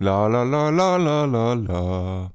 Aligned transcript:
La 0.00 0.26
la 0.28 0.42
la 0.44 0.68
la 0.70 0.96
la 0.96 1.24
la 1.24 1.54
la. 1.54 2.30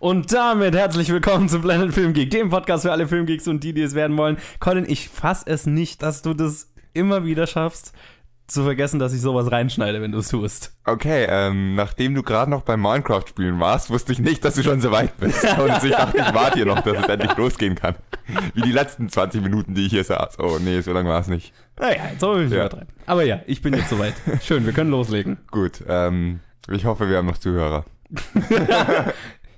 Und 0.00 0.32
damit 0.32 0.74
herzlich 0.74 1.10
willkommen 1.10 1.48
zum 1.48 1.62
Planet 1.62 1.92
Film 1.94 2.12
Geek, 2.12 2.30
dem 2.30 2.50
Podcast 2.50 2.82
für 2.84 2.92
alle 2.92 3.06
Filmgeeks 3.06 3.48
und 3.48 3.64
die, 3.64 3.72
die 3.72 3.82
es 3.82 3.94
werden 3.94 4.16
wollen. 4.16 4.36
Colin, 4.60 4.84
ich 4.88 5.08
fass 5.08 5.42
es 5.46 5.66
nicht, 5.66 6.02
dass 6.02 6.22
du 6.22 6.34
das 6.34 6.72
immer 6.92 7.24
wieder 7.24 7.46
schaffst, 7.46 7.92
zu 8.46 8.64
vergessen, 8.64 8.98
dass 8.98 9.12
ich 9.14 9.20
sowas 9.20 9.50
reinschneide, 9.50 10.02
wenn 10.02 10.12
du 10.12 10.18
es 10.18 10.28
tust. 10.28 10.74
Okay, 10.84 11.26
ähm, 11.28 11.74
nachdem 11.74 12.14
du 12.14 12.22
gerade 12.22 12.50
noch 12.50 12.62
beim 12.62 12.82
Minecraft 12.82 13.24
spielen 13.28 13.60
warst, 13.60 13.88
wusste 13.90 14.12
ich 14.12 14.18
nicht, 14.18 14.44
dass 14.44 14.54
du 14.56 14.62
schon 14.62 14.80
so 14.80 14.90
weit 14.90 15.16
bist. 15.18 15.42
Und 15.58 15.82
ich 15.84 15.92
dachte, 15.92 16.18
ich 16.18 16.34
warte 16.34 16.56
hier 16.56 16.66
noch, 16.66 16.80
dass 16.80 16.98
es 16.98 17.08
endlich 17.08 17.36
losgehen 17.36 17.76
kann. 17.76 17.94
Wie 18.54 18.62
die 18.62 18.72
letzten 18.72 19.08
20 19.08 19.42
Minuten, 19.42 19.74
die 19.74 19.86
ich 19.86 19.90
hier 19.92 20.04
saß. 20.04 20.38
Oh 20.38 20.58
nee, 20.60 20.80
so 20.80 20.92
lange 20.92 21.08
war 21.08 21.20
es 21.20 21.28
nicht. 21.28 21.52
Naja, 21.78 22.02
jetzt 22.10 22.20
soll 22.20 22.42
ich 22.44 22.50
Ja. 22.50 22.60
übertreiben. 22.66 22.88
Aber 23.06 23.22
ja, 23.22 23.40
ich 23.46 23.62
bin 23.62 23.72
jetzt 23.74 23.88
soweit. 23.88 24.14
Schön, 24.42 24.66
wir 24.66 24.72
können 24.74 24.90
loslegen. 24.90 25.38
Gut, 25.50 25.82
ähm, 25.88 26.40
ich 26.68 26.84
hoffe, 26.84 27.08
wir 27.08 27.16
haben 27.16 27.26
noch 27.26 27.38
Zuhörer. 27.38 27.84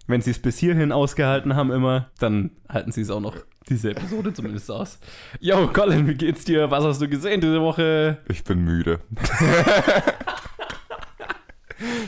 Wenn 0.07 0.21
sie 0.21 0.33
es 0.33 0.39
bis 0.39 0.59
hierhin 0.59 0.93
ausgehalten 0.93 1.55
haben 1.57 1.71
immer, 1.71 2.11
dann 2.19 2.51
halten 2.69 2.93
sie 2.93 3.03
es 3.03 3.11
auch 3.11 3.21
noch 3.21 3.37
diese 3.69 3.91
Episode 3.93 4.33
zumindest 4.35 4.71
aus. 4.71 4.99
Yo, 5.41 5.69
Colin, 5.69 6.07
wie 6.09 6.15
geht's 6.15 6.45
dir? 6.45 6.71
Was 6.71 6.85
hast 6.85 7.01
du 7.01 7.09
gesehen 7.09 7.41
diese 7.41 7.61
Woche? 7.61 8.19
Ich 8.29 8.45
bin 8.45 8.65
müde. 8.65 9.01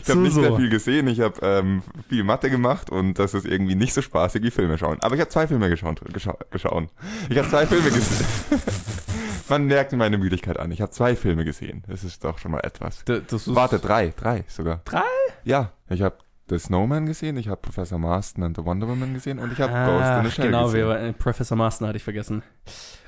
Ich 0.03 0.09
habe 0.09 0.21
So, 0.21 0.21
nicht 0.21 0.35
sehr 0.35 0.55
viel 0.57 0.69
gesehen. 0.69 1.09
Ich 1.09 1.21
habe 1.21 1.35
ähm, 1.43 1.83
viel 2.09 2.23
Mathe 2.23 2.49
gemacht 2.49 2.91
und 2.91 3.19
das 3.19 3.35
ist 3.35 3.45
irgendwie 3.45 3.75
nicht 3.75 3.93
so 3.93 4.03
spaßig 4.03 4.43
wie 4.43 4.51
Filme 4.51 4.79
schauen. 4.79 4.99
Aber 5.01 5.15
ich 5.15 5.21
habe 5.21 5.31
zwei 5.31 5.49
Filme 5.49 5.69
geschaut. 5.69 6.01
Gescha 6.13 6.37
geschaut. 6.51 6.89
Ich 7.29 7.39
habe 7.39 7.49
zwei 7.49 7.67
Filme 7.67 7.91
gesehen. 7.91 8.27
Man 9.49 9.67
merkt 9.67 9.93
meine 9.93 10.19
Müdigkeit 10.19 10.59
an. 10.59 10.71
Ich 10.71 10.81
habe 10.81 10.91
zwei 10.91 11.17
Filme 11.17 11.45
gesehen. 11.45 11.83
Das 11.89 12.05
ist 12.05 12.25
doch 12.25 12.39
schon 12.39 12.53
mal 12.53 12.61
etwas. 12.61 13.05
D 13.05 13.21
das 13.27 13.47
ist 13.47 13.55
Warte, 13.55 13.79
drei, 13.79 14.13
drei 14.17 14.45
sogar. 14.49 14.81
Drei? 14.85 15.03
Ja, 15.45 15.73
ich 15.89 16.03
habe 16.03 16.17
The 16.49 16.59
Snowman 16.59 17.07
gesehen, 17.07 17.37
ich 17.39 17.49
habe 17.49 17.61
Professor 17.61 17.99
Marston 17.99 18.45
and 18.45 18.57
the 18.57 18.65
Wonder 18.65 18.87
Woman 18.87 19.15
gesehen 19.15 19.39
und 19.39 19.51
ich 19.53 19.61
habe 19.61 19.73
Ah, 19.73 19.87
Ghost 19.87 20.19
in 20.19 20.25
the 20.25 20.31
Shell 20.31 20.47
genau, 20.47 20.65
gesehen. 20.67 20.91
äh, 20.91 21.13
Professor 21.15 21.57
Marston 21.57 21.89
hatte 21.89 21.97
ich 21.97 22.05
vergessen. 22.05 22.43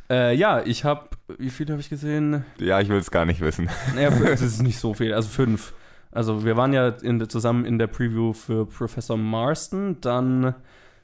Äh, 0.08 0.34
ja, 0.34 0.62
ich 0.64 0.84
habe, 0.84 1.08
wie 1.36 1.50
viele 1.50 1.72
habe 1.72 1.80
ich 1.80 1.90
gesehen? 1.90 2.44
Ja, 2.58 2.80
ich 2.80 2.88
will 2.88 2.96
es 2.98 3.10
gar 3.10 3.26
nicht 3.26 3.40
wissen. 3.42 3.68
Naja, 3.94 4.08
es 4.08 4.40
ist 4.42 4.62
nicht 4.62 4.78
so 4.78 4.94
viel, 4.94 5.12
also 5.12 5.28
fünf. 5.28 5.74
Also 6.12 6.44
wir 6.46 6.56
waren 6.56 6.72
ja 6.72 6.88
in 6.88 7.28
zusammen 7.28 7.66
in 7.66 7.78
der 7.78 7.88
Preview 7.88 8.32
für 8.32 8.64
Professor 8.66 9.18
Marston. 9.18 10.00
Dann 10.00 10.54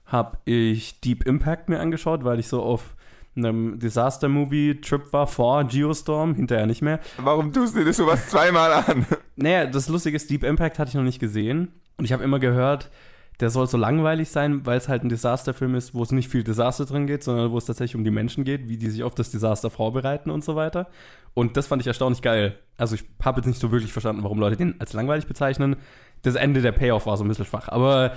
habe 0.07 0.39
ich 0.47 1.01
Deep 1.01 1.27
Impact 1.27 1.69
mir 1.69 1.81
angeschaut, 1.81 2.25
weil 2.25 2.39
ich 2.41 2.49
so 2.49 2.63
auf 2.63 2.95
einem 3.37 3.79
Disaster-Movie-Trip 3.79 5.13
war 5.13 5.27
vor 5.27 5.65
Geostorm, 5.65 6.35
hinterher 6.35 6.67
nicht 6.67 6.83
mehr. 6.83 7.01
Warum 7.17 7.53
tust 7.53 7.77
du 7.77 7.85
dir 7.85 7.93
sowas 7.93 8.29
zweimal 8.29 8.73
an? 8.73 9.07
Naja, 9.35 9.67
das 9.67 9.89
Lustige 9.89 10.15
ist, 10.15 10.31
Deep 10.31 10.45
Impact 10.45 10.79
hatte 10.79 10.91
ich 10.91 10.95
noch 10.95 11.03
nicht 11.03 11.19
gesehen. 11.19 11.73
Und 11.97 12.05
ich 12.05 12.13
habe 12.13 12.23
immer 12.23 12.39
gehört, 12.39 12.91
der 13.41 13.51
soll 13.51 13.67
so 13.67 13.77
langweilig 13.77 14.31
sein, 14.31 14.67
weil 14.67 14.79
es 14.79 14.89
halt 14.89 15.03
ein 15.03 15.09
Desasterfilm 15.09 15.75
ist, 15.75 15.95
wo 15.95 16.03
es 16.03 16.13
nicht 16.13 16.29
viel 16.29 16.45
Desaster 16.45 16.85
drin 16.85 17.07
geht, 17.07 17.25
sondern 17.25 17.51
wo 17.51 17.59
es 17.59 17.65
tatsächlich 17.65 17.97
um 17.97 18.05
die 18.05 18.11
Menschen 18.11 18.45
geht, 18.45 18.69
wie 18.69 18.77
die 18.77 18.91
sich 18.91 19.03
auf 19.03 19.15
das 19.15 19.31
Desaster 19.31 19.71
vorbereiten 19.71 20.31
und 20.31 20.45
so 20.45 20.55
weiter. 20.55 20.87
Und 21.35 21.57
das 21.57 21.67
fand 21.67 21.83
ich 21.83 21.89
erstaunlich 21.89 22.23
geil. 22.23 22.59
Also 22.77 22.95
ich 22.95 23.05
habe 23.23 23.41
jetzt 23.41 23.47
nicht 23.47 23.61
so 23.61 23.73
wirklich 23.73 23.93
verstanden, 23.93 24.23
warum 24.23 24.39
Leute 24.39 24.57
den 24.57 24.81
als 24.81 24.93
langweilig 24.93 25.27
bezeichnen. 25.27 25.77
Das 26.23 26.35
Ende 26.35 26.61
der 26.61 26.73
Payoff 26.73 27.07
war 27.07 27.17
so 27.17 27.25
ein 27.25 27.29
bisschen 27.29 27.47
schwach. 27.47 27.69
Aber, 27.69 28.13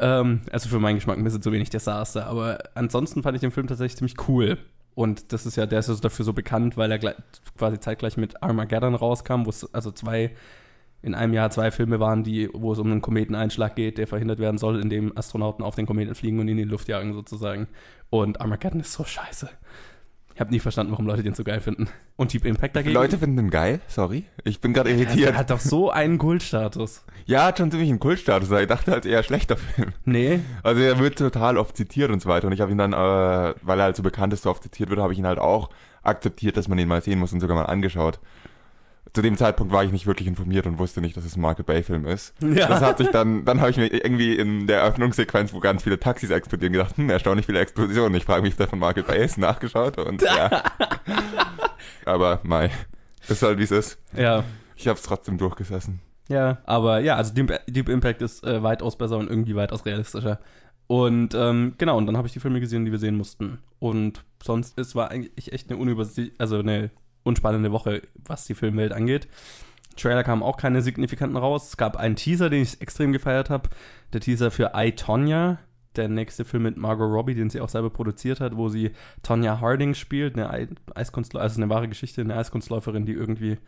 ähm, 0.00 0.40
also 0.50 0.68
für 0.68 0.78
meinen 0.78 0.96
Geschmack 0.96 1.18
ein 1.18 1.24
bisschen 1.24 1.42
zu 1.42 1.52
wenig 1.52 1.70
Desaster. 1.70 2.26
Aber 2.26 2.58
ansonsten 2.74 3.22
fand 3.22 3.36
ich 3.36 3.40
den 3.40 3.50
Film 3.50 3.66
tatsächlich 3.66 3.96
ziemlich 3.96 4.28
cool. 4.28 4.58
Und 4.94 5.32
das 5.32 5.46
ist 5.46 5.56
ja, 5.56 5.66
der 5.66 5.78
ist 5.78 5.88
ja 5.88 5.94
so 5.94 6.00
dafür 6.00 6.24
so 6.24 6.32
bekannt, 6.32 6.76
weil 6.76 6.90
er 6.90 7.14
quasi 7.56 7.78
zeitgleich 7.78 8.16
mit 8.16 8.42
Armageddon 8.42 8.94
rauskam, 8.94 9.46
wo 9.46 9.50
es 9.50 9.72
also 9.72 9.92
zwei 9.92 10.32
in 11.02 11.14
einem 11.14 11.32
Jahr 11.32 11.50
zwei 11.50 11.70
Filme 11.70 12.00
waren, 12.00 12.24
die, 12.24 12.50
wo 12.52 12.72
es 12.72 12.78
um 12.78 12.90
einen 12.90 13.00
Kometeneinschlag 13.00 13.76
geht, 13.76 13.98
der 13.98 14.08
verhindert 14.08 14.40
werden 14.40 14.58
soll, 14.58 14.80
indem 14.80 15.16
Astronauten 15.16 15.64
auf 15.64 15.76
den 15.76 15.86
Kometen 15.86 16.14
fliegen 16.16 16.40
und 16.40 16.48
ihn 16.48 16.58
in 16.58 16.64
die 16.64 16.70
Luft 16.70 16.88
jagen 16.88 17.12
sozusagen. 17.12 17.68
Und 18.10 18.40
Armageddon 18.40 18.80
ist 18.80 18.92
so 18.92 19.04
scheiße. 19.04 19.48
Ich 20.38 20.40
habe 20.40 20.52
nie 20.52 20.60
verstanden, 20.60 20.92
warum 20.92 21.08
Leute 21.08 21.24
den 21.24 21.34
so 21.34 21.42
geil 21.42 21.58
finden. 21.58 21.88
Und 22.14 22.32
Deep 22.32 22.44
Impact 22.44 22.76
dagegen. 22.76 22.94
Leute 22.94 23.18
finden 23.18 23.38
den 23.38 23.50
geil, 23.50 23.80
sorry. 23.88 24.22
Ich 24.44 24.60
bin 24.60 24.72
gerade 24.72 24.88
irritiert. 24.88 25.30
der 25.30 25.36
hat 25.36 25.50
doch 25.50 25.58
so 25.58 25.90
einen 25.90 26.16
Kultstatus. 26.16 27.04
Ja, 27.26 27.46
hat 27.46 27.58
schon 27.58 27.72
ziemlich 27.72 27.88
einen 27.88 27.98
Kultstatus, 27.98 28.48
aber 28.48 28.62
ich 28.62 28.68
dachte 28.68 28.92
halt 28.92 29.04
eher 29.04 29.24
schlechter 29.24 29.56
Film. 29.56 29.94
Nee. 30.04 30.38
Also 30.62 30.80
er 30.80 31.00
wird 31.00 31.18
total 31.18 31.58
oft 31.58 31.76
zitiert 31.76 32.12
und 32.12 32.22
so 32.22 32.28
weiter. 32.28 32.46
Und 32.46 32.52
ich 32.52 32.60
habe 32.60 32.70
ihn 32.70 32.78
dann, 32.78 32.92
äh, 32.92 32.96
weil 33.62 33.80
er 33.80 33.86
halt 33.86 33.96
so 33.96 34.04
bekannt 34.04 34.32
ist, 34.32 34.44
so 34.44 34.50
oft 34.50 34.62
zitiert 34.62 34.90
wird, 34.90 35.00
habe 35.00 35.12
ich 35.12 35.18
ihn 35.18 35.26
halt 35.26 35.40
auch 35.40 35.70
akzeptiert, 36.04 36.56
dass 36.56 36.68
man 36.68 36.78
ihn 36.78 36.86
mal 36.86 37.02
sehen 37.02 37.18
muss 37.18 37.32
und 37.32 37.40
sogar 37.40 37.56
mal 37.56 37.64
angeschaut. 37.64 38.20
Zu 39.12 39.22
dem 39.22 39.36
Zeitpunkt 39.36 39.72
war 39.72 39.84
ich 39.84 39.92
nicht 39.92 40.06
wirklich 40.06 40.28
informiert 40.28 40.66
und 40.66 40.78
wusste 40.78 41.00
nicht, 41.00 41.16
dass 41.16 41.24
es 41.24 41.36
ein 41.36 41.40
Michael 41.40 41.64
Bay 41.64 41.82
Film 41.82 42.06
ist. 42.06 42.34
Ja. 42.40 42.68
Das 42.68 42.80
hat 42.80 42.98
sich 42.98 43.08
dann, 43.08 43.44
dann 43.44 43.60
habe 43.60 43.70
ich 43.70 43.76
mir 43.76 43.86
irgendwie 43.86 44.34
in 44.34 44.66
der 44.66 44.80
Eröffnungssequenz, 44.80 45.52
wo 45.52 45.60
ganz 45.60 45.82
viele 45.82 45.98
Taxis 45.98 46.30
explodieren, 46.30 46.72
gedacht, 46.72 46.96
hm, 46.96 47.10
erstaunlich 47.10 47.46
viele 47.46 47.60
Explosionen. 47.60 48.14
Ich 48.16 48.24
frage 48.24 48.42
mich, 48.42 48.52
ob 48.52 48.58
der 48.58 48.68
von 48.68 48.78
Michael 48.78 49.04
Bay 49.04 49.24
ist, 49.24 49.38
nachgeschaut 49.38 49.98
und 49.98 50.22
ja. 50.22 50.62
Aber 52.04 52.40
mei, 52.42 52.70
ist 53.28 53.42
halt 53.42 53.58
wie 53.58 53.64
es 53.64 53.70
ist. 53.70 53.98
Ja. 54.16 54.44
Ich 54.76 54.88
habe 54.88 54.96
es 54.96 55.02
trotzdem 55.02 55.38
durchgesessen. 55.38 56.00
Ja, 56.28 56.58
aber 56.66 57.00
ja, 57.00 57.16
also 57.16 57.32
Deep, 57.32 57.58
Deep 57.66 57.88
Impact 57.88 58.20
ist 58.20 58.44
äh, 58.44 58.62
weitaus 58.62 58.96
besser 58.96 59.16
und 59.16 59.30
irgendwie 59.30 59.56
weitaus 59.56 59.86
realistischer. 59.86 60.38
Und 60.86 61.34
ähm, 61.34 61.74
genau, 61.78 61.96
und 61.96 62.06
dann 62.06 62.16
habe 62.16 62.26
ich 62.26 62.32
die 62.32 62.40
Filme 62.40 62.60
gesehen, 62.60 62.84
die 62.84 62.92
wir 62.92 62.98
sehen 62.98 63.16
mussten. 63.16 63.58
Und 63.78 64.24
sonst, 64.42 64.78
es 64.78 64.94
war 64.94 65.10
eigentlich 65.10 65.52
echt 65.52 65.70
eine 65.70 65.78
unübersichtliche, 65.78 66.32
also 66.38 66.58
eine 66.58 66.90
unspannende 67.22 67.72
Woche, 67.72 68.02
was 68.14 68.46
die 68.46 68.54
Filmwelt 68.54 68.92
angeht. 68.92 69.28
Trailer 69.96 70.22
kamen 70.22 70.42
auch 70.42 70.56
keine 70.56 70.80
signifikanten 70.82 71.36
raus. 71.36 71.68
Es 71.68 71.76
gab 71.76 71.96
einen 71.96 72.16
Teaser, 72.16 72.50
den 72.50 72.62
ich 72.62 72.80
extrem 72.80 73.12
gefeiert 73.12 73.50
habe. 73.50 73.68
Der 74.12 74.20
Teaser 74.20 74.50
für 74.50 74.72
I, 74.76 74.92
Tonya, 74.92 75.58
der 75.96 76.08
nächste 76.08 76.44
Film 76.44 76.62
mit 76.62 76.76
Margot 76.76 77.10
Robbie, 77.10 77.34
den 77.34 77.50
sie 77.50 77.60
auch 77.60 77.68
selber 77.68 77.90
produziert 77.90 78.40
hat, 78.40 78.56
wo 78.56 78.68
sie 78.68 78.92
Tonya 79.22 79.60
Harding 79.60 79.94
spielt, 79.94 80.36
eine 80.36 80.50
Ei- 80.50 80.68
Eiskunstläuferin, 80.94 81.42
also 81.42 81.60
eine 81.60 81.70
wahre 81.70 81.88
Geschichte, 81.88 82.20
eine 82.20 82.36
Eiskunstläuferin, 82.36 83.06
die 83.06 83.12
irgendwie, 83.12 83.58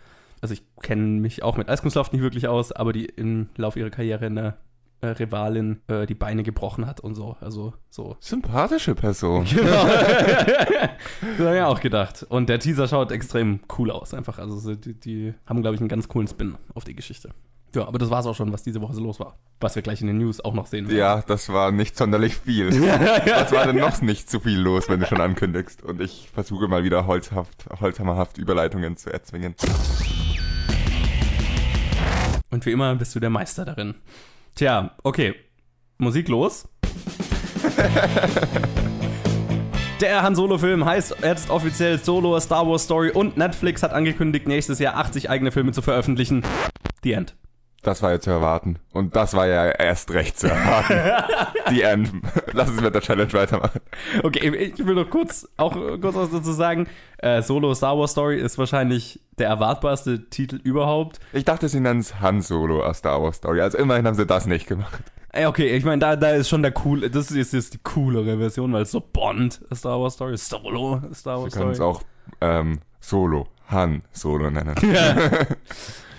also 0.41 0.55
ich 0.55 0.63
kenne 0.81 1.21
mich 1.21 1.43
auch 1.43 1.57
mit 1.57 1.69
Eiskunstlauf 1.69 2.13
nicht 2.13 2.23
wirklich 2.23 2.47
aus, 2.47 2.71
aber 2.71 2.93
die 2.93 3.07
im 3.07 3.49
Lauf 3.57 3.77
ihrer 3.77 3.91
Karriere 3.91 4.27
eine 4.27 4.57
äh, 5.01 5.09
Rivalin 5.09 5.81
äh, 5.89 6.07
die 6.07 6.15
Beine 6.15 6.43
gebrochen 6.43 6.87
hat 6.87 7.01
und 7.01 7.15
so, 7.15 7.37
also 7.41 7.75
so. 7.89 8.17
Sympathische 8.21 8.95
Person. 8.95 9.45
Genau. 9.45 9.85
das 9.87 11.47
habe 11.47 11.57
ich 11.57 11.63
auch 11.63 11.81
gedacht. 11.81 12.27
Und 12.29 12.49
der 12.49 12.59
Teaser 12.59 12.89
schaut 12.89 13.13
extrem 13.13 13.61
cool 13.79 13.91
aus, 13.91 14.15
einfach. 14.15 14.39
Also 14.39 14.59
so, 14.59 14.75
die, 14.75 14.95
die 14.95 15.35
haben, 15.47 15.63
glaube 15.63 15.75
ich, 15.75 15.81
einen 15.81 15.89
ganz 15.89 16.09
coolen 16.09 16.29
Spin 16.29 16.57
auf 16.75 16.85
die 16.85 16.95
Geschichte. 16.95 17.31
Ja, 17.75 17.87
aber 17.87 17.99
das 17.99 18.11
war 18.11 18.19
es 18.21 18.27
auch 18.27 18.35
schon, 18.35 18.53
was 18.53 18.65
diese 18.65 18.81
Woche 18.81 18.95
so 18.95 19.01
los 19.01 19.21
war. 19.21 19.39
Was 19.61 19.77
wir 19.77 19.83
gleich 19.83 20.01
in 20.01 20.09
den 20.09 20.19
News 20.19 20.41
auch 20.41 20.55
noch 20.55 20.67
sehen 20.67 20.89
werden. 20.89 20.99
Ja, 20.99 21.23
das 21.25 21.49
war 21.51 21.71
nicht 21.71 21.97
sonderlich 21.97 22.37
viel. 22.37 22.71
Was 22.83 23.53
war 23.53 23.67
denn 23.67 23.77
noch 23.77 24.01
nicht 24.01 24.29
zu 24.29 24.41
viel 24.41 24.59
los, 24.59 24.89
wenn 24.89 24.99
du 24.99 25.07
schon 25.07 25.21
ankündigst? 25.21 25.83
Und 25.85 26.01
ich 26.01 26.29
versuche 26.33 26.67
mal 26.67 26.83
wieder 26.83 27.07
holzhaft, 27.07 27.67
holzhammerhaft 27.81 28.39
Überleitungen 28.39 28.97
zu 28.97 29.13
erzwingen. 29.13 29.55
Und 32.51 32.67
wie 32.67 32.73
immer 32.73 32.97
bist 32.97 33.15
du 33.15 33.21
der 33.21 33.31
Meister 33.31 33.65
darin. 33.65 33.95
Tja, 34.55 34.97
okay. 35.03 35.35
Musik 35.99 36.29
los. 36.29 36.69
Der 40.01 40.23
Han 40.23 40.35
Solo-Film 40.35 40.85
heißt 40.87 41.17
jetzt 41.23 41.51
offiziell 41.51 41.99
Solo 41.99 42.35
A 42.35 42.41
Star 42.41 42.67
Wars 42.67 42.85
Story 42.85 43.11
und 43.11 43.37
Netflix 43.37 43.83
hat 43.83 43.93
angekündigt, 43.93 44.49
nächstes 44.49 44.79
Jahr 44.79 44.97
80 44.97 45.29
eigene 45.29 45.53
Filme 45.53 45.73
zu 45.73 45.83
veröffentlichen. 45.83 46.43
The 47.03 47.13
End. 47.13 47.35
Das 47.83 48.03
war 48.03 48.11
ja 48.11 48.21
zu 48.21 48.31
erwarten. 48.31 48.79
Und 48.93 49.17
das 49.17 49.33
war 49.35 49.47
ja 49.47 49.67
erst 49.71 50.11
recht 50.13 50.39
zu 50.39 50.49
erwarten. 50.49 51.01
Die 51.71 51.81
End. 51.83 52.13
Lass 52.53 52.69
uns 52.69 52.81
mit 52.83 52.95
der 52.95 53.01
Challenge 53.01 53.33
weitermachen. 53.33 53.81
Okay, 54.23 54.55
ich 54.55 54.85
will 54.87 54.95
noch 54.95 55.09
kurz 55.09 55.49
auch 55.57 55.73
kurz 55.73 56.15
was 56.15 56.31
dazu 56.31 56.53
sagen. 56.53 56.87
Äh, 57.19 57.41
Solo 57.41 57.73
Star 57.75 57.99
Wars 57.99 58.11
Story 58.11 58.39
ist 58.39 58.59
wahrscheinlich 58.59 59.21
der 59.39 59.49
erwartbarste 59.49 60.29
Titel 60.29 60.57
überhaupt. 60.63 61.21
Ich 61.33 61.45
dachte, 61.45 61.69
sie 61.69 61.81
nennen 61.81 62.01
es 62.01 62.21
Han 62.21 62.43
Solo 62.43 62.83
a 62.85 62.93
Star 62.93 63.23
Wars 63.23 63.37
Story. 63.37 63.63
Also 63.63 63.79
immerhin 63.79 64.07
haben 64.07 64.15
sie 64.17 64.27
das 64.27 64.47
nicht 64.47 64.67
gemacht. 64.67 65.03
Ey, 65.33 65.47
okay, 65.47 65.75
ich 65.77 65.85
meine, 65.85 66.01
da, 66.01 66.17
da 66.17 66.31
ist 66.33 66.49
schon 66.49 66.63
der 66.63 66.73
coole, 66.73 67.09
das 67.09 67.31
ist 67.31 67.53
jetzt 67.53 67.73
die 67.73 67.79
coolere 67.79 68.37
Version, 68.39 68.73
weil 68.73 68.83
es 68.83 68.91
so 68.91 69.01
Bond 69.01 69.61
Star 69.73 70.01
Wars 70.01 70.15
Story, 70.15 70.37
Solo 70.37 71.01
Star 71.15 71.39
Sie 71.39 71.45
Wars 71.45 71.55
können 71.55 71.75
Story. 71.75 71.91
es 71.93 71.97
auch 71.97 72.03
ähm, 72.41 72.81
Solo, 72.99 73.47
Han 73.71 74.03
Solo 74.13 74.51
nennen. 74.51 74.75
Ja. 74.83 75.17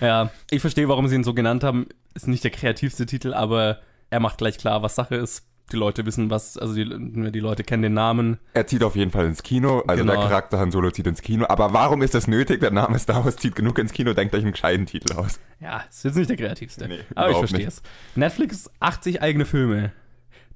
ja, 0.00 0.30
ich 0.50 0.60
verstehe, 0.60 0.88
warum 0.88 1.08
sie 1.08 1.14
ihn 1.16 1.24
so 1.24 1.34
genannt 1.34 1.64
haben. 1.64 1.86
Ist 2.14 2.28
nicht 2.28 2.44
der 2.44 2.50
kreativste 2.50 3.06
Titel, 3.06 3.32
aber 3.34 3.78
er 4.10 4.20
macht 4.20 4.38
gleich 4.38 4.58
klar, 4.58 4.82
was 4.82 4.94
Sache 4.94 5.16
ist. 5.16 5.46
Die 5.70 5.76
Leute 5.76 6.04
wissen, 6.04 6.28
was, 6.28 6.58
also 6.58 6.74
die, 6.74 6.84
die 7.32 7.40
Leute 7.40 7.62
kennen 7.62 7.82
den 7.84 7.94
Namen. 7.94 8.38
Er 8.52 8.66
zieht 8.66 8.82
auf 8.82 8.96
jeden 8.96 9.10
Fall 9.10 9.26
ins 9.26 9.42
Kino, 9.42 9.82
also 9.86 10.02
Genau. 10.02 10.14
der 10.20 10.22
Charakter 10.28 10.58
Han 10.58 10.70
Solo 10.72 10.90
zieht 10.90 11.06
ins 11.06 11.22
Kino. 11.22 11.46
Aber 11.48 11.72
warum 11.72 12.02
ist 12.02 12.14
das 12.14 12.26
nötig? 12.26 12.60
Der 12.60 12.72
Name 12.72 12.98
Star 12.98 13.24
Wars 13.24 13.36
zieht 13.36 13.54
genug 13.54 13.78
ins 13.78 13.92
Kino, 13.92 14.12
denkt 14.12 14.34
euch 14.34 14.42
einen 14.42 14.52
gescheiten 14.52 14.84
Titel 14.86 15.14
aus. 15.14 15.38
Ja, 15.60 15.84
ist 15.88 16.04
jetzt 16.04 16.16
nicht 16.16 16.28
der 16.28 16.36
kreativste. 16.36 16.88
Nee, 16.88 16.98
aber 17.14 17.30
ich 17.30 17.38
verstehe 17.38 17.60
nicht. 17.60 17.68
es. 17.68 17.82
Netflix 18.16 18.70
80 18.80 19.22
eigene 19.22 19.46
Filme. 19.46 19.92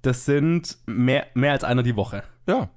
Das 0.02 0.24
sind 0.26 0.76
mehr, 0.86 1.26
mehr 1.34 1.52
als 1.52 1.64
einer 1.64 1.82
die 1.84 1.96
Woche. 1.96 2.22
Ja. 2.46 2.68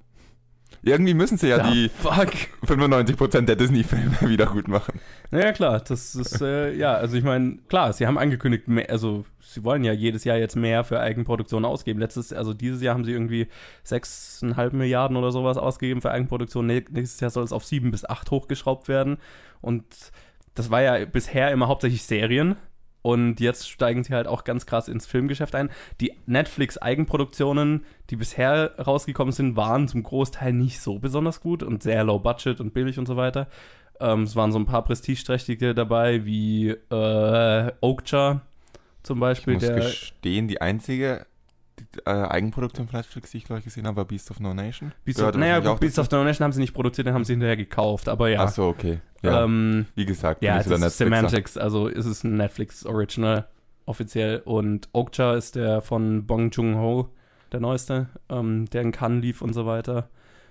Irgendwie 0.82 1.12
müssen 1.14 1.36
sie 1.36 1.48
ja, 1.48 1.58
Ja, 1.58 1.70
die 1.70 1.88
fuck. 1.90 2.32
95% 2.66 3.42
der 3.42 3.56
Disney-Filme 3.56 4.16
wieder 4.28 4.46
gut 4.46 4.66
machen. 4.68 4.98
Naja, 5.30 5.52
klar, 5.52 5.80
das 5.80 6.14
ist, 6.14 6.40
äh, 6.40 6.72
ja, 6.74 6.94
also 6.94 7.16
ich 7.16 7.24
meine, 7.24 7.58
klar, 7.68 7.92
sie 7.92 8.06
haben 8.06 8.16
angekündigt, 8.18 8.66
mehr, 8.66 8.88
also 8.90 9.24
sie 9.40 9.62
wollen 9.62 9.84
ja 9.84 9.92
jedes 9.92 10.24
Jahr 10.24 10.38
jetzt 10.38 10.56
mehr 10.56 10.82
für 10.84 10.98
Eigenproduktion 11.00 11.64
ausgeben. 11.64 12.00
Letztes, 12.00 12.32
also 12.32 12.54
dieses 12.54 12.80
Jahr 12.82 12.94
haben 12.94 13.04
sie 13.04 13.12
irgendwie 13.12 13.46
6,5 13.86 14.74
Milliarden 14.74 15.16
oder 15.16 15.32
sowas 15.32 15.56
ausgegeben 15.58 16.00
für 16.00 16.10
Eigenproduktion. 16.10 16.66
Nä- 16.70 16.86
Nächstes 16.90 17.20
Jahr 17.20 17.30
soll 17.30 17.44
es 17.44 17.52
auf 17.52 17.64
7 17.64 17.90
bis 17.90 18.04
8 18.08 18.30
hochgeschraubt 18.30 18.88
werden. 18.88 19.18
Und 19.60 19.84
das 20.54 20.70
war 20.70 20.82
ja 20.82 21.04
bisher 21.04 21.50
immer 21.52 21.68
hauptsächlich 21.68 22.02
Serien. 22.04 22.56
Und 23.02 23.40
jetzt 23.40 23.70
steigen 23.70 24.04
sie 24.04 24.12
halt 24.12 24.26
auch 24.26 24.44
ganz 24.44 24.66
krass 24.66 24.88
ins 24.88 25.06
Filmgeschäft 25.06 25.54
ein. 25.54 25.70
Die 26.00 26.12
Netflix-Eigenproduktionen, 26.26 27.84
die 28.10 28.16
bisher 28.16 28.72
rausgekommen 28.78 29.32
sind, 29.32 29.56
waren 29.56 29.88
zum 29.88 30.02
Großteil 30.02 30.52
nicht 30.52 30.80
so 30.80 30.98
besonders 30.98 31.40
gut 31.40 31.62
und 31.62 31.82
sehr 31.82 32.04
low 32.04 32.18
budget 32.18 32.60
und 32.60 32.74
billig 32.74 32.98
und 32.98 33.06
so 33.06 33.16
weiter. 33.16 33.48
Ähm, 34.00 34.24
es 34.24 34.36
waren 34.36 34.52
so 34.52 34.58
ein 34.58 34.66
paar 34.66 34.84
prestigeträchtige 34.84 35.74
dabei, 35.74 36.24
wie 36.24 36.70
äh, 36.70 37.72
Oakja 37.80 38.42
zum 39.02 39.18
Ich 39.18 39.20
Beispiel. 39.20 39.54
muss 39.54 39.62
Der, 39.62 39.76
gestehen, 39.76 40.48
die 40.48 40.60
einzige 40.60 41.26
äh, 42.06 42.10
Eigenproduktion 42.10 42.88
von 42.88 42.98
Netflix, 42.98 43.30
die 43.30 43.38
ich 43.38 43.44
glaube 43.44 43.60
ich 43.60 43.64
gesehen 43.64 43.86
habe, 43.86 43.98
war 43.98 44.04
Beast 44.04 44.30
of 44.30 44.40
No 44.40 44.54
Nation. 44.54 44.92
Beast 45.04 45.20
of, 45.22 45.34
naja, 45.34 45.60
gut, 45.60 45.80
Beast 45.80 45.98
of 45.98 46.08
the 46.10 46.16
Nation 46.16 46.44
haben 46.44 46.52
sie 46.52 46.60
nicht 46.60 46.74
produziert, 46.74 47.06
den 47.06 47.14
haben 47.14 47.24
sie 47.24 47.32
hinterher 47.32 47.56
gekauft, 47.56 48.08
aber 48.08 48.28
ja. 48.28 48.44
Ach 48.44 48.48
so, 48.48 48.66
okay. 48.66 49.00
Ja, 49.22 49.44
ähm, 49.44 49.86
wie 49.94 50.06
gesagt, 50.06 50.42
ja, 50.42 50.52
bin 50.52 50.60
es 50.60 50.66
ist 50.66 50.70
Netflixer. 50.80 51.04
Semantics, 51.04 51.56
also 51.56 51.88
ist 51.88 52.06
es 52.06 52.24
ein 52.24 52.36
Netflix 52.36 52.86
Original 52.86 53.46
offiziell 53.86 54.42
und 54.44 54.88
Okja 54.92 55.34
ist 55.34 55.56
der 55.56 55.82
von 55.82 56.26
Bong 56.26 56.50
Joon-ho, 56.50 57.08
der 57.52 57.60
neueste, 57.60 58.08
ähm, 58.28 58.66
der 58.70 58.82
in 58.82 58.92
Cannes 58.92 59.22
lief 59.22 59.42
und 59.42 59.52
so 59.52 59.66
weiter. 59.66 60.08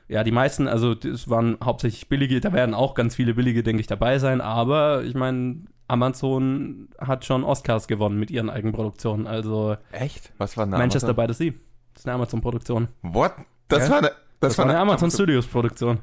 Ja, 0.07 0.23
die 0.23 0.31
meisten, 0.31 0.67
also 0.67 0.93
es 0.93 1.29
waren 1.29 1.57
hauptsächlich 1.63 2.09
billige, 2.09 2.41
da 2.41 2.51
werden 2.51 2.73
auch 2.73 2.95
ganz 2.95 3.15
viele 3.15 3.35
billige, 3.35 3.63
denke 3.63 3.81
ich, 3.81 3.87
dabei 3.87 4.17
sein, 4.19 4.41
aber 4.41 5.03
ich 5.03 5.13
meine, 5.13 5.61
Amazon 5.89 6.89
hat 6.99 7.25
schon 7.25 7.43
Oscars 7.43 7.87
gewonnen 7.87 8.19
mit 8.19 8.31
ihren 8.31 8.49
Eigenproduktionen, 8.49 9.27
also 9.27 9.75
Echt? 9.91 10.31
Was 10.37 10.55
war 10.57 10.63
eine 10.65 10.77
Manchester 10.77 11.09
Amazon? 11.09 11.27
by 11.27 11.33
the 11.33 11.43
Sea. 11.45 11.53
Das 11.93 12.01
ist 12.01 12.07
eine 12.07 12.15
Amazon-Produktion. 12.15 12.87
What? 13.01 13.33
Das 13.67 13.83
Ja? 13.87 13.89
war 13.91 13.97
eine... 13.99 14.11
Das, 14.39 14.57
war 14.57 14.65
eine 14.65 14.77
Amazon 14.79 15.11
Studios-Produktion. 15.11 15.99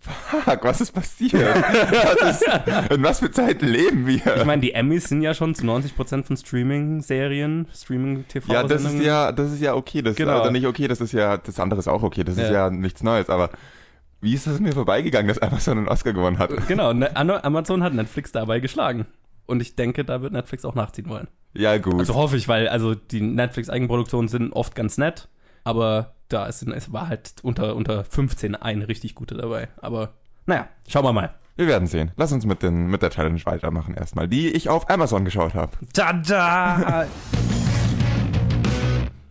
Fuck, 0.00 0.64
was 0.64 0.80
ist 0.80 0.90
passiert? 0.90 1.32
was 1.34 2.42
ist, 2.42 2.44
in 2.90 3.02
was 3.04 3.20
für 3.20 3.30
Zeiten 3.30 3.66
leben 3.68 4.04
wir? 4.06 4.36
Ich 4.36 4.44
meine, 4.44 4.60
die 4.60 4.72
Emmys 4.74 5.04
sind 5.08 5.22
ja 5.22 5.32
schon 5.32 5.54
zu 5.54 5.62
90% 5.64 6.24
von 6.24 6.36
Streaming-Serien, 6.36 7.68
Streaming-TV. 7.72 8.52
ja, 8.52 8.64
das 8.64 8.82
ist 8.84 8.98
ja, 9.00 9.30
das 9.30 9.52
ist 9.52 9.60
ja 9.60 9.74
okay. 9.74 10.02
Das 10.02 10.16
Genau. 10.16 10.32
ist 10.34 10.40
also 10.40 10.50
nicht 10.50 10.66
okay, 10.66 10.88
das 10.88 11.00
ist 11.00 11.12
ja, 11.12 11.36
das 11.36 11.60
andere 11.60 11.78
ist 11.78 11.86
auch 11.86 12.02
okay. 12.02 12.24
Das 12.24 12.36
ist 12.36 12.48
Ja. 12.50 12.66
ja 12.66 12.70
nichts 12.70 13.04
Neues, 13.04 13.30
aber 13.30 13.50
wie 14.22 14.34
ist 14.34 14.46
das 14.46 14.60
mir 14.60 14.72
vorbeigegangen, 14.72 15.26
dass 15.26 15.38
Amazon 15.38 15.78
einen 15.78 15.88
Oscar 15.88 16.12
gewonnen 16.12 16.38
hat? 16.38 16.50
Genau, 16.68 16.92
ne, 16.92 17.14
Amazon 17.16 17.82
hat 17.82 17.92
Netflix 17.92 18.30
dabei 18.30 18.60
geschlagen. 18.60 19.06
Und 19.46 19.60
ich 19.60 19.74
denke, 19.74 20.04
da 20.04 20.22
wird 20.22 20.32
Netflix 20.32 20.64
auch 20.64 20.76
nachziehen 20.76 21.08
wollen. 21.08 21.26
Ja, 21.54 21.76
gut. 21.78 21.98
Also 21.98 22.14
hoffe 22.14 22.36
ich, 22.36 22.46
weil 22.46 22.68
also 22.68 22.94
die 22.94 23.20
Netflix-Eigenproduktionen 23.20 24.28
sind 24.28 24.52
oft 24.52 24.76
ganz 24.76 24.96
nett, 24.96 25.28
aber 25.64 26.14
da 26.28 26.46
ist, 26.46 26.62
es 26.62 26.92
war 26.92 27.08
halt 27.08 27.34
unter, 27.42 27.74
unter 27.74 28.04
15 28.04 28.54
eine 28.54 28.86
richtig 28.86 29.16
gute 29.16 29.34
dabei. 29.34 29.68
Aber 29.78 30.14
naja, 30.46 30.68
schauen 30.88 31.04
wir 31.04 31.12
mal. 31.12 31.34
wir 31.56 31.66
werden 31.66 31.88
sehen. 31.88 32.12
Lass 32.16 32.30
uns 32.32 32.46
mit, 32.46 32.62
den, 32.62 32.86
mit 32.86 33.02
der 33.02 33.10
Challenge 33.10 33.40
weitermachen 33.44 33.94
erstmal, 33.94 34.28
die 34.28 34.50
ich 34.50 34.68
auf 34.68 34.88
Amazon 34.88 35.24
geschaut 35.24 35.54
habe. 35.54 35.72
Tada! 35.92 37.06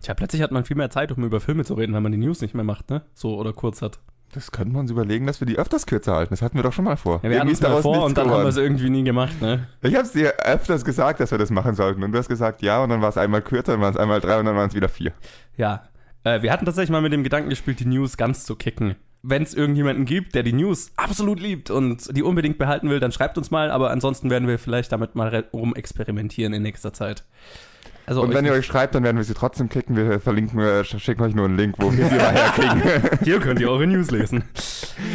Tja, 0.02 0.14
plötzlich 0.16 0.42
hat 0.42 0.52
man 0.52 0.66
viel 0.66 0.76
mehr 0.76 0.90
Zeit, 0.90 1.14
um 1.14 1.24
über 1.24 1.40
Filme 1.40 1.64
zu 1.64 1.76
reden, 1.76 1.94
wenn 1.94 2.04
man 2.04 2.12
die 2.12 2.18
News 2.18 2.42
nicht 2.42 2.56
mehr 2.56 2.66
macht, 2.66 2.90
ne? 2.90 3.04
So 3.14 3.38
oder 3.38 3.54
kurz 3.54 3.82
hat. 3.82 4.00
Das 4.34 4.52
könnten 4.52 4.74
wir 4.74 4.80
uns 4.80 4.90
überlegen, 4.92 5.28
dass 5.28 5.42
wir 5.42 5.46
die 5.46 5.58
öfters 5.58 5.86
kürzer 5.86 6.16
halten. 6.16 6.30
Das 6.32 6.42
hatten 6.42 6.56
wir 6.58 6.64
doch 6.64 6.72
schon 6.72 6.86
mal 6.86 6.96
vor. 6.96 7.20
Ja, 7.24 7.30
wir 7.30 7.40
hatten 7.40 7.50
Irgendwie 7.50 7.54
es 7.54 7.62
mal 7.62 7.68
daraus 7.68 7.84
vor 7.84 8.06
und 8.06 8.18
dann 8.18 8.30
haben 8.30 8.44
wir 8.44 8.50
es 8.50 8.58
irgendwie 8.58 8.90
nie 8.90 9.04
gemacht, 9.04 9.42
ne? 9.42 9.68
Ich 9.82 9.94
habe 9.96 10.06
es 10.06 10.14
dir 10.14 10.34
öfters 10.46 10.86
gesagt, 10.86 11.20
dass 11.20 11.32
wir 11.32 11.38
das 11.38 11.50
machen 11.50 11.76
sollten. 11.76 12.02
Und 12.04 12.14
du 12.14 12.18
hast 12.18 12.30
gesagt, 12.30 12.62
ja, 12.62 12.82
und 12.82 12.90
dann 12.90 13.02
war 13.02 13.10
es 13.10 13.18
einmal 13.18 13.42
kürzer, 13.42 13.74
dann 13.74 13.82
waren 13.82 13.94
es 13.94 14.00
einmal 14.00 14.22
drei 14.22 14.40
und 14.40 14.46
dann 14.46 14.56
waren 14.56 14.70
es 14.70 14.76
wieder 14.76 14.88
vier. 14.90 15.12
Ja, 15.58 15.84
äh, 16.24 16.42
wir 16.42 16.52
hatten 16.54 16.66
tatsächlich 16.66 16.92
mal 16.92 17.02
mit 17.02 17.12
dem 17.12 17.24
Gedanken 17.24 17.50
gespielt, 17.50 17.80
die 17.82 17.86
News 17.86 18.16
ganz 18.16 18.46
zu 18.46 18.56
kicken. 18.56 18.96
Wenn 19.24 19.44
es 19.44 19.54
irgendjemanden 19.54 20.06
gibt, 20.06 20.34
der 20.34 20.44
die 20.44 20.54
News 20.54 20.94
absolut 20.96 21.40
liebt 21.40 21.70
und 21.70 22.16
die 22.16 22.24
unbedingt 22.24 22.58
behalten 22.58 22.90
will, 22.90 23.00
dann 23.00 23.12
schreibt 23.12 23.38
uns 23.38 23.52
mal, 23.52 23.70
aber 23.70 23.92
ansonsten 23.92 24.30
werden 24.30 24.48
wir 24.48 24.58
vielleicht 24.58 24.92
damit 24.92 25.14
mal 25.14 25.28
re- 25.28 25.46
rumexperimentieren 25.54 26.54
in 26.54 26.64
nächster 26.64 26.92
Zeit. 26.94 27.24
Also 28.06 28.22
Und 28.22 28.34
wenn 28.34 28.46
ihr 28.46 28.52
euch 28.54 28.66
schreibt, 28.66 28.96
dann 28.96 29.04
werden 29.04 29.18
wir 29.18 29.24
sie 29.24 29.34
trotzdem 29.34 29.70
kicken. 29.70 29.96
Wir 29.96 30.20
verlinken, 30.20 30.60
wir 30.60 30.84
schicken 30.84 31.22
euch 31.24 31.36
nur 31.36 31.46
einen 31.46 31.58
Link, 31.58 31.76
wo 31.78 31.92
wir 31.92 32.06
sie 32.08 32.16
mal 32.16 32.32
herkriegen. 32.34 32.82
hier 33.24 33.40
könnt 33.40 33.60
ihr 33.60 33.70
eure 33.70 33.88
News 33.88 34.12
lesen. 34.12 34.44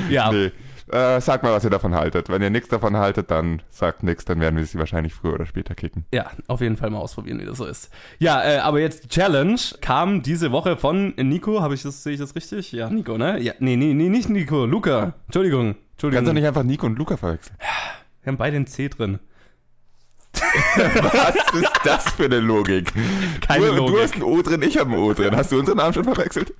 ja, 0.08 0.30
nee. 0.32 0.52
Äh, 0.88 1.20
sagt 1.20 1.42
mal, 1.42 1.52
was 1.52 1.64
ihr 1.64 1.70
davon 1.70 1.96
haltet. 1.96 2.28
Wenn 2.28 2.40
ihr 2.42 2.50
nichts 2.50 2.68
davon 2.68 2.96
haltet, 2.96 3.32
dann 3.32 3.60
sagt 3.70 4.04
nichts, 4.04 4.24
dann 4.24 4.38
werden 4.38 4.56
wir 4.56 4.64
sie 4.64 4.78
wahrscheinlich 4.78 5.14
früher 5.14 5.34
oder 5.34 5.44
später 5.44 5.74
kicken. 5.74 6.04
ja, 6.12 6.30
auf 6.46 6.60
jeden 6.60 6.76
Fall 6.76 6.90
mal 6.90 6.98
ausprobieren, 6.98 7.40
wie 7.40 7.44
das 7.44 7.58
so 7.58 7.64
ist. 7.64 7.90
Ja, 8.20 8.44
äh, 8.44 8.58
aber 8.58 8.78
jetzt 8.78 9.02
die 9.02 9.08
Challenge 9.08 9.58
kam 9.80 10.22
diese 10.22 10.52
Woche 10.52 10.76
von 10.76 11.12
Nico, 11.16 11.60
habe 11.60 11.74
ich 11.74 11.82
das 11.82 12.04
sehe 12.04 12.12
ich 12.12 12.20
das 12.20 12.36
richtig? 12.36 12.70
Ja, 12.70 12.88
Nico, 12.88 13.18
ne? 13.18 13.40
Ja, 13.40 13.54
nee, 13.58 13.74
nee, 13.74 13.94
nee, 13.94 14.08
nicht 14.08 14.28
Nico, 14.28 14.64
Luca. 14.64 15.14
Entschuldigung. 15.26 15.72
Du 15.72 15.78
Entschuldigung. 15.96 16.18
kannst 16.18 16.28
doch 16.28 16.34
nicht 16.34 16.46
einfach 16.46 16.62
Nico 16.62 16.86
und 16.86 16.96
Luca 16.96 17.16
verwechseln. 17.16 17.56
Wir 18.22 18.30
haben 18.30 18.36
beide 18.38 18.56
ein 18.56 18.68
C 18.68 18.88
drin. 18.88 19.18
Was 21.02 21.34
ist 21.60 21.72
das 21.84 22.10
für 22.10 22.24
eine 22.24 22.40
Logik? 22.40 22.92
Keine 23.46 23.66
du, 23.66 23.72
Logik. 23.74 23.94
du 23.96 24.02
hast 24.02 24.14
ein 24.16 24.22
O 24.22 24.42
drin, 24.42 24.62
ich 24.62 24.78
habe 24.78 24.90
ein 24.92 24.98
O 24.98 25.12
drin. 25.12 25.36
Hast 25.36 25.52
du 25.52 25.58
unseren 25.58 25.76
Namen 25.78 25.92
schon 25.94 26.04
verwechselt? 26.04 26.52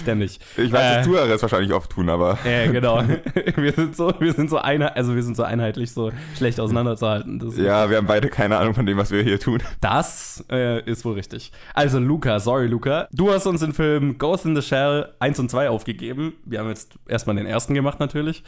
Ständig. 0.00 0.38
Ich 0.56 0.70
weiß, 0.70 0.80
Äh, 0.92 0.96
dass 0.98 1.04
Zuhörer 1.06 1.30
es 1.34 1.42
wahrscheinlich 1.42 1.72
oft 1.72 1.90
tun, 1.90 2.08
aber 2.10 2.38
Ja, 2.44 2.70
genau. 2.70 3.02
wir 3.56 3.72
sind 3.72 3.96
so, 3.96 4.14
wir 4.20 4.32
sind 4.32 4.48
so 4.48 4.58
einheit, 4.58 4.94
also 4.96 5.16
wir 5.16 5.22
sind 5.24 5.36
so 5.36 5.42
einheitlich 5.42 5.90
so 5.90 6.12
schlecht 6.36 6.60
auseinanderzuhalten. 6.60 7.40
Das, 7.40 7.56
ja, 7.56 7.90
wir 7.90 7.96
haben 7.96 8.06
beide 8.06 8.28
keine 8.28 8.58
Ahnung 8.58 8.74
von 8.74 8.86
dem, 8.86 8.98
was 8.98 9.10
wir 9.10 9.24
hier 9.24 9.40
tun. 9.40 9.60
das 9.80 10.44
äh, 10.48 10.80
ist 10.88 11.04
wohl 11.04 11.14
richtig. 11.14 11.50
Also 11.74 11.98
Luca, 11.98 12.38
sorry 12.38 12.68
Luca, 12.68 13.08
du 13.12 13.32
hast 13.32 13.46
uns 13.46 13.62
den 13.62 13.72
Film 13.72 14.16
Ghost 14.16 14.44
in 14.44 14.54
the 14.54 14.62
Shell 14.62 15.08
1 15.18 15.40
und 15.40 15.50
2 15.50 15.68
aufgegeben. 15.70 16.34
Wir 16.44 16.60
haben 16.60 16.68
jetzt 16.68 16.92
erstmal 17.08 17.34
den 17.34 17.46
ersten 17.46 17.74
gemacht 17.74 17.98
natürlich. 17.98 18.44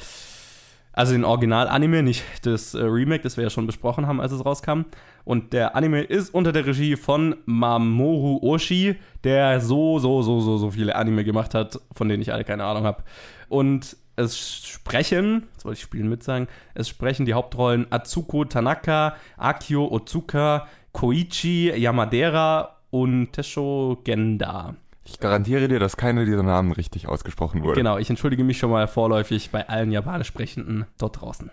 Also 0.92 1.12
den 1.12 1.24
Original-Anime, 1.24 2.02
nicht 2.02 2.24
das 2.44 2.74
äh, 2.74 2.82
Remake, 2.82 3.22
das 3.22 3.36
wir 3.36 3.44
ja 3.44 3.50
schon 3.50 3.66
besprochen 3.66 4.06
haben, 4.06 4.20
als 4.20 4.32
es 4.32 4.44
rauskam. 4.44 4.82
Und 5.24 5.52
der 5.52 5.74
Anime 5.74 6.02
ist 6.02 6.34
unter 6.34 6.52
der 6.52 6.66
Regie 6.66 6.96
von 6.96 7.36
Mamoru 7.46 8.40
Oshii, 8.42 8.96
der 9.24 9.60
so, 9.60 9.98
so, 9.98 10.22
so, 10.22 10.40
so, 10.40 10.58
so 10.58 10.70
viele 10.70 10.96
Anime 10.96 11.24
gemacht 11.24 11.54
hat, 11.54 11.80
von 11.94 12.08
denen 12.08 12.22
ich 12.22 12.32
alle 12.32 12.44
keine 12.44 12.64
Ahnung 12.64 12.84
habe. 12.84 13.02
Und 13.48 13.96
es 14.16 14.66
sprechen, 14.66 15.44
jetzt 15.52 15.64
wollte 15.64 15.78
ich 15.78 15.82
spielen 15.82 16.08
mit 16.08 16.22
sagen, 16.22 16.48
es 16.74 16.88
sprechen 16.88 17.24
die 17.24 17.34
Hauptrollen 17.34 17.86
Atsuko 17.90 18.44
Tanaka, 18.44 19.16
Akio 19.38 19.90
Otsuka, 19.90 20.68
Koichi 20.92 21.70
Yamadera 21.70 22.76
und 22.90 23.32
Tesho 23.32 23.98
Genda. 24.04 24.74
Ich 25.04 25.18
garantiere 25.18 25.68
dir, 25.68 25.80
dass 25.80 25.96
keiner 25.96 26.24
dieser 26.24 26.42
Namen 26.42 26.72
richtig 26.72 27.08
ausgesprochen 27.08 27.62
wurde. 27.62 27.74
Genau, 27.74 27.98
ich 27.98 28.08
entschuldige 28.08 28.44
mich 28.44 28.58
schon 28.58 28.70
mal 28.70 28.86
vorläufig 28.86 29.50
bei 29.50 29.68
allen 29.68 29.90
Japanisch 29.90 30.28
Sprechenden 30.28 30.86
dort 30.98 31.20
draußen. 31.20 31.50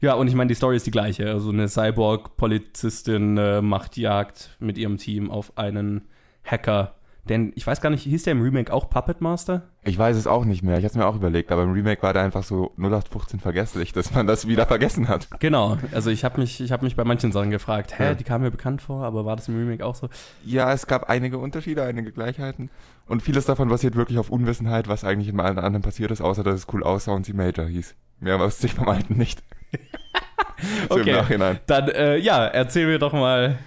Ja, 0.00 0.14
und 0.14 0.28
ich 0.28 0.34
meine, 0.34 0.48
die 0.48 0.54
Story 0.54 0.76
ist 0.76 0.86
die 0.86 0.90
gleiche. 0.90 1.30
Also 1.30 1.50
eine 1.50 1.68
Cyborg-Polizistin 1.68 3.38
äh, 3.38 3.62
macht 3.62 3.96
Jagd 3.96 4.56
mit 4.60 4.78
ihrem 4.78 4.98
Team 4.98 5.30
auf 5.30 5.56
einen 5.56 6.02
Hacker. 6.44 6.94
Denn 7.28 7.52
ich 7.56 7.66
weiß 7.66 7.80
gar 7.80 7.90
nicht, 7.90 8.04
hieß 8.04 8.22
der 8.22 8.32
im 8.32 8.40
Remake 8.42 8.72
auch 8.72 8.88
Puppet 8.88 9.20
Master? 9.20 9.62
Ich 9.82 9.98
weiß 9.98 10.16
es 10.16 10.26
auch 10.28 10.44
nicht 10.44 10.62
mehr. 10.62 10.78
Ich 10.78 10.84
hatte 10.84 10.92
es 10.92 10.96
mir 10.96 11.06
auch 11.06 11.16
überlegt, 11.16 11.50
aber 11.50 11.64
im 11.64 11.72
Remake 11.72 12.02
war 12.02 12.12
der 12.12 12.22
einfach 12.22 12.44
so 12.44 12.72
0815 12.76 13.40
vergesslich, 13.40 13.92
dass 13.92 14.14
man 14.14 14.26
das 14.28 14.46
wieder 14.46 14.64
vergessen 14.66 15.08
hat. 15.08 15.28
Genau, 15.40 15.76
also 15.92 16.10
ich 16.10 16.24
habe 16.24 16.40
mich, 16.40 16.60
ich 16.60 16.70
hab 16.70 16.82
mich 16.82 16.94
bei 16.94 17.02
manchen 17.04 17.32
Sachen 17.32 17.50
gefragt, 17.50 17.98
hä, 17.98 18.04
Ja. 18.04 18.14
die 18.14 18.22
kamen 18.24 18.44
mir 18.44 18.50
bekannt 18.52 18.80
vor, 18.80 19.04
aber 19.04 19.24
war 19.24 19.34
das 19.36 19.48
im 19.48 19.56
Remake 19.58 19.84
auch 19.84 19.94
so? 19.96 20.08
Ja, 20.44 20.72
es 20.72 20.86
gab 20.86 21.10
einige 21.10 21.38
Unterschiede, 21.38 21.82
einige 21.82 22.12
Gleichheiten. 22.12 22.70
Und 23.06 23.22
vieles 23.22 23.44
davon 23.44 23.68
basiert 23.68 23.96
wirklich 23.96 24.18
auf 24.18 24.30
Unwissenheit, 24.30 24.86
was 24.88 25.02
eigentlich 25.04 25.28
in 25.28 25.40
allen 25.40 25.58
anderen 25.58 25.82
passiert 25.82 26.10
ist, 26.12 26.20
außer 26.20 26.44
dass 26.44 26.54
es 26.54 26.66
cool 26.72 26.82
aussah 26.84 27.12
und 27.12 27.26
sie 27.26 27.32
Major 27.32 27.66
hieß. 27.66 27.94
Mehr 28.20 28.38
wusste 28.38 28.66
ich 28.66 28.74
vom 28.74 28.88
Alten 28.88 29.16
nicht. 29.16 29.42
so 30.88 30.94
Okay. 30.96 31.10
im 31.10 31.16
Nachhinein. 31.16 31.58
Dann, 31.66 31.88
äh, 31.88 32.16
ja, 32.18 32.46
erzähl 32.46 32.86
mir 32.86 32.98
doch 32.98 33.12
mal, 33.12 33.58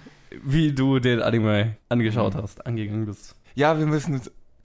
wie 0.44 0.72
du 0.72 0.98
den 0.98 1.22
Anime 1.22 1.76
angeschaut 1.88 2.34
hast, 2.34 2.64
angegangen 2.66 3.06
bist. 3.06 3.34
Ja, 3.54 3.78
wir 3.78 3.86
müssen, 3.86 4.20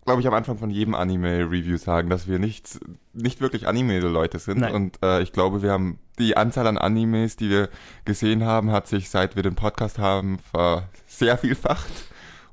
glaube 0.06 0.22
ich, 0.22 0.28
am 0.28 0.34
Anfang 0.34 0.58
von 0.58 0.70
jedem 0.70 0.96
Anime-Review 0.96 1.78
sagen, 1.78 2.10
dass 2.10 2.28
wir 2.28 2.40
nicht, 2.40 2.80
nicht 3.14 3.42
wirklich 3.42 3.68
Anime-Leute 3.68 4.40
sind. 4.40 4.60
Nein. 4.60 4.74
Und 4.74 5.00
äh, 5.04 5.22
ich 5.22 5.32
glaube, 5.34 5.62
wir 5.62 5.72
haben 5.72 6.00
die 6.20 6.38
Anzahl 6.38 6.68
an 6.68 6.78
Animes, 6.78 7.36
die 7.36 7.50
wir 7.50 7.70
gesehen 8.06 8.44
haben, 8.46 8.72
hat 8.72 8.88
sich, 8.88 9.10
seit 9.10 9.36
wir 9.36 9.44
den 9.44 9.56
Podcast 9.56 10.00
haben, 10.00 10.40
ver 10.40 10.88
sehr 11.08 11.38
vielfacht. 11.38 11.90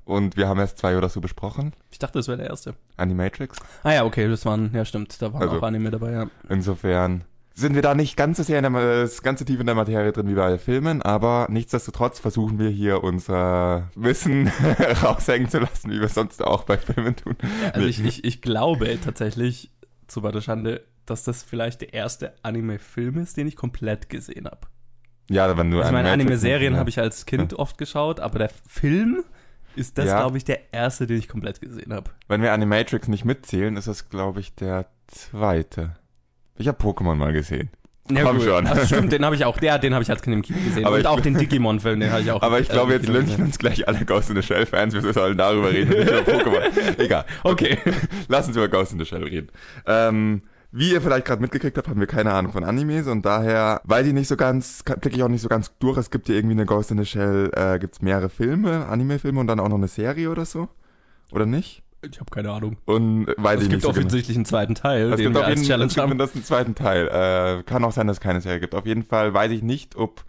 Und 0.04 0.36
wir 0.36 0.48
haben 0.48 0.58
erst 0.58 0.78
zwei 0.78 0.98
oder 0.98 1.08
so 1.08 1.20
besprochen. 1.20 1.72
Ich 1.92 1.98
dachte, 2.00 2.18
das 2.18 2.26
wäre 2.26 2.38
der 2.38 2.48
erste. 2.50 2.74
Animatrix. 2.96 3.58
Ah 3.84 3.92
ja, 3.92 4.04
okay, 4.04 4.28
das 4.28 4.44
waren, 4.44 4.72
ja 4.74 4.84
stimmt, 4.84 5.20
da 5.22 5.32
waren 5.32 5.42
Also- 5.42 5.58
auch 5.58 5.62
Anime 5.62 5.90
dabei, 5.92 6.10
ja. 6.12 6.26
Insofern 6.48 7.22
sind 7.54 7.74
wir 7.74 7.82
da 7.82 7.94
nicht 7.94 8.16
ganz 8.16 8.38
so 8.38 8.42
sehr 8.42 8.58
in 8.58 8.72
der, 8.72 9.08
ganz 9.22 9.38
so 9.38 9.44
tief 9.44 9.60
in 9.60 9.66
der 9.66 9.74
Materie 9.74 10.12
drin 10.12 10.28
wie 10.28 10.34
bei 10.34 10.58
Filmen, 10.58 11.02
aber 11.02 11.46
nichtsdestotrotz 11.50 12.18
versuchen 12.18 12.58
wir 12.58 12.68
hier 12.70 13.02
unser 13.04 13.90
Wissen 13.94 14.48
raushängen 15.02 15.48
zu 15.50 15.58
lassen, 15.60 15.90
wie 15.90 15.98
wir 15.98 16.06
es 16.06 16.14
sonst 16.14 16.42
auch 16.42 16.64
bei 16.64 16.78
Filmen 16.78 17.14
tun. 17.16 17.36
Also 17.72 17.86
ich, 17.86 18.02
ich, 18.04 18.24
ich 18.24 18.40
glaube 18.42 18.98
tatsächlich, 19.04 19.70
zu 20.06 20.20
meiner 20.20 20.40
Schande, 20.40 20.82
dass 21.06 21.24
das 21.24 21.42
vielleicht 21.42 21.80
der 21.80 21.94
erste 21.94 22.32
Anime-Film 22.42 23.18
ist, 23.18 23.36
den 23.36 23.46
ich 23.46 23.56
komplett 23.56 24.08
gesehen 24.08 24.46
habe. 24.46 24.66
Ja, 25.30 25.56
wenn 25.56 25.70
du 25.70 25.78
Ich 25.80 25.84
meine, 25.90 26.08
Animatrix- 26.08 26.12
Anime-Serien 26.12 26.72
ja. 26.74 26.78
habe 26.78 26.90
ich 26.90 26.98
als 26.98 27.26
Kind 27.26 27.54
oft 27.54 27.78
geschaut, 27.78 28.20
aber 28.20 28.38
der 28.38 28.50
Film 28.68 29.24
ist 29.74 29.96
das, 29.96 30.06
Ja. 30.06 30.18
glaube 30.20 30.36
ich, 30.36 30.44
der 30.44 30.72
erste, 30.74 31.06
den 31.06 31.18
ich 31.18 31.28
komplett 31.28 31.60
gesehen 31.60 31.92
habe. 31.94 32.10
Wenn 32.28 32.42
wir 32.42 32.52
Animatrix 32.52 33.08
nicht 33.08 33.24
mitzählen, 33.24 33.76
ist 33.76 33.88
das, 33.88 34.08
glaube 34.10 34.40
ich, 34.40 34.54
der 34.54 34.86
zweite. 35.06 35.96
Ich 36.58 36.68
habe 36.68 36.78
Pokémon 36.82 37.14
mal 37.14 37.32
gesehen. 37.32 37.70
Komm 38.08 38.40
schon. 38.40 38.66
Ach, 38.66 38.84
stimmt, 38.84 39.12
den 39.12 39.24
habe 39.24 39.36
ich 39.36 39.44
auch, 39.44 39.56
der, 39.58 39.78
den 39.78 39.94
habe 39.94 40.02
ich 40.02 40.10
als 40.10 40.22
Kind 40.22 40.34
im 40.34 40.42
Kino 40.42 40.58
gesehen. 40.64 40.84
Aber 40.84 40.96
Und 40.96 41.00
ich- 41.02 41.06
auch 41.06 41.20
den 41.20 41.34
Digimon-Film, 41.38 42.00
den 42.00 42.10
habe 42.10 42.20
ich 42.22 42.30
auch 42.32 42.42
Aber 42.42 42.58
ich 42.60 42.68
glaube, 42.68 42.92
jetzt 42.94 43.06
gesehen. 43.06 43.42
uns 43.44 43.58
gleich 43.58 43.86
alle 43.86 44.04
Ghost 44.04 44.28
in 44.28 44.36
the 44.36 44.42
Shell-Fans. 44.42 44.92
Wir 44.92 45.12
sollen 45.12 45.38
darüber 45.38 45.70
reden, 45.70 45.90
nicht 45.90 46.10
über 46.10 46.18
Pokémon. 46.20 46.98
Egal. 46.98 47.24
Okay. 47.44 47.78
Lass 48.28 48.48
uns 48.48 48.56
über 48.56 48.68
Ghost 48.68 48.92
in 48.92 48.98
the 48.98 49.04
Shell 49.06 49.22
reden. 49.22 49.48
Ähm, 49.86 50.42
wie 50.72 50.90
ihr 50.92 51.00
vielleicht 51.00 51.26
gerade 51.26 51.40
mitgekriegt 51.40 51.78
habt, 51.78 51.86
haben 51.88 52.00
wir 52.00 52.06
keine 52.06 52.32
Ahnung 52.32 52.50
von 52.52 52.64
Animes 52.64 53.06
und 53.06 53.24
daher 53.24 53.80
weiß 53.84 54.06
ich 54.06 54.12
nicht 54.14 54.26
so 54.28 54.36
ganz, 54.36 54.82
blicke 54.82 55.16
ich 55.16 55.22
auch 55.22 55.28
nicht 55.28 55.42
so 55.42 55.48
ganz 55.48 55.70
durch. 55.78 55.96
Es 55.96 56.10
gibt 56.10 56.28
ja 56.28 56.34
irgendwie 56.34 56.54
eine 56.54 56.66
Ghost 56.66 56.90
in 56.90 56.98
the 56.98 57.04
Shell, 57.06 57.50
äh, 57.54 57.78
gibt's 57.78 58.02
mehrere 58.02 58.28
Filme, 58.30 58.86
Anime-Filme 58.86 59.38
und 59.38 59.46
dann 59.46 59.60
auch 59.60 59.68
noch 59.68 59.76
eine 59.76 59.88
Serie 59.88 60.28
oder 60.30 60.44
so. 60.44 60.68
Oder 61.30 61.46
nicht? 61.46 61.82
Ich 62.10 62.18
habe 62.18 62.30
keine 62.30 62.50
Ahnung. 62.50 62.76
Und 62.84 63.28
äh, 63.28 63.34
weiß 63.36 63.58
Es 63.58 63.64
ich 63.64 63.70
gibt 63.70 63.72
nicht 63.72 63.82
so 63.82 63.88
genau. 63.88 64.00
offensichtlich 64.00 64.36
einen 64.36 64.44
zweiten 64.44 64.74
Teil, 64.74 65.12
Es 65.12 65.20
gibt 65.20 65.36
auf 65.36 65.48
jeden 65.48 65.62
Challenge 65.62 65.86
es 65.86 65.94
gibt 65.94 66.20
das 66.20 66.34
einen 66.34 66.44
zweiten 66.44 66.74
Teil. 66.74 67.08
Äh, 67.08 67.62
kann 67.62 67.84
auch 67.84 67.92
sein, 67.92 68.06
dass 68.06 68.16
es 68.16 68.20
keine 68.20 68.40
Serie 68.40 68.60
gibt. 68.60 68.74
Auf 68.74 68.86
jeden 68.86 69.04
Fall 69.04 69.32
weiß 69.32 69.52
ich 69.52 69.62
nicht, 69.62 69.96
ob 69.96 70.24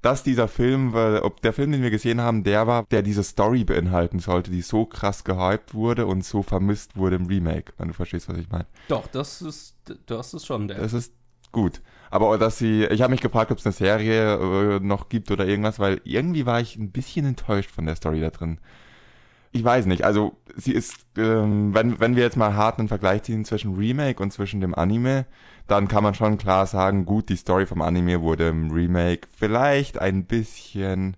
das 0.00 0.22
dieser 0.22 0.46
Film, 0.46 0.92
weil, 0.92 1.18
ob 1.20 1.42
der 1.42 1.52
Film, 1.52 1.72
den 1.72 1.82
wir 1.82 1.90
gesehen 1.90 2.20
haben, 2.20 2.44
der 2.44 2.66
war, 2.66 2.84
der 2.90 3.02
diese 3.02 3.24
Story 3.24 3.64
beinhalten 3.64 4.20
sollte, 4.20 4.50
die 4.50 4.62
so 4.62 4.86
krass 4.86 5.24
gehypt 5.24 5.74
wurde 5.74 6.06
und 6.06 6.24
so 6.24 6.42
vermisst 6.42 6.96
wurde 6.96 7.16
im 7.16 7.26
Remake, 7.26 7.72
wenn 7.78 7.88
du 7.88 7.94
verstehst, 7.94 8.28
was 8.28 8.38
ich 8.38 8.48
meine. 8.48 8.66
Doch, 8.86 9.08
das 9.08 9.42
ist, 9.42 9.74
das 10.06 10.34
ist 10.34 10.46
schon 10.46 10.68
der. 10.68 10.78
Das 10.78 10.92
ist 10.92 11.12
gut. 11.50 11.80
Aber 12.10 12.28
auch, 12.28 12.36
dass 12.36 12.58
sie, 12.58 12.84
ich 12.84 13.02
habe 13.02 13.10
mich 13.10 13.20
gefragt, 13.20 13.50
ob 13.50 13.58
es 13.58 13.66
eine 13.66 13.72
Serie 13.72 14.76
äh, 14.76 14.80
noch 14.80 15.08
gibt 15.08 15.30
oder 15.30 15.46
irgendwas, 15.46 15.78
weil 15.78 16.00
irgendwie 16.04 16.46
war 16.46 16.60
ich 16.60 16.76
ein 16.76 16.92
bisschen 16.92 17.26
enttäuscht 17.26 17.70
von 17.70 17.84
der 17.84 17.96
Story 17.96 18.20
da 18.20 18.30
drin. 18.30 18.58
Ich 19.52 19.64
weiß 19.64 19.86
nicht, 19.86 20.04
also 20.04 20.36
sie 20.56 20.72
ist, 20.72 21.06
ähm, 21.16 21.74
wenn, 21.74 22.00
wenn 22.00 22.16
wir 22.16 22.22
jetzt 22.22 22.36
mal 22.36 22.54
hart 22.54 22.78
einen 22.78 22.88
Vergleich 22.88 23.22
ziehen 23.22 23.44
zwischen 23.44 23.76
Remake 23.76 24.22
und 24.22 24.32
zwischen 24.32 24.60
dem 24.60 24.74
Anime, 24.74 25.26
dann 25.66 25.88
kann 25.88 26.02
man 26.02 26.14
schon 26.14 26.38
klar 26.38 26.66
sagen, 26.66 27.06
gut, 27.06 27.28
die 27.28 27.36
Story 27.36 27.66
vom 27.66 27.82
Anime 27.82 28.20
wurde 28.20 28.48
im 28.48 28.70
Remake 28.70 29.28
vielleicht 29.36 29.98
ein 29.98 30.24
bisschen 30.24 31.16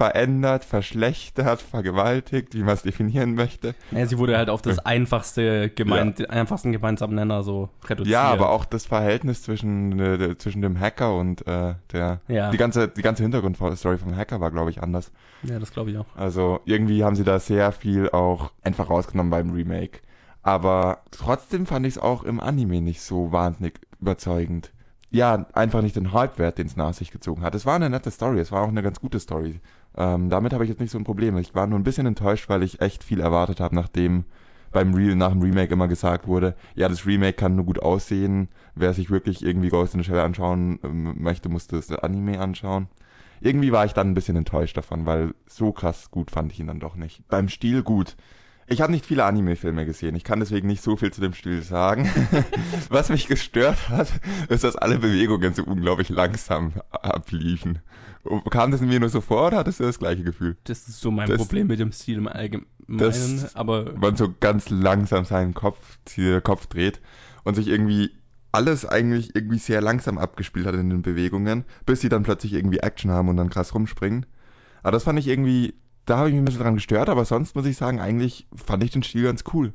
verändert, 0.00 0.64
verschlechtert, 0.64 1.60
vergewaltigt, 1.60 2.54
wie 2.54 2.62
man 2.62 2.72
es 2.72 2.80
definieren 2.82 3.34
möchte. 3.34 3.74
Ja, 3.90 4.06
sie 4.06 4.16
wurde 4.16 4.34
halt 4.38 4.48
auf 4.48 4.62
das 4.62 4.78
einfachste 4.78 5.68
gemein, 5.68 6.14
den 6.14 6.30
einfachsten 6.30 6.72
gemeinsamen 6.72 7.14
Nenner 7.14 7.42
so 7.42 7.68
reduziert. 7.86 8.10
Ja, 8.10 8.22
aber 8.22 8.48
auch 8.48 8.64
das 8.64 8.86
Verhältnis 8.86 9.42
zwischen, 9.42 10.00
äh, 10.00 10.38
zwischen 10.38 10.62
dem 10.62 10.80
Hacker 10.80 11.14
und 11.14 11.46
äh, 11.46 11.74
der, 11.92 12.20
Ja. 12.28 12.50
die 12.50 12.56
ganze, 12.56 12.88
die 12.88 13.02
ganze 13.02 13.24
Hintergrundstory 13.24 13.98
vom 13.98 14.16
Hacker 14.16 14.40
war, 14.40 14.50
glaube 14.50 14.70
ich, 14.70 14.82
anders. 14.82 15.12
Ja, 15.42 15.58
das 15.58 15.70
glaube 15.70 15.90
ich 15.90 15.98
auch. 15.98 16.06
Also 16.16 16.60
irgendwie 16.64 17.04
haben 17.04 17.14
sie 17.14 17.24
da 17.24 17.38
sehr 17.38 17.70
viel 17.70 18.08
auch 18.08 18.52
einfach 18.62 18.88
rausgenommen 18.88 19.30
beim 19.30 19.50
Remake. 19.50 20.00
Aber 20.42 21.02
trotzdem 21.10 21.66
fand 21.66 21.84
ich 21.84 21.96
es 21.96 21.98
auch 22.02 22.22
im 22.22 22.40
Anime 22.40 22.80
nicht 22.80 23.02
so 23.02 23.32
wahnsinnig 23.32 23.78
überzeugend. 24.00 24.72
Ja, 25.12 25.44
einfach 25.54 25.82
nicht 25.82 25.96
den 25.96 26.12
Hype-Wert, 26.12 26.56
den 26.58 26.68
es 26.68 26.76
nach 26.76 26.94
sich 26.94 27.10
gezogen 27.10 27.42
hat. 27.42 27.54
Es 27.56 27.66
war 27.66 27.74
eine 27.74 27.90
nette 27.90 28.10
Story, 28.12 28.38
es 28.38 28.52
war 28.52 28.62
auch 28.62 28.68
eine 28.68 28.80
ganz 28.82 29.00
gute 29.00 29.18
Story. 29.18 29.60
Ähm, 29.96 30.30
damit 30.30 30.52
habe 30.52 30.64
ich 30.64 30.70
jetzt 30.70 30.80
nicht 30.80 30.90
so 30.90 30.98
ein 30.98 31.04
Problem. 31.04 31.36
Ich 31.38 31.54
war 31.54 31.66
nur 31.66 31.78
ein 31.78 31.84
bisschen 31.84 32.06
enttäuscht, 32.06 32.48
weil 32.48 32.62
ich 32.62 32.80
echt 32.80 33.04
viel 33.04 33.20
erwartet 33.20 33.60
habe, 33.60 33.74
nachdem 33.74 34.24
beim 34.72 34.94
Re 34.94 35.16
nach 35.16 35.32
dem 35.32 35.42
Remake 35.42 35.72
immer 35.72 35.88
gesagt 35.88 36.26
wurde, 36.28 36.54
ja, 36.74 36.88
das 36.88 37.06
Remake 37.06 37.32
kann 37.32 37.56
nur 37.56 37.64
gut 37.64 37.80
aussehen. 37.80 38.48
Wer 38.74 38.92
sich 38.92 39.10
wirklich 39.10 39.44
irgendwie 39.44 39.68
Ghost 39.68 39.94
in 39.94 40.00
the 40.00 40.06
Shell 40.06 40.20
anschauen 40.20 40.78
ähm, 40.84 41.16
möchte, 41.20 41.48
musste 41.48 41.76
das 41.76 41.90
Anime 41.90 42.40
anschauen. 42.40 42.88
Irgendwie 43.40 43.72
war 43.72 43.86
ich 43.86 43.94
dann 43.94 44.10
ein 44.10 44.14
bisschen 44.14 44.36
enttäuscht 44.36 44.76
davon, 44.76 45.06
weil 45.06 45.34
so 45.46 45.72
krass 45.72 46.10
gut 46.10 46.30
fand 46.30 46.52
ich 46.52 46.60
ihn 46.60 46.66
dann 46.66 46.78
doch 46.78 46.94
nicht. 46.94 47.26
Beim 47.28 47.48
Stil 47.48 47.82
gut. 47.82 48.16
Ich 48.70 48.80
habe 48.80 48.92
nicht 48.92 49.04
viele 49.04 49.24
Anime-Filme 49.24 49.84
gesehen. 49.84 50.14
Ich 50.14 50.22
kann 50.24 50.38
deswegen 50.40 50.68
nicht 50.68 50.82
so 50.82 50.96
viel 50.96 51.12
zu 51.12 51.20
dem 51.20 51.34
Stil 51.34 51.60
sagen. 51.62 52.08
Was 52.88 53.08
mich 53.08 53.26
gestört 53.26 53.88
hat, 53.88 54.08
ist, 54.48 54.62
dass 54.64 54.76
alle 54.76 54.98
Bewegungen 54.98 55.52
so 55.54 55.64
unglaublich 55.64 56.08
langsam 56.08 56.72
abliefen. 56.90 57.80
Kam 58.50 58.70
das 58.70 58.80
in 58.80 58.88
mir 58.88 59.00
nur 59.00 59.08
so 59.08 59.20
vor 59.20 59.48
oder 59.48 59.56
hattest 59.58 59.80
du 59.80 59.84
das 59.84 59.98
gleiche 59.98 60.22
Gefühl? 60.22 60.56
Das 60.64 60.86
ist 60.88 61.00
so 61.00 61.10
mein 61.10 61.28
Das- 61.28 61.38
Problem 61.38 61.66
mit 61.66 61.80
dem 61.80 61.90
Stil 61.90 62.18
im 62.18 62.28
Allgemeinen. 62.28 62.66
Aber 63.54 63.92
man 63.96 64.14
so 64.16 64.32
ganz 64.40 64.70
langsam 64.70 65.24
seinen 65.24 65.52
Kopf, 65.54 65.98
Kopf 66.44 66.66
dreht 66.66 67.00
und 67.44 67.56
sich 67.56 67.66
irgendwie 67.68 68.10
alles 68.52 68.84
eigentlich 68.86 69.34
irgendwie 69.34 69.58
sehr 69.58 69.80
langsam 69.80 70.18
abgespielt 70.18 70.66
hat 70.66 70.74
in 70.74 70.90
den 70.90 71.02
Bewegungen, 71.02 71.64
bis 71.86 72.00
sie 72.00 72.08
dann 72.08 72.22
plötzlich 72.24 72.52
irgendwie 72.52 72.78
Action 72.78 73.10
haben 73.10 73.28
und 73.28 73.36
dann 73.36 73.48
krass 73.50 73.74
rumspringen. 73.74 74.26
Aber 74.82 74.92
das 74.92 75.04
fand 75.04 75.18
ich 75.18 75.28
irgendwie, 75.28 75.74
da 76.10 76.18
habe 76.18 76.28
ich 76.28 76.34
mich 76.34 76.42
ein 76.42 76.44
bisschen 76.44 76.62
dran 76.62 76.74
gestört, 76.74 77.08
aber 77.08 77.24
sonst 77.24 77.54
muss 77.56 77.66
ich 77.66 77.76
sagen, 77.76 78.00
eigentlich 78.00 78.46
fand 78.54 78.82
ich 78.84 78.90
den 78.90 79.02
Stil 79.02 79.24
ganz 79.24 79.44
cool. 79.54 79.72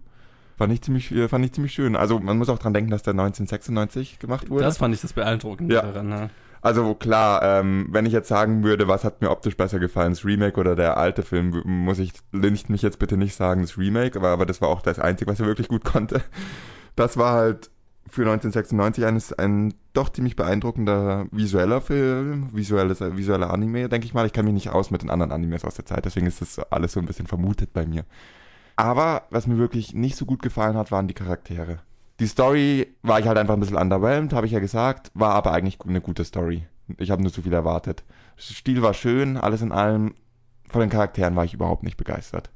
Fand 0.58 0.72
ich 0.72 0.82
ziemlich, 0.82 1.12
äh, 1.12 1.27
fand 1.27 1.44
ich 1.46 1.51
ziemlich 1.54 1.74
schön. 1.74 1.96
Also 1.96 2.20
man 2.20 2.38
muss 2.38 2.50
auch 2.50 2.60
dran 2.60 2.74
denken, 2.74 2.92
dass 2.92 3.04
der 3.04 3.13
1996 3.13 4.20
gemacht 4.20 4.50
wurde. 4.50 4.63
das 4.63 4.77
fand 4.77 4.94
ich 4.94 5.01
das 5.01 5.13
Beeindruckende 5.13 5.75
Ja. 5.75 5.82
daran. 5.82 6.10
Ja. 6.10 6.30
Also 6.62 6.96
klar, 6.96 7.44
ähm, 7.44 7.88
wenn 7.92 8.06
ich 8.08 8.13
jetzt 8.13 8.27
sagen 8.27 8.63
würde, 8.63 8.88
was 8.88 9.04
hat 9.04 9.22
mir 9.22 9.30
optisch 9.30 9.56
besser 9.56 9.77
gefallen, 9.80 10.12
das 10.13 10.25
Remake 10.25 10.60
oder 10.60 10.75
der 10.75 10.98
alte 10.98 11.22
Film, 11.22 11.62
muss 11.65 12.00
ich 12.00 12.12
nicht 12.32 12.70
mich 12.70 12.82
jetzt 12.82 12.98
bitte 13.00 13.18
nicht 13.18 13.36
sagen, 13.36 13.62
das 13.62 13.77
Remake, 13.77 14.18
aber, 14.18 14.30
aber 14.30 14.46
das 14.48 14.62
war 14.62 14.70
auch 14.70 14.82
das 14.82 14.98
Einzige, 14.98 15.30
was 15.30 15.39
er 15.39 15.46
wirklich 15.46 15.68
gut 15.68 15.84
konnte. 15.84 16.22
Das 16.96 17.18
war 17.18 17.34
halt 17.34 17.70
für 18.07 18.21
1996 18.21 19.05
eines, 19.05 19.33
ein 19.33 19.74
doch 19.93 20.09
ziemlich 20.09 20.35
beeindruckender 20.35 21.25
visueller 21.31 21.81
Film, 21.81 22.50
visuelles, 22.53 23.01
visueller 23.01 23.51
Anime, 23.51 23.89
denke 23.89 24.05
ich 24.05 24.13
mal. 24.13 24.25
Ich 24.25 24.33
kann 24.33 24.45
mich 24.45 24.53
nicht 24.53 24.69
aus 24.69 24.91
mit 24.91 25.01
den 25.01 25.09
anderen 25.09 25.31
Animes 25.31 25.65
aus 25.65 25.75
der 25.75 25.85
Zeit, 25.85 26.05
deswegen 26.05 26.27
ist 26.27 26.41
das 26.41 26.59
alles 26.71 26.93
so 26.93 27.00
ein 27.00 27.05
bisschen 27.05 27.27
vermutet 27.27 27.74
bei 27.74 27.85
mir. 27.85 28.05
Aber 28.75 29.24
was 29.29 29.47
mir 29.47 29.57
wirklich 29.57 29.93
nicht 29.93 30.17
so 30.17 30.25
gut 30.25 30.41
gefallen 30.41 30.77
hat, 30.77 30.91
waren 30.91 31.07
die 31.07 31.13
Charaktere. 31.13 31.79
Die 32.19 32.27
Story 32.27 32.95
war 33.01 33.19
ich 33.19 33.27
halt 33.27 33.38
einfach 33.38 33.55
ein 33.55 33.59
bisschen 33.59 33.77
underwhelmed, 33.77 34.33
habe 34.33 34.45
ich 34.45 34.53
ja 34.53 34.59
gesagt, 34.59 35.12
war 35.13 35.33
aber 35.33 35.51
eigentlich 35.51 35.79
eine 35.81 36.01
gute 36.01 36.24
Story. 36.24 36.67
Ich 36.97 37.12
habe 37.12 37.21
nur 37.21 37.33
zu 37.33 37.41
viel 37.41 37.53
erwartet. 37.53 38.03
Stil 38.38 38.81
war 38.81 38.93
schön, 38.93 39.38
alles 39.38 39.62
in 39.62 39.71
allem. 39.71 40.13
Von 40.69 40.81
den 40.81 40.89
Charakteren 40.89 41.35
war 41.35 41.45
ich 41.45 41.53
überhaupt 41.53 41.83
nicht 41.83 41.97
begeistert. 41.97 42.51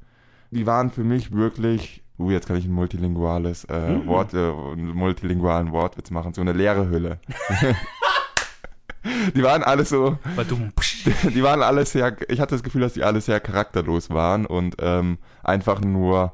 Die 0.50 0.66
waren 0.66 0.90
für 0.90 1.04
mich 1.04 1.32
wirklich, 1.32 2.02
uh, 2.20 2.30
jetzt 2.30 2.46
kann 2.46 2.56
ich 2.56 2.66
ein 2.66 2.72
multilinguales 2.72 3.64
äh, 3.64 3.90
Mhm. 3.90 4.06
Wort, 4.06 4.34
äh, 4.34 4.38
einen 4.38 4.94
multilingualen 4.94 5.72
Wortwitz 5.72 6.10
machen, 6.10 6.34
so 6.34 6.40
eine 6.40 6.52
leere 6.52 6.88
Hülle. 6.88 7.18
die 9.34 9.42
waren 9.42 9.62
alle 9.62 9.84
so, 9.84 10.18
die 11.34 11.42
waren 11.42 11.62
alle 11.62 11.84
sehr, 11.86 12.16
ich 12.30 12.40
hatte 12.40 12.54
das 12.54 12.62
Gefühl, 12.62 12.82
dass 12.82 12.94
die 12.94 13.04
alle 13.04 13.20
sehr 13.20 13.40
charakterlos 13.40 14.10
waren 14.10 14.46
und 14.46 14.76
ähm, 14.80 15.18
einfach 15.42 15.80
nur 15.80 16.32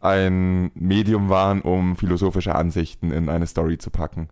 ein 0.00 0.70
Medium 0.74 1.28
waren, 1.28 1.60
um 1.60 1.96
philosophische 1.96 2.54
Ansichten 2.54 3.12
in 3.12 3.28
eine 3.28 3.46
Story 3.46 3.78
zu 3.78 3.90
packen. 3.90 4.28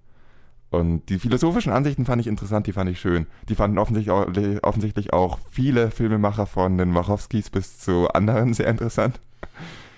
Und 0.71 1.09
die 1.09 1.19
philosophischen 1.19 1.73
Ansichten 1.73 2.05
fand 2.05 2.21
ich 2.21 2.27
interessant, 2.27 2.67
die 2.67 2.73
fand 2.73 2.91
ich 2.91 3.01
schön. 3.01 3.27
Die 3.49 3.55
fanden 3.55 3.79
offensichtlich 3.79 4.11
auch, 4.11 4.27
offensichtlich 4.63 5.13
auch 5.15 5.39
viele 5.51 5.91
Filmemacher 5.91 6.47
von 6.47 6.77
den 6.77 6.95
Wachowskis 6.95 7.49
bis 7.49 7.79
zu 7.79 8.09
anderen 8.09 8.53
sehr 8.53 8.67
interessant. 8.69 9.19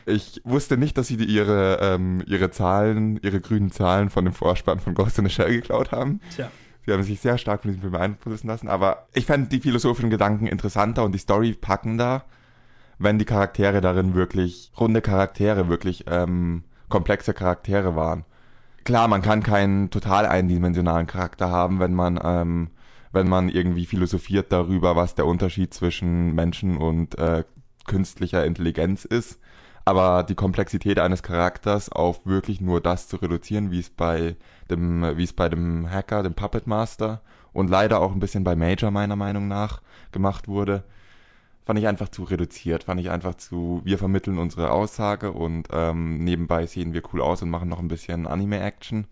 Ich 0.07 0.41
wusste 0.45 0.77
nicht, 0.77 0.97
dass 0.99 1.09
sie 1.09 1.17
die 1.17 1.27
ihre, 1.27 1.79
ähm, 1.81 2.23
ihre 2.27 2.51
Zahlen, 2.51 3.19
ihre 3.23 3.41
grünen 3.41 3.71
Zahlen 3.71 4.11
von 4.11 4.25
dem 4.25 4.35
Vorspann 4.35 4.81
von 4.81 4.95
Ghost 4.95 5.19
in 5.19 5.27
the 5.27 5.31
Shell 5.31 5.53
geklaut 5.53 5.93
haben. 5.93 6.21
Tja. 6.35 6.51
Sie 6.87 6.93
haben 6.93 7.03
sich 7.03 7.21
sehr 7.21 7.39
stark 7.39 7.63
von 7.63 7.71
diesem 7.71 7.83
Film 7.83 7.93
beeinflussen 7.93 8.49
lassen, 8.49 8.69
aber 8.69 9.07
ich 9.13 9.27
fand 9.27 9.53
die 9.53 9.61
philosophischen 9.61 10.11
Gedanken 10.11 10.47
interessanter 10.47 11.05
und 11.05 11.13
die 11.13 11.19
Story 11.19 11.53
packender, 11.53 12.25
wenn 12.99 13.19
die 13.19 13.25
Charaktere 13.25 13.81
darin 13.81 14.15
wirklich, 14.15 14.73
runde 14.79 15.03
Charaktere, 15.03 15.69
wirklich 15.69 16.05
ähm, 16.09 16.65
komplexe 16.89 17.35
Charaktere 17.35 17.97
waren. 17.97 18.25
Klar, 18.85 19.09
man 19.09 19.23
kann 19.23 19.43
keinen 19.43 19.91
total 19.91 20.27
eindimensionalen 20.27 21.07
Charakter 21.07 21.51
haben, 21.51 21.81
wenn 21.81 21.95
man, 21.95 22.19
ähm, 22.23 22.71
wenn 23.13 23.29
man 23.29 23.51
irgendwie 23.51 23.87
philosophiert 23.87 24.51
darüber, 24.53 24.97
was 24.97 25.15
der 25.15 25.27
Unterschied 25.27 25.75
zwischen 25.75 26.35
Menschen 26.35 26.77
und 26.79 27.19
äh, 27.19 27.45
künstlicher 27.87 28.45
Intelligenz 28.45 29.05
ist. 29.05 29.39
Aber 29.85 30.23
die 30.23 30.35
Komplexität 30.35 30.99
eines 30.99 31.23
Charakters 31.23 31.91
auf 31.91 32.25
wirklich 32.27 32.61
nur 32.61 32.81
das 32.81 33.09
zu 33.09 33.17
reduzieren, 33.17 33.71
wie 33.71 33.81
es 33.81 33.91
bei 33.91 34.37
dem, 34.71 35.17
wie 35.17 35.25
es 35.25 35.33
bei 35.33 35.49
dem 35.49 35.91
Hacker, 35.91 36.23
dem 36.23 36.35
Puppet 36.35 36.67
Master 36.67 37.23
und 37.53 37.71
leider 37.71 38.01
auch 38.01 38.13
ein 38.13 38.21
bisschen 38.21 38.45
bei 38.45 38.55
Major 38.57 38.91
meiner 38.91 39.17
Meinung 39.17 39.49
nach 39.49 39.81
gemacht 40.13 40.49
wurde, 40.49 40.85
fand 41.65 41.79
ich 41.79 41.87
einfach 41.87 42.09
zu 42.09 42.25
reduziert. 42.25 42.85
Fand 42.85 43.01
ich 43.01 43.11
einfach 43.11 43.35
zu, 43.37 43.81
wir 43.85 43.99
vermitteln 43.99 44.39
unsere 44.39 44.71
Aussage 44.71 45.33
und 45.33 45.69
ähm, 45.73 46.19
nebenbei 46.19 46.67
sehen 46.67 46.93
wir 46.93 47.03
cool 47.13 47.21
aus 47.21 47.43
und 47.43 47.51
machen 47.51 47.69
noch 47.69 47.79
ein 47.79 47.89
bisschen 47.89 48.27
Anime-Action. 48.27 49.07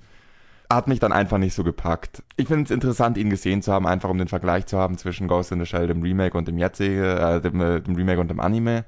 hat 0.70 0.88
mich 0.88 0.98
dann 1.00 1.12
einfach 1.12 1.38
nicht 1.38 1.54
so 1.54 1.64
gepackt. 1.64 2.22
Ich 2.36 2.48
finde 2.48 2.64
es 2.64 2.70
interessant, 2.70 3.16
ihn 3.16 3.30
gesehen 3.30 3.62
zu 3.62 3.72
haben, 3.72 3.86
einfach 3.86 4.10
um 4.10 4.18
den 4.18 4.28
Vergleich 4.28 4.66
zu 4.66 4.78
haben 4.78 4.98
zwischen 4.98 5.28
Ghost 5.28 5.52
in 5.52 5.60
the 5.60 5.66
Shell, 5.66 5.86
dem 5.86 6.02
Remake 6.02 6.36
und 6.36 6.48
dem 6.48 6.58
jetzigen, 6.58 7.02
äh, 7.02 7.40
dem, 7.40 7.60
äh, 7.60 7.80
dem 7.80 7.94
Remake 7.96 8.20
und 8.20 8.28
dem 8.28 8.40
Anime. 8.40 8.84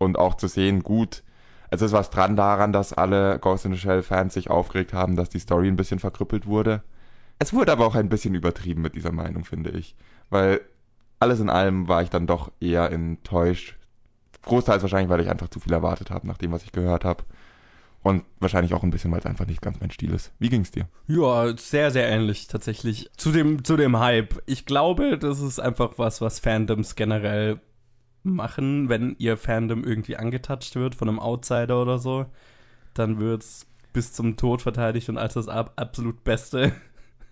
Und 0.00 0.18
auch 0.18 0.34
zu 0.34 0.48
sehen, 0.48 0.82
gut, 0.82 1.22
es 1.68 1.82
ist 1.82 1.92
was 1.92 2.08
dran 2.08 2.34
daran, 2.34 2.72
dass 2.72 2.94
alle 2.94 3.38
Ghost 3.38 3.66
in 3.66 3.74
the 3.74 3.78
Shell 3.78 4.02
Fans 4.02 4.32
sich 4.32 4.48
aufgeregt 4.48 4.94
haben, 4.94 5.14
dass 5.14 5.28
die 5.28 5.38
Story 5.38 5.68
ein 5.68 5.76
bisschen 5.76 5.98
verkrüppelt 5.98 6.46
wurde. 6.46 6.82
Es 7.38 7.52
wurde 7.52 7.70
aber 7.70 7.86
auch 7.86 7.94
ein 7.94 8.08
bisschen 8.08 8.34
übertrieben 8.34 8.80
mit 8.80 8.94
dieser 8.94 9.12
Meinung, 9.12 9.44
finde 9.44 9.70
ich. 9.70 9.94
Weil 10.30 10.62
alles 11.18 11.38
in 11.38 11.50
allem 11.50 11.86
war 11.86 12.02
ich 12.02 12.08
dann 12.08 12.26
doch 12.26 12.50
eher 12.60 12.90
enttäuscht. 12.90 13.76
Großteils 14.42 14.82
wahrscheinlich, 14.82 15.10
weil 15.10 15.20
ich 15.20 15.28
einfach 15.28 15.48
zu 15.48 15.60
viel 15.60 15.74
erwartet 15.74 16.10
habe, 16.10 16.26
nach 16.26 16.38
dem, 16.38 16.50
was 16.50 16.64
ich 16.64 16.72
gehört 16.72 17.04
habe. 17.04 17.24
Und 18.02 18.24
wahrscheinlich 18.38 18.72
auch 18.72 18.82
ein 18.82 18.90
bisschen, 18.90 19.12
weil 19.12 19.20
es 19.20 19.26
einfach 19.26 19.46
nicht 19.46 19.60
ganz 19.60 19.78
mein 19.80 19.90
Stil 19.90 20.14
ist. 20.14 20.32
Wie 20.38 20.48
ging's 20.48 20.70
dir? 20.70 20.88
Ja, 21.06 21.54
sehr, 21.58 21.90
sehr 21.90 22.08
ähnlich 22.08 22.48
tatsächlich 22.48 23.10
zu 23.18 23.32
dem, 23.32 23.62
zu 23.64 23.76
dem 23.76 23.98
Hype. 23.98 24.42
Ich 24.46 24.64
glaube, 24.64 25.18
das 25.18 25.40
ist 25.40 25.60
einfach 25.60 25.92
was, 25.98 26.22
was 26.22 26.38
Fandoms 26.38 26.96
generell 26.96 27.60
machen, 28.22 28.88
wenn 28.88 29.16
ihr 29.18 29.36
Fandom 29.36 29.84
irgendwie 29.84 30.16
angetatscht 30.16 30.76
wird 30.76 30.94
von 30.94 31.08
einem 31.08 31.18
Outsider 31.18 31.80
oder 31.80 31.98
so. 31.98 32.26
Dann 32.94 33.18
wird's 33.18 33.66
bis 33.92 34.12
zum 34.12 34.36
Tod 34.36 34.62
verteidigt 34.62 35.08
und 35.08 35.18
als 35.18 35.34
das 35.34 35.48
ab 35.48 35.72
absolut 35.76 36.22
Beste 36.22 36.72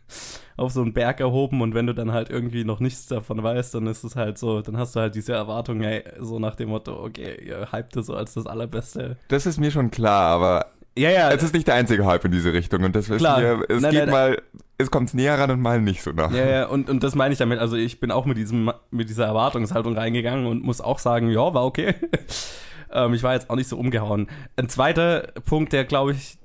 auf 0.57 0.73
so 0.73 0.83
einen 0.83 0.93
Berg 0.93 1.21
erhoben 1.21 1.61
und 1.61 1.75
wenn 1.75 1.87
du 1.87 1.95
dann 1.95 2.13
halt 2.13 2.31
irgendwie 2.31 2.65
noch 2.65 2.81
nichts 2.81 3.07
davon 3.07 3.43
weißt, 3.43 3.75
dann 3.75 3.87
ist 3.87 4.03
es 4.03 4.17
halt 4.17 4.39
so, 4.39 4.61
dann 4.61 4.77
hast 4.77 4.97
du 4.97 5.01
halt 5.01 5.15
diese 5.15 5.35
Erwartung, 5.35 5.83
ey, 5.83 6.03
so 6.19 6.39
nach 6.39 6.57
dem 6.57 6.71
Motto, 6.71 7.05
okay, 7.05 7.41
ihr 7.45 7.71
hypt 7.71 7.97
es 7.97 8.07
so 8.07 8.15
als 8.15 8.35
das 8.35 8.47
Allerbeste. 8.47 9.17
Das 9.29 9.47
ist 9.47 9.59
mir 9.59 9.71
schon 9.71 9.91
klar, 9.91 10.31
aber 10.31 10.67
Ja, 10.99 11.11
ja, 11.11 11.31
es 11.31 11.43
ist 11.43 11.55
nicht 11.55 11.67
der 11.69 11.77
einzige 11.77 12.05
Hype 12.05 12.25
in 12.25 12.33
diese 12.33 12.53
Richtung 12.53 12.83
und 12.83 12.95
das 12.97 13.09
wissen 13.09 13.19
Klar. 13.19 13.41
wir. 13.41 13.65
Es 13.69 13.81
Nein, 13.81 13.93
geht 13.93 14.01
nein, 14.01 14.11
mal, 14.11 14.43
es 14.79 14.91
kommt 14.91 15.15
näher 15.15 15.39
ran 15.39 15.51
und 15.51 15.61
mal 15.61 15.81
nicht 15.81 16.03
so 16.03 16.11
nah. 16.11 16.31
Ja, 16.31 16.47
ja, 16.47 16.67
und, 16.67 16.91
und 16.91 17.03
das 17.03 17.15
meine 17.15 17.33
ich 17.33 17.39
damit. 17.39 17.61
Also 17.61 17.77
ich 17.77 18.01
bin 18.01 18.11
auch 18.11 18.25
mit 18.25 18.37
diesem, 18.37 18.73
mit 18.91 19.09
dieser 19.09 19.27
Erwartungshaltung 19.27 19.97
reingegangen 19.97 20.47
und 20.47 20.63
muss 20.65 20.81
auch 20.81 20.99
sagen, 20.99 21.31
ja, 21.31 21.55
war 21.55 21.65
okay. 21.65 21.95
ähm, 22.93 23.15
ich 23.15 23.23
war 23.23 23.35
jetzt 23.35 23.49
auch 23.49 23.57
nicht 23.57 23.69
so 23.69 23.79
umgehauen. 23.79 24.29
Ein 24.57 24.69
zweiter 24.69 25.33
Punkt, 25.45 25.73
der, 25.73 25.85
glaube 25.85 26.13
ich, 26.13 26.39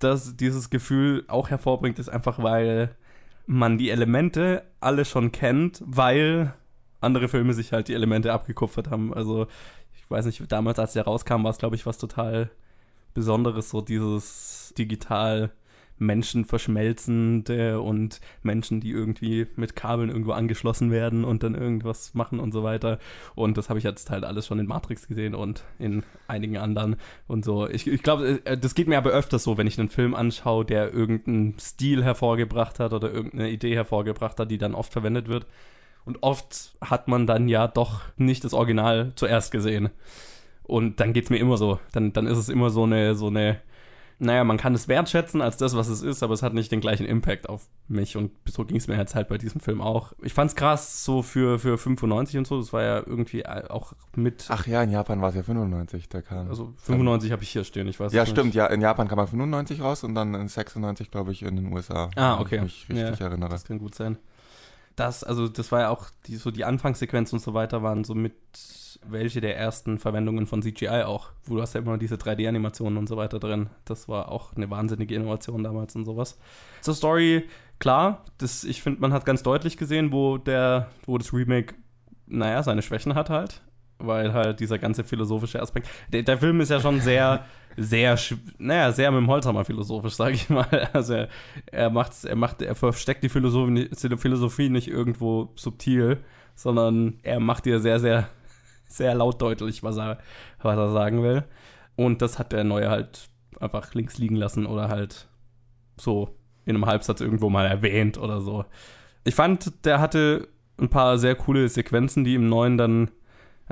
dass 0.00 0.36
dieses 0.36 0.68
Gefühl 0.68 1.24
auch 1.28 1.50
hervorbringt, 1.50 1.98
ist 2.00 2.08
einfach, 2.08 2.42
weil 2.42 2.90
man 3.46 3.78
die 3.78 3.90
Elemente 3.90 4.64
alle 4.80 5.04
schon 5.04 5.30
kennt, 5.30 5.80
weil 5.84 6.54
andere 7.00 7.28
Filme 7.28 7.54
sich 7.54 7.72
halt 7.72 7.88
die 7.88 7.94
Elemente 7.94 8.32
abgekupfert 8.32 8.90
haben. 8.90 9.14
Also 9.14 9.46
ich 9.94 10.10
weiß 10.10 10.26
nicht, 10.26 10.40
damals, 10.50 10.78
als 10.78 10.92
der 10.92 11.04
rauskam, 11.04 11.44
war 11.44 11.50
es, 11.50 11.58
glaube 11.58 11.76
ich, 11.76 11.86
was 11.86 11.98
total 11.98 12.50
Besonderes, 13.14 13.70
so 13.70 13.80
dieses 13.80 14.74
digital 14.76 15.52
Menschen 16.02 16.44
verschmelzende 16.44 17.80
und 17.80 18.20
Menschen, 18.42 18.80
die 18.80 18.90
irgendwie 18.90 19.46
mit 19.56 19.74
Kabeln 19.76 20.10
irgendwo 20.10 20.32
angeschlossen 20.32 20.90
werden 20.90 21.24
und 21.24 21.42
dann 21.42 21.54
irgendwas 21.54 22.14
machen 22.14 22.40
und 22.40 22.52
so 22.52 22.62
weiter. 22.62 22.98
Und 23.34 23.56
das 23.56 23.68
habe 23.68 23.78
ich 23.78 23.84
jetzt 23.84 24.10
halt 24.10 24.24
alles 24.24 24.46
schon 24.46 24.58
in 24.58 24.66
Matrix 24.66 25.08
gesehen 25.08 25.34
und 25.34 25.64
in 25.78 26.02
einigen 26.26 26.58
anderen 26.58 26.96
und 27.28 27.44
so. 27.44 27.68
Ich, 27.68 27.86
ich 27.86 28.02
glaube, 28.02 28.40
äh, 28.44 28.58
das 28.58 28.74
geht 28.74 28.88
mir 28.88 28.98
aber 28.98 29.10
öfters 29.10 29.44
so, 29.44 29.56
wenn 29.56 29.66
ich 29.66 29.78
einen 29.78 29.88
Film 29.88 30.14
anschaue, 30.14 30.64
der 30.64 30.92
irgendeinen 30.92 31.58
Stil 31.58 32.04
hervorgebracht 32.04 32.80
hat 32.80 32.92
oder 32.92 33.10
irgendeine 33.10 33.50
Idee 33.50 33.74
hervorgebracht 33.74 34.38
hat, 34.38 34.50
die 34.50 34.58
dann 34.58 34.74
oft 34.74 34.92
verwendet 34.92 35.28
wird. 35.28 35.46
Und 36.04 36.18
oft 36.22 36.74
hat 36.80 37.06
man 37.06 37.28
dann 37.28 37.48
ja 37.48 37.68
doch 37.68 38.00
nicht 38.16 38.42
das 38.42 38.54
Original 38.54 39.12
zuerst 39.14 39.52
gesehen. 39.52 39.90
Und 40.64 41.00
dann 41.00 41.12
geht's 41.12 41.30
mir 41.30 41.38
immer 41.38 41.56
so. 41.56 41.78
Dann, 41.92 42.12
dann 42.12 42.26
ist 42.26 42.38
es 42.38 42.48
immer 42.48 42.70
so 42.70 42.84
eine, 42.84 43.14
so 43.14 43.26
eine, 43.28 43.60
naja, 44.18 44.44
man 44.44 44.56
kann 44.56 44.74
es 44.74 44.86
wertschätzen 44.86 45.42
als 45.42 45.56
das, 45.56 45.74
was 45.76 45.88
es 45.88 46.00
ist, 46.02 46.22
aber 46.22 46.32
es 46.34 46.42
hat 46.44 46.54
nicht 46.54 46.70
den 46.70 46.80
gleichen 46.80 47.04
Impact 47.06 47.48
auf 47.48 47.66
mich. 47.88 48.16
Und 48.16 48.30
so 48.48 48.64
ging 48.64 48.76
es 48.76 48.86
mir 48.86 48.96
jetzt 48.96 49.16
halt 49.16 49.26
bei 49.28 49.36
diesem 49.36 49.60
Film 49.60 49.80
auch. 49.80 50.12
Ich 50.22 50.32
fand's 50.32 50.54
krass, 50.54 51.04
so 51.04 51.22
für, 51.22 51.58
für 51.58 51.76
95 51.76 52.38
und 52.38 52.46
so. 52.46 52.60
Das 52.60 52.72
war 52.72 52.82
ja 52.84 52.98
irgendwie 53.04 53.44
auch 53.46 53.94
mit. 54.14 54.46
Ach 54.48 54.64
ja, 54.68 54.82
in 54.84 54.90
Japan 54.90 55.20
war 55.20 55.30
es 55.30 55.34
ja 55.34 55.42
95, 55.42 56.08
da 56.08 56.22
kam. 56.22 56.48
also 56.48 56.72
95 56.76 57.32
habe 57.32 57.42
ich 57.42 57.48
hier 57.50 57.64
stehen, 57.64 57.88
ich 57.88 57.98
weiß 57.98 58.12
ja, 58.12 58.22
es 58.22 58.28
nicht. 58.28 58.38
stimmt, 58.38 58.54
ja, 58.54 58.66
in 58.66 58.80
Japan 58.80 59.08
kam 59.08 59.18
er 59.18 59.26
95 59.26 59.80
raus 59.80 60.04
und 60.04 60.14
dann 60.14 60.34
in 60.34 60.46
96, 60.46 61.10
glaube 61.10 61.32
ich, 61.32 61.42
in 61.42 61.56
den 61.56 61.72
USA. 61.72 62.08
Ah, 62.14 62.36
wenn 62.36 62.40
okay. 62.46 62.56
Ich 62.64 62.88
mich 62.88 62.98
richtig 63.00 63.18
Ja, 63.18 63.26
erinnere. 63.26 63.50
Das 63.50 63.64
kann 63.64 63.80
gut 63.80 63.96
sein. 63.96 64.18
Das, 64.96 65.24
also 65.24 65.48
das 65.48 65.72
war 65.72 65.80
ja 65.80 65.88
auch, 65.88 66.10
die, 66.26 66.36
so 66.36 66.50
die 66.50 66.64
Anfangssequenz 66.64 67.32
und 67.32 67.40
so 67.40 67.54
weiter 67.54 67.82
waren 67.82 68.04
so 68.04 68.14
mit 68.14 68.34
welche 69.04 69.40
der 69.40 69.56
ersten 69.56 69.98
Verwendungen 69.98 70.46
von 70.46 70.62
CGI 70.62 71.04
auch. 71.04 71.30
Wo 71.44 71.56
du 71.56 71.62
hast 71.62 71.74
ja 71.74 71.80
immer 71.80 71.98
diese 71.98 72.16
3D-Animationen 72.16 72.98
und 72.98 73.08
so 73.08 73.16
weiter 73.16 73.38
drin. 73.38 73.70
Das 73.84 74.08
war 74.08 74.30
auch 74.30 74.54
eine 74.54 74.70
wahnsinnige 74.70 75.14
Innovation 75.14 75.62
damals 75.62 75.96
und 75.96 76.04
sowas. 76.04 76.38
Zur 76.80 76.94
Story, 76.94 77.48
klar, 77.78 78.24
das, 78.38 78.64
ich 78.64 78.82
finde, 78.82 79.00
man 79.00 79.12
hat 79.12 79.24
ganz 79.24 79.42
deutlich 79.42 79.76
gesehen, 79.76 80.12
wo 80.12 80.38
der, 80.38 80.90
wo 81.06 81.18
das 81.18 81.32
Remake, 81.32 81.74
naja, 82.26 82.62
seine 82.62 82.82
Schwächen 82.82 83.14
hat 83.14 83.30
halt. 83.30 83.62
Weil 84.06 84.32
halt 84.32 84.60
dieser 84.60 84.78
ganze 84.78 85.04
philosophische 85.04 85.60
Aspekt. 85.60 85.88
Der, 86.12 86.22
der 86.22 86.38
Film 86.38 86.60
ist 86.60 86.70
ja 86.70 86.80
schon 86.80 87.00
sehr, 87.00 87.44
sehr, 87.76 88.18
naja, 88.58 88.92
sehr 88.92 89.10
mit 89.10 89.20
dem 89.20 89.28
Holzhammer 89.28 89.64
philosophisch, 89.64 90.14
sage 90.14 90.34
ich 90.34 90.48
mal. 90.48 90.88
Also 90.92 91.14
er, 91.14 91.28
er 91.70 91.90
macht's, 91.90 92.24
er 92.24 92.36
macht, 92.36 92.62
er 92.62 92.74
versteckt 92.74 93.22
die 93.22 93.28
Philosophie, 93.28 93.88
Philosophie 94.16 94.68
nicht 94.68 94.88
irgendwo 94.88 95.52
subtil, 95.54 96.18
sondern 96.54 97.18
er 97.22 97.40
macht 97.40 97.64
dir 97.64 97.80
sehr, 97.80 98.00
sehr, 98.00 98.28
sehr 98.86 99.14
laut 99.14 99.40
deutlich, 99.40 99.82
was 99.82 99.96
er, 99.96 100.18
was 100.62 100.76
er 100.76 100.90
sagen 100.90 101.22
will. 101.22 101.44
Und 101.96 102.22
das 102.22 102.38
hat 102.38 102.52
der 102.52 102.64
Neue 102.64 102.90
halt 102.90 103.28
einfach 103.60 103.94
links 103.94 104.18
liegen 104.18 104.36
lassen 104.36 104.66
oder 104.66 104.88
halt 104.88 105.28
so 105.96 106.36
in 106.64 106.76
einem 106.76 106.86
Halbsatz 106.86 107.20
irgendwo 107.20 107.50
mal 107.50 107.66
erwähnt 107.66 108.18
oder 108.18 108.40
so. 108.40 108.64
Ich 109.24 109.34
fand, 109.34 109.84
der 109.84 110.00
hatte 110.00 110.48
ein 110.78 110.88
paar 110.88 111.18
sehr 111.18 111.34
coole 111.34 111.68
Sequenzen, 111.68 112.24
die 112.24 112.34
im 112.34 112.48
Neuen 112.48 112.76
dann, 112.76 113.10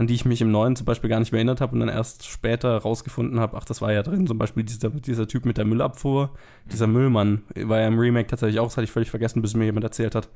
an 0.01 0.07
die 0.07 0.15
ich 0.15 0.25
mich 0.25 0.41
im 0.41 0.51
Neuen 0.51 0.77
zum 0.77 0.87
Beispiel 0.87 1.11
gar 1.11 1.21
nicht 1.21 1.31
mehr 1.31 1.41
erinnert 1.41 1.61
habe 1.61 1.75
und 1.75 1.81
dann 1.81 1.91
erst 1.91 2.27
später 2.27 2.79
rausgefunden 2.79 3.39
habe, 3.39 3.59
ach, 3.59 3.67
das 3.67 3.83
war 3.83 3.93
ja 3.93 4.03
drin, 4.03 4.27
zum 4.27 4.39
Beispiel 4.39 4.65
dieser, 4.65 4.89
dieser 4.89 5.29
Typ 5.29 5.45
mit 5.45 5.59
der 5.59 5.67
Müllabfuhr, 5.67 6.31
dieser 6.73 6.87
Müllmann, 6.87 7.43
war 7.55 7.81
ja 7.81 7.87
im 7.87 7.99
Remake 7.99 8.27
tatsächlich 8.27 8.61
auch, 8.61 8.65
das 8.65 8.79
hatte 8.79 8.87
ich 8.87 8.91
völlig 8.91 9.11
vergessen, 9.11 9.43
bis 9.43 9.53
mir 9.53 9.67
jemand 9.67 9.85
erzählt 9.85 10.15
hat. 10.15 10.31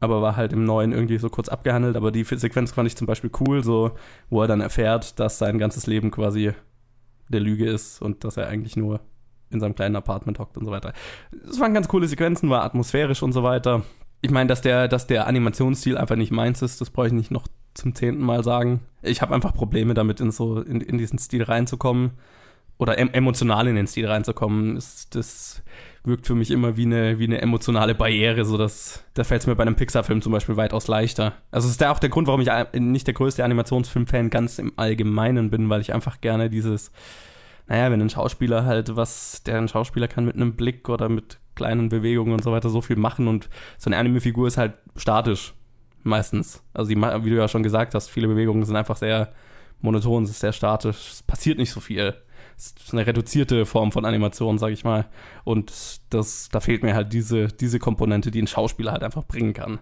Aber 0.00 0.22
war 0.22 0.36
halt 0.36 0.54
im 0.54 0.64
Neuen 0.64 0.92
irgendwie 0.92 1.18
so 1.18 1.28
kurz 1.28 1.50
abgehandelt, 1.50 1.96
aber 1.96 2.10
die 2.10 2.24
Sequenz 2.24 2.72
fand 2.72 2.86
ich 2.86 2.96
zum 2.96 3.06
Beispiel 3.06 3.30
cool, 3.40 3.62
so, 3.62 3.90
wo 4.30 4.40
er 4.40 4.48
dann 4.48 4.62
erfährt, 4.62 5.20
dass 5.20 5.36
sein 5.36 5.58
ganzes 5.58 5.86
Leben 5.86 6.10
quasi 6.10 6.52
der 7.28 7.40
Lüge 7.40 7.68
ist 7.68 8.00
und 8.00 8.24
dass 8.24 8.38
er 8.38 8.48
eigentlich 8.48 8.78
nur 8.78 9.00
in 9.50 9.60
seinem 9.60 9.74
kleinen 9.74 9.96
Apartment 9.96 10.38
hockt 10.38 10.56
und 10.56 10.64
so 10.64 10.70
weiter. 10.70 10.94
Es 11.46 11.60
waren 11.60 11.74
ganz 11.74 11.88
coole 11.88 12.08
Sequenzen, 12.08 12.48
war 12.48 12.64
atmosphärisch 12.64 13.22
und 13.22 13.32
so 13.32 13.42
weiter. 13.42 13.82
Ich 14.22 14.30
meine, 14.30 14.48
dass 14.48 14.62
der, 14.62 14.88
dass 14.88 15.06
der 15.06 15.26
Animationsstil 15.26 15.98
einfach 15.98 16.16
nicht 16.16 16.32
meins 16.32 16.62
ist, 16.62 16.80
das 16.80 16.88
brauche 16.88 17.08
ich 17.08 17.12
nicht 17.12 17.30
noch 17.30 17.48
zum 17.78 17.94
zehnten 17.94 18.22
Mal 18.22 18.44
sagen. 18.44 18.80
Ich 19.02 19.22
habe 19.22 19.34
einfach 19.34 19.54
Probleme 19.54 19.94
damit, 19.94 20.20
in 20.20 20.30
so 20.30 20.60
in, 20.60 20.80
in 20.80 20.98
diesen 20.98 21.18
Stil 21.18 21.44
reinzukommen 21.44 22.12
oder 22.76 22.98
em 22.98 23.10
emotional 23.12 23.66
in 23.68 23.76
den 23.76 23.86
Stil 23.86 24.06
reinzukommen. 24.06 24.74
Das, 24.74 25.08
das 25.10 25.62
wirkt 26.04 26.26
für 26.26 26.34
mich 26.34 26.50
immer 26.50 26.76
wie 26.76 26.86
eine, 26.86 27.18
wie 27.18 27.24
eine 27.24 27.40
emotionale 27.40 27.94
Barriere, 27.94 28.44
so 28.44 28.56
dass 28.56 29.04
da 29.14 29.24
fällt 29.24 29.42
es 29.42 29.46
mir 29.46 29.56
bei 29.56 29.62
einem 29.62 29.76
Pixar-Film 29.76 30.22
zum 30.22 30.32
Beispiel 30.32 30.56
weitaus 30.56 30.88
leichter. 30.88 31.34
Also 31.50 31.68
ist 31.68 31.80
da 31.80 31.90
auch 31.90 31.98
der 31.98 32.08
Grund, 32.10 32.26
warum 32.28 32.40
ich 32.40 32.50
a- 32.50 32.68
nicht 32.74 33.06
der 33.06 33.14
größte 33.14 33.44
Animationsfilm-Fan 33.44 34.30
ganz 34.30 34.58
im 34.58 34.72
Allgemeinen 34.76 35.50
bin, 35.50 35.68
weil 35.70 35.80
ich 35.80 35.92
einfach 35.94 36.20
gerne 36.20 36.50
dieses 36.50 36.92
naja, 37.70 37.90
wenn 37.90 38.00
ein 38.00 38.08
Schauspieler 38.10 38.64
halt 38.64 38.96
was, 38.96 39.42
der 39.44 39.58
ein 39.58 39.68
Schauspieler 39.68 40.08
kann 40.08 40.24
mit 40.24 40.36
einem 40.36 40.54
Blick 40.54 40.88
oder 40.88 41.10
mit 41.10 41.38
kleinen 41.54 41.90
Bewegungen 41.90 42.32
und 42.32 42.42
so 42.42 42.50
weiter 42.50 42.70
so 42.70 42.80
viel 42.80 42.96
machen 42.96 43.28
und 43.28 43.50
so 43.76 43.90
eine 43.90 43.98
Anime-Figur 43.98 44.48
ist 44.48 44.56
halt 44.56 44.72
statisch. 44.96 45.52
Meistens. 46.02 46.62
Also, 46.74 46.88
die, 46.88 46.96
wie 46.96 47.30
du 47.30 47.36
ja 47.36 47.48
schon 47.48 47.62
gesagt 47.62 47.94
hast, 47.94 48.08
viele 48.08 48.28
Bewegungen 48.28 48.64
sind 48.64 48.76
einfach 48.76 48.96
sehr 48.96 49.32
monoton, 49.80 50.24
es 50.24 50.30
ist 50.30 50.40
sehr 50.40 50.52
statisch, 50.52 51.12
es 51.12 51.22
passiert 51.22 51.58
nicht 51.58 51.70
so 51.70 51.80
viel. 51.80 52.14
Es 52.56 52.74
ist 52.84 52.92
eine 52.92 53.06
reduzierte 53.06 53.66
Form 53.66 53.92
von 53.92 54.04
Animation, 54.04 54.58
sag 54.58 54.72
ich 54.72 54.82
mal. 54.82 55.06
Und 55.44 56.00
das, 56.10 56.48
da 56.50 56.58
fehlt 56.58 56.82
mir 56.82 56.94
halt 56.94 57.12
diese, 57.12 57.46
diese 57.48 57.78
Komponente, 57.78 58.32
die 58.32 58.42
ein 58.42 58.48
Schauspieler 58.48 58.90
halt 58.90 59.04
einfach 59.04 59.24
bringen 59.24 59.52
kann. 59.52 59.78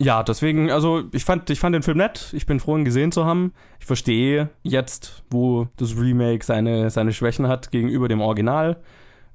Ja, 0.00 0.22
deswegen, 0.22 0.70
also 0.70 1.04
ich 1.12 1.24
fand, 1.24 1.50
ich 1.50 1.60
fand 1.60 1.74
den 1.74 1.82
Film 1.82 1.98
nett. 1.98 2.32
Ich 2.32 2.46
bin 2.46 2.60
froh, 2.60 2.76
ihn 2.76 2.84
gesehen 2.84 3.12
zu 3.12 3.24
haben. 3.24 3.52
Ich 3.80 3.86
verstehe 3.86 4.50
jetzt, 4.62 5.24
wo 5.30 5.68
das 5.76 5.96
Remake 5.96 6.44
seine, 6.44 6.90
seine 6.90 7.12
Schwächen 7.12 7.48
hat 7.48 7.70
gegenüber 7.70 8.08
dem 8.08 8.20
Original. 8.20 8.80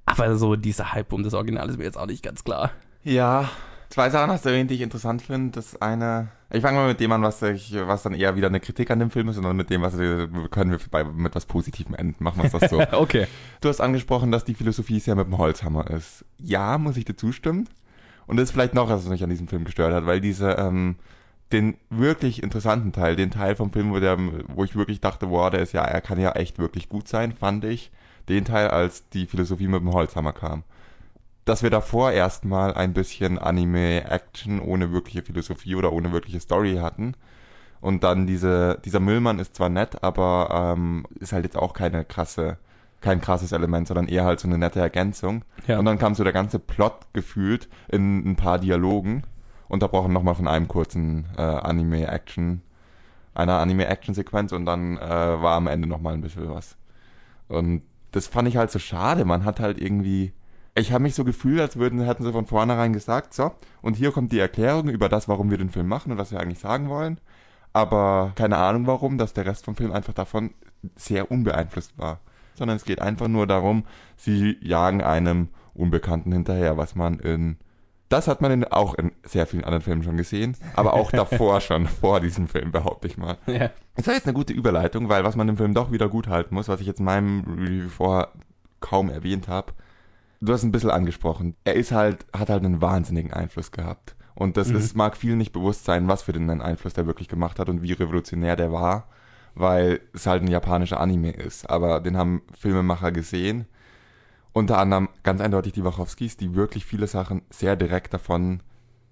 Aber 0.06 0.36
so 0.36 0.56
dieser 0.56 0.94
Hype 0.94 1.14
um 1.14 1.24
das 1.24 1.34
Original 1.34 1.70
ist 1.70 1.78
mir 1.78 1.86
jetzt 1.86 1.98
auch 1.98 2.08
nicht 2.08 2.24
ganz 2.24 2.44
klar. 2.44 2.72
Ja, 3.04 3.50
zwei 3.94 4.10
Sachen 4.10 4.32
hast 4.32 4.44
du 4.44 4.50
erwähnt, 4.50 4.72
die 4.72 4.76
ich 4.76 4.82
interessant 4.82 5.22
finde. 5.22 5.52
Das 5.52 5.80
eine, 5.80 6.30
ich 6.50 6.62
fange 6.62 6.80
mal 6.80 6.88
mit 6.88 7.00
dem 7.00 7.12
an, 7.12 7.22
was, 7.22 7.42
ich, 7.44 7.76
was 7.76 8.02
dann 8.02 8.16
eher 8.16 8.36
wieder 8.36 8.48
eine 8.48 8.60
Kritik 8.60 8.90
an 8.90 8.98
dem 8.98 9.12
Film 9.12 9.30
ist, 9.30 9.36
sondern 9.36 9.56
mit 9.56 9.70
dem, 9.70 9.84
was 9.84 9.94
können 10.50 10.72
wir 10.72 10.80
bei, 10.90 11.04
mit 11.04 11.36
was 11.36 11.46
Positivem 11.46 11.94
enden. 11.94 12.24
Machen 12.24 12.40
wir 12.40 12.46
es 12.46 12.54
das 12.54 12.72
so. 12.72 12.82
okay. 12.92 13.28
Du 13.62 13.70
hast 13.70 13.82
angesprochen, 13.82 14.32
dass 14.32 14.46
die 14.46 14.56
Philosophie 14.56 15.00
sehr 15.00 15.16
mit 15.16 15.28
dem 15.28 15.38
Holzhammer 15.38 15.90
ist. 15.92 16.26
Ja, 16.40 16.80
muss 16.80 16.98
ich 16.98 17.06
dir 17.06 17.16
zustimmen. 17.16 17.70
Und 18.26 18.38
das 18.38 18.46
ist 18.46 18.52
vielleicht 18.52 18.74
noch, 18.74 18.90
was 18.90 19.08
mich 19.08 19.24
an 19.24 19.30
diesem 19.30 19.48
Film 19.48 19.64
gestört 19.64 19.94
hat, 19.94 20.08
weil 20.08 20.22
diese, 20.22 20.52
ähm, 20.54 20.96
den 21.52 21.78
wirklich 21.92 22.42
interessanten 22.42 22.94
Teil, 22.94 23.16
den 23.16 23.30
Teil 23.30 23.56
vom 23.56 23.72
Film, 23.72 23.92
wo, 23.92 24.00
der, 24.00 24.18
wo 24.48 24.64
ich 24.64 24.76
wirklich 24.76 25.02
dachte, 25.02 25.30
wow, 25.30 25.52
der 25.52 25.62
ist 25.62 25.74
ja, 25.74 25.84
er 25.84 26.02
kann 26.02 26.20
ja 26.20 26.32
echt 26.32 26.58
wirklich 26.58 26.90
gut 26.90 27.08
sein, 27.08 27.32
fand 27.32 27.64
ich, 27.64 27.92
den 28.28 28.44
Teil, 28.44 28.70
als 28.70 29.08
die 29.10 29.28
Philosophie 29.28 29.68
mit 29.68 29.82
dem 29.82 29.94
Holzhammer 29.94 30.34
kam. 30.34 30.64
Dass 31.46 31.64
wir 31.64 31.70
davor 31.70 32.12
erstmal 32.12 32.74
ein 32.74 32.94
bisschen 32.94 33.38
Anime-Action 33.38 34.60
ohne 34.60 34.92
wirkliche 34.92 35.24
Philosophie 35.24 35.76
oder 35.76 35.92
ohne 35.92 36.12
wirkliche 36.12 36.40
Story 36.40 36.76
hatten. 36.76 37.16
Und 37.82 38.04
dann 38.04 38.28
diese, 38.28 38.80
dieser 38.86 39.02
Müllmann 39.02 39.40
ist 39.40 39.56
zwar 39.56 39.70
nett, 39.70 40.04
aber 40.04 40.74
ähm, 40.78 41.06
ist 41.20 41.34
halt 41.34 41.44
jetzt 41.44 41.58
auch 41.58 41.74
keine 41.74 42.06
krasse, 42.06 42.58
kein 43.02 43.20
krasses 43.20 43.52
Element, 43.52 43.88
sondern 43.88 44.08
eher 44.08 44.24
halt 44.24 44.40
so 44.40 44.48
eine 44.48 44.58
nette 44.58 44.80
Ergänzung. 44.80 45.44
Ja. 45.68 45.80
Und 45.80 45.86
dann 45.86 46.00
kam 46.00 46.16
so 46.16 46.24
der 46.24 46.32
ganze 46.32 46.60
Plot 46.60 47.08
gefühlt 47.12 47.68
in 47.90 48.20
ein 48.26 48.36
paar 48.38 48.58
Dialogen, 48.58 49.24
unterbrochen 49.68 50.14
nochmal 50.14 50.36
von 50.36 50.48
einem 50.48 50.70
kurzen 50.70 51.26
äh, 51.38 51.42
Anime-Action, 51.42 52.62
einer 53.34 53.60
Anime-Action-Sequenz 53.60 54.54
und 54.54 54.66
dann 54.66 54.98
äh, 54.98 55.02
war 55.02 55.56
am 55.56 55.68
Ende 55.68 55.88
nochmal 55.88 56.14
ein 56.14 56.22
bisschen 56.22 56.50
was. 56.50 56.78
Und 57.50 57.82
das 58.14 58.28
fand 58.28 58.48
ich 58.48 58.56
halt 58.56 58.72
so 58.72 58.80
schade. 58.80 59.26
Man 59.26 59.44
hat 59.44 59.60
halt 59.60 59.82
irgendwie. 59.82 60.32
Ich 60.76 60.92
habe 60.92 61.04
mich 61.04 61.14
so 61.14 61.24
gefühlt, 61.24 61.62
als 61.62 61.78
würden 61.78 62.02
hätten 62.02 62.24
sie 62.24 62.32
von 62.32 62.48
vornherein 62.48 62.94
gesagt, 62.94 63.34
so, 63.34 63.52
und 63.82 63.96
hier 63.96 64.12
kommt 64.12 64.32
die 64.32 64.40
Erklärung 64.40 64.90
über 64.90 65.08
das, 65.08 65.28
warum 65.28 65.52
wir 65.52 65.58
den 65.58 65.70
Film 65.70 65.88
machen 65.88 66.12
und 66.12 66.18
was 66.18 66.32
wir 66.32 66.40
eigentlich 66.40 66.60
sagen 66.60 66.90
wollen. 66.90 67.20
Aber 67.74 68.32
keine 68.36 68.58
Ahnung 68.58 68.88
warum, 68.88 69.18
dass 69.18 69.34
der 69.34 69.46
Rest 69.46 69.66
vom 69.66 69.76
Film 69.76 69.92
einfach 69.92 70.14
davon 70.14 70.52
sehr 70.96 71.32
unbeeinflusst 71.32 71.98
war. 71.98 72.20
Sondern 72.56 72.78
es 72.78 72.86
geht 72.86 73.02
einfach 73.02 73.28
nur 73.28 73.48
darum, 73.48 73.86
sie 74.16 74.58
jagen 74.62 75.02
einem 75.02 75.50
Unbekannten 75.74 76.32
hinterher, 76.32 76.78
was 76.78 76.96
man 76.96 77.20
in. 77.20 77.58
Das 78.10 78.28
hat 78.28 78.42
man 78.42 78.52
in, 78.52 78.64
auch 78.66 78.94
in 78.94 79.12
sehr 79.24 79.48
vielen 79.48 79.64
anderen 79.64 79.82
Filmen 79.82 80.04
schon 80.04 80.18
gesehen, 80.18 80.56
aber 80.76 80.94
auch 80.94 81.12
davor 81.12 81.62
schon, 81.62 81.88
vor 81.88 82.20
diesem 82.20 82.48
Film, 82.48 82.72
behaupte 82.72 83.08
ich 83.08 83.18
mal. 83.18 83.38
Ja. 83.48 83.72
Das 83.96 84.06
war 84.06 84.14
jetzt 84.14 84.28
eine 84.28 84.36
gute 84.36 84.54
Überleitung, 84.54 85.10
weil 85.10 85.24
was 85.24 85.36
man 85.36 85.50
im 85.50 85.58
Film 85.58 85.74
doch 85.74 85.92
wieder 85.92 86.10
gut 86.10 86.28
halten 86.28 86.54
muss, 86.54 86.68
was 86.68 86.80
ich 86.80 86.86
jetzt 86.86 87.00
in 87.00 87.06
meinem 87.06 87.42
Review 87.42 87.90
vorher 87.90 88.30
kaum 88.82 89.10
erwähnt 89.10 89.48
habe, 89.48 89.74
du 90.46 90.54
hast 90.54 90.64
ein 90.64 90.72
bisschen 90.72 90.90
angesprochen. 90.92 91.56
Er 91.64 91.76
ist 91.76 91.92
halt, 91.92 92.26
hat 92.36 92.50
halt 92.50 92.64
einen 92.66 92.82
wahnsinnigen 92.82 93.34
Einfluss 93.34 93.72
gehabt. 93.72 94.16
Und 94.36 94.58
das 94.58 94.70
Mhm. 94.70 94.76
ist, 94.78 94.96
mag 94.96 95.16
vielen 95.16 95.38
nicht 95.38 95.52
bewusst 95.54 95.86
sein, 95.86 96.08
was 96.08 96.24
für 96.24 96.34
den 96.34 96.50
einen 96.50 96.62
Einfluss 96.62 96.94
der 96.94 97.06
wirklich 97.06 97.28
gemacht 97.28 97.60
hat 97.60 97.70
und 97.70 97.82
wie 97.84 97.94
revolutionär 97.94 98.56
der 98.56 98.72
war, 98.72 99.08
weil 99.56 100.00
es 100.14 100.26
halt 100.26 100.42
ein 100.42 100.48
japanischer 100.48 101.00
Anime 101.00 101.32
ist. 101.32 101.70
Aber 101.70 102.00
den 102.00 102.18
haben 102.18 102.42
Filmemacher 102.58 103.12
gesehen. 103.12 103.66
Unter 104.52 104.78
anderem 104.80 105.10
ganz 105.24 105.42
eindeutig 105.42 105.74
die 105.74 105.84
Wachowskis, 105.84 106.38
die 106.38 106.56
wirklich 106.56 106.86
viele 106.86 107.08
Sachen 107.08 107.42
sehr 107.50 107.76
direkt 107.76 108.14
davon 108.14 108.62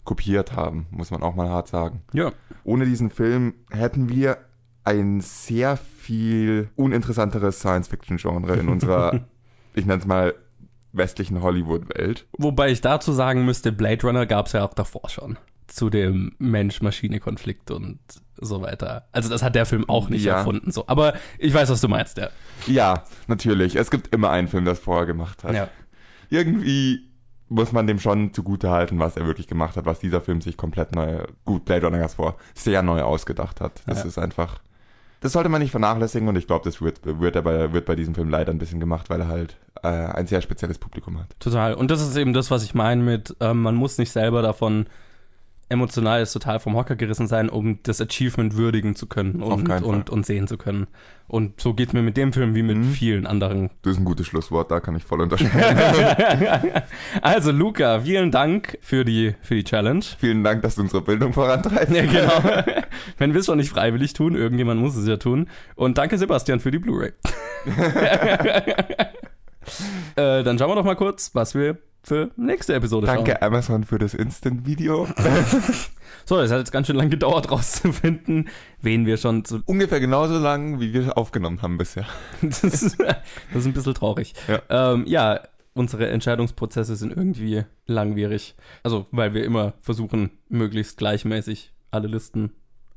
kopiert 0.04 0.56
haben, 0.56 0.88
muss 0.92 1.12
man 1.12 1.22
auch 1.24 1.36
mal 1.36 1.50
hart 1.50 1.68
sagen 1.68 2.02
Ja. 2.14 2.32
ohne 2.64 2.86
diesen 2.86 3.12
Film 3.12 3.54
hätten 3.70 4.10
wir 4.10 4.38
ein 4.84 5.22
sehr 5.22 5.78
viel 5.78 6.70
uninteressanteres 6.76 7.60
Science-Fiction-Genre 7.60 8.56
in 8.58 8.68
unserer, 8.68 9.22
ich 9.76 9.86
nenne 9.86 10.02
es 10.02 10.08
mal, 10.08 10.34
westlichen 10.94 11.42
Hollywood-Welt. 11.42 12.26
Wobei 12.38 12.72
ich 12.72 12.82
dazu 12.82 13.12
sagen 13.12 13.46
müsste, 13.46 13.72
Blade 13.72 14.06
Runner 14.06 14.26
gab 14.26 14.48
es 14.48 14.54
ja 14.54 14.66
auch 14.66 14.74
davor 14.74 15.10
schon. 15.10 15.38
Zu 15.68 15.90
dem 15.90 16.34
Mensch-Maschine-Konflikt 16.40 17.72
und 17.72 18.00
so 18.38 18.62
weiter. 18.62 19.08
Also 19.12 19.30
das 19.30 19.42
hat 19.44 19.56
der 19.56 19.66
Film 19.66 19.88
auch 19.88 20.10
nicht 20.10 20.26
Ja. 20.26 20.38
erfunden. 20.38 20.72
So. 20.72 20.86
Aber 20.88 21.14
ich 21.38 21.54
weiß, 21.54 21.70
was 21.70 21.80
du 21.82 21.88
meinst, 21.88 22.18
ja. 22.18 22.30
Ja, 22.68 23.04
natürlich. 23.28 23.76
Es 23.76 23.90
gibt 23.92 24.14
immer 24.14 24.32
einen 24.32 24.48
Film, 24.48 24.66
der 24.66 24.74
es 24.74 24.80
vorher 24.80 25.06
gemacht 25.06 25.44
hat. 25.44 25.54
ja. 25.54 25.70
Irgendwie 26.30 27.10
muss 27.50 27.74
man 27.74 27.86
dem 27.86 28.00
schon 28.00 28.34
zugutehalten, 28.34 28.98
was 29.00 29.18
er 29.18 29.26
wirklich 29.28 29.48
gemacht 29.48 29.76
hat, 29.76 29.86
was 29.86 30.00
dieser 30.00 30.22
Film 30.22 30.40
sich 30.40 30.56
komplett 30.56 30.96
neu, 30.96 31.26
gut, 31.44 31.66
Blade 31.66 31.86
Runner 31.86 32.08
vor, 32.08 32.38
sehr 32.54 32.82
neu 32.82 33.02
ausgedacht 33.02 33.60
hat. 33.60 33.82
Das 33.86 34.00
Ja. 34.00 34.06
ist 34.06 34.18
einfach, 34.18 34.60
das 35.22 35.34
sollte 35.34 35.50
man 35.50 35.62
nicht 35.62 35.72
vernachlässigen 35.72 36.28
und 36.28 36.36
ich 36.36 36.48
glaube, 36.48 36.66
das 36.66 36.82
wird, 36.82 37.00
wird, 37.04 37.36
er 37.36 37.44
bei, 37.44 37.72
wird 37.72 37.86
bei 37.86 37.96
diesem 37.96 38.16
Film 38.16 38.30
leider 38.30 38.52
ein 38.52 38.58
bisschen 38.58 38.80
gemacht, 38.80 39.10
weil 39.10 39.22
er 39.22 39.28
halt 39.28 39.56
äh, 39.84 39.88
ein 39.88 40.28
sehr 40.28 40.42
spezielles 40.42 40.80
Publikum 40.80 41.20
hat. 41.20 41.28
Total. 41.40 41.76
Und 41.76 41.92
das 41.92 42.02
ist 42.02 42.18
eben 42.18 42.34
das, 42.34 42.52
was 42.52 42.64
ich 42.64 42.74
meine 42.74 43.02
mit, 43.02 43.36
ähm, 43.40 43.62
man 43.62 43.76
muss 43.76 44.00
nicht 44.00 44.12
selber 44.12 44.42
davon 44.42 44.88
emotional 45.72 46.22
ist 46.22 46.34
total 46.34 46.60
vom 46.60 46.76
Hocker 46.76 46.96
gerissen 46.96 47.28
sein, 47.28 47.50
um 47.50 47.80
das 47.84 48.02
Achievement 48.02 48.56
würdigen 48.56 48.96
zu 48.96 49.08
können 49.08 49.42
und, 49.42 49.70
und, 49.70 50.10
und 50.10 50.26
sehen 50.26 50.48
zu 50.48 50.58
können. 50.58 50.88
Und 51.28 51.62
so 51.62 51.74
geht 51.74 51.94
mir 51.94 52.02
mit 52.02 52.18
dem 52.18 52.34
Film 52.34 52.56
wie 52.56 52.62
mit 52.64 52.78
Mhm. 52.78 52.92
vielen 52.92 53.26
anderen. 53.26 53.70
Das 53.84 53.94
ist 53.94 54.00
ein 54.00 54.06
gutes 54.06 54.28
Schlusswort, 54.28 54.70
da 54.70 54.82
kann 54.82 54.96
ich 54.98 55.04
voll 55.04 55.22
unterschreiben. 55.22 56.72
also 57.22 57.52
Luca, 57.52 58.02
vielen 58.02 58.32
Dank 58.32 58.78
für 58.82 59.06
die, 59.06 59.36
für 59.42 59.56
die 59.56 59.64
Challenge. 59.64 60.04
Vielen 60.20 60.44
Dank, 60.44 60.62
dass 60.62 60.76
du 60.76 60.82
unsere 60.82 61.02
Bildung 61.02 61.32
vorantreibst. 61.32 61.96
Ja, 61.96 62.06
genau. 62.06 62.64
Wenn 63.18 63.34
wir 63.34 63.40
es 63.40 63.46
schon 63.46 63.58
nicht 63.58 63.70
freiwillig 63.70 64.12
tun, 64.14 64.36
irgendjemand 64.36 64.82
muss 64.82 64.96
es 64.98 65.08
ja 65.08 65.16
tun. 65.18 65.48
Und 65.76 65.98
danke 65.98 66.18
Sebastian 66.18 66.60
für 66.60 66.72
die 66.72 66.80
Blu-ray. 66.80 67.14
äh, 70.16 70.44
dann 70.44 70.60
schauen 70.60 70.70
wir 70.70 70.76
doch 70.76 70.84
mal 70.84 70.96
kurz, 70.96 71.34
was 71.34 71.56
wir 71.56 71.78
für 72.04 72.32
nächste 72.36 72.74
Episode 72.74 73.08
schauen. 73.08 73.18
Danke 73.18 73.42
Amazon 73.42 73.84
für 73.84 74.00
das 74.00 74.14
Instant-Video. 74.14 75.08
So, 76.26 76.40
es 76.40 76.52
hat 76.52 76.60
jetzt 76.60 76.72
ganz 76.72 76.88
schön 76.88 76.96
lang 76.96 77.10
gedauert, 77.10 77.52
rauszufinden, 77.52 78.50
wen 78.82 79.06
wir 79.06 79.18
schon 79.18 79.46
zu. 79.46 79.62
Ungefähr 79.66 80.00
genauso 80.00 80.38
lang, 80.38 80.80
wie 80.80 80.94
wir 80.94 81.18
aufgenommen 81.18 81.62
haben 81.62 81.78
bisher. 81.78 82.06
das, 82.42 82.64
ist, 82.64 83.00
das 83.00 83.18
ist 83.54 83.66
ein 83.66 83.74
bisschen 83.74 83.94
traurig. 83.94 84.34
Ja. 84.48 84.94
Ähm, 84.94 85.06
ja, 85.08 85.42
unsere 85.74 86.10
Entscheidungsprozesse 86.10 86.96
sind 86.96 87.16
irgendwie 87.16 87.64
langwierig. 87.86 88.56
Also, 88.84 89.08
weil 89.12 89.34
wir 89.34 89.44
immer 89.44 89.74
versuchen, 89.82 90.32
möglichst 90.50 90.98
gleichmäßig 90.98 91.74
alle 91.92 92.08
Listen 92.08 92.52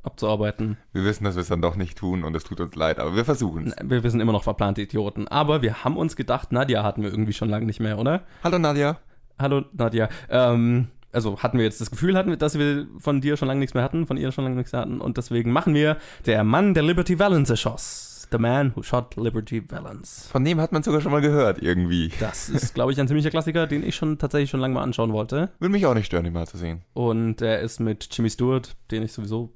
abzuarbeiten. 0.05 0.77
Wir 0.93 1.05
wissen, 1.05 1.25
dass 1.25 1.35
wir 1.35 1.43
es 1.43 1.49
dann 1.49 1.63
doch 1.63 1.77
nicht 1.77 1.99
tun 1.99 2.25
und 2.25 2.35
es 2.35 2.45
tut 2.45 2.61
uns 2.61 2.75
leid, 2.75 2.99
aber 2.99 3.17
wir 3.17 3.25
versuchen 3.25 3.69
es. 3.69 3.77
Wir, 3.83 4.03
wir 4.03 4.11
sind 4.11 4.21
immer 4.21 4.33
noch 4.33 4.45
verplante 4.45 4.83
Idioten. 4.83 5.29
Aber 5.29 5.63
wir 5.63 5.85
haben 5.85 5.97
uns 5.97 6.17
gedacht, 6.17 6.53
Nadja 6.53 6.83
hatten 6.83 7.03
wir 7.03 7.11
irgendwie 7.11 7.33
schon 7.33 7.49
lange 7.49 7.67
nicht 7.67 7.81
mehr, 7.81 7.99
oder? 7.99 8.23
Hallo 8.43 8.59
Nadja. 8.59 8.99
Hallo, 9.39 9.63
Nadja. 9.73 10.09
Ähm, 10.29 10.89
also 11.13 11.39
hatten 11.43 11.59
wir 11.59 11.65
jetzt 11.65 11.81
das 11.81 11.91
Gefühl, 11.91 12.17
hatten 12.17 12.31
wir, 12.31 12.37
dass 12.37 12.59
wir 12.59 12.87
von 12.99 13.21
dir 13.21 13.37
schon 13.37 13.49
lange 13.49 13.61
nichts 13.61 13.75
mehr 13.75 13.85
hatten, 13.85 14.07
von 14.07 14.17
ihr 14.17 14.33
schon 14.33 14.45
lange 14.45 14.57
nichts 14.57 14.73
mehr 14.73 14.83
hatten. 14.83 15.01
Und 15.01 15.17
deswegen 15.17 15.53
machen 15.53 15.75
wir 15.75 15.97
der 16.27 16.45
Mann, 16.45 16.75
der 16.75 16.83
Liberty 16.83 17.19
Valance 17.19 17.53
erschoss. 17.53 18.29
The 18.31 18.39
Man 18.39 18.75
Who 18.75 18.83
Shot 18.83 19.17
Liberty 19.17 19.71
Valance. 19.71 20.29
Von 20.29 20.45
dem 20.45 20.61
hat 20.61 20.73
man 20.73 20.83
sogar 20.83 21.01
schon 21.01 21.13
mal 21.13 21.21
gehört, 21.21 21.63
irgendwie. 21.63 22.11
Das 22.19 22.49
ist, 22.49 22.75
glaube 22.75 22.91
ich, 22.91 22.99
ein 22.99 23.07
ziemlicher 23.07 23.31
Klassiker, 23.31 23.67
den 23.67 23.85
ich 23.87 23.95
schon 23.95 24.19
tatsächlich 24.19 24.51
schon 24.51 24.61
lange 24.61 24.75
mal 24.75 24.83
anschauen 24.83 25.13
wollte. 25.13 25.51
Würde 25.61 25.71
mich 25.71 25.87
auch 25.87 25.95
nicht 25.95 26.07
stören, 26.07 26.25
ihn 26.25 26.33
mal 26.33 26.47
zu 26.47 26.57
sehen. 26.57 26.83
Und 26.95 27.43
er 27.43 27.61
ist 27.61 27.81
mit 27.81 28.09
Jimmy 28.11 28.31
Stewart, 28.31 28.77
den 28.91 29.03
ich 29.03 29.13
sowieso 29.13 29.53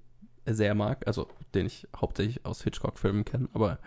sehr 0.54 0.74
mag, 0.74 1.06
also 1.06 1.28
den 1.54 1.66
ich 1.66 1.86
hauptsächlich 1.96 2.44
aus 2.44 2.62
Hitchcock-Filmen 2.62 3.24
kenne. 3.24 3.48
Aber 3.54 3.78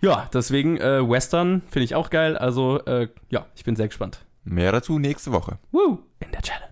ja, 0.00 0.28
deswegen 0.32 0.78
äh, 0.78 1.08
Western 1.08 1.62
finde 1.70 1.84
ich 1.84 1.94
auch 1.94 2.10
geil. 2.10 2.36
Also 2.36 2.84
äh, 2.84 3.08
ja, 3.28 3.46
ich 3.54 3.64
bin 3.64 3.76
sehr 3.76 3.88
gespannt. 3.88 4.24
Mehr 4.44 4.72
dazu 4.72 4.98
nächste 4.98 5.32
Woche. 5.32 5.58
Woo! 5.72 5.98
In 6.20 6.32
der 6.32 6.42
Challenge. 6.42 6.68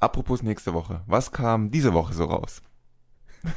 Apropos 0.00 0.42
nächste 0.42 0.74
Woche. 0.74 1.02
Was 1.06 1.32
kam 1.32 1.70
diese 1.70 1.92
Woche 1.92 2.14
so 2.14 2.24
raus? 2.24 2.62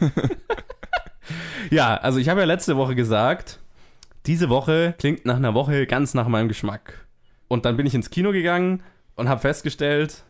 Ja, 1.70 1.96
also 1.96 2.20
ich 2.20 2.30
habe 2.30 2.40
ja 2.40 2.46
letzte 2.46 2.78
Woche 2.78 2.96
gesagt, 2.96 3.60
diese 4.26 4.50
Woche 4.50 4.96
klingt 4.98 5.26
nach 5.26 5.36
einer 5.36 5.54
Woche 5.54 5.86
ganz 5.86 6.14
nach 6.14 6.28
meinem 6.28 6.48
Geschmack. 6.48 7.06
Und 7.48 7.66
dann 7.66 7.78
bin 7.78 7.86
ich 7.86 7.96
ins 7.96 8.10
Kino 8.10 8.32
gegangen 8.32 8.82
und 9.16 9.30
habe 9.30 9.42
festgestellt, 9.42 10.24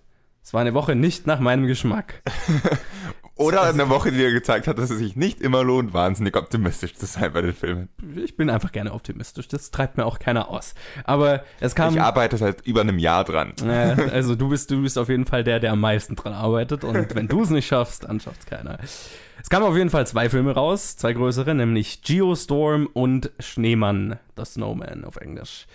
es 0.43 0.53
war 0.53 0.61
eine 0.61 0.73
Woche 0.73 0.95
nicht 0.95 1.27
nach 1.27 1.39
meinem 1.39 1.67
Geschmack. 1.67 2.21
Oder 3.39 3.63
eine 3.63 3.87
Woche, 3.87 4.11
die 4.11 4.17
dir 4.17 4.33
gezeigt 4.33 4.67
hat, 4.67 4.77
dass 4.79 4.89
es 4.89 4.97
sich 4.97 5.15
nicht 5.15 5.39
immer 5.39 5.63
lohnt, 5.63 5.93
wahnsinnig 5.93 6.35
optimistisch 6.35 6.93
zu 6.95 7.05
sein 7.05 7.31
bei 7.31 7.41
den 7.41 7.53
Filmen. 7.53 7.87
Ich 8.17 8.35
bin 8.35 8.49
einfach 8.49 8.73
gerne 8.73 8.93
optimistisch, 8.93 9.47
das 9.47 9.71
treibt 9.71 9.95
mir 9.95 10.05
auch 10.05 10.19
keiner 10.19 10.49
aus. 10.49 10.75
Aber 11.05 11.45
es 11.61 11.73
kam. 11.73 11.93
Ich 11.93 12.01
arbeite 12.01 12.35
seit 12.35 12.67
über 12.67 12.81
einem 12.81 12.99
Jahr 12.99 13.23
dran. 13.23 13.53
Äh, 13.63 13.95
also 14.11 14.35
du 14.35 14.49
bist, 14.49 14.71
du 14.71 14.81
bist 14.81 14.97
auf 14.97 15.07
jeden 15.07 15.25
Fall 15.25 15.45
der, 15.45 15.61
der 15.61 15.71
am 15.71 15.79
meisten 15.79 16.17
dran 16.17 16.33
arbeitet. 16.33 16.83
Und 16.83 17.15
wenn 17.15 17.29
du 17.29 17.41
es 17.41 17.49
nicht 17.49 17.67
schaffst, 17.67 18.03
dann 18.03 18.19
schafft's 18.19 18.45
keiner. 18.45 18.77
Es 18.83 19.49
kamen 19.49 19.65
auf 19.65 19.77
jeden 19.77 19.89
Fall 19.89 20.05
zwei 20.05 20.29
Filme 20.29 20.51
raus, 20.51 20.97
zwei 20.97 21.13
größere, 21.13 21.55
nämlich 21.55 22.01
Geostorm 22.01 22.89
und 22.91 23.31
Schneemann, 23.39 24.19
The 24.35 24.43
Snowman 24.43 25.05
auf 25.05 25.15
Englisch. 25.15 25.65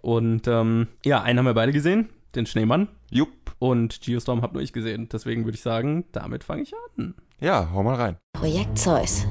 Und 0.00 0.48
ähm, 0.48 0.88
ja, 1.04 1.22
einen 1.22 1.38
haben 1.38 1.44
wir 1.44 1.52
beide 1.52 1.72
gesehen, 1.72 2.08
den 2.34 2.46
Schneemann. 2.46 2.88
Jupp. 3.10 3.30
Und 3.58 4.00
Geostorm 4.00 4.40
habe 4.40 4.54
nur 4.54 4.62
ich 4.62 4.72
gesehen. 4.72 5.08
Deswegen 5.12 5.44
würde 5.44 5.56
ich 5.56 5.62
sagen, 5.62 6.06
damit 6.12 6.44
fange 6.44 6.62
ich 6.62 6.72
an. 6.96 7.14
Ja, 7.40 7.70
hau 7.72 7.82
mal 7.82 7.96
rein. 7.96 8.16
Projekt 8.32 8.78
Zeus. 8.78 9.26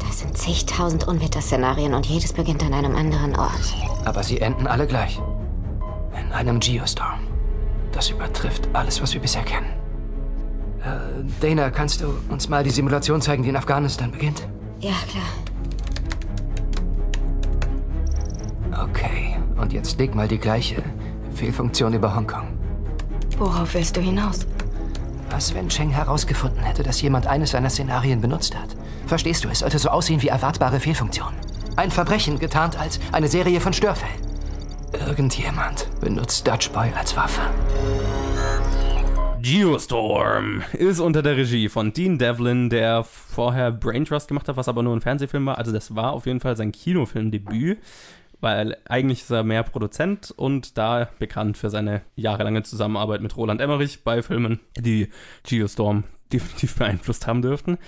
Das 0.00 0.20
sind 0.20 0.36
zigtausend 0.36 1.06
Unwetterszenarien 1.06 1.94
und 1.94 2.06
jedes 2.06 2.32
beginnt 2.32 2.64
an 2.64 2.74
einem 2.74 2.96
anderen 2.96 3.36
Ort. 3.36 3.74
Aber 4.04 4.24
sie 4.24 4.40
enden 4.40 4.66
alle 4.66 4.88
gleich. 4.88 5.20
In 6.20 6.32
einem 6.32 6.58
Geostorm. 6.58 7.20
Das 7.92 8.10
übertrifft 8.10 8.68
alles, 8.72 9.00
was 9.00 9.14
wir 9.14 9.20
bisher 9.20 9.44
kennen. 9.44 9.68
Äh, 10.80 11.24
Dana, 11.40 11.70
kannst 11.70 12.00
du 12.00 12.12
uns 12.28 12.48
mal 12.48 12.64
die 12.64 12.70
Simulation 12.70 13.20
zeigen, 13.20 13.44
die 13.44 13.50
in 13.50 13.56
Afghanistan 13.56 14.10
beginnt? 14.10 14.48
Ja, 14.80 14.94
klar. 15.08 15.24
Okay, 18.84 19.36
und 19.60 19.72
jetzt 19.72 19.98
leg 19.98 20.14
mal 20.14 20.28
die 20.28 20.38
gleiche 20.38 20.82
Fehlfunktion 21.38 21.94
über 21.94 22.14
Hongkong. 22.14 22.48
Worauf 23.38 23.72
willst 23.74 23.96
du 23.96 24.00
hinaus? 24.00 24.46
Was, 25.30 25.54
wenn 25.54 25.68
Cheng 25.68 25.90
herausgefunden 25.90 26.62
hätte, 26.62 26.82
dass 26.82 27.00
jemand 27.00 27.26
eines 27.26 27.52
seiner 27.52 27.70
Szenarien 27.70 28.20
benutzt 28.20 28.58
hat? 28.58 28.74
Verstehst 29.06 29.44
du, 29.44 29.48
es 29.48 29.60
sollte 29.60 29.78
so 29.78 29.88
aussehen 29.88 30.20
wie 30.20 30.28
erwartbare 30.28 30.80
Fehlfunktion. 30.80 31.32
Ein 31.76 31.92
Verbrechen 31.92 32.38
getarnt 32.38 32.78
als 32.78 32.98
eine 33.12 33.28
Serie 33.28 33.60
von 33.60 33.72
Störfällen. 33.72 34.20
Irgendjemand 35.06 35.88
benutzt 36.00 36.46
Dutch 36.46 36.70
Boy 36.70 36.88
als 36.98 37.16
Waffe. 37.16 37.42
Geostorm 39.40 40.62
ist 40.72 40.98
unter 40.98 41.22
der 41.22 41.36
Regie 41.36 41.68
von 41.68 41.92
Dean 41.92 42.18
Devlin, 42.18 42.68
der 42.68 43.04
vorher 43.04 43.70
Brain 43.70 44.04
Trust 44.04 44.28
gemacht 44.28 44.48
hat, 44.48 44.56
was 44.56 44.68
aber 44.68 44.82
nur 44.82 44.96
ein 44.96 45.00
Fernsehfilm 45.00 45.46
war. 45.46 45.58
Also 45.58 45.70
das 45.70 45.94
war 45.94 46.12
auf 46.12 46.26
jeden 46.26 46.40
Fall 46.40 46.56
sein 46.56 46.72
Kinofilmdebüt, 46.72 47.78
weil 48.40 48.76
eigentlich 48.88 49.22
ist 49.22 49.30
er 49.30 49.44
mehr 49.44 49.62
Produzent 49.62 50.30
und 50.30 50.78
da 50.78 51.08
bekannt 51.18 51.56
für 51.56 51.70
seine 51.70 52.02
jahrelange 52.14 52.62
Zusammenarbeit 52.62 53.20
mit 53.20 53.36
Roland 53.36 53.60
Emmerich 53.60 54.04
bei 54.04 54.22
Filmen, 54.22 54.60
die 54.76 55.08
Geostorm 55.44 56.04
definitiv 56.32 56.76
beeinflusst 56.76 57.26
haben 57.26 57.42
dürften. 57.42 57.78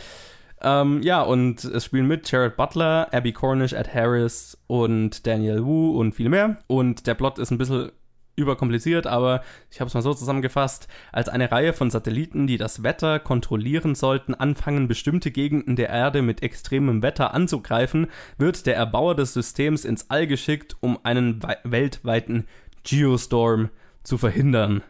Ähm, 0.63 1.01
ja, 1.03 1.23
und 1.23 1.65
es 1.65 1.87
spielen 1.87 2.07
mit 2.07 2.31
Jared 2.31 2.57
Butler, 2.57 3.09
Abby 3.13 3.33
Cornish, 3.33 3.73
Ed 3.73 3.95
Harris 3.95 4.59
und 4.67 5.27
Daniel 5.27 5.65
Wu 5.65 5.99
und 5.99 6.15
viel 6.15 6.29
mehr. 6.29 6.59
Und 6.67 7.07
der 7.07 7.15
Plot 7.15 7.39
ist 7.39 7.51
ein 7.51 7.59
bisschen 7.59 7.93
überkompliziert, 8.41 9.07
aber 9.07 9.43
ich 9.71 9.81
habe 9.81 9.89
es 9.89 9.95
mal 9.95 10.03
so 10.03 10.15
zusammengefasst, 10.15 10.89
als 11.13 11.29
eine 11.29 11.51
Reihe 11.53 11.73
von 11.73 11.91
Satelliten, 11.91 12.47
die 12.47 12.57
das 12.57 12.83
Wetter 12.83 13.19
kontrollieren 13.19 13.95
sollten, 13.95 14.35
anfangen, 14.35 14.89
bestimmte 14.89 15.31
Gegenden 15.31 15.77
der 15.77 15.91
Erde 15.91 16.23
mit 16.23 16.43
extremem 16.43 17.03
Wetter 17.03 17.35
anzugreifen, 17.35 18.09
wird 18.39 18.67
der 18.67 18.77
Erbauer 18.77 19.15
des 19.15 19.35
Systems 19.35 19.85
ins 19.85 20.11
All 20.11 20.27
geschickt, 20.27 20.77
um 20.81 20.99
einen 21.03 21.43
weltweiten 21.65 22.47
Geostorm 22.83 23.71
zu 24.03 24.19
verhindern. 24.19 24.83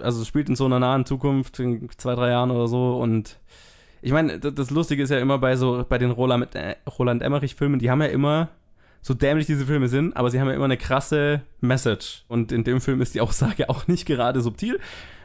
Also 0.00 0.22
es 0.22 0.28
spielt 0.28 0.48
in 0.48 0.56
so 0.56 0.66
einer 0.66 0.80
nahen 0.80 1.06
Zukunft, 1.06 1.58
in 1.60 1.88
zwei, 1.96 2.14
drei 2.14 2.30
Jahren 2.30 2.50
oder 2.50 2.68
so 2.68 2.98
und 2.98 3.38
ich 4.04 4.12
meine, 4.12 4.38
das 4.38 4.70
Lustige 4.70 5.02
ist 5.02 5.08
ja 5.08 5.18
immer 5.18 5.38
bei 5.38 5.56
so, 5.56 5.82
bei 5.88 5.96
den 5.96 6.10
Roland, 6.10 6.54
äh, 6.54 6.76
Roland 6.98 7.22
Emmerich-Filmen, 7.22 7.78
die 7.78 7.90
haben 7.90 8.02
ja 8.02 8.08
immer 8.08 8.50
so 9.04 9.12
dämlich 9.12 9.44
diese 9.44 9.66
Filme 9.66 9.88
sind, 9.88 10.16
aber 10.16 10.30
sie 10.30 10.40
haben 10.40 10.48
ja 10.48 10.54
immer 10.54 10.64
eine 10.64 10.78
krasse 10.78 11.42
Message. 11.60 12.24
Und 12.26 12.52
in 12.52 12.64
dem 12.64 12.80
Film 12.80 13.02
ist 13.02 13.14
die 13.14 13.20
Aussage 13.20 13.68
auch 13.68 13.86
nicht 13.86 14.06
gerade 14.06 14.40
subtil. 14.40 14.80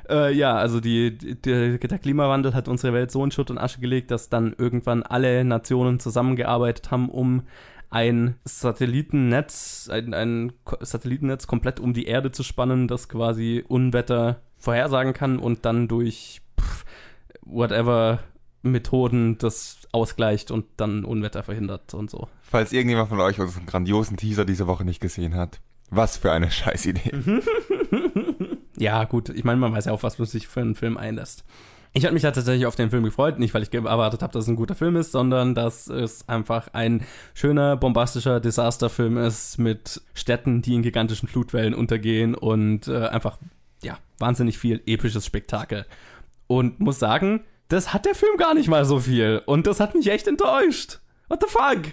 Äh, 0.09 0.33
ja, 0.33 0.57
also 0.57 0.81
die, 0.81 1.17
die, 1.17 1.79
der 1.79 1.79
Klimawandel 1.79 2.53
hat 2.53 2.67
unsere 2.67 2.91
Welt 2.91 3.09
so 3.09 3.23
in 3.23 3.31
Schutt 3.31 3.49
und 3.49 3.57
Asche 3.57 3.79
gelegt, 3.79 4.11
dass 4.11 4.27
dann 4.27 4.53
irgendwann 4.57 5.01
alle 5.01 5.45
Nationen 5.45 6.01
zusammengearbeitet 6.01 6.91
haben, 6.91 7.07
um 7.07 7.43
ein 7.89 8.35
Satellitennetz, 8.43 9.89
ein, 9.89 10.13
ein 10.13 10.51
Satellitennetz 10.81 11.47
komplett 11.47 11.79
um 11.79 11.93
die 11.93 12.05
Erde 12.05 12.33
zu 12.33 12.43
spannen, 12.43 12.89
das 12.89 13.07
quasi 13.07 13.63
Unwetter 13.65 14.41
vorhersagen 14.57 15.13
kann 15.13 15.39
und 15.39 15.63
dann 15.63 15.87
durch 15.87 16.41
pff, 16.59 16.83
whatever 17.45 18.19
Methoden 18.61 19.37
das 19.37 19.78
ausgleicht 19.91 20.51
und 20.51 20.65
dann 20.77 21.03
Unwetter 21.03 21.43
verhindert 21.43 21.93
und 21.93 22.09
so. 22.09 22.27
Falls 22.41 22.71
irgendjemand 22.73 23.09
von 23.09 23.19
euch 23.19 23.39
unseren 23.39 23.65
grandiosen 23.65 24.17
Teaser 24.17 24.45
diese 24.45 24.67
Woche 24.67 24.85
nicht 24.85 24.99
gesehen 24.99 25.35
hat, 25.35 25.59
was 25.89 26.17
für 26.17 26.31
eine 26.31 26.51
Scheißidee. 26.51 27.11
ja, 28.77 29.03
gut, 29.05 29.29
ich 29.29 29.43
meine, 29.43 29.59
man 29.59 29.73
weiß 29.73 29.85
ja 29.85 29.93
auch, 29.93 30.03
was 30.03 30.17
du 30.17 30.25
sich 30.25 30.47
für 30.47 30.61
einen 30.61 30.75
Film 30.75 30.97
einlässt. 30.97 31.43
Ich 31.91 32.03
hatte 32.03 32.13
mich 32.13 32.21
ja 32.21 32.31
tatsächlich 32.31 32.67
auf 32.67 32.75
den 32.75 32.91
Film 32.91 33.03
gefreut, 33.03 33.39
nicht 33.39 33.55
weil 33.55 33.63
ich 33.63 33.73
erwartet 33.73 34.21
habe, 34.21 34.31
dass 34.31 34.43
es 34.43 34.47
ein 34.47 34.55
guter 34.55 34.75
Film 34.75 34.95
ist, 34.95 35.11
sondern 35.11 35.55
dass 35.55 35.87
es 35.87 36.29
einfach 36.29 36.67
ein 36.73 37.03
schöner, 37.33 37.77
bombastischer 37.77 38.39
Desasterfilm 38.39 39.17
ist 39.17 39.57
mit 39.57 40.01
Städten, 40.13 40.61
die 40.61 40.75
in 40.75 40.83
gigantischen 40.83 41.27
Flutwellen 41.27 41.73
untergehen 41.73 42.35
und 42.35 42.87
äh, 42.87 43.07
einfach, 43.07 43.39
ja, 43.81 43.97
wahnsinnig 44.19 44.59
viel 44.59 44.83
episches 44.85 45.25
Spektakel. 45.25 45.87
Und 46.45 46.79
muss 46.79 46.99
sagen, 46.99 47.41
das 47.69 47.93
hat 47.93 48.05
der 48.05 48.15
Film 48.15 48.35
gar 48.37 48.53
nicht 48.53 48.67
mal 48.67 48.83
so 48.83 48.99
viel. 48.99 49.41
Und 49.45 49.65
das 49.67 49.79
hat 49.79 49.95
mich 49.95 50.11
echt 50.11 50.27
enttäuscht. 50.27 50.99
What 51.29 51.41
the 51.41 51.49
fuck? 51.49 51.85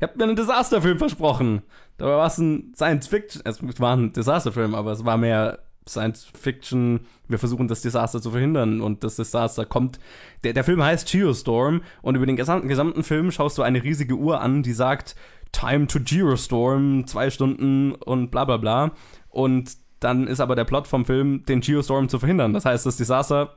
Ihr 0.00 0.08
habt 0.08 0.16
mir 0.16 0.24
einen 0.24 0.36
Desasterfilm 0.36 0.98
versprochen. 0.98 1.62
Dabei 1.96 2.16
war 2.16 2.26
es 2.26 2.38
ein 2.38 2.72
Science-Fiction. 2.76 3.42
Es 3.44 3.80
war 3.80 3.96
ein 3.96 4.12
Desasterfilm, 4.12 4.74
aber 4.74 4.90
es 4.90 5.04
war 5.04 5.16
mehr 5.16 5.60
Science-Fiction. 5.88 7.06
Wir 7.28 7.38
versuchen 7.38 7.68
das 7.68 7.82
Desaster 7.82 8.20
zu 8.20 8.32
verhindern 8.32 8.80
und 8.80 9.04
das 9.04 9.16
Desaster 9.16 9.64
kommt. 9.64 10.00
Der, 10.42 10.54
der 10.54 10.64
Film 10.64 10.82
heißt 10.82 11.10
Geostorm 11.10 11.82
und 12.02 12.16
über 12.16 12.26
den 12.26 12.36
gesamten, 12.36 12.66
gesamten 12.66 13.04
Film 13.04 13.30
schaust 13.30 13.58
du 13.58 13.62
eine 13.62 13.82
riesige 13.84 14.14
Uhr 14.14 14.40
an, 14.40 14.64
die 14.64 14.72
sagt 14.72 15.14
Time 15.52 15.86
to 15.86 16.00
Geostorm, 16.00 17.06
zwei 17.06 17.30
Stunden 17.30 17.94
und 17.94 18.30
bla 18.30 18.44
bla 18.44 18.56
bla. 18.56 18.92
Und 19.28 19.76
dann 20.00 20.26
ist 20.26 20.40
aber 20.40 20.56
der 20.56 20.64
Plot 20.64 20.88
vom 20.88 21.04
Film, 21.04 21.44
den 21.44 21.60
Geostorm 21.60 22.08
zu 22.08 22.18
verhindern. 22.18 22.52
Das 22.52 22.64
heißt, 22.64 22.84
das 22.86 22.96
Desaster, 22.96 23.56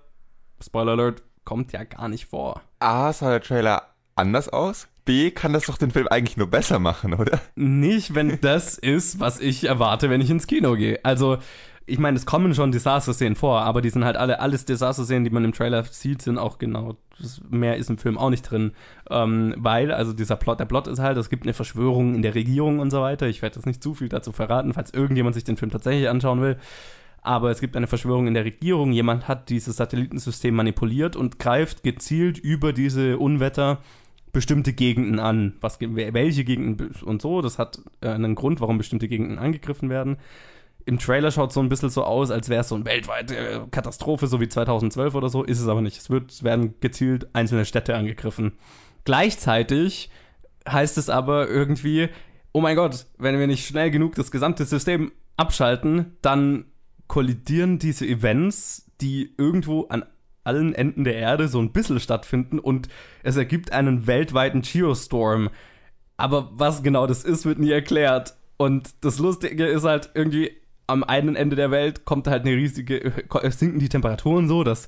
Spoiler 0.62 0.92
Alert, 0.92 1.24
kommt 1.46 1.72
ja 1.72 1.84
gar 1.84 2.10
nicht 2.10 2.26
vor. 2.26 2.62
A, 2.80 3.14
sah 3.14 3.30
der 3.30 3.42
Trailer 3.42 3.84
anders 4.16 4.50
aus? 4.50 4.88
B, 5.06 5.30
kann 5.30 5.54
das 5.54 5.68
doch 5.68 5.78
den 5.78 5.92
Film 5.92 6.08
eigentlich 6.08 6.36
nur 6.36 6.48
besser 6.48 6.80
machen, 6.80 7.14
oder? 7.14 7.40
Nicht, 7.56 8.16
wenn 8.16 8.40
das 8.42 8.78
ist, 8.78 9.20
was 9.20 9.40
ich 9.40 9.66
erwarte, 9.66 10.10
wenn 10.10 10.22
ich 10.22 10.32
ins 10.32 10.48
Kino 10.48 10.74
gehe. 10.76 11.00
Also, 11.04 11.38
ich 11.86 12.00
meine, 12.00 12.18
es 12.18 12.26
kommen 12.26 12.56
schon 12.56 12.72
Disaster-Szenen 12.72 13.36
vor, 13.36 13.62
aber 13.62 13.84
die 13.84 13.92
sind 13.92 14.04
halt 14.04 14.18
alle, 14.18 14.40
alles 14.40 14.66
Disaster-Szenen, 14.66 15.24
die 15.24 15.30
man 15.30 15.46
im 15.46 15.54
Trailer 15.54 15.84
sieht, 15.84 16.24
sind 16.24 16.40
auch 16.40 16.58
genau, 16.58 16.98
mehr 17.48 17.78
ist 17.78 17.92
im 17.92 18.00
Film 18.00 18.18
auch 18.18 18.32
nicht 18.32 18.42
drin. 18.42 18.72
Ähm, 19.12 19.54
weil, 19.58 19.92
also 19.92 20.12
dieser 20.12 20.36
Plot, 20.36 20.60
der 20.60 20.66
Plot 20.66 20.88
ist 20.88 20.98
halt, 20.98 21.18
es 21.18 21.30
gibt 21.30 21.44
eine 21.44 21.54
Verschwörung 21.54 22.16
in 22.16 22.24
der 22.24 22.34
Regierung 22.34 22.80
und 22.80 22.90
so 22.90 23.02
weiter. 23.02 23.28
Ich 23.28 23.44
werde 23.44 23.58
jetzt 23.58 23.68
nicht 23.68 23.84
zu 23.84 23.94
viel 23.94 24.10
dazu 24.10 24.32
verraten, 24.32 24.74
falls 24.74 24.92
irgendjemand 24.92 25.36
sich 25.36 25.44
den 25.44 25.58
Film 25.58 25.70
tatsächlich 25.70 26.10
anschauen 26.10 26.42
will 26.42 26.58
aber 27.26 27.52
es 27.52 27.60
gibt 27.60 27.76
eine 27.76 27.88
Verschwörung 27.88 28.28
in 28.28 28.34
der 28.34 28.46
Regierung. 28.46 28.92
Jemand 28.92 29.28
hat 29.28 29.50
dieses 29.50 29.78
Satellitensystem 29.78 30.54
manipuliert 30.56 31.16
und 31.16 31.40
greift 31.40 31.84
gezielt 31.84 32.38
über 32.38 32.74
diese 32.74 33.18
Unwetter 33.18 33.80
bestimmte 34.32 34.74
Gegenden 34.74 35.20
an. 35.20 35.56
Was, 35.62 35.80
welche 35.80 36.44
Gegenden 36.44 36.92
und 37.04 37.22
so, 37.22 37.42
das 37.42 37.58
hat 37.58 37.80
äh, 38.02 38.10
einen 38.10 38.36
Grund, 38.36 38.62
warum 38.62 38.78
bestimmte 38.78 39.08
Gegenden 39.08 39.40
angegriffen 39.40 39.90
werden. 39.90 40.18
Im 40.86 41.00
Trailer 41.00 41.32
schaut 41.32 41.50
es 41.50 41.56
so 41.56 41.62
ein 41.62 41.70
bisschen 41.70 41.90
so 41.90 42.04
aus, 42.04 42.30
als 42.30 42.50
wäre 42.50 42.62
es 42.62 42.70
so 42.70 42.76
eine 42.76 42.86
weltweite 42.86 43.68
Katastrophe, 43.72 44.28
so 44.28 44.40
wie 44.40 44.48
2012 44.48 45.16
oder 45.16 45.30
so. 45.30 45.44
Ist 45.44 45.60
es 45.60 45.68
aber 45.68 45.82
nicht. 45.82 45.98
Es, 45.98 46.10
wird, 46.10 46.32
es 46.32 46.44
werden 46.44 46.76
gezielt 46.80 47.28
einzelne 47.34 47.66
Städte 47.66 47.96
angegriffen. 47.96 48.54
Gleichzeitig 49.04 50.12
heißt 50.70 50.98
es 50.98 51.10
aber 51.10 51.48
irgendwie, 51.48 52.10
oh 52.52 52.62
mein 52.62 52.76
Gott, 52.76 53.08
wenn 53.18 53.40
wir 53.40 53.48
nicht 53.48 53.66
schnell 53.66 53.90
genug 53.90 54.16
das 54.16 54.32
gesamte 54.32 54.66
System 54.66 55.12
abschalten, 55.38 56.18
dann 56.22 56.66
kollidieren 57.08 57.80
diese 57.80 58.06
Events, 58.06 58.92
die 59.02 59.34
irgendwo 59.38 59.86
an 59.88 60.06
allen 60.44 60.74
Enden 60.74 61.04
der 61.04 61.16
Erde 61.16 61.48
so 61.48 61.60
ein 61.60 61.72
bisschen 61.72 62.00
stattfinden 62.00 62.60
und 62.60 62.88
es 63.24 63.36
ergibt 63.36 63.72
einen 63.72 64.08
weltweiten 64.08 64.62
Geostorm. 64.62 65.50
Aber 66.18 66.52
was 66.54 66.84
genau 66.84 67.08
das 67.08 67.24
ist, 67.24 67.46
wird 67.46 67.60
nie 67.60 67.72
erklärt. 67.72 68.36
Und 68.58 68.94
das 69.02 69.20
Lustige 69.20 69.66
ist 69.66 69.84
halt 69.84 70.12
irgendwie, 70.14 70.52
am 70.88 71.04
einen 71.04 71.36
Ende 71.36 71.56
der 71.56 71.72
Welt 71.72 72.06
kommt 72.06 72.28
halt 72.28 72.46
eine 72.46 72.56
riesige, 72.56 73.12
sinken 73.50 73.80
die 73.80 73.90
Temperaturen 73.90 74.48
so, 74.48 74.64
dass 74.64 74.88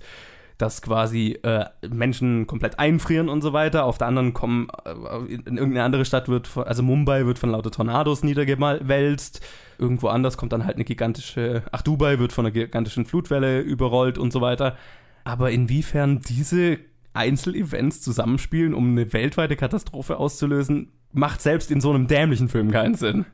dass 0.57 0.81
quasi 0.81 1.37
äh, 1.43 1.65
Menschen 1.87 2.47
komplett 2.47 2.79
einfrieren 2.79 3.29
und 3.29 3.41
so 3.41 3.53
weiter. 3.53 3.85
Auf 3.85 3.97
der 3.97 4.07
anderen 4.07 4.33
kommen, 4.33 4.69
äh, 4.85 4.91
in, 5.31 5.41
in 5.41 5.57
irgendeine 5.57 5.83
andere 5.83 6.05
Stadt 6.05 6.29
wird, 6.29 6.49
also 6.57 6.81
Mumbai 6.81 7.25
wird 7.25 7.37
von 7.37 7.51
lauter 7.51 7.71
Tornados 7.71 8.23
niedergewälzt. 8.23 9.45
Irgendwo 9.77 10.07
anders 10.07 10.37
kommt 10.37 10.53
dann 10.53 10.65
halt 10.65 10.75
eine 10.75 10.85
gigantische, 10.85 11.63
ach 11.71 11.81
Dubai 11.81 12.19
wird 12.19 12.33
von 12.33 12.45
einer 12.45 12.53
gigantischen 12.53 13.05
Flutwelle 13.05 13.61
überrollt 13.61 14.17
und 14.17 14.33
so 14.33 14.41
weiter. 14.41 14.77
Aber 15.23 15.51
inwiefern 15.51 16.21
diese 16.21 16.79
Einzelevents 17.13 18.01
zusammenspielen, 18.01 18.73
um 18.73 18.91
eine 18.91 19.11
weltweite 19.13 19.55
Katastrophe 19.55 20.17
auszulösen, 20.17 20.91
macht 21.11 21.41
selbst 21.41 21.71
in 21.71 21.81
so 21.81 21.89
einem 21.89 22.07
dämlichen 22.07 22.49
Film 22.49 22.71
keinen 22.71 22.95
Sinn. 22.95 23.25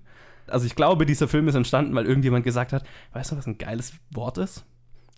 Also 0.48 0.66
ich 0.66 0.76
glaube, 0.76 1.06
dieser 1.06 1.28
Film 1.28 1.48
ist 1.48 1.56
entstanden, 1.56 1.96
weil 1.96 2.06
irgendjemand 2.06 2.44
gesagt 2.44 2.74
hat, 2.74 2.84
weißt 3.14 3.32
du, 3.32 3.38
was 3.38 3.48
ein 3.48 3.58
geiles 3.58 3.94
Wort 4.12 4.38
ist? 4.38 4.66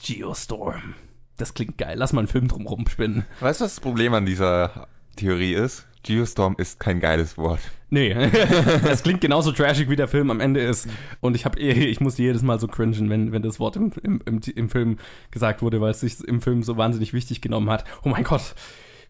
Geostorm 0.04 0.96
das 1.38 1.54
klingt 1.54 1.78
geil, 1.78 1.98
lass 1.98 2.14
mal 2.14 2.22
einen 2.22 2.28
Film 2.28 2.48
drum 2.48 2.66
rumspinnen. 2.68 3.26
Weißt 3.40 3.60
du, 3.60 3.66
was 3.66 3.76
das 3.76 3.82
Problem 3.82 4.14
an 4.14 4.26
dieser 4.26 4.88
Theorie 5.16 5.54
ist? 5.54 5.88
Geostorm 6.06 6.56
ist 6.60 6.80
kein 6.80 7.00
geiles 7.00 7.36
Wort. 7.36 7.60
Nee, 7.90 8.12
es 8.88 9.02
klingt 9.02 9.22
genauso 9.22 9.52
trashig, 9.52 9.90
wie 9.90 9.96
der 9.96 10.08
Film 10.08 10.30
am 10.30 10.40
Ende 10.40 10.62
ist. 10.62 10.88
Und 11.20 11.36
ich 11.36 11.46
habe 11.46 11.60
eh, 11.60 11.72
ich 11.72 12.00
musste 12.00 12.22
jedes 12.22 12.44
Mal 12.44 12.60
so 12.60 12.68
cringen, 12.68 13.10
wenn, 13.10 13.32
wenn 13.32 13.42
das 13.42 13.60
Wort 13.60 13.76
im, 13.76 13.92
im, 14.04 14.22
im, 14.26 14.40
im 14.56 14.70
Film 14.70 14.98
gesagt 15.32 15.64
wurde, 15.64 15.82
weil 15.82 15.92
es 15.92 16.02
sich 16.02 16.24
im 16.24 16.42
Film 16.42 16.62
so 16.62 16.78
wahnsinnig 16.78 17.14
wichtig 17.14 17.42
genommen 17.42 17.70
hat. 17.72 17.86
Oh 18.04 18.10
mein 18.10 18.24
Gott, 18.24 18.54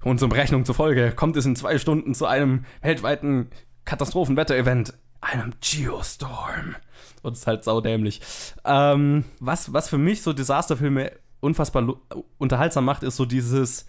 unsere 0.04 0.30
Berechnung 0.30 0.64
zufolge 0.64 1.12
kommt 1.12 1.36
es 1.36 1.46
in 1.46 1.58
zwei 1.58 1.78
Stunden 1.78 2.16
zu 2.16 2.26
einem 2.28 2.66
weltweiten 2.82 3.50
Katastrophenwetter-Event, 3.84 4.94
einem 5.20 5.54
Geostorm. 5.62 6.76
Und 7.24 7.34
es 7.34 7.40
ist 7.40 7.48
halt 7.48 7.66
saudämlich. 7.66 8.22
Ähm, 8.64 9.26
was, 9.42 9.74
was 9.74 9.90
für 9.90 9.98
mich 9.98 10.22
so 10.22 10.32
Desasterfilme 10.32 11.12
unfassbar 11.42 11.96
unterhaltsam 12.38 12.86
macht, 12.86 13.04
ist 13.04 13.18
so 13.18 13.26
dieses, 13.26 13.86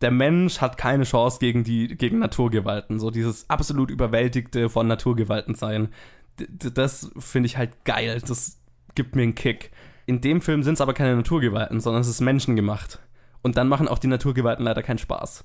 der 0.00 0.10
Mensch 0.10 0.60
hat 0.60 0.76
keine 0.76 1.04
Chance 1.04 1.38
gegen 1.38 1.64
die, 1.64 1.88
gegen 1.96 2.18
Naturgewalten. 2.18 2.98
So 2.98 3.10
dieses 3.10 3.48
absolut 3.48 3.90
überwältigte 3.90 4.68
von 4.68 4.86
Naturgewalten 4.86 5.54
sein. 5.54 5.88
D 6.38 6.46
das 6.70 7.10
finde 7.18 7.46
ich 7.46 7.56
halt 7.56 7.84
geil. 7.84 8.20
Das 8.26 8.60
gibt 8.94 9.16
mir 9.16 9.22
einen 9.22 9.34
Kick. 9.34 9.70
In 10.04 10.20
dem 10.20 10.40
Film 10.40 10.62
sind 10.62 10.74
es 10.74 10.80
aber 10.80 10.94
keine 10.94 11.16
Naturgewalten, 11.16 11.80
sondern 11.80 12.02
es 12.02 12.08
ist 12.08 12.20
menschengemacht. 12.20 13.00
Und 13.42 13.56
dann 13.56 13.68
machen 13.68 13.88
auch 13.88 13.98
die 13.98 14.06
Naturgewalten 14.06 14.64
leider 14.64 14.82
keinen 14.82 14.98
Spaß. 14.98 15.44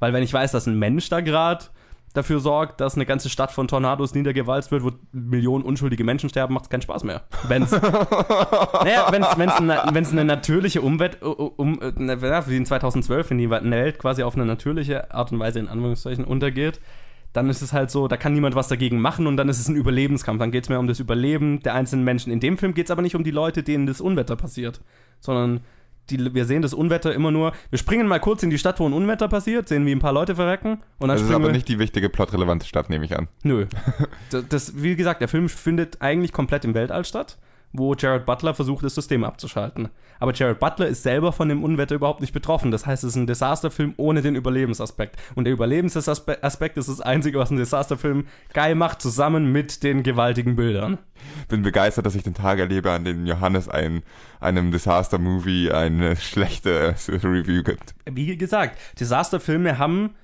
Weil 0.00 0.12
wenn 0.12 0.22
ich 0.22 0.32
weiß, 0.32 0.52
dass 0.52 0.66
ein 0.66 0.78
Mensch 0.78 1.08
da 1.08 1.20
gerade 1.20 1.66
dafür 2.14 2.40
sorgt, 2.40 2.80
dass 2.80 2.94
eine 2.94 3.04
ganze 3.04 3.28
Stadt 3.28 3.52
von 3.52 3.68
Tornados 3.68 4.14
niedergewalzt 4.14 4.70
wird, 4.70 4.82
wo 4.82 4.92
Millionen 5.12 5.64
unschuldige 5.64 6.04
Menschen 6.04 6.30
sterben, 6.30 6.54
macht 6.54 6.64
es 6.64 6.70
keinen 6.70 6.82
Spaß 6.82 7.04
mehr. 7.04 7.24
Wenn's, 7.48 7.72
naja, 7.72 9.08
wenn's, 9.10 9.26
wenn's, 9.36 9.56
eine, 9.56 9.82
wenn's 9.92 10.12
eine 10.12 10.24
natürliche 10.24 10.80
Umwelt, 10.80 11.20
um, 11.22 11.80
wie 11.80 12.56
in 12.56 12.66
2012, 12.66 13.30
wenn 13.30 13.38
die 13.38 13.50
Welt 13.50 13.98
quasi 13.98 14.22
auf 14.22 14.34
eine 14.36 14.46
natürliche 14.46 15.12
Art 15.12 15.32
und 15.32 15.40
Weise 15.40 15.58
in 15.58 15.68
Anführungszeichen 15.68 16.24
untergeht, 16.24 16.80
dann 17.32 17.50
ist 17.50 17.62
es 17.62 17.72
halt 17.72 17.90
so, 17.90 18.06
da 18.06 18.16
kann 18.16 18.32
niemand 18.32 18.54
was 18.54 18.68
dagegen 18.68 19.00
machen 19.00 19.26
und 19.26 19.36
dann 19.36 19.48
ist 19.48 19.58
es 19.58 19.68
ein 19.68 19.74
Überlebenskampf. 19.74 20.38
Dann 20.38 20.52
geht 20.52 20.62
es 20.62 20.68
mehr 20.68 20.78
um 20.78 20.86
das 20.86 21.00
Überleben 21.00 21.60
der 21.64 21.74
einzelnen 21.74 22.04
Menschen. 22.04 22.32
In 22.32 22.38
dem 22.38 22.56
Film 22.56 22.74
geht 22.74 22.86
es 22.86 22.90
aber 22.92 23.02
nicht 23.02 23.16
um 23.16 23.24
die 23.24 23.32
Leute, 23.32 23.64
denen 23.64 23.86
das 23.86 24.00
Unwetter 24.00 24.36
passiert, 24.36 24.80
sondern 25.18 25.60
die, 26.10 26.34
wir 26.34 26.44
sehen 26.44 26.62
das 26.62 26.74
Unwetter 26.74 27.14
immer 27.14 27.30
nur. 27.30 27.52
Wir 27.70 27.78
springen 27.78 28.06
mal 28.06 28.20
kurz 28.20 28.42
in 28.42 28.50
die 28.50 28.58
Stadt, 28.58 28.80
wo 28.80 28.86
ein 28.86 28.92
Unwetter 28.92 29.28
passiert, 29.28 29.68
sehen, 29.68 29.86
wie 29.86 29.92
ein 29.92 30.00
paar 30.00 30.12
Leute 30.12 30.34
verrecken. 30.36 30.82
Und 30.98 31.08
dann 31.08 31.18
das 31.18 31.22
ist 31.22 31.32
aber 31.32 31.52
nicht 31.52 31.68
die 31.68 31.78
wichtige 31.78 32.08
plotrelevante 32.08 32.66
Stadt, 32.66 32.90
nehme 32.90 33.04
ich 33.04 33.16
an. 33.16 33.28
Nö. 33.42 33.66
das, 34.30 34.44
das, 34.48 34.82
wie 34.82 34.96
gesagt, 34.96 35.20
der 35.20 35.28
Film 35.28 35.48
findet 35.48 36.02
eigentlich 36.02 36.32
komplett 36.32 36.64
im 36.64 36.74
Weltall 36.74 37.04
statt 37.04 37.38
wo 37.74 37.92
Jared 37.94 38.24
Butler 38.24 38.54
versucht, 38.54 38.84
das 38.84 38.94
System 38.94 39.24
abzuschalten. 39.24 39.88
Aber 40.20 40.32
Jared 40.32 40.60
Butler 40.60 40.86
ist 40.86 41.02
selber 41.02 41.32
von 41.32 41.48
dem 41.48 41.64
Unwetter 41.64 41.96
überhaupt 41.96 42.20
nicht 42.20 42.32
betroffen. 42.32 42.70
Das 42.70 42.86
heißt, 42.86 43.02
es 43.02 43.10
ist 43.10 43.16
ein 43.16 43.26
Desasterfilm 43.26 43.94
ohne 43.96 44.22
den 44.22 44.36
Überlebensaspekt. 44.36 45.16
Und 45.34 45.44
der 45.44 45.52
Überlebensaspekt 45.52 46.76
ist 46.76 46.88
das 46.88 47.00
Einzige, 47.00 47.38
was 47.38 47.50
ein 47.50 47.56
Desasterfilm 47.56 48.26
geil 48.52 48.76
macht, 48.76 49.02
zusammen 49.02 49.50
mit 49.50 49.82
den 49.82 50.04
gewaltigen 50.04 50.54
Bildern. 50.54 50.98
Bin 51.48 51.62
begeistert, 51.62 52.06
dass 52.06 52.14
ich 52.14 52.22
den 52.22 52.34
Tag 52.34 52.60
erlebe, 52.60 52.92
an 52.92 53.04
dem 53.04 53.26
Johannes 53.26 53.68
ein, 53.68 54.04
einem 54.38 54.70
Desaster-Movie 54.70 55.72
eine 55.72 56.14
schlechte 56.14 56.94
Review 57.08 57.64
gibt. 57.64 57.94
Wie 58.08 58.36
gesagt, 58.36 58.78
Desasterfilme 59.00 59.78
haben 59.78 60.14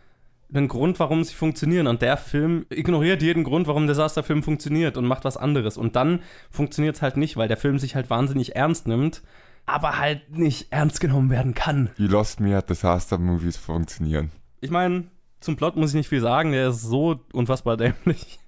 einen 0.53 0.69
Grund, 0.69 0.99
warum 0.99 1.25
sie 1.25 1.35
funktionieren. 1.35 1.87
Und 1.87 2.03
der 2.03 2.17
Film 2.17 2.67
ignoriert 2.71 3.23
jeden 3.23 3.45
Grund, 3.45 3.67
warum 3.67 3.87
der 3.87 3.95
Disaster-Film 3.95 4.43
funktioniert 4.43 4.97
und 4.97 5.07
macht 5.07 5.25
was 5.25 5.37
anderes. 5.37 5.77
Und 5.77 5.97
dann 5.97 6.21
funktioniert 6.51 6.97
es 6.97 7.03
halt 7.03 7.17
nicht, 7.17 7.37
weil 7.37 7.49
der 7.49 7.57
Film 7.57 7.79
sich 7.79 7.95
halt 7.95 8.11
wahnsinnig 8.11 8.57
ernst 8.57 8.87
nimmt, 8.89 9.23
aber 9.67 9.99
halt 9.99 10.37
nicht 10.37 10.73
ernst 10.73 11.01
genommen 11.01 11.31
werden 11.31 11.55
kann. 11.55 11.91
Wie 11.97 12.07
Lost 12.07 12.41
Me 12.41 12.55
hat 12.57 12.71
Disaster-Movies 12.71 13.57
funktionieren. 13.57 14.31
Ich 14.61 14.71
meine, 14.71 15.05
zum 15.41 15.57
Plot 15.57 15.77
muss 15.77 15.91
ich 15.91 15.97
nicht 15.97 16.09
viel 16.09 16.21
sagen, 16.21 16.53
der 16.53 16.69
ist 16.69 16.83
so 16.83 17.21
unfassbar 17.33 17.77
dämlich. 17.77 18.39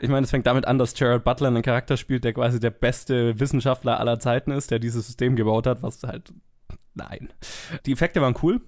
Ich 0.00 0.08
meine, 0.08 0.24
es 0.24 0.30
fängt 0.30 0.46
damit 0.46 0.66
an, 0.66 0.78
dass 0.78 0.98
Jared 0.98 1.24
Butler 1.24 1.48
einen 1.48 1.62
Charakter 1.62 1.96
spielt, 1.96 2.24
der 2.24 2.32
quasi 2.32 2.60
der 2.60 2.70
beste 2.70 3.38
Wissenschaftler 3.38 4.00
aller 4.00 4.18
Zeiten 4.18 4.52
ist, 4.52 4.70
der 4.70 4.78
dieses 4.78 5.06
System 5.06 5.36
gebaut 5.36 5.66
hat, 5.66 5.82
was 5.82 6.02
halt. 6.02 6.32
Nein. 6.94 7.32
Die 7.84 7.92
Effekte 7.92 8.20
waren 8.22 8.36
cool. 8.42 8.60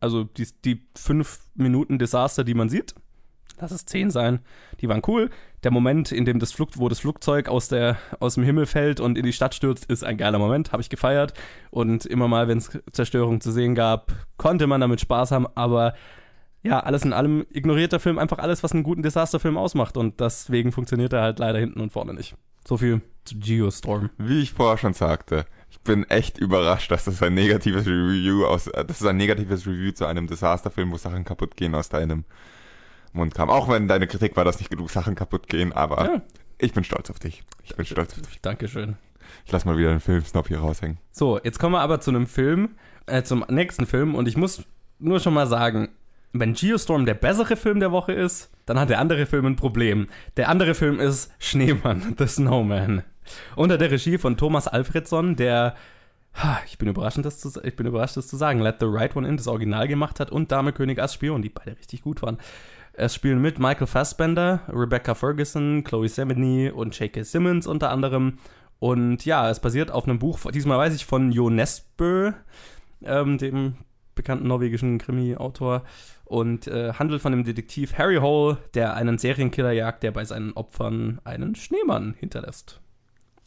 Also 0.00 0.24
die, 0.24 0.46
die 0.64 0.86
fünf 0.96 1.40
Minuten 1.54 1.98
Desaster, 1.98 2.44
die 2.44 2.54
man 2.54 2.68
sieht, 2.68 2.94
lass 3.60 3.70
es 3.70 3.86
zehn 3.86 4.10
sein, 4.10 4.40
die 4.80 4.88
waren 4.88 5.02
cool. 5.06 5.30
Der 5.62 5.70
Moment, 5.70 6.12
in 6.12 6.24
dem 6.24 6.38
das 6.38 6.52
Flug, 6.52 6.70
wo 6.74 6.88
das 6.88 7.00
Flugzeug 7.00 7.48
aus, 7.48 7.68
der, 7.68 7.96
aus 8.20 8.34
dem 8.34 8.44
Himmel 8.44 8.66
fällt 8.66 9.00
und 9.00 9.16
in 9.18 9.24
die 9.24 9.32
Stadt 9.32 9.54
stürzt, 9.54 9.86
ist 9.86 10.04
ein 10.04 10.18
geiler 10.18 10.38
Moment, 10.38 10.72
habe 10.72 10.82
ich 10.82 10.90
gefeiert. 10.90 11.32
Und 11.70 12.06
immer 12.06 12.28
mal, 12.28 12.48
wenn 12.48 12.58
es 12.58 12.78
Zerstörung 12.92 13.40
zu 13.40 13.50
sehen 13.52 13.74
gab, 13.74 14.12
konnte 14.36 14.66
man 14.66 14.80
damit 14.80 15.00
Spaß 15.00 15.32
haben, 15.32 15.46
aber 15.54 15.94
ja, 16.62 16.80
alles 16.80 17.04
in 17.04 17.12
allem 17.12 17.46
ignoriert 17.50 17.92
der 17.92 18.00
Film 18.00 18.18
einfach 18.18 18.38
alles, 18.38 18.62
was 18.62 18.72
einen 18.72 18.82
guten 18.82 19.02
Desasterfilm 19.02 19.56
ausmacht. 19.56 19.96
Und 19.96 20.20
deswegen 20.20 20.72
funktioniert 20.72 21.12
er 21.12 21.22
halt 21.22 21.38
leider 21.38 21.58
hinten 21.58 21.80
und 21.80 21.92
vorne 21.92 22.12
nicht. 22.12 22.34
So 22.66 22.76
viel 22.76 23.02
zu 23.24 23.38
Geostorm. 23.38 24.10
Wie 24.18 24.42
ich 24.42 24.52
vorher 24.52 24.76
schon 24.76 24.92
sagte, 24.92 25.46
ich 25.70 25.80
bin 25.80 26.04
echt 26.10 26.38
überrascht, 26.38 26.90
dass 26.90 27.04
das 27.04 27.22
ein 27.22 27.34
negatives 27.34 27.86
Review 27.86 28.44
aus, 28.44 28.66
äh, 28.68 28.84
das 28.84 29.00
ist 29.00 29.06
ein 29.06 29.16
negatives 29.16 29.66
Review 29.66 29.92
zu 29.92 30.06
einem 30.06 30.26
Desasterfilm, 30.26 30.92
wo 30.92 30.96
Sachen 30.96 31.24
kaputt 31.24 31.56
gehen 31.56 31.74
aus 31.74 31.88
deinem 31.88 32.24
Mund 33.12 33.34
kam. 33.34 33.50
Auch 33.50 33.68
wenn 33.68 33.88
deine 33.88 34.06
Kritik 34.06 34.36
war, 34.36 34.44
dass 34.44 34.58
nicht 34.58 34.70
genug 34.70 34.90
Sachen 34.90 35.14
kaputt 35.14 35.48
gehen, 35.48 35.72
aber 35.72 36.04
ja. 36.04 36.22
ich 36.58 36.72
bin 36.72 36.84
stolz 36.84 37.10
auf 37.10 37.18
dich. 37.18 37.42
Ich 37.64 37.74
bin 37.74 37.86
stolz 37.86 38.14
auf 38.14 38.22
dich. 38.22 38.40
Dankeschön. 38.40 38.96
Ich 39.44 39.52
lass 39.52 39.64
mal 39.64 39.76
wieder 39.76 39.90
den 39.90 40.00
Filmsnob 40.00 40.48
hier 40.48 40.58
raushängen. 40.58 40.98
So, 41.10 41.40
jetzt 41.42 41.58
kommen 41.58 41.74
wir 41.74 41.80
aber 41.80 42.00
zu 42.00 42.10
einem 42.10 42.26
Film, 42.26 42.76
äh, 43.06 43.22
zum 43.22 43.44
nächsten 43.48 43.86
Film 43.86 44.14
und 44.14 44.28
ich 44.28 44.36
muss 44.36 44.62
nur 44.98 45.20
schon 45.20 45.34
mal 45.34 45.46
sagen, 45.46 45.88
wenn 46.32 46.54
Geostorm 46.54 47.06
der 47.06 47.14
bessere 47.14 47.56
Film 47.56 47.80
der 47.80 47.92
Woche 47.92 48.12
ist, 48.12 48.50
dann 48.66 48.78
hat 48.78 48.90
der 48.90 48.98
andere 48.98 49.26
Film 49.26 49.46
ein 49.46 49.56
Problem. 49.56 50.08
Der 50.36 50.48
andere 50.48 50.74
Film 50.74 51.00
ist 51.00 51.32
Schneemann, 51.38 52.14
The 52.18 52.26
Snowman. 52.26 53.02
Unter 53.54 53.78
der 53.78 53.90
Regie 53.90 54.18
von 54.18 54.36
Thomas 54.36 54.68
Alfredson, 54.68 55.36
der 55.36 55.74
ich 56.66 56.76
bin, 56.76 56.88
überrascht, 56.88 57.18
das 57.22 57.40
zu, 57.40 57.50
ich 57.64 57.76
bin 57.76 57.86
überrascht, 57.86 58.16
das 58.16 58.28
zu 58.28 58.36
sagen. 58.36 58.60
Let 58.60 58.76
the 58.80 58.86
Right 58.86 59.16
One 59.16 59.26
In, 59.26 59.36
das 59.36 59.46
Original 59.46 59.88
gemacht 59.88 60.20
hat 60.20 60.30
und 60.30 60.52
Dame 60.52 60.72
König 60.72 60.98
als 60.98 61.14
Spion, 61.14 61.42
die 61.42 61.48
beide 61.48 61.76
richtig 61.78 62.02
gut 62.02 62.22
waren. 62.22 62.38
Es 62.92 63.14
spielen 63.14 63.40
mit 63.40 63.58
Michael 63.58 63.86
Fassbender, 63.86 64.60
Rebecca 64.68 65.14
Ferguson, 65.14 65.84
Chloe 65.84 66.08
Semini 66.08 66.70
und 66.70 66.98
J.K. 66.98 67.24
Simmons 67.24 67.66
unter 67.66 67.90
anderem. 67.90 68.38
Und 68.78 69.24
ja, 69.24 69.50
es 69.50 69.60
basiert 69.60 69.90
auf 69.90 70.04
einem 70.04 70.18
Buch, 70.18 70.38
diesmal 70.52 70.78
weiß 70.78 70.94
ich, 70.94 71.06
von 71.06 71.32
Jo 71.32 71.50
Nesbø, 71.50 72.32
ähm, 73.02 73.38
dem 73.38 73.76
bekannten 74.14 74.48
norwegischen 74.48 74.98
Krimi-Autor. 74.98 75.82
Und 76.24 76.66
äh, 76.66 76.94
handelt 76.94 77.22
von 77.22 77.32
dem 77.32 77.44
Detektiv 77.44 77.96
Harry 77.98 78.16
Hole, 78.16 78.58
der 78.74 78.94
einen 78.94 79.18
Serienkiller 79.18 79.72
jagt, 79.72 80.02
der 80.02 80.10
bei 80.10 80.24
seinen 80.24 80.52
Opfern 80.54 81.20
einen 81.24 81.54
Schneemann 81.54 82.14
hinterlässt. 82.18 82.80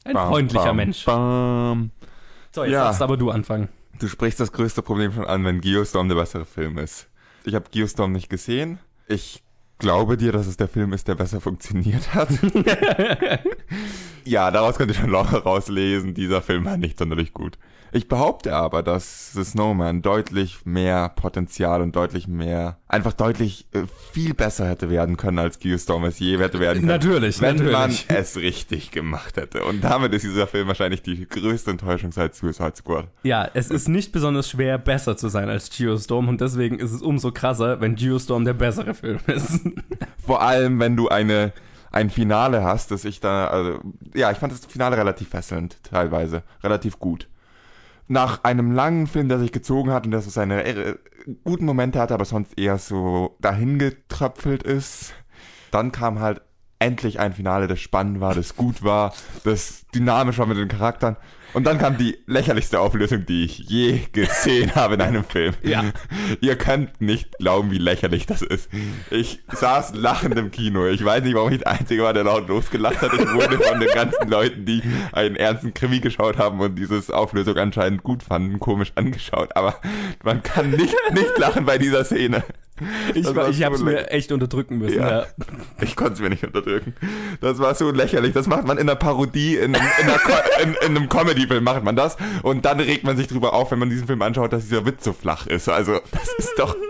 Ein 0.03 0.13
bam, 0.13 0.29
freundlicher 0.29 0.65
bam, 0.65 0.75
Mensch. 0.75 1.05
Bam. 1.05 1.91
So, 2.51 2.63
jetzt 2.63 2.73
ja. 2.73 2.85
darfst 2.85 3.01
aber 3.01 3.17
du 3.17 3.31
anfangen. 3.31 3.69
Du 3.99 4.07
sprichst 4.07 4.39
das 4.39 4.51
größte 4.51 4.81
Problem 4.81 5.12
schon 5.12 5.25
an, 5.25 5.43
wenn 5.43 5.62
Geostorm 5.62 6.07
der 6.07 6.15
bessere 6.15 6.45
Film 6.45 6.77
ist. 6.77 7.09
Ich 7.43 7.53
habe 7.53 7.65
Geostorm 7.71 8.12
nicht 8.12 8.29
gesehen. 8.29 8.79
Ich 9.07 9.43
glaube 9.77 10.17
dir, 10.17 10.31
dass 10.31 10.47
es 10.47 10.57
der 10.57 10.67
Film 10.67 10.93
ist, 10.93 11.07
der 11.07 11.15
besser 11.15 11.41
funktioniert 11.41 12.13
hat. 12.13 12.29
ja, 14.25 14.51
daraus 14.51 14.77
könnt 14.77 14.91
ihr 14.91 14.95
schon 14.95 15.13
rauslesen, 15.15 16.13
dieser 16.13 16.41
Film 16.41 16.65
war 16.65 16.77
nicht 16.77 16.99
sonderlich 16.99 17.33
gut. 17.33 17.57
Ich 17.91 18.07
behaupte 18.07 18.55
aber, 18.55 18.83
dass 18.83 19.31
The 19.33 19.43
Snowman 19.43 20.01
deutlich 20.01 20.65
mehr 20.65 21.09
Potenzial 21.09 21.81
und 21.81 21.95
deutlich 21.95 22.27
mehr, 22.27 22.77
einfach 22.89 23.13
deutlich 23.13 23.67
äh, 23.71 23.84
viel 24.12 24.34
besser 24.34 24.67
hätte 24.67 24.89
werden 24.89 25.15
können, 25.15 25.39
als 25.39 25.60
Geostorm 25.60 26.04
es 26.06 26.19
je 26.19 26.38
hätte 26.39 26.60
werden 26.60 26.80
können. 26.80 26.88
Natürlich, 26.88 27.39
wenn 27.39 27.56
natürlich. 27.56 28.08
man 28.08 28.17
es 28.17 28.36
richtig 28.36 28.91
gemacht 28.91 29.38
hätte. 29.38 29.63
Und 29.63 29.84
damit 29.84 30.12
ist 30.13 30.23
dieser 30.23 30.47
Film 30.47 30.67
wahrscheinlich 30.67 31.04
die 31.04 31.28
größte 31.30 31.71
Enttäuschung 31.71 32.12
seit 32.12 32.36
Suicide 32.36 32.73
Squad. 32.75 33.08
Ja, 33.23 33.47
es 33.54 33.69
ist 33.69 33.88
nicht 33.88 34.12
besonders 34.12 34.49
schwer, 34.49 34.80
besser 34.80 35.15
zu 35.15 35.30
sein 35.30 35.49
als 35.49 35.69
Geostorm 35.69 36.28
und 36.28 36.41
deswegen 36.41 36.80
ist 36.80 36.91
es 36.91 37.02
umso 37.02 37.32
krasser, 37.32 37.80
wenn 37.80 37.95
Geostorm 37.95 38.43
der 38.43 38.54
bessere 38.54 38.95
Film 38.95 39.19
ist. 39.28 39.62
Vor 40.25 40.41
allem, 40.41 40.80
wenn 40.80 40.97
du 40.97 41.08
eine 41.08 41.54
ein 41.91 42.12
Finale 42.12 42.63
hast, 42.63 42.91
dass 42.91 43.04
ich 43.04 43.19
da, 43.19 43.47
also, 43.47 43.80
ja, 44.13 44.30
ich 44.30 44.38
fand 44.38 44.54
das 44.54 44.63
Finale 44.63 44.95
relativ 44.95 45.30
fesselnd, 45.30 45.78
teilweise, 45.84 46.43
relativ 46.63 46.99
gut 46.99 47.28
nach 48.10 48.43
einem 48.43 48.72
langen 48.72 49.08
Film, 49.08 49.30
der 49.30 49.39
sich 49.39 49.52
gezogen 49.52 49.91
hat 49.91 50.06
und 50.06 50.12
der 50.12 50.22
so 50.22 50.30
seine 50.30 50.65
äh, 50.65 50.95
guten 51.43 51.65
Momente 51.65 52.00
hatte, 52.00 52.15
aber 52.15 52.26
sonst 52.26 52.58
eher 52.58 52.78
so 52.80 53.38
dahingetröpfelt 53.39 54.63
ist, 54.63 55.13
dann 55.72 55.91
kam 55.91 56.19
halt 56.19 56.41
endlich 56.80 57.19
ein 57.19 57.34
Finale, 57.34 57.67
das 57.67 57.80
spannend 57.80 58.19
war, 58.19 58.34
das 58.34 58.56
gut 58.56 58.84
war, 58.84 59.13
das 59.43 59.86
dynamisch 59.93 60.39
war 60.39 60.48
mit 60.48 60.58
den 60.58 60.67
Charakteren. 60.67 61.17
Und 61.53 61.63
dann 61.65 61.77
kam 61.77 61.97
die 61.97 62.17
lächerlichste 62.27 62.79
Auflösung, 62.79 63.25
die 63.25 63.45
ich 63.45 63.57
je 63.59 64.01
gesehen 64.12 64.75
habe 64.75 64.95
in 64.95 65.01
einem 65.01 65.23
Film. 65.23 65.53
Ja. 65.63 65.83
Ihr 66.41 66.55
könnt 66.55 67.01
nicht 67.01 67.38
glauben, 67.38 67.71
wie 67.71 67.77
lächerlich 67.77 68.25
das 68.25 68.41
ist. 68.41 68.69
Ich 69.09 69.39
saß 69.51 69.93
lachend 69.95 70.38
im 70.38 70.51
Kino. 70.51 70.85
Ich 70.88 71.03
weiß 71.03 71.23
nicht, 71.23 71.35
warum 71.35 71.51
ich 71.51 71.59
der 71.59 71.71
Einzige 71.71 72.03
war, 72.03 72.13
der 72.13 72.23
laut 72.23 72.47
losgelacht 72.47 73.01
hat. 73.01 73.13
Ich 73.13 73.33
wurde 73.33 73.57
von 73.57 73.79
den 73.79 73.89
ganzen 73.89 74.29
Leuten, 74.29 74.65
die 74.65 74.83
einen 75.12 75.35
ernsten 75.35 75.73
Krimi 75.73 75.99
geschaut 75.99 76.38
haben 76.38 76.59
und 76.59 76.75
dieses 76.75 77.09
Auflösung 77.09 77.57
anscheinend 77.57 78.03
gut 78.03 78.23
fanden, 78.23 78.59
komisch 78.59 78.91
angeschaut. 78.95 79.55
Aber 79.55 79.75
man 80.23 80.43
kann 80.43 80.71
nicht, 80.71 80.95
nicht 81.13 81.38
lachen 81.38 81.65
bei 81.65 81.77
dieser 81.77 82.05
Szene. 82.05 82.43
Ich, 83.13 83.27
ich 83.27 83.63
habe 83.63 83.75
es 83.75 83.83
mir 83.83 84.09
echt 84.11 84.31
unterdrücken 84.31 84.77
müssen. 84.77 84.99
Ja. 84.99 85.21
ja. 85.21 85.25
Ich 85.81 85.95
konnte 85.95 86.13
es 86.13 86.19
mir 86.19 86.29
nicht 86.29 86.43
unterdrücken. 86.43 86.93
Das 87.41 87.59
war 87.59 87.73
so 87.75 87.91
lächerlich. 87.91 88.33
Das 88.33 88.47
macht 88.47 88.65
man 88.65 88.77
in 88.77 88.89
einer 88.89 88.95
Parodie, 88.95 89.55
in, 89.55 89.73
in, 89.73 89.75
einer 89.75 90.19
in, 90.61 90.73
in 90.73 90.97
einem 90.97 91.09
Comedy-Film 91.09 91.63
macht 91.63 91.84
man 91.84 91.95
das. 91.95 92.17
Und 92.43 92.65
dann 92.65 92.80
regt 92.80 93.03
man 93.03 93.17
sich 93.17 93.27
drüber 93.27 93.53
auf, 93.53 93.71
wenn 93.71 93.80
man 93.80 93.89
diesen 93.89 94.07
Film 94.07 94.21
anschaut, 94.21 94.53
dass 94.53 94.63
dieser 94.63 94.86
Witz 94.86 95.03
so 95.03 95.13
flach 95.13 95.47
ist. 95.47 95.69
Also, 95.69 95.99
das 96.11 96.30
ist 96.38 96.53
doch... 96.57 96.75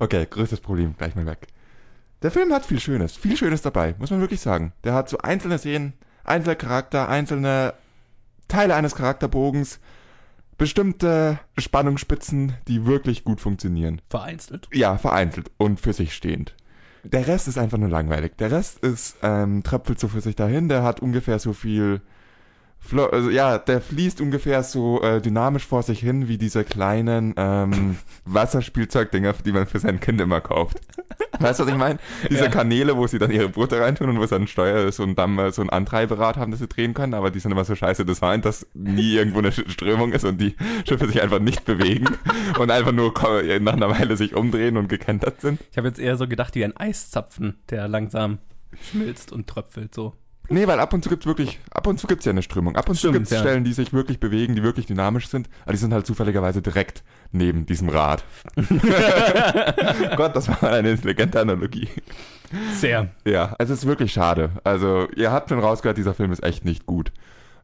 Okay, 0.00 0.26
größtes 0.30 0.60
Problem. 0.60 0.94
Gleich 0.96 1.16
mal 1.16 1.26
weg. 1.26 1.48
Der 2.22 2.30
Film 2.30 2.52
hat 2.52 2.66
viel 2.66 2.80
Schönes. 2.80 3.16
Viel 3.16 3.36
Schönes 3.36 3.62
dabei, 3.62 3.94
muss 3.98 4.10
man 4.10 4.20
wirklich 4.20 4.40
sagen. 4.40 4.72
Der 4.84 4.94
hat 4.94 5.08
so 5.08 5.18
einzelne 5.18 5.58
Szenen, 5.58 5.94
einzelne 6.24 6.54
Charakter, 6.56 7.08
einzelne 7.08 7.74
Teile 8.48 8.74
eines 8.74 8.94
Charakterbogens 8.94 9.80
bestimmte 10.58 11.38
Spannungsspitzen, 11.56 12.54
die 12.66 12.84
wirklich 12.84 13.24
gut 13.24 13.40
funktionieren. 13.40 14.02
Vereinzelt? 14.10 14.68
Ja, 14.72 14.98
vereinzelt 14.98 15.50
und 15.56 15.80
für 15.80 15.92
sich 15.92 16.14
stehend. 16.14 16.54
Der 17.04 17.26
Rest 17.26 17.48
ist 17.48 17.56
einfach 17.56 17.78
nur 17.78 17.88
langweilig. 17.88 18.36
Der 18.38 18.50
Rest 18.50 18.80
ist, 18.80 19.16
ähm, 19.22 19.62
tröpfelt 19.62 19.98
so 20.00 20.08
für 20.08 20.20
sich 20.20 20.36
dahin. 20.36 20.68
Der 20.68 20.82
hat 20.82 21.00
ungefähr 21.00 21.38
so 21.38 21.52
viel 21.52 22.02
also, 23.10 23.28
ja, 23.30 23.58
der 23.58 23.80
fließt 23.80 24.20
ungefähr 24.20 24.62
so 24.62 25.02
äh, 25.02 25.20
dynamisch 25.20 25.66
vor 25.66 25.82
sich 25.82 26.00
hin 26.00 26.28
wie 26.28 26.38
diese 26.38 26.64
kleinen 26.64 27.34
ähm, 27.36 27.98
Wasserspielzeugdinger, 28.24 29.34
die 29.44 29.52
man 29.52 29.66
für 29.66 29.78
sein 29.78 30.00
Kind 30.00 30.20
immer 30.20 30.40
kauft. 30.40 30.80
Weißt 31.40 31.60
du, 31.60 31.64
was 31.64 31.70
ich 31.72 31.78
meine? 31.78 31.98
Diese 32.30 32.44
Ja. 32.44 32.50
Kanäle, 32.50 32.96
wo 32.96 33.06
sie 33.06 33.18
dann 33.18 33.30
ihre 33.30 33.48
Boote 33.48 33.78
reintun 33.80 34.08
und 34.08 34.18
wo 34.18 34.24
dann 34.26 34.46
Steuer 34.46 34.86
ist 34.86 34.98
und 35.00 35.16
dann 35.16 35.34
mal 35.34 35.52
so 35.52 35.62
ein 35.62 35.70
Antreiberad 35.70 36.36
haben, 36.36 36.50
das 36.50 36.60
sie 36.60 36.66
drehen 36.66 36.94
können, 36.94 37.14
aber 37.14 37.30
die 37.30 37.38
sind 37.40 37.52
immer 37.52 37.64
so 37.64 37.76
scheiße 37.76 38.04
designt, 38.04 38.44
dass 38.44 38.66
nie 38.74 39.14
irgendwo 39.14 39.38
eine 39.38 39.52
Strömung 39.52 40.12
ist 40.12 40.24
und 40.24 40.40
die 40.40 40.56
Schiffe 40.88 41.06
sich 41.06 41.22
einfach 41.22 41.38
nicht 41.40 41.64
bewegen 41.64 42.06
und 42.58 42.70
einfach 42.70 42.92
nur 42.92 43.12
nach 43.60 43.72
einer 43.74 43.90
Weile 43.90 44.16
sich 44.16 44.34
umdrehen 44.34 44.76
und 44.76 44.88
gekentert 44.88 45.40
sind. 45.40 45.60
Ich 45.70 45.76
habe 45.78 45.88
jetzt 45.88 46.00
eher 46.00 46.16
so 46.16 46.26
gedacht 46.26 46.54
wie 46.54 46.64
ein 46.64 46.76
Eiszapfen, 46.76 47.58
der 47.70 47.86
langsam 47.86 48.38
schmilzt 48.90 49.30
und 49.30 49.46
tröpfelt 49.46 49.94
so. 49.94 50.14
Nee, 50.50 50.66
weil 50.66 50.80
ab 50.80 50.92
und 50.94 51.02
zu 51.02 51.10
gibt's 51.10 51.26
wirklich, 51.26 51.60
ab 51.70 51.86
und 51.86 51.98
zu 51.98 52.06
gibt's 52.06 52.24
ja 52.24 52.30
eine 52.30 52.42
Strömung. 52.42 52.76
Ab 52.76 52.88
und 52.88 52.94
zu 52.94 53.00
Stimmt, 53.00 53.14
gibt's 53.14 53.30
ja. 53.30 53.40
Stellen, 53.40 53.64
die 53.64 53.72
sich 53.72 53.92
wirklich 53.92 54.18
bewegen, 54.18 54.54
die 54.54 54.62
wirklich 54.62 54.86
dynamisch 54.86 55.28
sind, 55.28 55.48
aber 55.64 55.72
die 55.72 55.78
sind 55.78 55.92
halt 55.92 56.06
zufälligerweise 56.06 56.62
direkt 56.62 57.02
neben 57.32 57.66
diesem 57.66 57.88
Rad. 57.90 58.24
Gott, 60.16 60.34
das 60.34 60.48
war 60.48 60.62
eine 60.64 60.90
intelligente 60.92 61.40
Analogie. 61.40 61.88
Sehr. 62.74 63.10
Ja, 63.26 63.54
es 63.58 63.68
ist 63.68 63.86
wirklich 63.86 64.12
schade. 64.12 64.50
Also, 64.64 65.06
ihr 65.16 65.30
habt 65.30 65.50
schon 65.50 65.60
rausgehört, 65.60 65.98
dieser 65.98 66.14
Film 66.14 66.32
ist 66.32 66.42
echt 66.42 66.64
nicht 66.64 66.86
gut. 66.86 67.12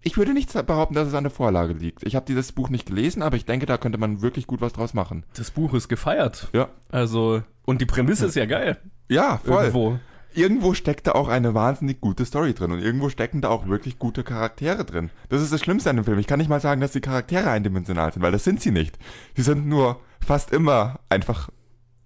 Ich 0.06 0.18
würde 0.18 0.34
nicht 0.34 0.52
behaupten, 0.66 0.94
dass 0.94 1.08
es 1.08 1.14
an 1.14 1.24
der 1.24 1.30
Vorlage 1.30 1.72
liegt. 1.72 2.06
Ich 2.06 2.14
habe 2.14 2.26
dieses 2.26 2.52
Buch 2.52 2.68
nicht 2.68 2.84
gelesen, 2.84 3.22
aber 3.22 3.36
ich 3.36 3.46
denke, 3.46 3.64
da 3.64 3.78
könnte 3.78 3.96
man 3.96 4.20
wirklich 4.20 4.46
gut 4.46 4.60
was 4.60 4.74
draus 4.74 4.92
machen. 4.92 5.24
Das 5.34 5.50
Buch 5.50 5.72
ist 5.72 5.88
gefeiert. 5.88 6.48
Ja. 6.52 6.68
Also, 6.90 7.42
und 7.64 7.80
die 7.80 7.86
Prämisse 7.86 8.26
ist 8.26 8.36
ja 8.36 8.44
geil. 8.44 8.76
Ja, 9.08 9.38
voll. 9.42 9.64
Irgendwo. 9.64 9.98
Irgendwo 10.36 10.74
steckt 10.74 11.06
da 11.06 11.12
auch 11.12 11.28
eine 11.28 11.54
wahnsinnig 11.54 12.00
gute 12.00 12.24
Story 12.24 12.54
drin 12.54 12.72
und 12.72 12.80
irgendwo 12.80 13.08
stecken 13.08 13.40
da 13.40 13.48
auch 13.48 13.66
wirklich 13.66 13.98
gute 13.98 14.24
Charaktere 14.24 14.84
drin. 14.84 15.10
Das 15.28 15.42
ist 15.42 15.52
das 15.52 15.60
Schlimmste 15.60 15.90
an 15.90 15.96
dem 15.96 16.04
Film. 16.04 16.18
Ich 16.18 16.26
kann 16.26 16.38
nicht 16.38 16.48
mal 16.48 16.60
sagen, 16.60 16.80
dass 16.80 16.92
die 16.92 17.00
Charaktere 17.00 17.50
eindimensional 17.50 18.12
sind, 18.12 18.22
weil 18.22 18.32
das 18.32 18.44
sind 18.44 18.60
sie 18.60 18.70
nicht. 18.70 18.98
Sie 19.34 19.42
sind 19.42 19.66
nur 19.66 20.00
fast 20.20 20.52
immer 20.52 21.00
einfach 21.08 21.50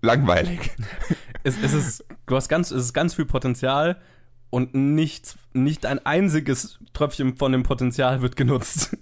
langweilig. 0.02 0.70
Es, 1.44 1.54
es 1.62 1.72
ist, 1.72 2.04
du 2.26 2.34
hast 2.34 2.48
ganz, 2.48 2.72
es 2.72 2.82
ist 2.82 2.92
ganz 2.92 3.14
viel 3.14 3.24
Potenzial 3.24 3.96
und 4.50 4.74
nichts, 4.74 5.38
nicht 5.54 5.86
ein 5.86 6.04
einziges 6.04 6.80
Tröpfchen 6.92 7.36
von 7.36 7.52
dem 7.52 7.62
Potenzial 7.62 8.20
wird 8.20 8.34
genutzt. 8.34 8.96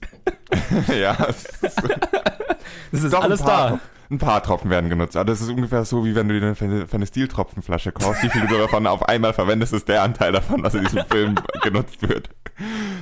ja, 0.89 1.16
es 1.29 1.45
ist 1.62 1.83
Es 2.93 3.03
ist 3.03 3.12
doch 3.12 3.22
alles 3.22 3.41
da. 3.41 3.81
Ein 4.11 4.19
paar 4.19 4.43
Tropfen 4.43 4.71
werden 4.71 4.89
genutzt. 4.89 5.17
Aber 5.17 5.25
das 5.25 5.41
ist 5.41 5.49
ungefähr 5.51 5.85
so, 5.85 6.05
wie 6.05 6.15
wenn 6.15 6.29
du 6.29 6.39
dir 6.39 6.47
eine 6.47 6.55
Fen- 6.55 6.87
Fenestil-Tropfenflasche 6.87 7.93
kaufst. 7.93 8.23
Wie 8.23 8.29
viel 8.31 8.47
du 8.47 8.57
davon 8.57 8.87
auf 8.87 9.09
einmal 9.09 9.33
verwendest, 9.33 9.73
ist 9.73 9.89
der 9.89 10.03
Anteil 10.03 10.33
davon, 10.33 10.63
was 10.63 10.75
in 10.75 10.85
diesem 10.85 11.05
Film 11.07 11.35
genutzt 11.63 12.09
wird. 12.09 12.31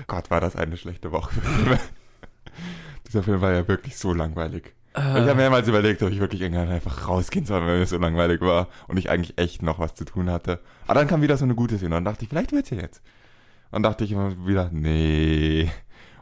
Gott, 0.07 0.31
war 0.31 0.41
das 0.41 0.57
eine 0.57 0.77
schlechte 0.77 1.13
Woche. 1.13 1.31
Dieser 3.07 3.23
Film 3.23 3.41
war 3.41 3.53
ja 3.53 3.67
wirklich 3.69 3.97
so 3.97 4.13
langweilig. 4.15 4.75
Ich 4.97 5.03
habe 5.03 5.35
mehrmals 5.35 5.67
überlegt, 5.67 6.03
ob 6.05 6.11
ich 6.11 6.21
wirklich 6.21 6.41
irgendwann 6.41 6.69
einfach 6.69 7.09
rausgehen 7.09 7.45
soll, 7.47 7.61
weil 7.67 7.81
mir 7.81 7.87
so 7.87 7.99
langweilig 7.99 8.41
war 8.41 8.69
und 8.87 8.97
ich 8.97 9.11
eigentlich 9.11 9.37
echt 9.39 9.61
noch 9.61 9.81
was 9.81 9.95
zu 9.95 10.05
tun 10.05 10.31
hatte. 10.31 10.61
Aber 10.87 10.95
dann 11.01 11.09
kam 11.09 11.21
wieder 11.21 11.37
so 11.37 11.45
eine 11.45 11.57
gute 11.57 11.77
Szene 11.79 11.97
und 11.97 12.05
dann 12.05 12.13
dachte 12.13 12.23
ich, 12.23 12.29
vielleicht 12.29 12.53
wird's 12.53 12.71
ja 12.71 12.77
jetzt. 12.77 13.03
Und 13.73 13.83
dann 13.83 13.91
dachte 13.91 14.05
ich 14.05 14.13
immer 14.13 14.47
wieder, 14.47 14.71
nee. 14.73 15.69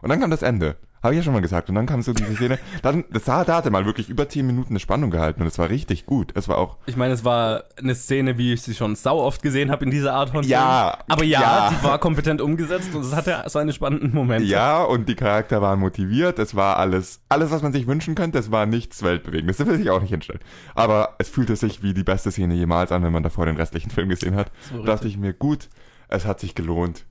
Und 0.01 0.09
dann 0.09 0.20
kam 0.20 0.30
das 0.30 0.41
Ende. 0.41 0.76
Habe 1.03 1.14
ich 1.14 1.18
ja 1.18 1.24
schon 1.24 1.32
mal 1.32 1.42
gesagt. 1.42 1.68
Und 1.68 1.74
dann 1.74 1.86
kam 1.86 2.00
so 2.03 2.12
diese 2.12 2.34
Szene. 2.36 2.59
Dann, 2.82 3.05
das 3.11 3.24
sah, 3.24 3.44
da 3.44 3.57
hatte 3.57 3.70
mal 3.70 3.84
wirklich 3.86 4.09
über 4.09 4.28
10 4.28 4.46
Minuten 4.46 4.70
eine 4.70 4.80
Spannung 4.80 5.11
gehalten 5.11 5.40
und 5.42 5.48
es 5.48 5.59
war 5.59 5.68
richtig 5.68 6.07
gut. 6.07 6.30
Es 6.36 6.48
war 6.48 6.59
auch, 6.59 6.76
Ich 6.86 6.96
meine, 6.96 7.12
es 7.14 7.24
war 7.24 7.64
eine 7.76 7.94
Szene, 7.94 8.38
wie 8.38 8.53
ich 8.53 8.62
sie 8.62 8.74
schon 8.74 8.94
sau 8.94 9.18
oft 9.20 9.42
gesehen 9.42 9.70
habe 9.70 9.84
in 9.84 9.90
dieser 9.90 10.14
Art 10.14 10.30
von 10.30 10.44
Ja, 10.44 10.92
Film. 10.96 11.05
Aber 11.09 11.24
ja, 11.24 11.40
ja. 11.40 11.70
die 11.70 11.84
war 11.84 11.98
kompetent 11.98 12.40
umgesetzt 12.40 12.94
und 12.94 13.00
es 13.03 13.14
hatte 13.14 13.42
seine 13.46 13.72
spannenden 13.72 14.14
Momente. 14.14 14.44
ja, 14.44 14.82
und 14.82 15.09
die 15.09 15.14
Charakter 15.16 15.61
waren 15.61 15.80
motiviert. 15.80 16.38
Es 16.38 16.55
war 16.55 16.76
alles, 16.76 17.20
alles, 17.28 17.50
was 17.50 17.62
man 17.62 17.72
sich 17.72 17.86
wünschen 17.86 18.14
könnte. 18.14 18.38
Es 18.38 18.50
war 18.50 18.66
nichts 18.66 19.03
Weltbewegendes. 19.03 19.57
Das 19.57 19.66
will 19.66 19.80
ich 19.80 19.90
auch 19.90 20.00
nicht 20.00 20.11
hinstellen. 20.11 20.40
Aber 20.74 21.16
es 21.18 21.28
fühlte 21.28 21.57
sich 21.57 21.82
wie 21.82 21.94
die 21.94 22.05
beste 22.05 22.30
Szene 22.30 22.55
jemals 22.55 22.92
an, 22.92 23.03
wenn 23.03 23.12
man 23.12 23.22
davor 23.22 23.46
den 23.46 23.57
restlichen 23.57 23.90
Film 23.90 24.09
gesehen 24.09 24.36
hat. 24.36 24.53
Da 24.72 24.82
dachte 24.84 25.09
ich 25.09 25.16
mir, 25.18 25.32
gut, 25.32 25.68
es 26.09 26.26
hat 26.26 26.40
sich 26.40 26.55
gelohnt. 26.55 27.05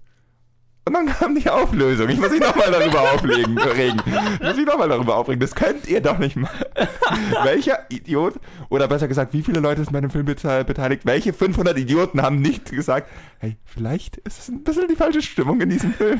Und 0.84 0.93
dann 0.95 1.05
kam 1.05 1.36
die 1.36 1.47
Auflösung. 1.47 2.09
Ich 2.09 2.19
muss 2.19 2.32
mich 2.32 2.39
nochmal 2.39 2.71
darüber 2.71 3.01
aufregen. 3.13 3.57
regen. 3.57 3.99
Ich 4.39 4.39
muss 4.47 4.55
mich 4.57 4.65
nochmal 4.65 4.89
darüber 4.89 5.15
aufregen. 5.15 5.39
Das 5.39 5.53
könnt 5.53 5.88
ihr 5.88 6.01
doch 6.01 6.17
nicht 6.17 6.36
mal. 6.36 6.49
Welcher 7.43 7.86
Idiot, 7.89 8.34
oder 8.69 8.88
besser 8.88 9.07
gesagt, 9.07 9.32
wie 9.34 9.43
viele 9.43 9.59
Leute 9.59 9.84
sind 9.84 9.93
bei 9.93 10.01
dem 10.01 10.09
Film 10.09 10.25
bete- 10.25 10.63
beteiligt? 10.63 11.05
Welche 11.05 11.34
500 11.34 11.77
Idioten 11.77 12.21
haben 12.23 12.41
nicht 12.41 12.71
gesagt, 12.71 13.09
hey, 13.38 13.57
vielleicht 13.63 14.17
ist 14.17 14.39
es 14.39 14.49
ein 14.49 14.63
bisschen 14.63 14.88
die 14.88 14.95
falsche 14.95 15.21
Stimmung 15.21 15.61
in 15.61 15.69
diesem 15.69 15.93
Film? 15.93 16.19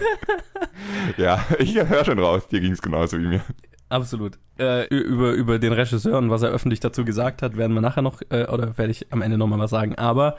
ja, 1.18 1.44
ich 1.58 1.76
höre 1.76 2.06
schon 2.06 2.20
raus. 2.20 2.48
Dir 2.48 2.60
ging 2.60 2.72
es 2.74 2.82
genauso 2.84 3.18
wie 3.18 3.26
mir. 3.28 3.42
Absolut. 3.90 4.38
Äh, 4.60 4.86
über, 4.88 5.32
über 5.32 5.58
den 5.60 5.74
Regisseur 5.74 6.18
und 6.20 6.30
was 6.30 6.44
er 6.44 6.50
öffentlich 6.52 6.80
dazu 6.80 7.04
gesagt 7.04 7.42
hat, 7.42 7.58
werden 7.58 7.74
wir 7.74 7.82
nachher 7.82 8.02
noch, 8.04 8.22
äh, 8.30 8.46
oder 8.46 8.78
werde 8.78 8.92
ich 8.92 9.12
am 9.12 9.22
Ende 9.24 9.38
nochmal 9.38 9.60
was 9.60 9.72
sagen. 9.72 9.96
Aber 9.96 10.36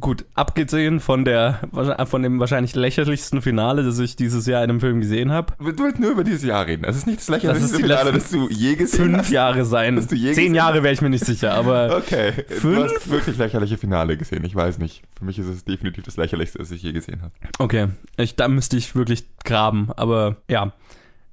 gut, 0.00 0.24
abgesehen 0.34 1.00
von 1.00 1.24
der 1.24 1.60
von 2.06 2.22
dem 2.22 2.38
wahrscheinlich 2.40 2.74
lächerlichsten 2.74 3.42
Finale, 3.42 3.82
das 3.84 3.98
ich 3.98 4.16
dieses 4.16 4.46
Jahr 4.46 4.62
in 4.64 4.70
einem 4.70 4.80
Film 4.80 5.00
gesehen 5.00 5.32
habe, 5.32 5.54
Du 5.58 5.82
willst 5.84 5.98
nur 6.00 6.10
über 6.10 6.24
dieses 6.24 6.42
Jahr 6.44 6.66
reden. 6.66 6.84
Es 6.84 6.96
ist 6.96 7.06
nicht 7.06 7.18
das 7.20 7.28
lächerlichste 7.28 7.72
Das 7.72 7.80
Finale, 7.80 8.12
das 8.12 8.30
du 8.30 8.48
je 8.48 8.76
gesehen 8.76 9.04
fünf 9.06 9.18
hast. 9.18 9.30
Jahre 9.30 9.64
sein. 9.64 9.96
Du 9.96 10.02
Zehn? 10.06 10.54
Jahre 10.54 10.82
wäre 10.82 10.94
ich 10.94 11.00
mir 11.00 11.10
nicht 11.10 11.24
sicher, 11.24 11.54
aber 11.54 11.96
Okay, 11.98 12.32
du 12.48 12.54
Fünf? 12.54 12.92
hast 12.94 13.10
wirklich 13.10 13.38
lächerliche 13.38 13.78
Finale 13.78 14.16
gesehen. 14.16 14.44
Ich 14.44 14.54
weiß 14.54 14.78
nicht. 14.78 15.02
Für 15.18 15.24
mich 15.24 15.38
ist 15.38 15.46
es 15.48 15.64
definitiv 15.64 16.04
das 16.04 16.16
lächerlichste, 16.16 16.58
das 16.58 16.70
ich 16.70 16.82
je 16.82 16.92
gesehen 16.92 17.22
habe. 17.22 17.32
okay. 17.58 17.88
Ich, 18.16 18.36
da 18.36 18.48
müsste 18.48 18.76
ich 18.76 18.94
wirklich 18.94 19.24
graben, 19.44 19.88
aber 19.96 20.36
ja. 20.48 20.72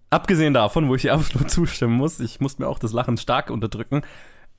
Abgesehen 0.09 0.53
davon, 0.53 0.87
wo 0.87 0.95
ich 0.95 1.01
dir 1.03 1.13
absolut 1.15 1.49
zustimmen 1.49 1.95
muss, 1.95 2.19
ich 2.19 2.39
muss 2.39 2.59
mir 2.59 2.67
auch 2.67 2.79
das 2.79 2.93
Lachen 2.93 3.17
stark 3.17 3.49
unterdrücken. 3.49 4.01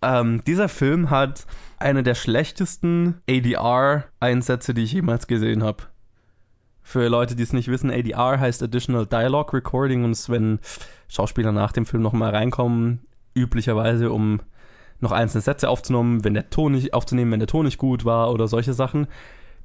Ähm, 0.02 0.42
dieser 0.46 0.68
Film 0.68 1.10
hat 1.10 1.46
eine 1.78 2.02
der 2.02 2.14
schlechtesten 2.14 3.20
ADR-Einsätze, 3.28 4.74
die 4.74 4.84
ich 4.84 4.92
jemals 4.92 5.26
gesehen 5.26 5.62
habe. 5.62 5.84
Für 6.82 7.08
Leute, 7.08 7.34
die 7.34 7.42
es 7.42 7.52
nicht 7.52 7.68
wissen, 7.68 7.90
ADR 7.90 8.38
heißt 8.38 8.62
Additional 8.62 9.06
Dialogue 9.06 9.52
Recording 9.52 10.04
und 10.04 10.12
ist, 10.12 10.30
wenn 10.30 10.60
Schauspieler 11.08 11.50
nach 11.50 11.72
dem 11.72 11.84
Film 11.84 12.02
nochmal 12.02 12.30
reinkommen, 12.30 13.00
üblicherweise 13.34 14.12
um 14.12 14.40
noch 15.00 15.12
einzelne 15.12 15.42
Sätze 15.42 15.68
aufzunehmen, 15.68 16.24
wenn 16.24 16.34
der 16.34 16.48
Ton 16.48 16.72
nicht 16.72 16.94
aufzunehmen, 16.94 17.32
wenn 17.32 17.40
der 17.40 17.48
Ton 17.48 17.64
nicht 17.64 17.78
gut 17.78 18.04
war 18.04 18.32
oder 18.32 18.48
solche 18.48 18.72
Sachen. 18.72 19.08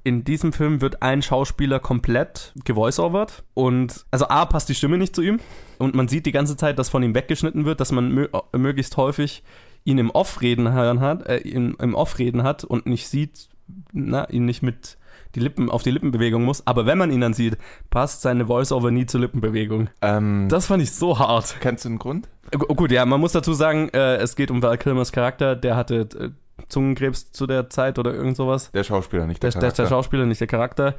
In 0.03 0.23
diesem 0.23 0.51
Film 0.51 0.81
wird 0.81 1.03
ein 1.03 1.21
Schauspieler 1.21 1.79
komplett 1.79 2.53
gevoiceovert 2.65 3.43
und 3.53 4.03
also 4.09 4.27
A 4.27 4.45
passt 4.45 4.67
die 4.69 4.75
Stimme 4.75 4.97
nicht 4.97 5.15
zu 5.15 5.21
ihm 5.21 5.39
und 5.77 5.93
man 5.93 6.07
sieht 6.07 6.25
die 6.25 6.31
ganze 6.31 6.57
Zeit, 6.57 6.79
dass 6.79 6.89
von 6.89 7.03
ihm 7.03 7.13
weggeschnitten 7.13 7.65
wird, 7.65 7.79
dass 7.79 7.91
man 7.91 8.11
mö 8.11 8.27
möglichst 8.57 8.97
häufig 8.97 9.43
ihn 9.83 9.97
im 9.97 10.09
Off-Reden 10.11 10.71
hören 10.73 10.99
hat, 10.99 11.25
äh, 11.27 11.37
im, 11.37 11.75
im 11.79 11.95
Off-Reden 11.95 12.43
hat 12.43 12.63
und 12.63 12.85
nicht 12.85 13.07
sieht, 13.07 13.49
na, 13.93 14.29
ihn 14.29 14.45
nicht 14.45 14.61
mit 14.61 14.97
die 15.35 15.39
Lippen 15.39 15.69
auf 15.71 15.81
die 15.81 15.91
Lippenbewegung 15.91 16.43
muss, 16.43 16.67
aber 16.67 16.85
wenn 16.85 16.97
man 16.97 17.09
ihn 17.09 17.21
dann 17.21 17.33
sieht, 17.33 17.57
passt 17.89 18.21
seine 18.21 18.47
Voice-Over 18.47 18.91
nie 18.91 19.05
zur 19.05 19.21
Lippenbewegung. 19.21 19.89
Ähm, 20.01 20.47
Das 20.49 20.65
fand 20.65 20.83
ich 20.83 20.91
so 20.91 21.17
hart. 21.19 21.55
kennst 21.61 21.85
du 21.85 21.89
einen 21.89 21.99
Grund? 21.99 22.27
Gu- 22.51 22.73
Gut, 22.75 22.91
ja, 22.91 23.05
man 23.05 23.21
muss 23.21 23.31
dazu 23.31 23.53
sagen, 23.53 23.87
äh, 23.93 24.17
es 24.17 24.35
geht 24.35 24.51
um 24.51 24.61
Val 24.61 24.77
Kilmers 24.77 25.13
Charakter, 25.13 25.55
der 25.55 25.77
hatte 25.77 25.95
äh, 26.19 26.29
Zungenkrebs 26.67 27.31
zu 27.31 27.47
der 27.47 27.69
Zeit 27.69 27.97
oder 27.97 28.13
irgend 28.13 28.35
sowas. 28.35 28.71
Der 28.71 28.83
Schauspieler, 28.83 29.25
nicht 29.25 29.41
der, 29.41 29.51
Der, 29.51 29.61
der, 29.61 29.69
der 29.69 29.75
Charakter. 29.77 29.95
Schauspieler, 29.95 30.25
nicht 30.25 30.41
der 30.41 30.47
Charakter. 30.47 30.95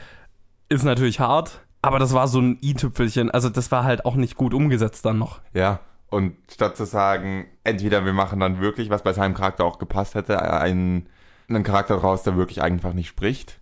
Ist 0.71 0.83
natürlich 0.85 1.21
hart, 1.21 1.61
aber 1.83 1.99
das 1.99 2.15
war 2.15 2.27
so 2.27 2.41
ein 2.41 2.59
i-Tüpfelchen. 2.63 3.31
Also 3.31 3.51
das 3.51 3.71
war 3.71 3.85
halt 3.85 4.07
auch 4.07 4.15
nicht 4.17 4.37
gut 4.37 4.55
umgesetzt 4.55 5.05
dann 5.05 5.19
noch. 5.19 5.41
Ja. 5.53 5.81
Und 6.13 6.37
statt 6.53 6.77
zu 6.77 6.85
sagen, 6.85 7.47
entweder 7.65 8.05
wir 8.05 8.13
machen 8.13 8.39
dann 8.39 8.61
wirklich, 8.61 8.91
was 8.91 9.03
bei 9.03 9.15
seinem 9.15 9.33
Charakter 9.33 9.65
auch 9.65 9.79
gepasst 9.79 10.15
hätte, 10.15 10.43
einen, 10.43 11.09
einen 11.49 11.65
Charakter 11.65 11.95
raus, 11.95 12.23
der 12.23 12.37
wirklich 12.37 12.61
einfach 12.61 12.93
nicht 12.93 13.09
spricht. 13.09 13.62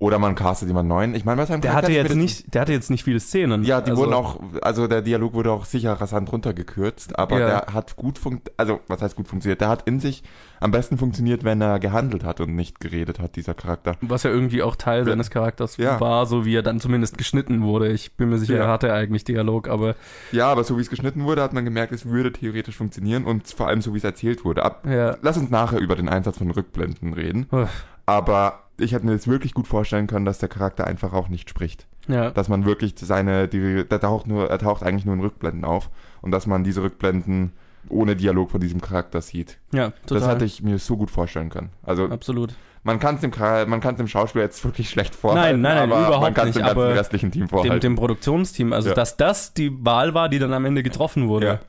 Oder 0.00 0.20
man 0.20 0.36
castet 0.36 0.68
jemand 0.68 0.88
neuen. 0.88 1.16
Ich 1.16 1.24
meine, 1.24 1.38
bei 1.38 1.46
seinem 1.46 1.60
Der 1.60 1.74
hatte 1.74 1.90
jetzt 1.90 2.14
nicht, 2.14 2.54
der 2.54 2.60
hatte 2.62 2.72
jetzt 2.72 2.88
nicht 2.88 3.02
viele 3.02 3.18
Szenen. 3.18 3.64
Ja, 3.64 3.80
die 3.80 3.90
also, 3.90 4.02
wurden 4.02 4.14
auch, 4.14 4.38
also 4.62 4.86
der 4.86 5.02
Dialog 5.02 5.34
wurde 5.34 5.50
auch 5.50 5.64
sicher 5.64 5.92
rasant 5.94 6.30
runtergekürzt, 6.30 7.18
aber 7.18 7.40
Ja. 7.40 7.46
der 7.48 7.74
hat 7.74 7.96
gut 7.96 8.16
funkt, 8.16 8.52
also 8.56 8.78
was 8.86 9.02
heißt 9.02 9.16
gut 9.16 9.26
funktioniert? 9.26 9.60
Der 9.60 9.68
hat 9.68 9.88
in 9.88 9.98
sich 9.98 10.22
am 10.60 10.70
besten 10.70 10.98
funktioniert, 10.98 11.42
wenn 11.42 11.60
er 11.60 11.80
gehandelt 11.80 12.22
hat 12.22 12.40
und 12.40 12.54
nicht 12.54 12.78
geredet 12.78 13.18
hat, 13.18 13.34
dieser 13.34 13.54
Charakter. 13.54 13.96
Was 14.00 14.22
ja 14.22 14.30
irgendwie 14.30 14.62
auch 14.62 14.76
Teil 14.76 15.04
seines 15.04 15.30
Charakters 15.30 15.78
Ja. 15.78 15.98
war, 16.00 16.26
so 16.26 16.44
wie 16.44 16.54
er 16.54 16.62
dann 16.62 16.78
zumindest 16.78 17.18
geschnitten 17.18 17.62
wurde. 17.62 17.88
Ich 17.88 18.14
bin 18.16 18.28
mir 18.28 18.38
sicher, 18.38 18.54
Ja. 18.56 18.62
er 18.64 18.68
hatte 18.68 18.92
eigentlich 18.92 19.24
Dialog, 19.24 19.66
aber 19.68 19.96
Ja, 20.30 20.46
aber 20.52 20.62
so 20.62 20.76
wie 20.76 20.82
es 20.82 20.90
geschnitten 20.90 21.24
wurde, 21.24 21.42
hat 21.42 21.52
man 21.52 21.64
gemerkt, 21.64 21.92
es 21.92 22.06
würde 22.06 22.32
theoretisch 22.32 22.76
funktionieren 22.76 23.24
und 23.24 23.48
vor 23.48 23.66
allem 23.66 23.82
so 23.82 23.94
wie 23.94 23.98
es 23.98 24.04
erzählt 24.04 24.44
wurde. 24.44 24.62
Ab, 24.64 24.86
ja. 24.88 25.16
lass 25.22 25.36
uns 25.36 25.50
nachher 25.50 25.80
über 25.80 25.96
den 25.96 26.08
Einsatz 26.08 26.38
von 26.38 26.52
Rückblenden 26.52 27.14
reden, 27.14 27.46
Uff, 27.50 27.68
aber 28.06 28.60
ich 28.78 28.92
hätte 28.92 29.06
mir 29.06 29.12
jetzt 29.12 29.28
wirklich 29.28 29.54
gut 29.54 29.66
vorstellen 29.66 30.06
können, 30.06 30.24
dass 30.24 30.38
der 30.38 30.48
Charakter 30.48 30.86
einfach 30.86 31.12
auch 31.12 31.28
nicht 31.28 31.50
spricht. 31.50 31.86
Ja. 32.06 32.30
Dass 32.30 32.48
man 32.48 32.64
wirklich 32.64 32.94
seine, 32.96 33.48
die, 33.48 33.84
der 33.86 34.00
taucht 34.00 34.26
nur, 34.26 34.48
er 34.48 34.58
taucht 34.58 34.82
eigentlich 34.82 35.04
nur 35.04 35.14
in 35.14 35.20
Rückblenden 35.20 35.64
auf 35.64 35.90
und 36.22 36.30
dass 36.30 36.46
man 36.46 36.64
diese 36.64 36.82
Rückblenden 36.82 37.52
ohne 37.90 38.16
Dialog 38.16 38.50
von 38.50 38.60
diesem 38.60 38.80
Charakter 38.80 39.20
sieht. 39.20 39.58
Ja, 39.72 39.90
total. 40.06 40.20
Das 40.20 40.28
hatte 40.28 40.44
ich 40.44 40.62
mir 40.62 40.78
so 40.78 40.96
gut 40.96 41.10
vorstellen 41.10 41.50
können. 41.50 41.70
Also 41.82 42.06
Absolut. 42.08 42.54
man 42.82 42.98
kann 42.98 43.16
es 43.16 43.20
dem, 43.20 43.32
man 43.68 43.80
dem 43.80 44.08
Schauspieler 44.08 44.44
jetzt 44.44 44.64
wirklich 44.64 44.90
schlecht 44.90 45.14
vorhalten, 45.14 45.60
Nein, 45.60 45.76
nein, 45.76 45.88
nein, 45.88 45.98
aber 45.98 46.06
überhaupt 46.06 46.22
man 46.22 46.34
kann 46.34 46.48
es 46.48 46.54
nicht, 46.56 46.68
dem 46.68 46.78
restlichen 46.78 47.30
Team 47.30 47.42
Dem, 47.42 47.48
vorhalten. 47.48 47.80
dem 47.80 47.94
Produktionsteam, 47.96 48.72
also 48.72 48.90
Ja. 48.90 48.94
dass 48.94 49.16
das 49.16 49.54
die 49.54 49.84
Wahl 49.84 50.14
war, 50.14 50.28
die 50.28 50.38
dann 50.38 50.52
am 50.52 50.64
Ende 50.64 50.82
getroffen 50.82 51.28
wurde. 51.28 51.46
Ja. 51.46 51.60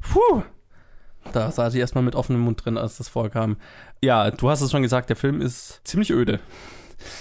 Puh. 0.00 0.42
Da 1.32 1.50
saß 1.50 1.74
ich 1.74 1.80
erstmal 1.80 2.02
mit 2.02 2.16
offenem 2.16 2.40
Mund 2.40 2.64
drin, 2.64 2.76
als 2.76 2.96
das 2.98 3.08
vorkam. 3.08 3.56
Ja, 4.04 4.30
du 4.30 4.50
hast 4.50 4.60
es 4.60 4.70
schon 4.70 4.82
gesagt, 4.82 5.10
der 5.10 5.16
Film 5.16 5.40
ist 5.40 5.80
ziemlich 5.84 6.10
öde. 6.10 6.40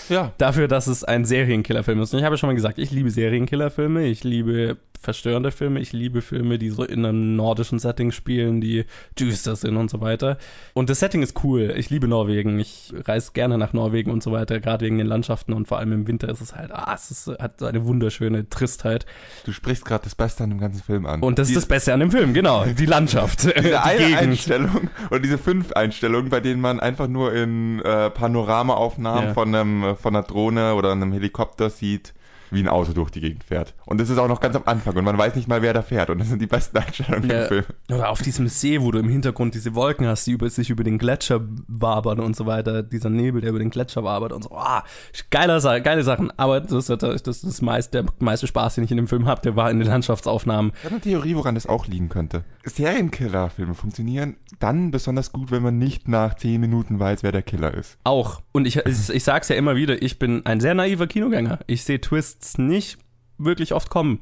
ja. 0.10 0.34
Dafür, 0.38 0.68
dass 0.68 0.88
es 0.88 1.04
ein 1.04 1.26
Serienkillerfilm 1.26 2.02
ist. 2.02 2.14
Und 2.14 2.20
ich 2.20 2.26
habe 2.26 2.34
ja 2.34 2.38
schon 2.38 2.50
mal 2.50 2.56
gesagt, 2.56 2.80
ich 2.80 2.92
liebe 2.92 3.12
Serienkillerfilme, 3.12 4.06
ich 4.06 4.24
liebe 4.24 4.78
verstörende 5.02 5.52
Filme, 5.52 5.80
ich 5.80 5.94
liebe 5.94 6.22
Filme, 6.22 6.58
die 6.60 6.70
so 6.70 6.84
in 6.84 7.06
einem 7.06 7.36
nordischen 7.36 7.80
Setting 7.80 8.12
spielen, 8.12 8.62
die 8.62 8.86
düster 9.20 9.56
sind 9.56 9.76
und 9.78 9.90
so 9.90 10.00
weiter. 10.00 10.38
Und 10.74 10.90
das 10.90 11.00
Setting 11.00 11.22
ist 11.24 11.44
cool. 11.44 11.74
Ich 11.76 11.90
liebe 11.90 12.08
Norwegen. 12.08 12.60
Ich 12.60 12.94
reise 13.06 13.32
gerne 13.34 13.58
nach 13.58 13.74
Norwegen 13.74 14.12
und 14.12 14.22
so 14.24 14.32
weiter, 14.32 14.60
gerade 14.60 14.86
wegen 14.86 14.98
den 14.98 15.08
Landschaften 15.08 15.54
und 15.54 15.68
vor 15.68 15.80
allem 15.80 15.92
im 15.92 16.08
Winter 16.08 16.30
ist 16.30 16.42
es 16.42 16.56
halt, 16.56 16.72
ah, 16.72 16.92
es 16.96 17.12
ist, 17.12 17.28
hat 17.40 17.60
so 17.60 17.66
eine 17.66 17.84
wunderschöne 17.86 18.48
Tristheit. 18.50 19.06
Du 19.46 19.52
sprichst 19.52 19.86
gerade 19.86 20.04
das 20.04 20.16
Beste 20.16 20.44
an 20.44 20.52
dem 20.52 20.60
ganzen 20.60 20.84
Film 20.84 21.06
an. 21.06 21.22
Und 21.22 21.40
das 21.40 21.50
ist 21.50 21.58
das 21.58 21.66
Beste 21.66 21.94
an 21.94 22.00
dem 22.00 22.12
Film, 22.12 22.34
genau. 22.34 22.66
Die 22.78 22.86
Landschaft. 22.86 23.44
die 23.44 23.62
diese 23.62 23.84
eine 23.84 23.98
Gegend. 24.00 24.18
Einstellung 24.18 24.90
und 25.10 25.26
diese 25.26 25.38
fünf 25.38 25.72
Einstellungen, 25.74 26.30
bei 26.30 26.40
denen 26.40 26.62
man 26.62 26.80
einfach 26.80 27.08
nur 27.08 27.34
in 27.34 27.80
äh, 27.82 28.10
Panoramaaufnahmen 28.12 29.26
Ja. 29.30 29.34
von 29.34 29.56
einem 29.56 29.84
äh, 29.84 29.96
von 29.96 30.16
einer 30.16 30.26
Drohne 30.26 30.76
oder 30.76 30.92
einem 30.92 31.12
Helikopter 31.14 31.70
sieht, 31.70 32.14
wie 32.52 32.60
ein 32.62 32.68
Auto 32.68 32.94
durch 32.94 33.10
die 33.12 33.22
Gegend 33.22 33.44
fährt. 33.44 33.74
Und 33.86 34.00
das 34.00 34.10
ist 34.10 34.18
auch 34.18 34.28
noch 34.28 34.40
ganz 34.40 34.56
am 34.56 34.64
Anfang 34.66 34.96
und 34.96 35.04
man 35.04 35.18
weiß 35.18 35.36
nicht 35.36 35.48
mal, 35.48 35.62
wer 35.62 35.74
da 35.74 35.82
fährt. 35.82 36.10
Und 36.10 36.20
das 36.20 36.30
sind 36.30 36.42
die 36.42 36.48
besten 36.48 36.78
Einstellungen 36.80 37.30
Ja. 37.30 37.42
im 37.44 37.48
Film. 37.48 37.66
Oder 37.92 38.10
auf 38.10 38.22
diesem 38.22 38.48
See, 38.48 38.82
wo 38.82 38.92
du 38.92 39.00
im 39.00 39.10
Hintergrund 39.10 39.56
diese 39.56 39.74
Wolken 39.76 40.06
hast, 40.08 40.28
die 40.28 40.32
über, 40.32 40.50
sich 40.50 40.70
über 40.70 40.84
den 40.84 40.98
Gletscher 40.98 41.42
wabern 41.68 42.20
und 42.20 42.36
so 42.36 42.46
weiter. 42.46 42.84
Dieser 42.84 43.10
Nebel, 43.10 43.42
der 43.42 43.50
über 43.52 43.60
den 43.60 43.70
Gletscher 43.70 44.04
wabert 44.04 44.34
und 44.34 44.44
so. 44.44 44.52
Ah, 44.56 44.84
geiler, 45.30 45.60
geile 45.80 46.04
Sachen. 46.04 46.32
Aber 46.38 46.60
das 46.62 46.72
ist 46.90 46.90
das, 47.02 47.24
das, 47.24 47.44
ist 47.44 47.62
meist, 47.62 47.94
der 47.94 48.06
meiste 48.20 48.48
Spaß, 48.48 48.76
den 48.76 48.84
ich 48.84 48.92
in 48.92 48.98
dem 48.98 49.08
Film 49.08 49.26
habe, 49.28 49.42
der 49.42 49.56
war 49.56 49.72
in 49.72 49.80
den 49.80 49.88
Landschaftsaufnahmen. 49.88 50.72
Ich 50.78 50.84
habe 50.86 50.96
eine 50.96 51.02
Theorie, 51.02 51.36
woran 51.36 51.56
das 51.56 51.68
auch 51.68 51.88
liegen 51.88 52.10
könnte. 52.10 52.44
Serienkiller-Filme 52.66 53.74
funktionieren 53.76 54.36
dann 54.60 54.92
besonders 54.92 55.32
gut, 55.32 55.52
wenn 55.52 55.64
man 55.64 55.78
nicht 55.78 56.08
nach 56.08 56.36
zehn 56.36 56.60
Minuten 56.60 57.00
weiß, 57.00 57.24
wer 57.24 57.32
der 57.32 57.42
Killer 57.42 57.74
ist. 57.74 57.98
Auch. 58.04 58.42
Und 58.52 58.66
ich, 58.68 58.78
ich, 58.78 59.10
ich 59.10 59.24
sag's 59.24 59.50
ja 59.50 59.56
immer 59.56 59.76
wieder, 59.76 60.02
ich 60.02 60.20
bin 60.20 60.46
ein 60.46 60.60
sehr 60.60 60.74
naiver 60.74 61.08
Kinogänger. 61.08 61.60
Ich 61.68 61.84
sehe 61.84 62.02
Twists 62.02 62.41
nicht 62.58 62.98
wirklich 63.38 63.74
oft 63.74 63.90
kommen. 63.90 64.20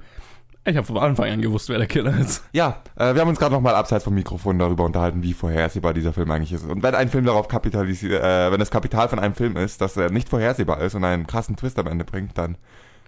Ich 0.65 0.75
habe 0.75 0.85
von 0.85 0.97
Anfang 0.97 1.29
an 1.31 1.41
gewusst, 1.41 1.69
wer 1.69 1.77
der 1.77 1.87
Killer 1.87 2.15
ist. 2.19 2.43
Ja, 2.51 2.81
äh, 2.95 3.13
wir 3.15 3.21
haben 3.21 3.29
uns 3.29 3.39
gerade 3.39 3.53
noch 3.55 3.61
mal 3.61 3.75
abseits 3.75 4.03
vom 4.03 4.13
Mikrofon 4.13 4.59
darüber 4.59 4.83
unterhalten, 4.85 5.23
wie 5.23 5.33
vorhersehbar 5.33 5.93
dieser 5.93 6.13
Film 6.13 6.29
eigentlich 6.31 6.51
ist. 6.53 6.65
Und 6.65 6.83
wenn 6.83 6.93
ein 6.95 7.09
Film 7.09 7.25
darauf 7.25 7.47
kapitalisiert, 7.47 8.21
äh, 8.23 8.51
wenn 8.51 8.59
das 8.59 8.69
Kapital 8.69 9.07
von 9.09 9.19
einem 9.19 9.33
Film 9.35 9.55
ist, 9.57 9.81
dass 9.81 9.95
er 9.97 10.11
nicht 10.11 10.29
vorhersehbar 10.29 10.81
ist 10.81 10.95
und 10.95 11.05
einen 11.05 11.25
krassen 11.27 11.55
Twist 11.55 11.79
am 11.79 11.87
Ende 11.87 12.03
bringt, 12.05 12.37
dann 12.37 12.57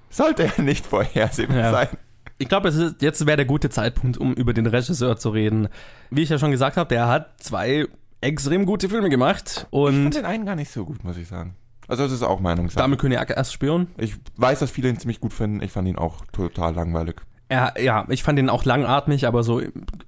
sollte 0.10 0.50
er 0.58 0.62
nicht 0.64 0.86
vorhersehbar 0.88 1.58
Ja. 1.58 1.72
sein. 1.72 1.88
Ich 2.38 2.48
glaube, 2.50 2.70
es 2.70 2.76
ist- 2.76 3.02
jetzt 3.02 3.26
wäre 3.28 3.38
der 3.38 3.46
gute 3.46 3.70
Zeitpunkt, 3.70 4.18
um 4.18 4.34
über 4.34 4.54
den 4.54 4.66
Regisseur 4.66 5.18
zu 5.18 5.30
reden. 5.30 5.68
Wie 6.10 6.24
ich 6.24 6.30
ja 6.30 6.40
schon 6.40 6.52
gesagt 6.52 6.78
habe, 6.78 6.88
der 6.88 7.08
hat 7.08 7.34
zwei 7.44 7.86
extrem 8.22 8.66
gute 8.66 8.88
Filme 8.90 9.10
gemacht 9.10 9.68
Ich 9.72 9.80
fand 9.80 9.96
und 9.96 10.12
den 10.16 10.26
einen 10.26 10.46
gar 10.46 10.56
nicht 10.56 10.72
so 10.72 10.86
gut, 10.86 11.04
muss 11.04 11.18
ich 11.18 11.28
sagen. 11.28 11.56
Also 11.92 12.04
das 12.04 12.14
ist 12.14 12.24
auch 12.24 12.40
Meinungssache. 12.40 12.82
Dame 12.82 12.96
König 12.96 13.20
erst 13.36 13.52
Spion. 13.52 13.88
Ich 13.98 14.16
weiß, 14.38 14.60
dass 14.60 14.72
viele 14.72 14.88
ihn 14.88 14.98
ziemlich 14.98 15.20
gut 15.20 15.34
finden. 15.34 15.62
Ich 15.62 15.74
fand 15.74 15.90
ihn 15.90 15.98
auch 15.98 16.26
total 16.32 16.74
langweilig. 16.74 17.18
Ja, 17.52 17.74
ja, 17.78 18.06
ich 18.08 18.24
fand 18.24 18.40
ihn 18.40 18.48
auch 18.48 18.64
langatmig, 18.64 19.28
aber 19.28 19.44
so, 19.44 19.62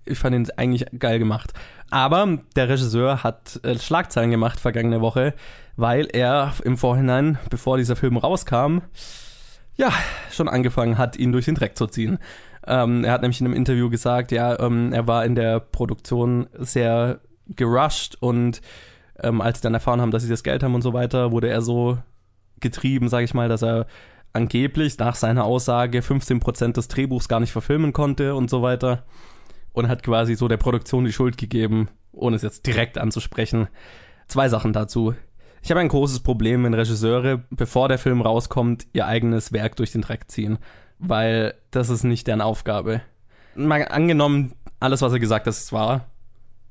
ich 0.05 0.17
fand 0.17 0.33
ihn 0.33 0.47
eigentlich 0.55 0.85
geil 0.97 1.19
gemacht. 1.19 1.51
Aber 1.89 2.39
der 2.55 2.69
Regisseur 2.69 3.25
hat 3.25 3.59
äh, 3.65 3.77
Schlagzeilen 3.77 4.31
gemacht 4.31 4.61
vergangene 4.61 5.01
Woche, 5.01 5.33
weil 5.75 6.05
er 6.05 6.53
im 6.63 6.77
Vorhinein, 6.77 7.37
bevor 7.49 7.75
dieser 7.75 7.97
Film 7.97 8.15
rauskam, 8.15 8.77
ja, 9.75 9.91
schon 10.31 10.47
angefangen 10.47 10.97
hat, 10.97 11.17
ihn 11.17 11.33
durch 11.33 11.45
den 11.45 11.55
Dreck 11.55 11.77
zu 11.77 11.87
ziehen. 11.87 12.17
Ähm, 12.65 13.03
er 13.03 13.11
hat 13.11 13.23
nämlich 13.23 13.41
in 13.41 13.47
einem 13.47 13.57
Interview 13.57 13.89
gesagt, 13.89 14.31
ja, 14.31 14.57
ähm, 14.57 14.93
er 14.93 15.05
war 15.05 15.25
in 15.25 15.35
der 15.35 15.59
Produktion 15.59 16.47
sehr 16.57 17.19
gerusht 17.45 18.15
und 18.21 18.61
ähm, 19.21 19.41
als 19.41 19.59
sie 19.59 19.63
dann 19.63 19.73
erfahren 19.73 20.01
haben, 20.01 20.11
dass 20.11 20.23
sie 20.23 20.29
das 20.29 20.43
Geld 20.43 20.63
haben 20.63 20.75
und 20.75 20.81
so 20.81 20.93
weiter, 20.93 21.31
wurde 21.31 21.49
er 21.49 21.61
so 21.61 21.97
getrieben, 22.59 23.09
sage 23.09 23.25
ich 23.25 23.33
mal, 23.33 23.49
dass 23.49 23.61
er 23.61 23.85
angeblich 24.33 24.97
nach 24.97 25.15
seiner 25.15 25.45
Aussage 25.45 25.99
15% 25.99 26.73
des 26.73 26.87
Drehbuchs 26.87 27.27
gar 27.27 27.39
nicht 27.39 27.51
verfilmen 27.51 27.93
konnte 27.93 28.35
und 28.35 28.49
so 28.49 28.61
weiter. 28.61 29.03
Und 29.71 29.87
hat 29.87 30.03
quasi 30.03 30.35
so 30.35 30.47
der 30.47 30.57
Produktion 30.57 31.05
die 31.05 31.13
Schuld 31.13 31.37
gegeben, 31.37 31.89
ohne 32.11 32.35
es 32.35 32.41
jetzt 32.41 32.65
direkt 32.67 32.97
anzusprechen. 32.97 33.67
Zwei 34.27 34.49
Sachen 34.49 34.73
dazu. 34.73 35.15
Ich 35.61 35.71
habe 35.71 35.79
ein 35.79 35.87
großes 35.87 36.19
Problem, 36.19 36.63
wenn 36.63 36.73
Regisseure, 36.73 37.43
bevor 37.49 37.87
der 37.87 37.97
Film 37.97 38.21
rauskommt, 38.21 38.85
ihr 38.93 39.07
eigenes 39.07 39.51
Werk 39.51 39.75
durch 39.77 39.91
den 39.91 40.01
Dreck 40.01 40.29
ziehen. 40.29 40.59
Weil 40.99 41.55
das 41.71 41.89
ist 41.89 42.03
nicht 42.03 42.27
deren 42.27 42.41
Aufgabe. 42.41 43.01
Mal 43.55 43.87
angenommen, 43.87 44.53
alles, 44.79 45.01
was 45.01 45.13
er 45.13 45.19
gesagt 45.19 45.47
hat, 45.47 45.53
ist 45.53 45.73
wahr, 45.73 46.05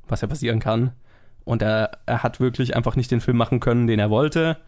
was 0.09 0.21
ja 0.21 0.29
passieren 0.29 0.61
kann. 0.61 0.93
Und 1.45 1.63
er, 1.63 1.99
er 2.07 2.23
hat 2.23 2.41
wirklich 2.41 2.77
einfach 2.77 2.97
nicht 2.97 3.11
den 3.11 3.21
Film 3.21 3.37
machen 3.37 3.61
können, 3.61 3.87
den 3.87 3.99
er 3.99 4.11
wollte. 4.11 4.59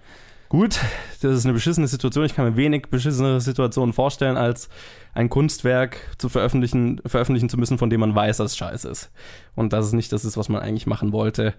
Gut, 0.48 0.78
das 1.22 1.38
ist 1.38 1.46
eine 1.46 1.54
beschissene 1.54 1.88
Situation. 1.88 2.24
Ich 2.24 2.34
kann 2.34 2.44
mir 2.44 2.56
wenig 2.56 2.86
beschissenere 2.88 3.40
Situationen 3.40 3.92
vorstellen, 3.92 4.36
als 4.36 4.68
ein 5.12 5.28
Kunstwerk 5.28 5.98
zu 6.18 6.28
veröffentlichen, 6.28 7.00
veröffentlichen 7.06 7.48
zu 7.48 7.56
müssen, 7.56 7.78
von 7.78 7.90
dem 7.90 8.00
man 8.00 8.14
weiß, 8.14 8.36
dass 8.36 8.52
es 8.52 8.56
scheiße 8.56 8.88
ist. 8.88 9.10
Und 9.54 9.72
dass 9.72 9.86
es 9.86 9.92
nicht 9.92 10.12
das 10.12 10.24
ist, 10.24 10.36
was 10.36 10.48
man 10.48 10.62
eigentlich 10.62 10.86
machen 10.86 11.12
wollte. 11.12 11.54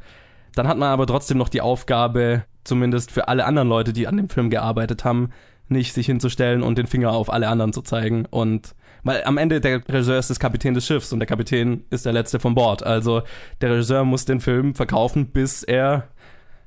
Dann 0.53 0.68
hat 0.68 0.78
man 0.78 0.89
aber 0.89 1.07
trotzdem 1.07 1.38
noch 1.38 1.49
die 1.49 1.61
Aufgabe, 1.61 2.45
zumindest 2.63 3.11
für 3.11 3.28
alle 3.28 3.45
anderen 3.45 3.68
Leute, 3.68 3.91
die 3.91 4.07
an 4.07 4.18
dem 4.18 4.30
Film 4.30 4.49
gearbeitet 4.49 5.03
haben, 5.03 5.32
nicht 5.68 5.93
sich 5.93 6.05
hinzustellen 6.05 6.63
und 6.63 6.78
den 6.78 6.88
Finger 6.88 7.11
auf 7.11 7.34
alle 7.34 7.49
anderen 7.49 7.74
zu 7.74 7.82
zeigen. 7.82 8.26
Und 8.26 8.76
weil 9.06 9.24
am 9.24 9.38
Ende 9.38 9.62
der 9.62 9.88
Regisseur 9.88 10.18
ist 10.18 10.32
das 10.32 10.39
Kapitän 10.39 10.74
des 10.74 10.86
Schiffs 10.86 11.14
und 11.14 11.20
der 11.20 11.28
Kapitän 11.28 11.86
ist 11.91 12.06
der 12.06 12.12
Letzte 12.12 12.39
von 12.39 12.56
Bord. 12.56 12.84
Also 12.84 13.22
der 13.62 13.70
Regisseur 13.70 14.03
muss 14.03 14.26
den 14.26 14.41
Film 14.41 14.74
verkaufen, 14.74 15.28
bis 15.28 15.62
er, 15.62 16.08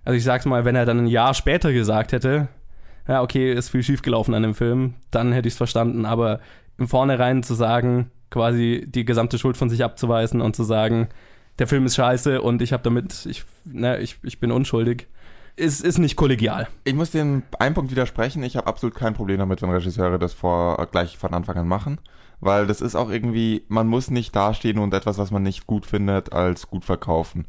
also 0.05 0.17
ich 0.17 0.23
sag's 0.23 0.47
mal, 0.47 0.65
wenn 0.65 0.77
er 0.77 0.87
dann 0.87 1.01
ein 1.01 1.07
Jahr 1.09 1.35
später 1.35 1.73
gesagt 1.73 2.13
hätte, 2.13 2.49
ja, 3.09 3.23
okay, 3.23 3.53
ist 3.53 3.71
viel 3.71 3.83
schiefgelaufen 3.83 4.35
an 4.35 4.45
dem 4.45 4.55
Film, 4.55 4.95
dann 5.11 5.33
hätte 5.33 5.49
ich's 5.49 5.57
verstanden. 5.57 6.07
Aber 6.07 6.39
im 6.79 6.87
Vornherein 6.87 7.43
zu 7.43 7.55
sagen, 7.55 8.13
quasi 8.31 8.87
die 8.87 9.05
gesamte 9.05 9.37
Schuld 9.39 9.57
von 9.57 9.69
sich 9.69 9.83
abzuweisen 9.83 10.41
und 10.41 10.55
zu 10.55 10.63
sagen, 10.63 11.09
der 11.59 11.67
Film 11.67 11.87
ist 11.87 11.97
scheiße 11.97 12.41
und 12.41 12.63
ich 12.63 12.73
habe 12.73 12.85
damit, 12.85 13.27
ich, 13.27 13.45
ne, 13.65 13.99
ich, 13.99 14.19
ich 14.23 14.39
bin 14.39 14.53
unschuldig, 14.53 15.09
ist, 15.57 15.81
ist 15.81 15.99
nicht 15.99 16.15
kollegial. 16.15 16.69
Ich 16.85 16.95
muss 16.95 17.11
den 17.11 17.43
einen 17.59 17.75
Punkt 17.75 17.91
widersprechen. 17.91 18.45
Ich 18.45 18.57
habe 18.57 18.69
absolut 18.69 18.95
kein 18.95 19.15
Problem 19.15 19.39
damit, 19.39 19.61
wenn 19.61 19.71
Regisseure 19.71 20.21
das 20.21 20.35
vor 20.35 20.87
gleich 20.93 21.19
von 21.19 21.35
Anfang 21.35 21.57
an 21.57 21.67
machen. 21.67 21.99
Weil 22.41 22.67
das 22.67 22.81
ist 22.81 22.95
auch 22.95 23.11
irgendwie, 23.11 23.65
man 23.69 23.89
muss 23.89 24.11
nicht 24.11 24.35
dastehen 24.35 24.79
und 24.79 24.95
etwas, 24.95 25.19
was 25.19 25.31
man 25.31 25.43
nicht 25.43 25.67
gut 25.67 25.87
findet, 25.87 26.33
als 26.33 26.69
gut 26.69 26.85
verkaufen. 26.85 27.47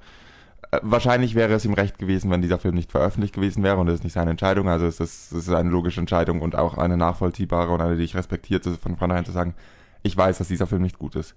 Äh, 0.72 0.80
Wahrscheinlich 0.82 1.36
wäre 1.36 1.54
es 1.54 1.66
ihm 1.66 1.74
recht 1.74 1.98
gewesen, 2.00 2.32
wenn 2.32 2.42
dieser 2.42 2.58
Film 2.58 2.76
nicht 2.76 2.92
veröffentlicht 2.92 3.36
gewesen 3.36 3.64
wäre 3.64 3.78
und 3.78 3.88
das 3.88 3.96
ist 3.96 4.04
nicht 4.04 4.14
seine 4.14 4.32
Entscheidung. 4.32 4.68
Also 4.68 4.88
es 4.88 5.00
ist, 5.00 5.32
es 5.32 5.48
ist 5.48 5.54
eine 5.54 5.70
logische 5.70 6.00
Entscheidung 6.00 6.42
und 6.42 6.56
auch 6.56 6.78
eine 6.78 6.98
nachvollziehbare 6.98 7.72
und 7.72 7.82
eine, 7.82 7.98
die 7.98 8.04
ich 8.04 8.16
respektiert, 8.16 8.66
von 8.66 8.98
vornherein 8.98 9.26
zu 9.26 9.32
sagen, 9.32 9.54
ich 10.02 10.16
weiß, 10.16 10.38
dass 10.38 10.48
dieser 10.48 10.68
Film 10.68 10.82
nicht 10.82 10.98
gut 10.98 11.16
ist. 11.16 11.36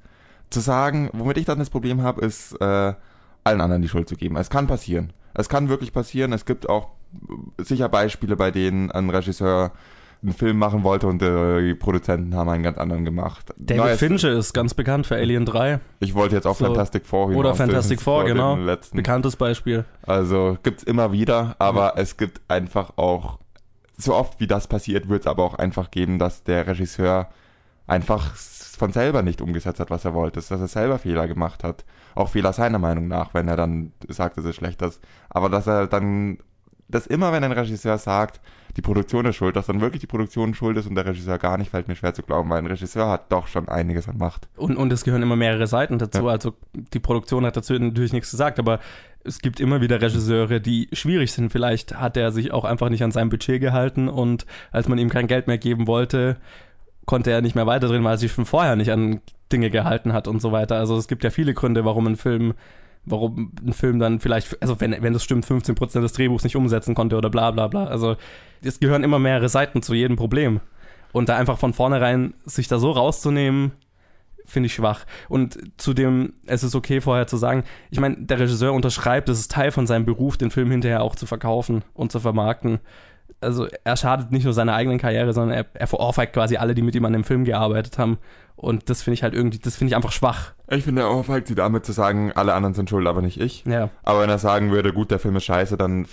Zu 0.50 0.61
sagen, 0.61 1.11
womit 1.12 1.38
ich 1.38 1.44
dann 1.44 1.59
das 1.59 1.70
Problem 1.70 2.03
habe, 2.03 2.24
ist, 2.24 2.53
äh, 2.61 2.94
allen 3.44 3.61
anderen 3.61 3.82
die 3.82 3.88
Schuld 3.88 4.09
zu 4.09 4.16
geben. 4.16 4.36
Es 4.36 4.50
kann 4.50 4.66
passieren. 4.66 5.12
Es 5.34 5.48
kann 5.48 5.68
wirklich 5.68 5.92
passieren. 5.92 6.32
Es 6.32 6.44
gibt 6.44 6.68
auch 6.68 6.90
äh, 7.59 7.62
sicher 7.64 7.88
Beispiele, 7.88 8.36
bei 8.36 8.50
denen 8.50 8.90
ein 8.90 9.11
Regisseur 9.11 9.72
einen 10.22 10.32
Film 10.34 10.56
machen 10.58 10.84
wollte 10.84 11.08
und 11.08 11.20
äh, 11.20 11.62
die 11.62 11.74
Produzenten 11.74 12.34
haben 12.36 12.48
einen 12.48 12.62
ganz 12.62 12.78
anderen 12.78 13.04
gemacht. 13.04 13.52
David 13.56 13.82
Neues- 13.84 13.98
Fincher 13.98 14.30
ist 14.30 14.52
ganz 14.52 14.72
bekannt 14.72 15.06
für 15.06 15.16
Alien 15.16 15.44
3 15.44 15.80
Ich 15.98 16.14
wollte 16.14 16.36
jetzt 16.36 16.46
auf 16.46 16.58
So. 16.58 16.66
Fantastic 16.66 17.04
Four 17.06 17.28
hinaus. 17.30 17.40
oder 17.40 17.54
Fantastic 17.54 18.00
Four, 18.00 18.24
genau. 18.24 18.56
Bekanntes 18.92 19.34
Beispiel. 19.36 19.84
Also 20.06 20.56
gibt's 20.62 20.84
immer 20.84 21.10
wieder, 21.12 21.56
aber 21.58 21.94
es 21.96 22.16
gibt 22.16 22.40
einfach 22.48 22.92
auch, 22.96 23.38
so 23.98 24.14
oft 24.14 24.38
wie 24.38 24.46
das 24.46 24.68
passiert, 24.68 25.08
wird 25.08 25.22
es 25.22 25.26
aber 25.26 25.42
auch 25.42 25.54
einfach 25.54 25.90
geben, 25.90 26.18
dass 26.20 26.44
der 26.44 26.66
Regisseur 26.68 27.28
einfach 27.88 28.34
von 28.36 28.92
selber 28.92 29.22
nicht 29.22 29.40
umgesetzt 29.40 29.80
hat, 29.80 29.90
was 29.90 30.04
er 30.04 30.14
wollte, 30.14 30.36
dass 30.40 30.50
er 30.50 30.66
selber 30.68 30.98
Fehler 30.98 31.26
gemacht 31.28 31.62
hat. 31.64 31.84
Auch 32.14 32.28
Fehler 32.28 32.52
seiner 32.52 32.78
Meinung 32.78 33.08
nach, 33.08 33.34
wenn 33.34 33.48
er 33.48 33.56
dann 33.56 33.92
sagt, 34.08 34.36
dass 34.38 34.44
es 34.44 34.54
schlecht 34.56 34.82
ist. 34.82 35.00
Aber 35.30 35.48
dass 35.48 35.66
er 35.66 35.86
dann, 35.88 36.38
dass 36.88 37.06
immer, 37.06 37.32
wenn 37.32 37.42
ein 37.44 37.52
Regisseur 37.52 37.98
sagt, 37.98 38.40
die 38.76 38.82
Produktion 38.82 39.26
ist 39.26 39.36
schuld, 39.36 39.56
dass 39.56 39.66
dann 39.66 39.80
wirklich 39.80 40.00
die 40.00 40.06
Produktion 40.06 40.54
schuld 40.54 40.76
ist 40.76 40.86
und 40.86 40.94
der 40.94 41.06
Regisseur 41.06 41.38
gar 41.38 41.58
nicht, 41.58 41.70
fällt 41.70 41.88
mir 41.88 41.96
schwer 41.96 42.14
zu 42.14 42.22
glauben, 42.22 42.48
weil 42.50 42.58
ein 42.58 42.66
Regisseur 42.66 43.08
hat 43.08 43.30
doch 43.30 43.46
schon 43.46 43.68
einiges 43.68 44.08
an 44.08 44.16
Macht. 44.16 44.48
Und, 44.56 44.76
und 44.76 44.92
es 44.92 45.04
gehören 45.04 45.22
immer 45.22 45.36
mehrere 45.36 45.66
Seiten 45.66 45.98
dazu. 45.98 46.24
Ja. 46.24 46.32
Also 46.32 46.54
die 46.72 47.00
Produktion 47.00 47.44
hat 47.44 47.56
dazu 47.56 47.74
natürlich 47.74 48.12
nichts 48.12 48.30
gesagt, 48.30 48.58
aber 48.58 48.80
es 49.24 49.40
gibt 49.40 49.60
immer 49.60 49.80
wieder 49.80 50.00
Regisseure, 50.00 50.60
die 50.60 50.88
schwierig 50.92 51.32
sind. 51.32 51.50
Vielleicht 51.50 52.00
hat 52.00 52.16
er 52.16 52.32
sich 52.32 52.52
auch 52.52 52.64
einfach 52.64 52.88
nicht 52.88 53.04
an 53.04 53.12
sein 53.12 53.28
Budget 53.28 53.60
gehalten 53.60 54.08
und 54.08 54.46
als 54.70 54.88
man 54.88 54.98
ihm 54.98 55.10
kein 55.10 55.26
Geld 55.26 55.46
mehr 55.46 55.58
geben 55.58 55.86
wollte, 55.86 56.38
konnte 57.04 57.30
er 57.30 57.42
nicht 57.42 57.54
mehr 57.54 57.66
weiterdrehen, 57.66 58.04
weil 58.04 58.14
er 58.14 58.18
sich 58.18 58.32
schon 58.32 58.46
vorher 58.46 58.76
nicht 58.76 58.90
an 58.90 59.20
Dinge 59.52 59.70
gehalten 59.70 60.12
hat 60.12 60.28
und 60.28 60.40
so 60.40 60.50
weiter. 60.50 60.76
Also 60.76 60.96
es 60.96 61.08
gibt 61.08 61.24
ja 61.24 61.30
viele 61.30 61.54
Gründe, 61.54 61.84
warum 61.84 62.06
ein 62.06 62.16
Film, 62.16 62.54
warum 63.05 63.53
ein 63.64 63.72
Film 63.72 63.98
dann 63.98 64.20
vielleicht, 64.20 64.61
also 64.62 64.80
wenn, 64.80 65.03
wenn 65.03 65.12
das 65.12 65.24
stimmt, 65.24 65.46
15% 65.46 66.00
des 66.00 66.12
Drehbuchs 66.12 66.44
nicht 66.44 66.57
umsetzen 66.57 66.94
konnte 66.94 67.16
oder 67.16 67.30
bla 67.30 67.50
bla 67.50 67.68
bla. 67.68 67.84
Also 67.84 68.16
es 68.62 68.80
gehören 68.80 69.05
immer 69.05 69.18
mehrere 69.18 69.48
Seiten 69.48 69.82
zu 69.82 69.94
jedem 69.94 70.16
Problem. 70.16 70.61
Und 71.12 71.28
da 71.28 71.36
einfach 71.36 71.59
von 71.59 71.74
vornherein 71.74 72.34
sich 72.44 72.68
da 72.68 72.78
so 72.78 72.90
rauszunehmen, 72.90 73.72
finde 74.46 74.66
ich 74.66 74.74
schwach. 74.74 75.05
Und 75.28 75.59
zudem, 75.76 76.34
es 76.46 76.62
ist 76.62 76.74
okay 76.74 77.00
vorher 77.00 77.26
zu 77.26 77.36
sagen, 77.36 77.64
ich 77.90 78.00
meine, 78.00 78.16
der 78.18 78.38
Regisseur 78.38 78.72
unterschreibt, 78.72 79.28
es 79.28 79.38
ist 79.38 79.50
Teil 79.50 79.70
von 79.70 79.86
seinem 79.86 80.05
Beruf, 80.05 80.36
den 80.36 80.50
Film 80.50 80.70
hinterher 80.70 81.03
auch 81.03 81.14
zu 81.14 81.26
verkaufen 81.26 81.84
und 81.94 82.12
zu 82.12 82.20
vermarkten. 82.20 82.80
Also 83.43 83.66
er 83.84 83.97
schadet 83.97 84.30
nicht 84.32 84.45
nur 84.45 84.53
seiner 84.53 84.74
eigenen 84.74 84.99
Karriere, 84.99 85.32
sondern 85.32 85.57
er, 85.59 85.66
er 85.74 85.86
verohrfeigt 85.86 86.32
quasi 86.32 86.57
alle, 86.57 86.74
die 86.74 86.82
mit 86.82 86.95
ihm 86.95 87.05
an 87.05 87.12
dem 87.12 87.24
Film 87.24 87.45
gearbeitet 87.45 87.99
haben. 87.99 88.18
Und 88.55 88.90
das 88.90 89.03
finde 89.03 89.14
ich 89.14 89.22
halt 89.22 89.34
irgendwie, 89.34 89.59
das 89.59 89.76
finde 89.76 89.90
ich 89.90 89.97
einfach 89.97 90.12
schwach. 90.12 90.53
Ich 90.70 90.84
finde, 90.84 91.03
er 91.03 91.11
ohrfeigt 91.11 91.49
sie 91.49 91.55
damit 91.55 91.84
zu 91.84 91.93
sagen, 91.93 92.32
alle 92.32 92.55
anderen 92.55 92.74
sind 92.74 92.88
schuld, 92.88 93.07
aber 93.09 93.20
nicht 93.20 93.40
ich. 93.40 93.64
Ja. 93.64 93.88
Aber 94.05 94.20
wenn 94.20 94.30
er 94.30 94.38
sagen 94.38 94.70
würde, 94.70 94.93
gut, 94.93 95.11
der 95.11 95.18
Film 95.18 95.34
ist 95.36 95.45
scheiße, 95.45 95.76
dann, 95.76 96.07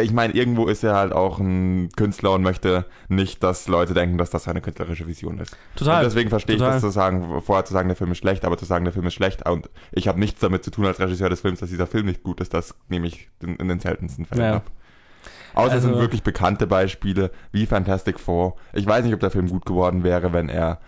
ich 0.00 0.12
meine, 0.12 0.32
irgendwo 0.32 0.66
ist 0.68 0.82
er 0.84 0.94
halt 0.94 1.12
auch 1.12 1.38
ein 1.38 1.90
Künstler 1.94 2.32
und 2.32 2.42
möchte 2.42 2.86
nicht, 3.08 3.42
dass 3.42 3.68
Leute 3.68 3.92
denken, 3.94 4.16
dass 4.16 4.30
das 4.30 4.44
seine 4.44 4.60
künstlerische 4.62 5.06
Vision 5.06 5.38
ist. 5.38 5.54
Total. 5.76 5.98
Und 5.98 6.04
deswegen 6.04 6.30
verstehe 6.30 6.56
Total. 6.56 6.70
ich 6.70 6.74
das 6.76 6.82
zu 6.82 6.90
sagen, 6.90 7.42
vorher 7.42 7.64
zu 7.64 7.74
sagen, 7.74 7.88
der 7.88 7.96
Film 7.96 8.12
ist 8.12 8.18
schlecht, 8.18 8.44
aber 8.44 8.56
zu 8.56 8.64
sagen, 8.64 8.84
der 8.84 8.94
Film 8.94 9.06
ist 9.06 9.14
schlecht 9.14 9.46
und 9.48 9.68
ich 9.90 10.08
habe 10.08 10.18
nichts 10.18 10.40
damit 10.40 10.64
zu 10.64 10.70
tun 10.70 10.86
als 10.86 10.98
Regisseur 10.98 11.28
des 11.28 11.40
Films, 11.42 11.60
dass 11.60 11.68
dieser 11.68 11.86
Film 11.86 12.06
nicht 12.06 12.22
gut 12.22 12.40
ist, 12.40 12.54
das 12.54 12.74
nehme 12.88 13.06
ich 13.06 13.28
in, 13.42 13.56
in 13.56 13.68
den 13.68 13.80
seltensten 13.80 14.24
Fällen 14.24 14.40
Ja. 14.42 14.56
ab. 14.56 14.70
Außer 15.54 15.66
es 15.68 15.72
Also- 15.74 15.88
sind 15.88 15.98
wirklich 15.98 16.22
bekannte 16.22 16.66
Beispiele, 16.66 17.30
wie 17.52 17.66
Fantastic 17.66 18.18
Four. 18.20 18.56
Ich 18.72 18.86
weiß 18.86 19.04
nicht, 19.04 19.14
ob 19.14 19.20
der 19.20 19.30
Film 19.30 19.48
gut 19.48 19.66
geworden 19.66 20.04
wäre, 20.04 20.32
wenn 20.32 20.48
er 20.48 20.78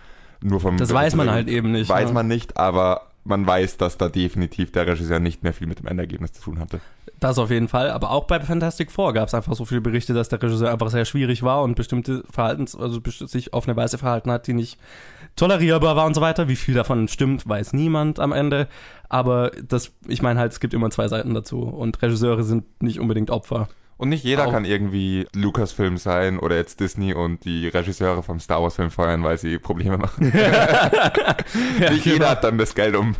nur 0.41 0.59
vom... 0.59 0.77
Das 0.77 0.93
weiß 0.93 1.15
man 1.15 1.29
halt 1.31 1.47
eben 1.47 1.71
nicht, 1.71 1.89
Weiß 1.89 2.09
ne? 2.09 2.13
man 2.13 2.27
nicht, 2.27 2.57
aber 2.57 3.07
man 3.23 3.47
weiß, 3.47 3.77
dass 3.77 3.97
da 3.97 4.07
definitiv 4.07 4.71
der 4.71 4.85
Regisseur 4.85 5.19
nicht 5.19 5.41
mehr 5.41 5.53
viel 5.53 5.65
mit 5.65 5.79
dem 5.79 5.87
Endergebnis 5.87 6.33
zu 6.33 6.43
tun 6.43 6.59
hatte. 6.59 6.79
Das 7.19 7.39
auf 7.39 7.49
jeden 7.49 7.67
Fall. 7.67 7.89
Aber 7.89 8.11
auch 8.11 8.25
bei 8.25 8.39
Fantastic 8.39 8.91
Four 8.91 9.13
gab 9.13 9.27
es 9.27 9.33
einfach 9.33 9.55
so 9.55 9.65
viele 9.65 9.81
Berichte, 9.81 10.13
dass 10.13 10.29
der 10.29 10.41
Regisseur 10.41 10.71
einfach 10.71 10.89
sehr 10.91 11.05
schwierig 11.05 11.41
war 11.41 11.63
und 11.63 11.75
bestimmte 11.75 12.23
Verhaltens, 12.29 12.75
also 12.75 13.01
sich 13.25 13.53
auf 13.53 13.67
eine 13.67 13.75
Weise 13.75 13.97
verhalten 13.97 14.29
hat, 14.29 14.45
die 14.45 14.53
nicht 14.53 14.77
tolerierbar 15.35 15.95
war 15.95 16.05
und 16.05 16.13
so 16.13 16.21
weiter. 16.21 16.47
Wie 16.47 16.55
viel 16.55 16.75
davon 16.75 17.07
stimmt, 17.07 17.49
weiß 17.49 17.73
niemand 17.73 18.19
am 18.19 18.31
Ende. 18.31 18.67
Aber 19.09 19.49
das, 19.67 19.91
ich 20.07 20.21
meine 20.21 20.39
halt, 20.39 20.51
es 20.51 20.59
gibt 20.59 20.75
immer 20.75 20.91
zwei 20.91 21.07
Seiten 21.07 21.33
dazu 21.33 21.61
und 21.63 21.99
Regisseure 22.03 22.43
sind 22.43 22.65
nicht 22.83 22.99
unbedingt 22.99 23.31
Opfer. 23.31 23.69
Und 23.97 24.09
nicht 24.09 24.23
jeder 24.25 24.47
Auch- 24.47 24.51
kann 24.51 24.65
irgendwie 24.65 25.25
Lucasfilm 25.33 25.95
sein 25.97 26.37
oder 26.37 26.57
jetzt 26.57 26.81
Disney 26.81 27.13
und 27.13 27.45
die 27.45 27.67
Regisseure 27.69 28.23
vom 28.23 28.39
Star 28.41 28.61
Wars 28.61 28.75
Film 28.75 28.91
feuern, 28.91 29.23
weil 29.23 29.37
sie 29.37 29.57
Probleme 29.57 29.97
machen. 29.97 30.25
nicht 30.33 32.03
genau. 32.03 32.13
jeder 32.15 32.29
hat 32.31 32.43
dann 32.43 32.57
das 32.57 32.75
Geld, 32.75 32.95
um 32.95 33.15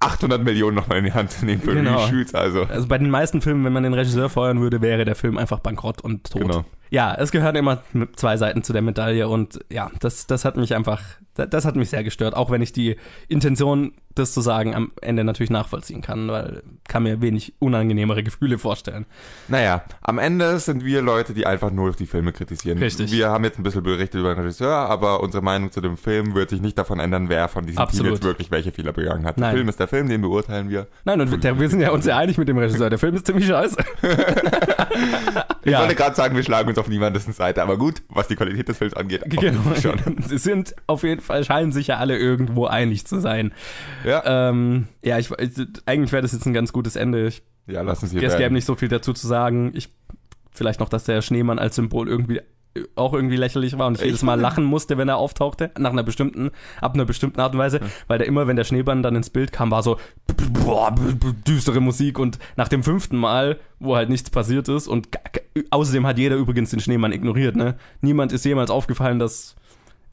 800 0.00 0.42
Millionen 0.42 0.76
nochmal 0.76 0.98
in 0.98 1.04
die 1.04 1.12
Hand 1.12 1.30
zu 1.30 1.44
nehmen 1.44 1.60
für 1.62 1.74
Genau. 1.74 2.04
Reshoots. 2.04 2.34
Also 2.34 2.64
Also 2.64 2.88
bei 2.88 2.98
den 2.98 3.10
meisten 3.10 3.40
Filmen, 3.40 3.64
wenn 3.64 3.72
man 3.72 3.82
den 3.82 3.94
Regisseur 3.94 4.28
feuern 4.28 4.60
würde, 4.60 4.80
wäre 4.80 5.04
der 5.04 5.14
Film 5.14 5.38
einfach 5.38 5.60
bankrott 5.60 6.00
und 6.02 6.30
tot. 6.30 6.42
Genau. 6.42 6.64
Ja, 6.90 7.14
es 7.14 7.30
gehören 7.32 7.56
immer 7.56 7.82
zwei 8.16 8.36
Seiten 8.36 8.62
zu 8.62 8.72
der 8.72 8.82
Medaille 8.82 9.28
und 9.28 9.58
ja, 9.70 9.90
das, 10.00 10.26
das 10.26 10.44
hat 10.44 10.56
mich 10.56 10.74
einfach, 10.74 11.02
das, 11.36 11.64
hat 11.64 11.76
mich 11.76 11.90
sehr 11.90 12.04
gestört, 12.04 12.34
auch 12.34 12.50
wenn 12.50 12.62
ich 12.62 12.72
die 12.72 12.96
Intention, 13.28 13.92
das 14.14 14.32
zu 14.32 14.40
sagen, 14.40 14.74
am 14.74 14.92
Ende 15.02 15.24
natürlich 15.24 15.50
nachvollziehen 15.50 16.00
kann, 16.00 16.28
weil 16.28 16.62
kann 16.88 17.02
mir 17.02 17.20
wenig 17.20 17.54
unangenehmere 17.58 18.22
Gefühle 18.22 18.58
vorstellen. 18.58 19.04
Naja, 19.48 19.84
am 20.00 20.18
Ende 20.18 20.58
sind 20.58 20.84
wir 20.84 21.02
Leute, 21.02 21.34
die 21.34 21.44
einfach 21.46 21.70
nur 21.70 21.92
die 21.92 22.06
Filme 22.06 22.32
kritisieren. 22.32 22.78
Richtig. 22.78 23.12
Wir 23.12 23.28
haben 23.28 23.44
jetzt 23.44 23.58
ein 23.58 23.62
bisschen 23.62 23.82
berichtet 23.82 24.20
über 24.20 24.34
den 24.34 24.40
Regisseur, 24.40 24.74
aber 24.74 25.20
unsere 25.20 25.42
Meinung 25.42 25.70
zu 25.70 25.80
dem 25.80 25.96
Film 25.96 26.34
wird 26.34 26.50
sich 26.50 26.62
nicht 26.62 26.78
davon 26.78 26.98
ändern, 27.00 27.28
wer 27.28 27.48
von 27.48 27.66
diesen 27.66 27.78
Absolut. 27.78 28.06
Teams 28.06 28.18
jetzt 28.18 28.24
wirklich 28.24 28.50
welche 28.50 28.72
Fehler 28.72 28.92
begangen 28.92 29.26
hat. 29.26 29.36
Nein. 29.36 29.50
Der 29.50 29.56
Film 29.58 29.68
ist 29.68 29.80
der 29.80 29.88
Film, 29.88 30.08
den 30.08 30.22
beurteilen 30.22 30.70
wir. 30.70 30.86
Nein, 31.04 31.20
und 31.20 31.44
der, 31.44 31.60
wir 31.60 31.68
sind 31.68 31.80
ja 31.80 31.90
uns 31.90 32.06
ja 32.06 32.16
einig 32.16 32.38
mit 32.38 32.48
dem 32.48 32.56
Regisseur, 32.56 32.88
der 32.88 32.98
Film 32.98 33.14
ist 33.14 33.26
ziemlich 33.26 33.46
scheiße. 33.46 33.76
Ich 35.66 35.72
ja. 35.72 35.80
wollte 35.80 35.96
gerade 35.96 36.14
sagen, 36.14 36.36
wir 36.36 36.44
schlagen 36.44 36.68
uns 36.68 36.78
auf 36.78 36.86
niemandes 36.88 37.24
Seite, 37.24 37.60
aber 37.60 37.76
gut, 37.76 38.00
was 38.08 38.28
die 38.28 38.36
Qualität 38.36 38.68
des 38.68 38.78
Films 38.78 38.94
angeht, 38.94 39.24
Genau. 39.28 39.74
schon. 39.74 39.98
Sie 40.24 40.38
sind 40.38 40.76
auf 40.86 41.02
jeden 41.02 41.20
Fall, 41.20 41.25
scheinen 41.44 41.72
sich 41.72 41.88
ja 41.88 41.96
alle 41.98 42.18
irgendwo 42.18 42.66
einig 42.66 43.06
zu 43.06 43.20
sein. 43.20 43.52
Ja, 44.04 44.22
Ähm, 44.24 44.88
ja, 45.02 45.18
ich, 45.18 45.30
eigentlich 45.86 46.12
wäre 46.12 46.22
das 46.22 46.32
jetzt 46.32 46.46
ein 46.46 46.54
ganz 46.54 46.72
gutes 46.72 46.96
Ende. 46.96 47.26
Ich 47.26 47.42
ja 47.66 47.82
lass 47.82 48.02
uns 48.02 48.12
hier 48.12 48.22
Es 48.22 48.36
gäbe 48.36 48.52
nicht 48.54 48.64
so 48.64 48.74
viel 48.74 48.88
dazu 48.88 49.12
zu 49.12 49.26
sagen. 49.26 49.72
Ich, 49.74 49.88
vielleicht 50.52 50.80
noch, 50.80 50.88
dass 50.88 51.04
der 51.04 51.22
Schneemann 51.22 51.58
als 51.58 51.76
Symbol 51.76 52.08
irgendwie 52.08 52.40
auch 52.94 53.14
irgendwie 53.14 53.36
lächerlich 53.36 53.78
war 53.78 53.86
und 53.86 53.98
ich, 53.98 54.04
jedes 54.04 54.22
Mal 54.22 54.38
lachen 54.38 54.64
musste, 54.64 54.98
wenn 54.98 55.08
er 55.08 55.16
auftauchte, 55.16 55.70
nach 55.78 55.92
einer 55.92 56.02
bestimmten, 56.02 56.50
ab 56.80 56.94
einer 56.94 57.04
bestimmten 57.04 57.40
Art 57.40 57.52
und 57.54 57.58
Weise, 57.58 57.80
weil 58.06 58.18
der 58.18 58.26
immer, 58.26 58.46
wenn 58.46 58.56
der 58.56 58.64
Schneemann 58.64 59.02
dann 59.02 59.16
ins 59.16 59.30
Bild 59.30 59.52
kam, 59.52 59.70
war 59.70 59.82
so 59.82 59.98
boah, 60.64 60.94
düstere 61.46 61.80
Musik 61.80 62.18
und 62.18 62.38
nach 62.56 62.68
dem 62.68 62.82
fünften 62.82 63.16
Mal, 63.16 63.58
wo 63.78 63.96
halt 63.96 64.08
nichts 64.08 64.30
passiert 64.30 64.68
ist 64.68 64.88
und 64.88 65.08
außerdem 65.70 66.06
hat 66.06 66.18
jeder 66.18 66.36
übrigens 66.36 66.70
den 66.70 66.80
Schneemann 66.80 67.12
ignoriert, 67.12 67.56
ne? 67.56 67.76
Niemand 68.00 68.32
ist 68.32 68.44
jemals 68.44 68.70
aufgefallen, 68.70 69.18
dass 69.18 69.56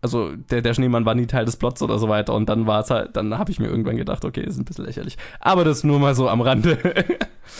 also 0.03 0.35
der, 0.35 0.61
der 0.61 0.73
Schneemann 0.73 1.05
war 1.05 1.15
nie 1.15 1.25
Teil 1.25 1.45
des 1.45 1.55
Plots 1.55 1.81
oder 1.81 1.97
so 1.97 2.09
weiter 2.09 2.33
und 2.33 2.49
dann 2.49 2.67
war 2.67 2.81
es 2.81 2.89
halt, 2.89 3.15
dann 3.15 3.37
habe 3.37 3.51
ich 3.51 3.59
mir 3.59 3.67
irgendwann 3.67 3.95
gedacht, 3.95 4.25
okay, 4.25 4.41
ist 4.41 4.57
ein 4.57 4.65
bisschen 4.65 4.85
lächerlich. 4.85 5.17
Aber 5.39 5.63
das 5.63 5.83
nur 5.83 5.97
mal 5.99 6.13
so 6.13 6.29
am 6.29 6.41
Rande. 6.41 6.77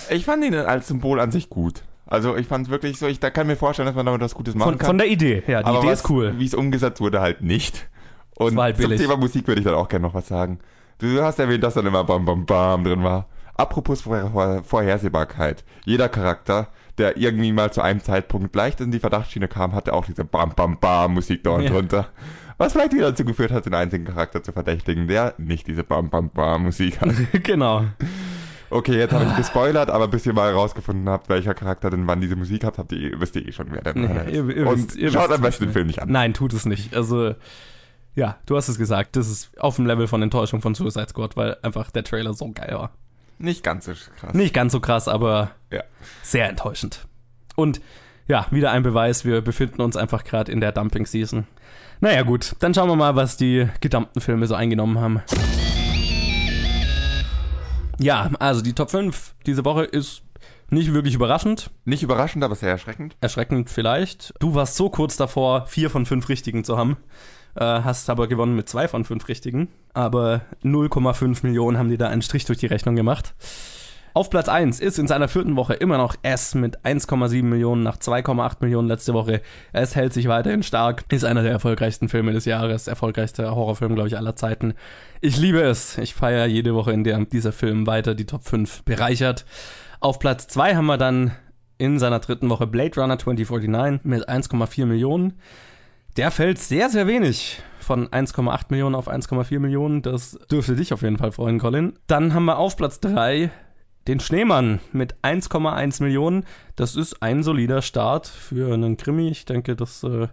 Ich 0.10 0.24
fand 0.24 0.46
ihn 0.46 0.56
als 0.56 0.88
Symbol 0.88 1.20
an 1.20 1.32
sich 1.32 1.50
gut. 1.50 1.84
Also 2.06 2.38
ich 2.38 2.48
fand 2.48 2.68
es 2.68 2.72
wirklich 2.72 2.98
so, 2.98 3.06
ich 3.06 3.20
da 3.20 3.30
kann 3.30 3.48
mir 3.48 3.58
vorstellen, 3.58 3.86
dass 3.86 3.96
man 3.96 4.06
damit 4.06 4.22
was 4.22 4.34
Gutes 4.34 4.56
machen 4.56 4.70
Von, 4.70 4.78
kann. 4.78 4.88
von 4.88 4.98
der 4.98 5.08
Idee, 5.08 5.44
ja, 5.46 5.62
die 5.62 5.66
aber 5.66 5.80
Idee 5.80 5.88
was, 5.88 6.02
ist 6.02 6.10
cool. 6.10 6.34
Wie 6.38 6.46
es 6.46 6.54
umgesetzt 6.54 7.02
wurde, 7.02 7.20
halt 7.20 7.41
nicht. 7.41 7.89
Und 8.36 8.56
war 8.56 8.64
halt 8.64 8.78
zum. 8.78 8.96
Thema 8.96 9.18
Musik 9.18 9.46
würde 9.46 9.60
ich 9.60 9.66
dann 9.66 9.76
auch 9.76 9.89
gerne 9.89 10.08
noch 10.08 10.14
was 10.14 10.30
sagen. 10.30 10.60
Du 11.00 11.22
hast 11.22 11.39
erwähnt, 11.39 11.64
dass 11.64 11.74
dann 11.74 11.86
immer 11.86 12.04
Bam 12.06 12.24
Bam 12.24 12.46
Bam 12.46 12.86
drin 12.86 13.04
war. 13.04 13.28
Apropos 13.56 14.02
Vor 14.02 14.32
Vor 14.32 14.64
Vorhersehbarkeit. 14.64 15.66
Jeder 15.86 16.08
Charakter, 16.08 16.70
der 16.98 17.18
irgendwie 17.18 17.52
mal 17.52 17.72
zu 17.74 17.82
einem 17.82 18.02
Zeitpunkt 18.02 18.56
leicht 18.56 18.80
in 18.82 18.91
die 18.91 19.00
Verdachtsschiene 19.00 19.48
kam, 19.48 19.74
hatte 19.74 19.94
auch 19.94 20.06
diese 20.06 20.24
Bam 20.26 20.54
Bam 20.56 20.80
Bam 20.80 21.14
Musik 21.14 21.44
da 21.44 21.52
und 21.52 21.64
Ja. 21.64 21.70
drunter. 21.72 22.08
Was 22.58 22.74
vielleicht 22.74 22.94
wieder 22.94 23.10
dazu 23.10 23.26
geführt 23.26 23.52
hat, 23.52 23.66
den 23.66 23.74
einzigen 23.74 24.06
Charakter 24.06 24.44
zu 24.44 24.52
verdächtigen, 24.52 25.08
der 25.08 25.34
nicht 25.38 25.68
diese 25.68 25.84
Bam 25.84 26.10
Bam 26.10 26.30
Bam 26.30 26.64
Musik 26.64 27.02
hat. 27.02 27.10
genau. 27.44 27.86
Okay, 28.70 28.98
jetzt 28.98 29.14
habe 29.14 29.26
ich 29.26 29.36
gespoilert, 29.36 29.89
aber 29.91 30.08
bis 30.08 30.26
ihr 30.26 30.34
mal 30.34 30.50
herausgefunden 30.52 31.08
habt, 31.10 31.30
welcher 31.30 31.54
Charakter 31.54 31.89
denn 31.91 32.08
wann 32.08 32.22
diese 32.22 32.36
Musik 32.36 32.64
hat, 32.64 32.78
habt 32.80 32.91
ihr, 32.91 33.20
wisst 33.20 33.36
ihr 33.36 33.48
eh 33.48 33.52
schon, 33.52 33.68
wer 33.72 33.82
der 33.82 33.96
Nee, 33.96 34.06
ist. 34.06 34.34
ihr- 34.34 34.50
ihr 34.58 34.68
Und 34.68 34.78
wisst- 34.78 34.96
ihr 34.96 35.12
schaut 35.12 35.32
am 35.32 35.41
besten 35.41 35.64
den 35.64 35.68
nicht. 35.70 35.74
Film 35.74 35.88
nicht 35.88 36.02
an. 36.02 36.12
Nein, 36.12 36.34
tut 36.34 36.54
es 36.54 36.66
nicht. 36.66 36.96
Also, 36.96 37.36
ja, 38.16 38.38
du 38.48 38.56
hast 38.56 38.70
es 38.70 38.78
gesagt. 38.80 39.16
Das 39.16 39.30
ist 39.30 39.60
auf 39.60 39.76
dem 39.76 39.86
Level 39.86 40.08
von 40.08 40.22
Enttäuschung 40.24 40.62
von 40.62 40.74
Suicide 40.76 41.08
Squad, 41.10 41.36
weil 41.38 41.58
einfach 41.62 41.91
der 41.91 42.04
Trailer 42.04 42.34
so 42.34 42.52
geil 42.52 42.72
war. 42.74 42.91
Nicht 43.44 43.62
ganz 43.62 43.84
so 43.86 43.91
krass. 43.91 44.34
Nicht 44.34 44.54
ganz 44.54 44.72
so 44.72 44.80
krass, 44.80 45.10
aber 45.10 45.52
Ja. 45.70 45.84
sehr 46.22 46.48
enttäuschend. 46.48 47.06
Und 47.58 47.82
ja, 48.26 48.48
wieder 48.52 48.72
ein 48.72 48.84
Beweis, 48.84 49.26
wir 49.26 49.41
befinden 49.41 49.82
uns 49.82 49.98
einfach 49.98 50.24
gerade 50.24 50.50
in 50.50 50.62
der 50.62 50.72
Dumping-Season. 50.72 51.46
Naja, 52.00 52.22
gut, 52.22 52.56
dann 52.60 52.74
schauen 52.74 52.88
wir 52.88 52.96
mal, 52.96 53.18
was 53.18 53.36
die 53.36 53.68
gedumpten 53.82 54.22
Filme 54.22 54.48
so 54.48 54.56
eingenommen 54.56 54.98
haben. 55.00 55.22
Ja, 58.00 58.30
also 58.39 58.62
die 58.62 58.74
Top 58.74 58.89
5 58.91 59.36
diese 59.46 59.66
Woche 59.66 59.84
ist 59.84 60.24
nicht 60.70 60.94
wirklich 60.94 61.14
überraschend. 61.14 61.70
Nicht 61.84 62.02
überraschend, 62.02 62.44
aber 62.46 62.56
sehr 62.56 62.70
erschreckend. 62.72 63.18
erschreckend 63.20 63.70
vielleicht. 63.70 64.34
Du 64.39 64.56
warst 64.56 64.76
so 64.78 64.89
kurz 64.89 65.18
davor, 65.18 65.66
vier 65.68 65.89
von 65.89 66.06
fünf 66.06 66.30
Richtigen 66.30 66.64
zu 66.64 66.78
haben. 66.78 66.96
Äh, 67.56 67.64
hast 67.64 68.10
aber 68.10 68.28
gewonnen 68.28 68.56
mit 68.56 68.68
zwei 68.70 68.88
von 68.88 69.06
fünf 69.06 69.28
Richtigen. 69.28 69.68
Aber 69.93 70.41
0,5 70.64 71.39
Millionen 71.43 71.78
haben 71.78 71.89
die 71.89 71.97
da 71.97 72.10
einen 72.10 72.22
Strich 72.22 72.45
durch 72.45 72.58
die 72.58 72.68
Rechnung 72.68 72.95
gemacht. 72.95 73.36
Auf 74.16 74.30
Platz 74.30 74.47
1 74.47 74.80
ist 74.80 74.99
in 74.99 75.08
seiner 75.08 75.28
vierten 75.28 75.56
Woche 75.56 75.74
immer 75.74 75.97
noch 75.97 76.16
S 76.22 76.54
mit 76.54 76.86
1,7 76.86 77.41
Millionen 77.43 77.82
nach 77.82 77.97
2,8 77.97 78.58
Millionen 78.60 78.88
letzte 78.88 79.16
Woche. 79.16 79.41
Es 79.72 79.95
hält 79.95 80.14
sich 80.14 80.28
weiterhin 80.28 80.62
stark, 80.62 81.06
ist 81.12 81.26
einer 81.26 81.41
der 81.41 81.51
erfolgreichsten 81.51 82.10
Filme 82.10 82.32
des 82.32 82.45
Jahres, 82.45 82.88
erfolgreichster 82.88 83.56
Horrorfilm, 83.56 83.95
glaube 83.95 84.10
ich, 84.10 84.18
aller 84.18 84.36
Zeiten. 84.36 84.76
Ich 85.20 85.38
liebe 85.38 85.62
es. 85.62 85.97
Ich 85.97 86.14
feiere 86.14 86.45
jede 86.45 86.76
Woche, 86.76 86.91
in 86.91 87.04
der 87.04 87.26
dieser 87.26 87.51
Film 87.51 87.88
weiter 87.88 88.14
die 88.14 88.26
Top 88.26 88.43
5 88.43 88.84
bereichert. 88.84 89.45
Auf 89.99 90.20
Platz 90.20 90.47
2 90.47 90.76
haben 90.76 90.86
wir 90.86 90.97
dann 90.97 91.32
in 91.80 91.97
seiner 91.97 92.20
dritten 92.20 92.49
Woche 92.49 92.68
Blade 92.68 93.01
Runner 93.01 93.18
2049 93.18 94.04
mit 94.04 94.30
1,4 94.30 94.86
Millionen. 94.86 95.39
Der 96.16 96.30
fällt 96.30 96.59
sehr, 96.59 96.89
sehr 96.89 97.07
wenig. 97.07 97.61
Von 97.80 98.07
1,8 98.07 98.66
Millionen 98.70 98.95
auf 98.95 99.09
1,4 99.09 99.59
Millionen. 99.59 100.03
Das 100.03 100.38
dürfte 100.51 100.76
dich 100.76 100.93
auf 100.93 101.01
jeden 101.01 101.18
Fall 101.18 101.32
freuen, 101.32 101.59
Colin. 101.59 101.93
Dann 102.07 102.34
haben 102.34 102.45
wir 102.45 102.57
auf 102.57 102.78
Platz 102.78 102.99
3 102.99 103.49
den 104.07 104.20
Schneemann 104.20 104.80
mit 104.91 105.16
1,1 105.24 106.03
Millionen. 106.03 106.45
Das 106.76 106.95
ist 106.95 107.24
ein 107.24 107.41
solider 107.41 107.82
Start 107.82 108.28
für 108.28 108.74
einen 108.74 108.95
Krimi. 108.95 109.30
Ich 109.30 109.45
denke, 109.45 109.76
das 109.76 110.03
äh, 110.03 110.28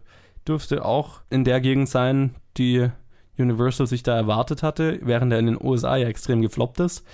dürfte 0.47 0.85
auch 0.85 1.23
in 1.31 1.45
der 1.45 1.61
Gegend 1.61 1.89
sein, 1.89 2.35
die 2.59 2.89
Universal 3.39 3.87
sich 3.87 4.03
da 4.03 4.15
erwartet 4.17 4.63
hatte, 4.63 4.99
während 5.03 5.33
er 5.33 5.39
in 5.39 5.47
den 5.47 5.63
USA 5.63 5.97
ja 5.97 6.09
extrem 6.09 6.43
gefloppt 6.43 6.81
ist. 6.81 7.07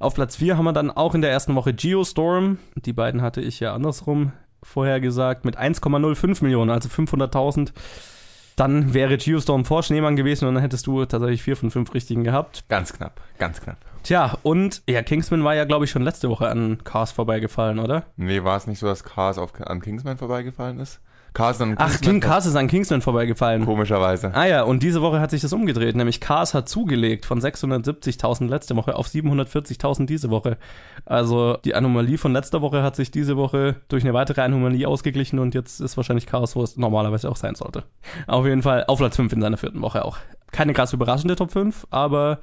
Auf 0.00 0.14
Platz 0.14 0.36
4 0.36 0.56
haben 0.56 0.64
wir 0.64 0.72
dann 0.72 0.90
auch 0.90 1.14
in 1.14 1.20
der 1.20 1.30
ersten 1.30 1.54
Woche 1.54 1.74
Geostorm. 1.74 2.58
Die 2.74 2.92
beiden 2.92 3.22
hatte 3.22 3.40
ich 3.40 3.60
ja 3.60 3.72
andersrum 3.72 4.32
vorher 4.62 5.00
gesagt, 5.00 5.44
mit 5.44 5.58
1,05 5.58 6.42
Millionen, 6.42 6.70
also 6.70 6.88
500.000. 6.88 7.72
Dann 8.56 8.92
wäre 8.92 9.16
Geostorm 9.16 9.64
vor 9.64 9.82
Schneemann 9.82 10.16
gewesen 10.16 10.46
und 10.46 10.54
dann 10.54 10.62
hättest 10.62 10.86
du 10.86 11.04
tatsächlich 11.04 11.42
vier 11.42 11.56
von 11.56 11.70
fünf 11.70 11.94
richtigen 11.94 12.24
gehabt. 12.24 12.64
Ganz 12.68 12.92
knapp, 12.92 13.20
ganz 13.38 13.60
knapp. 13.60 13.78
Tja, 14.02 14.36
und 14.42 14.82
ja, 14.88 15.02
Kingsman 15.02 15.44
war 15.44 15.54
ja, 15.54 15.64
glaube 15.64 15.84
ich, 15.84 15.90
schon 15.90 16.02
letzte 16.02 16.28
Woche 16.28 16.48
an 16.48 16.82
Cars 16.84 17.12
vorbeigefallen, 17.12 17.78
oder? 17.78 18.04
Nee, 18.16 18.44
war 18.44 18.56
es 18.56 18.66
nicht 18.66 18.78
so, 18.78 18.86
dass 18.86 19.04
Cars 19.04 19.38
auf, 19.38 19.52
an 19.60 19.80
Kingsman 19.80 20.18
vorbeigefallen 20.18 20.78
ist? 20.78 21.00
Cars 21.32 21.60
an 21.60 21.74
Ach, 21.78 21.90
Kingsman 21.90 22.00
King 22.12 22.20
Cars 22.20 22.46
ist 22.46 22.56
an 22.56 22.66
Kingsman 22.66 23.02
vorbeigefallen. 23.02 23.64
Komischerweise. 23.64 24.32
Ah 24.34 24.46
ja, 24.46 24.62
und 24.62 24.82
diese 24.82 25.00
Woche 25.02 25.20
hat 25.20 25.30
sich 25.30 25.40
das 25.40 25.52
umgedreht, 25.52 25.96
nämlich 25.96 26.20
Cars 26.20 26.54
hat 26.54 26.68
zugelegt 26.68 27.24
von 27.24 27.40
670.000 27.40 28.48
letzte 28.48 28.76
Woche 28.76 28.96
auf 28.96 29.06
740.000 29.06 30.06
diese 30.06 30.30
Woche. 30.30 30.58
Also 31.04 31.58
die 31.64 31.74
Anomalie 31.74 32.18
von 32.18 32.32
letzter 32.32 32.62
Woche 32.62 32.82
hat 32.82 32.96
sich 32.96 33.10
diese 33.10 33.36
Woche 33.36 33.76
durch 33.88 34.04
eine 34.04 34.14
weitere 34.14 34.42
Anomalie 34.42 34.86
ausgeglichen 34.86 35.38
und 35.38 35.54
jetzt 35.54 35.80
ist 35.80 35.96
wahrscheinlich 35.96 36.26
Cars, 36.26 36.56
wo 36.56 36.62
es 36.62 36.76
normalerweise 36.76 37.30
auch 37.30 37.36
sein 37.36 37.54
sollte. 37.54 37.84
Auf 38.26 38.46
jeden 38.46 38.62
Fall 38.62 38.84
auf 38.86 38.98
Platz 38.98 39.16
5 39.16 39.32
in 39.32 39.40
seiner 39.40 39.56
vierten 39.56 39.82
Woche 39.82 40.04
auch. 40.04 40.18
Keine 40.50 40.72
krass 40.72 40.92
überraschende 40.92 41.36
Top 41.36 41.52
5, 41.52 41.86
aber 41.90 42.40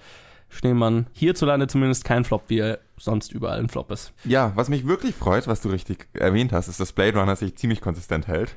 Schneemann 0.50 1.08
hierzulande 1.14 1.68
zumindest 1.68 2.06
kein 2.06 2.24
Flop, 2.24 2.44
wie 2.48 2.60
er 2.60 2.80
sonst 2.98 3.32
überall 3.32 3.60
ein 3.60 3.68
Flop 3.68 3.92
ist. 3.92 4.14
Ja, 4.24 4.54
was 4.56 4.70
mich 4.70 4.88
wirklich 4.88 5.14
freut, 5.14 5.48
was 5.48 5.62
du 5.62 5.70
richtig 5.70 6.08
erwähnt 6.14 6.54
hast, 6.54 6.68
ist, 6.68 6.80
dass 6.80 6.94
Blade 6.94 7.20
Runner 7.20 7.36
sich 7.36 7.58
ziemlich 7.58 7.82
konsistent 7.82 8.28
hält. 8.28 8.56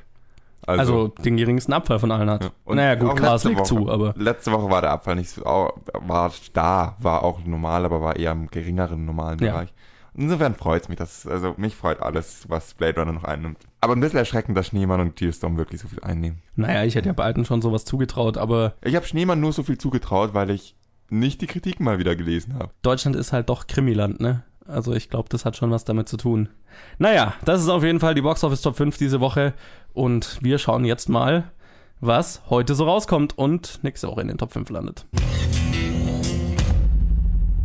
Also, 0.67 1.07
den 1.07 1.37
geringsten 1.37 1.73
Abfall 1.73 1.99
von 1.99 2.11
allen 2.11 2.29
hat. 2.29 2.43
Ja. 2.43 2.49
Und 2.65 2.75
naja, 2.77 2.95
gut, 2.95 3.15
Cars 3.17 3.43
letzte 3.43 3.49
liegt 3.49 3.59
Woche- 3.61 3.67
zu, 3.67 3.89
aber 3.89 4.13
Letzte 4.17 4.51
Woche 4.51 4.69
war 4.69 4.81
der 4.81 4.91
Abfall 4.91 5.15
nicht 5.15 5.29
so, 5.29 5.43
war 5.43 6.31
da, 6.53 6.95
war 6.99 7.23
auch 7.23 7.43
normal, 7.45 7.85
aber 7.85 8.01
war 8.01 8.15
eher 8.15 8.31
im 8.31 8.47
geringeren 8.47 9.05
normalen 9.05 9.39
Ja. 9.39 9.51
Bereich. 9.53 9.73
Insofern 10.13 10.55
freut 10.55 10.83
es 10.83 10.89
mich, 10.89 10.97
dass, 10.97 11.25
also 11.25 11.53
mich 11.57 11.75
freut 11.75 12.01
alles, 12.01 12.43
was 12.49 12.73
Blade 12.73 12.99
Runner 12.99 13.13
noch 13.13 13.23
einnimmt. 13.23 13.57
Aber 13.79 13.95
ein 13.95 14.01
bisschen 14.01 14.19
erschreckend, 14.19 14.57
dass 14.57 14.67
Schneemann 14.67 14.99
und 14.99 15.15
Geostorm 15.15 15.57
wirklich 15.57 15.79
so 15.81 15.87
viel 15.87 16.01
einnehmen. 16.01 16.41
naja, 16.55 16.83
ich 16.83 16.95
hätte 16.95 17.07
ja 17.07 17.13
beiden 17.13 17.45
schon 17.45 17.61
sowas 17.61 17.85
zugetraut, 17.85 18.37
aber 18.37 18.73
Ich 18.81 18.95
habe 18.95 19.05
Schneemann 19.05 19.39
nur 19.39 19.53
so 19.53 19.63
viel 19.63 19.77
zugetraut, 19.77 20.33
weil 20.33 20.49
ich 20.49 20.75
nicht 21.09 21.41
die 21.41 21.47
Kritiken 21.47 21.85
mal 21.85 21.97
wieder 21.97 22.15
gelesen 22.15 22.55
habe. 22.55 22.71
Deutschland 22.81 23.15
ist 23.15 23.31
halt 23.33 23.49
doch 23.49 23.67
Krimiland, 23.67 24.19
ne? 24.19 24.43
Also 24.71 24.93
ich 24.93 25.09
glaube, 25.09 25.27
das 25.29 25.43
hat 25.43 25.57
schon 25.57 25.71
was 25.71 25.83
damit 25.83 26.07
zu 26.07 26.17
tun. 26.17 26.49
Naja, 26.97 27.33
das 27.43 27.61
ist 27.61 27.69
auf 27.69 27.83
jeden 27.83 27.99
Fall 27.99 28.15
die 28.15 28.21
Box 28.21 28.43
Office 28.43 28.61
Top 28.61 28.77
5 28.77 28.97
diese 28.97 29.19
Woche. 29.19 29.53
Und 29.93 30.37
wir 30.41 30.57
schauen 30.57 30.85
jetzt 30.85 31.09
mal, 31.09 31.51
was 31.99 32.41
heute 32.49 32.73
so 32.73 32.85
rauskommt 32.85 33.37
und 33.37 33.83
nächste 33.83 34.07
Woche 34.07 34.21
in 34.21 34.29
den 34.29 34.37
Top 34.37 34.53
5 34.53 34.69
landet. 34.69 35.05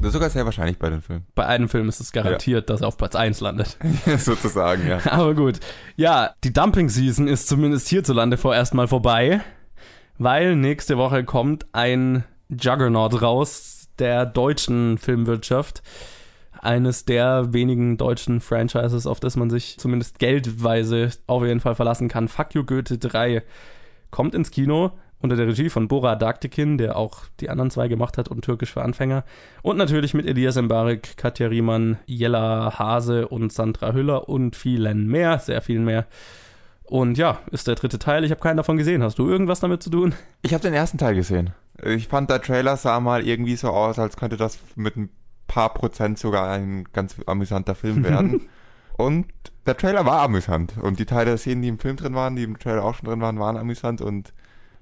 Das 0.01 0.09
ist 0.09 0.13
sogar 0.13 0.31
sehr 0.31 0.45
wahrscheinlich 0.45 0.79
bei 0.79 0.91
den 0.91 1.01
Filmen. 1.01 1.25
Bei 1.35 1.47
einem 1.47 1.69
Film 1.69 1.89
ist 1.89 2.01
es 2.01 2.13
garantiert, 2.13 2.69
dass 2.69 2.81
er 2.81 2.89
auf 2.89 2.97
Platz 2.97 3.15
1 3.15 3.41
landet. 3.41 3.79
Sozusagen, 4.19 4.87
ja. 4.87 5.01
Aber 5.11 5.35
gut. 5.35 5.61
Ja, 5.97 6.35
die 6.45 6.53
Dumping 6.53 6.89
Season 6.89 7.29
ist 7.29 7.49
zumindest 7.49 7.89
hierzulande 7.89 8.37
vorerst 8.37 8.75
mal 8.75 8.89
vorbei, 8.89 9.41
weil 10.19 10.57
nächste 10.57 10.99
Woche 10.99 11.25
kommt 11.25 11.67
ein 11.73 12.25
Juggernaut 12.49 13.23
raus 13.23 13.89
der 13.99 14.27
deutschen 14.27 14.99
Filmwirtschaft. 14.99 15.83
Eines 16.67 17.05
der 17.05 17.53
wenigen 17.53 17.97
deutschen 17.97 18.41
Franchises, 18.41 19.07
auf 19.07 19.21
das 19.21 19.37
man 19.37 19.51
sich 19.51 19.79
zumindest 19.79 20.19
geldweise 20.19 21.11
auf 21.29 21.45
jeden 21.45 21.61
Fall 21.61 21.77
verlassen 21.77 22.09
kann. 22.09 22.27
Fuck 22.27 22.55
You 22.55 22.65
Goethe 22.65 22.99
3 22.99 23.45
kommt 24.11 24.35
ins 24.35 24.51
Kino 24.51 24.91
unter 25.21 25.37
der 25.37 25.47
Regie 25.47 25.71
von 25.71 25.87
Bora 25.87 26.17
Dagtekin, 26.17 26.77
der 26.77 26.97
auch 26.97 27.21
die 27.39 27.51
anderen 27.51 27.71
zwei 27.71 27.87
gemacht 27.87 28.19
hat 28.19 28.29
und 28.29 28.43
Türkisch 28.45 28.73
für 28.73 28.83
Anfänger. 28.83 29.25
Und 29.63 29.77
natürlich 29.77 30.13
mit 30.13 30.27
Elias 30.27 30.61
Mbarek, 30.61 31.17
Katja 31.17 31.47
Riemann, 31.47 31.99
Jella 32.07 32.77
Hase 32.77 33.29
und 33.29 33.53
Sandra 33.53 33.93
Hüller 33.93 34.29
und 34.29 34.57
vielen 34.57 35.07
mehr, 35.07 35.39
sehr 35.39 35.63
vielen 35.63 35.85
mehr. 35.85 36.07
Und 36.83 37.17
ja, 37.17 37.39
ist 37.53 37.69
der 37.69 37.77
dritte 37.77 38.01
Teil. 38.01 38.25
Ich 38.25 38.33
habe 38.33 38.41
keinen 38.41 38.57
davon 38.57 38.77
gesehen. 38.77 39.05
Hast 39.05 39.21
du 39.21 39.29
irgendwas 39.29 39.61
damit 39.61 39.85
zu 39.85 39.91
tun? 39.91 40.15
Ich 40.43 40.53
habe 40.53 40.63
den 40.63 40.75
ersten 40.75 40.99
Teil 40.99 41.15
gesehen. 41.15 41.51
Ich 41.85 42.09
fand, 42.09 42.29
der 42.29 42.43
Trailer 42.43 42.77
sah 42.77 42.99
mal 42.99 43.25
irgendwie 43.25 43.55
so 43.55 43.69
aus, 43.69 44.01
als 44.01 44.17
könnte 44.17 44.37
das 44.37 44.59
mit 44.75 44.97
ein 44.97 45.11
paar 45.47 45.75
Prozent 45.75 46.19
sogar 46.19 46.51
ein 46.51 46.85
ganz 46.93 47.17
amüsanter 47.27 47.75
Film 47.75 48.05
werden. 48.05 48.49
und 48.97 49.27
der 49.67 49.77
Trailer 49.77 50.07
war 50.07 50.23
amüsant. 50.23 50.75
Und 50.79 50.99
die 50.99 51.07
Teile 51.07 51.31
der 51.31 51.39
Szenen, 51.39 51.63
die 51.63 51.69
im 51.69 51.79
Film 51.79 51.97
drin 51.97 52.15
waren, 52.15 52.37
die 52.37 52.45
im 52.45 52.59
Trailer 52.59 52.85
auch 52.85 52.95
schon 52.95 53.09
drin 53.09 53.21
waren, 53.21 53.39
waren 53.39 53.57
amüsant. 53.57 54.01
Und 54.01 54.33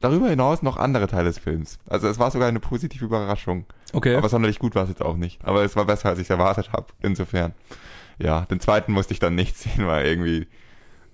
darüber 0.01 0.29
hinaus 0.29 0.63
noch 0.63 0.77
andere 0.77 1.07
Teile 1.07 1.25
des 1.25 1.39
Films. 1.39 1.79
Also 1.89 2.09
es 2.09 2.19
war 2.19 2.31
sogar 2.31 2.49
eine 2.49 2.61
positive 2.61 3.05
Überraschung. 3.05 3.65
Okay. 3.93 4.17
Aber 4.17 4.29
sonderlich 4.29 4.59
gut 4.59 4.75
war 4.75 4.85
es 4.85 4.91
jetzt 4.91 5.03
auch 5.03 5.17
nicht. 5.17 5.45
Aber 5.45 5.65
es 5.65 5.77
war 5.77 5.87
besser, 5.87 6.11
als 6.11 6.19
ich 6.19 6.31
erwartet 6.31 6.73
habe. 6.73 6.87
Insofern. 7.01 7.55
Ja, 8.19 8.43
den 8.43 8.61
zweiten 8.61 8.93
musste 8.93 9.13
ich 9.13 9.21
dann 9.21 9.35
nicht 9.35 9.57
sehen, 9.59 9.87
weil 9.87 10.07
irgendwie, 10.07 10.47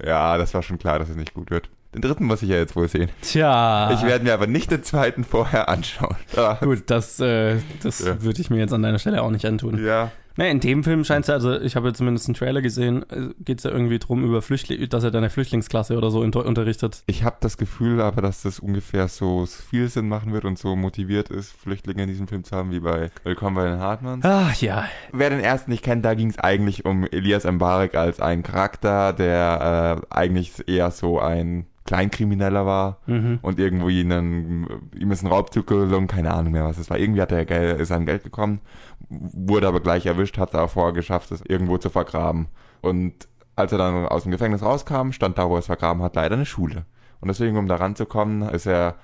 ja, 0.05 0.37
das 0.39 0.55
war 0.55 0.63
schon 0.63 0.79
klar, 0.79 0.99
dass 0.99 1.09
es 1.09 1.17
nicht 1.17 1.35
gut 1.35 1.51
wird. 1.51 1.71
Den 1.95 2.03
dritten 2.03 2.25
muss 2.25 2.43
ich 2.43 2.49
ja 2.49 2.57
jetzt 2.57 2.77
wohl 2.77 2.87
sehen. 2.89 3.11
Tja. 3.23 3.91
Ich 3.93 4.03
werde 4.05 4.25
mir 4.25 4.33
aber 4.35 4.47
nicht 4.47 4.71
den 4.71 4.83
zweiten 4.85 5.25
vorher 5.25 5.69
anschauen. 5.69 6.17
Ah, 6.37 6.55
Gut, 6.61 6.85
das, 6.87 7.19
äh, 7.19 7.57
das 7.83 7.99
Ja. 8.05 8.23
würde 8.23 8.41
ich 8.41 8.49
mir 8.51 8.59
jetzt 8.59 8.73
an 8.73 8.83
deiner 8.83 8.99
Stelle 9.01 9.23
auch 9.23 9.31
nicht 9.31 9.45
antun. 9.45 9.85
Ja. 9.85 10.13
Naja, 10.37 10.53
in 10.53 10.61
dem 10.61 10.85
Film 10.85 11.05
scheint 11.05 11.25
es 11.25 11.29
ja, 11.29 11.35
also 11.35 11.61
ich 11.61 11.75
habe 11.75 11.89
jetzt 11.89 11.99
zumindest 11.99 12.29
einen 12.29 12.37
Trailer 12.37 12.63
gesehen, 12.63 13.05
geht 13.41 13.59
es 13.59 13.65
ja 13.65 13.73
irgendwie 13.73 13.99
drum, 13.99 14.25
über 14.25 14.41
Flüchtlinge, 14.41 14.87
dass 14.87 15.03
er 15.03 15.11
deine 15.11 15.29
Flüchtlingsklasse 15.29 15.97
oder 15.99 16.11
so 16.13 16.21
unter 16.21 16.47
unterrichtet. 16.47 17.03
Ich 17.07 17.25
habe 17.25 17.37
das 17.41 17.59
Gefühl 17.59 18.01
aber, 18.01 18.23
dass 18.23 18.43
das 18.43 18.61
ungefähr 18.61 19.09
so 19.09 19.45
viel 19.47 19.89
Sinn 19.89 20.09
machen 20.09 20.33
wird 20.33 20.45
und 20.45 20.57
so 20.59 20.77
motiviert 20.77 21.29
ist, 21.29 21.53
Flüchtlinge 21.53 22.05
in 22.05 22.09
diesem 22.09 22.29
Film 22.29 22.45
zu 22.45 22.57
haben, 22.57 22.71
wie 22.71 22.81
bei 22.81 23.11
Willkommen 23.25 23.57
bei 23.57 23.65
den 23.65 23.81
Hartmanns. 23.81 24.25
Ach 24.25 24.55
ja. 24.63 24.85
Wer 25.13 25.31
den 25.31 25.41
ersten 25.41 25.73
nicht 25.73 25.83
kennt, 25.85 26.05
da 26.05 26.15
ging 26.15 26.31
es 26.31 26.39
eigentlich 26.39 26.85
um 26.85 27.05
Elias 27.11 27.45
Mbarek 27.45 27.97
als 27.97 28.21
einen 28.21 28.45
Charakter, 28.45 29.13
der 29.13 30.01
äh, 30.11 30.15
eigentlich 30.15 30.53
eher 30.69 30.93
so 30.93 31.19
ein 31.19 31.67
Kleinkrimineller 31.87 32.67
war 32.67 32.99
Mhm. 33.07 33.39
und 33.43 33.59
irgendwo 33.59 33.89
ihnen, 33.89 34.67
ihm 34.95 35.11
ist 35.11 35.23
ein 35.23 35.29
Raubzug 35.29 35.67
gelungen, 35.67 36.07
keine 36.07 36.33
Ahnung 36.33 36.53
mehr, 36.53 36.65
was 36.65 36.79
es 36.79 36.91
war. 36.91 36.99
Irgendwie 36.99 37.23
hat 37.23 37.33
er 37.33 37.45
Geld, 37.45 37.81
ist 37.81 37.91
an 37.91 38.07
Geld 38.07 38.23
gekommen, 38.23 38.61
wurde 39.09 39.67
aber 39.67 39.81
gleich 39.81 40.07
erwischt, 40.07 40.39
hat 40.39 40.51
es 40.51 40.55
auch 40.55 40.71
vorher 40.71 40.93
geschafft, 40.93 41.31
es 41.33 41.43
irgendwo 41.47 41.79
zu 41.79 41.91
vergraben. 41.91 42.47
Und 42.81 43.29
als 43.57 43.73
er 43.73 43.79
dann 43.79 44.07
aus 44.07 44.23
dem 44.23 44.33
Gefängnis 44.33 44.63
rauskam, 44.63 45.11
stand 45.13 45.37
da, 45.39 45.49
wo 45.49 45.55
er 45.55 45.61
es 45.61 45.67
vergraben 45.67 46.03
hat, 46.03 46.15
leider 46.17 46.35
eine 46.37 46.47
Schule. 46.47 46.85
Und 47.21 47.29
deswegen, 47.29 47.57
um 47.57 47.67
da 47.67 47.77
ranzukommen, 47.77 48.43
ist 48.49 48.67
er, 48.67 48.95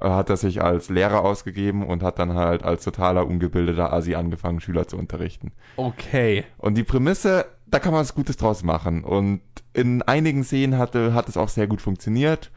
äh, 0.00 0.08
hat 0.08 0.28
er 0.30 0.36
sich 0.36 0.62
als 0.62 0.88
Lehrer 0.90 1.24
ausgegeben 1.24 1.84
und 1.84 2.02
hat 2.02 2.18
dann 2.18 2.34
halt 2.34 2.62
als 2.64 2.84
totaler 2.84 3.26
ungebildeter 3.26 3.92
Asi 3.92 4.14
angefangen, 4.14 4.60
Schüler 4.60 4.86
zu 4.86 4.96
unterrichten. 4.98 5.52
Okay. 5.76 6.44
Und 6.58 6.74
die 6.76 6.84
Prämisse, 6.84 7.46
da 7.66 7.78
kann 7.78 7.92
man 7.92 8.00
was 8.00 8.14
Gutes 8.14 8.36
draus 8.36 8.62
machen. 8.62 9.04
Und 9.04 9.40
in 9.72 10.02
einigen 10.02 10.44
Szenen 10.44 10.78
hatte, 10.78 11.14
hat 11.14 11.28
es 11.28 11.36
auch 11.36 11.48
sehr 11.48 11.66
gut 11.66 11.82
funktioniert, 11.82 12.50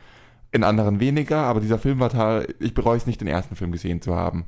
in 0.51 0.63
anderen 0.63 0.99
weniger, 0.99 1.43
aber 1.43 1.59
dieser 1.59 1.77
Film 1.77 1.99
war 1.99 2.09
total, 2.09 2.47
ich 2.59 2.73
bereue 2.73 2.97
es 2.97 3.05
nicht, 3.05 3.21
den 3.21 3.27
ersten 3.27 3.55
Film 3.55 3.71
gesehen 3.71 4.01
zu 4.01 4.15
haben. 4.15 4.45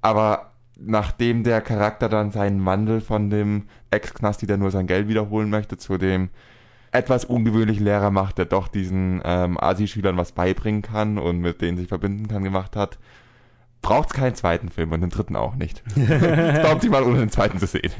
Aber 0.00 0.52
nachdem 0.76 1.44
der 1.44 1.60
Charakter 1.60 2.08
dann 2.08 2.32
seinen 2.32 2.64
Wandel 2.66 3.00
von 3.00 3.30
dem 3.30 3.68
Ex-Knasti, 3.90 4.46
der 4.46 4.56
nur 4.56 4.70
sein 4.70 4.86
Geld 4.86 5.08
wiederholen 5.08 5.50
möchte, 5.50 5.76
zu 5.76 5.98
dem 5.98 6.30
etwas 6.90 7.24
ungewöhnlichen 7.24 7.84
Lehrer 7.84 8.10
macht, 8.10 8.38
der 8.38 8.44
doch 8.46 8.68
diesen 8.68 9.20
ähm, 9.24 9.58
Asi-Schülern 9.58 10.16
was 10.16 10.32
beibringen 10.32 10.82
kann 10.82 11.18
und 11.18 11.40
mit 11.40 11.60
denen 11.60 11.76
sich 11.76 11.88
verbinden 11.88 12.28
kann, 12.28 12.44
gemacht 12.44 12.76
hat, 12.76 12.98
braucht 13.84 14.08
es 14.08 14.14
keinen 14.14 14.34
zweiten 14.34 14.70
Film 14.70 14.90
und 14.90 15.02
den 15.02 15.10
dritten 15.10 15.36
auch 15.36 15.54
nicht. 15.54 15.82
Es 15.94 16.64
war 16.64 16.72
optimal, 16.72 17.04
ohne 17.04 17.18
den 17.18 17.30
zweiten 17.30 17.58
zu 17.58 17.66
sehen. 17.66 17.92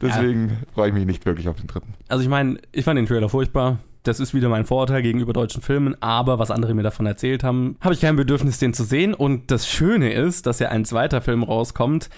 Deswegen 0.00 0.58
freue 0.74 0.88
ich 0.88 0.94
mich 0.94 1.06
nicht 1.06 1.26
wirklich 1.26 1.48
auf 1.48 1.56
den 1.56 1.68
dritten. 1.68 1.94
Also 2.08 2.24
ich 2.24 2.28
meine, 2.28 2.58
ich 2.72 2.84
fand 2.84 2.98
den 2.98 3.06
Trailer 3.06 3.28
furchtbar. 3.28 3.78
Das 4.02 4.18
ist 4.18 4.32
wieder 4.32 4.48
mein 4.48 4.64
Vorurteil 4.64 5.02
gegenüber 5.02 5.34
deutschen 5.34 5.60
Filmen, 5.60 5.94
aber 6.02 6.38
was 6.38 6.50
andere 6.50 6.72
mir 6.72 6.82
davon 6.82 7.04
erzählt 7.04 7.44
haben, 7.44 7.76
habe 7.82 7.92
ich 7.92 8.00
kein 8.00 8.16
Bedürfnis, 8.16 8.58
den 8.58 8.72
zu 8.72 8.82
sehen. 8.82 9.12
Und 9.12 9.50
das 9.50 9.68
Schöne 9.68 10.10
ist, 10.12 10.46
dass 10.46 10.58
ja 10.58 10.70
ein 10.70 10.86
zweiter 10.86 11.20
Film 11.20 11.42
rauskommt, 11.42 12.08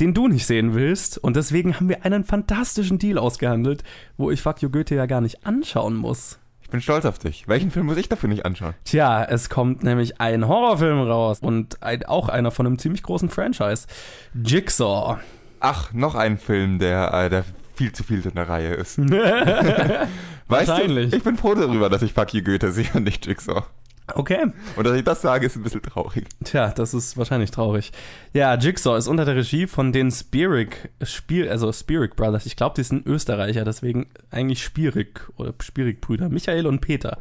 den 0.00 0.14
du 0.14 0.26
nicht 0.26 0.46
sehen 0.46 0.74
willst. 0.74 1.16
Und 1.16 1.36
deswegen 1.36 1.76
haben 1.76 1.88
wir 1.88 2.04
einen 2.04 2.24
fantastischen 2.24 2.98
Deal 2.98 3.18
ausgehandelt, 3.18 3.84
wo 4.16 4.32
ich 4.32 4.42
Fuck 4.42 4.62
You 4.62 4.70
Goethe 4.70 4.96
ja 4.96 5.06
gar 5.06 5.20
nicht 5.20 5.46
anschauen 5.46 5.94
muss. 5.94 6.40
Ich 6.68 6.72
bin 6.72 6.82
stolz 6.82 7.06
auf 7.06 7.18
dich. 7.18 7.48
Welchen 7.48 7.70
Film 7.70 7.86
muss 7.86 7.96
ich 7.96 8.10
dafür 8.10 8.28
nicht 8.28 8.44
anschauen? 8.44 8.74
Tja, 8.84 9.24
es 9.24 9.48
kommt 9.48 9.82
nämlich 9.84 10.20
ein 10.20 10.46
Horrorfilm 10.46 11.00
raus 11.00 11.38
und 11.40 11.82
ein, 11.82 12.04
auch 12.04 12.28
einer 12.28 12.50
von 12.50 12.66
einem 12.66 12.78
ziemlich 12.78 13.02
großen 13.02 13.30
Franchise. 13.30 13.86
Jigsaw. 14.34 15.16
Ach, 15.60 15.94
noch 15.94 16.14
ein 16.14 16.36
Film, 16.36 16.78
der, 16.78 17.14
äh, 17.14 17.30
der 17.30 17.46
viel 17.74 17.92
zu 17.92 18.04
viel 18.04 18.20
in 18.22 18.34
der 18.34 18.50
Reihe 18.50 18.74
ist. 18.74 18.98
weißt 20.48 20.68
Wahrscheinlich. 20.68 21.10
du, 21.10 21.16
ich 21.16 21.24
bin 21.24 21.38
froh 21.38 21.54
darüber, 21.54 21.88
dass 21.88 22.02
ich 22.02 22.12
Fuck 22.12 22.34
you 22.34 22.42
Goethe 22.42 22.70
sehe 22.70 22.90
und 22.92 23.04
nicht 23.04 23.24
Jigsaw. 23.24 23.62
Okay. 24.14 24.52
Und 24.76 24.86
dass 24.86 24.96
ich 24.96 25.04
das 25.04 25.22
sage, 25.22 25.46
ist 25.46 25.56
ein 25.56 25.62
bisschen 25.62 25.82
traurig. 25.82 26.24
Tja, 26.44 26.70
das 26.70 26.94
ist 26.94 27.16
wahrscheinlich 27.16 27.50
traurig. 27.50 27.92
Ja, 28.32 28.54
Jigsaw 28.54 28.96
ist 28.96 29.08
unter 29.08 29.24
der 29.24 29.36
Regie 29.36 29.66
von 29.66 29.92
den 29.92 30.10
Spirik, 30.10 30.90
Spiel, 31.02 31.48
also 31.48 31.72
Spirik 31.72 32.16
Brothers. 32.16 32.46
Ich 32.46 32.56
glaube, 32.56 32.74
die 32.76 32.82
sind 32.82 33.06
Österreicher, 33.06 33.64
deswegen 33.64 34.06
eigentlich 34.30 34.62
Spirik 34.62 35.28
oder 35.36 35.54
Spirik-Brüder. 35.60 36.28
Michael 36.28 36.66
und 36.66 36.80
Peter. 36.80 37.18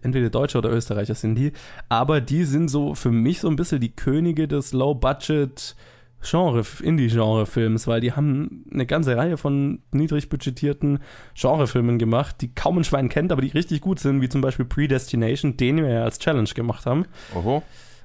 Entweder 0.00 0.30
Deutsche 0.30 0.58
oder 0.58 0.70
Österreicher 0.70 1.14
sind 1.14 1.34
die. 1.34 1.52
Aber 1.88 2.20
die 2.20 2.44
sind 2.44 2.68
so 2.68 2.94
für 2.94 3.10
mich 3.10 3.40
so 3.40 3.48
ein 3.48 3.56
bisschen 3.56 3.80
die 3.80 3.94
Könige 3.94 4.48
des 4.48 4.72
Low-Budget 4.72 5.76
Genre, 6.22 6.64
Indie-Genre-Films, 6.82 7.86
weil 7.86 8.00
die 8.00 8.12
haben 8.12 8.64
eine 8.72 8.86
ganze 8.86 9.16
Reihe 9.16 9.36
von 9.36 9.80
niedrig 9.90 10.28
budgetierten 10.28 11.00
Genrefilmen 11.34 11.98
gemacht, 11.98 12.36
die 12.40 12.54
kaum 12.54 12.78
ein 12.78 12.84
Schwein 12.84 13.08
kennt, 13.08 13.32
aber 13.32 13.42
die 13.42 13.48
richtig 13.48 13.80
gut 13.80 13.98
sind, 13.98 14.20
wie 14.20 14.28
zum 14.28 14.40
Beispiel 14.40 14.64
Predestination, 14.64 15.56
den 15.56 15.78
wir 15.78 15.90
ja 15.90 16.04
als 16.04 16.18
Challenge 16.18 16.48
gemacht 16.54 16.86
haben. 16.86 17.06
Oho. 17.34 17.62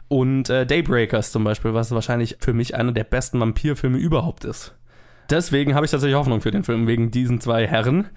Und 0.07 0.49
äh, 0.49 0.65
Daybreakers 0.65 1.32
zum 1.32 1.43
Beispiel, 1.43 1.74
was 1.74 1.91
wahrscheinlich 1.91 2.38
für 2.39 2.53
mich 2.53 2.76
einer 2.76 2.91
der 2.91 3.03
besten 3.03 3.39
Vampirfilme 3.39 3.97
überhaupt 3.97 4.45
ist. 4.45 4.74
Deswegen 5.30 5.76
habe 5.76 5.86
ich 5.86 5.91
tatsächlich 5.91 6.18
Hoffnung 6.18 6.41
für 6.41 6.51
den 6.51 6.63
Film, 6.63 6.88
wegen 6.88 7.11
diesen 7.11 7.41
zwei 7.41 7.68
Herren. 7.68 8.07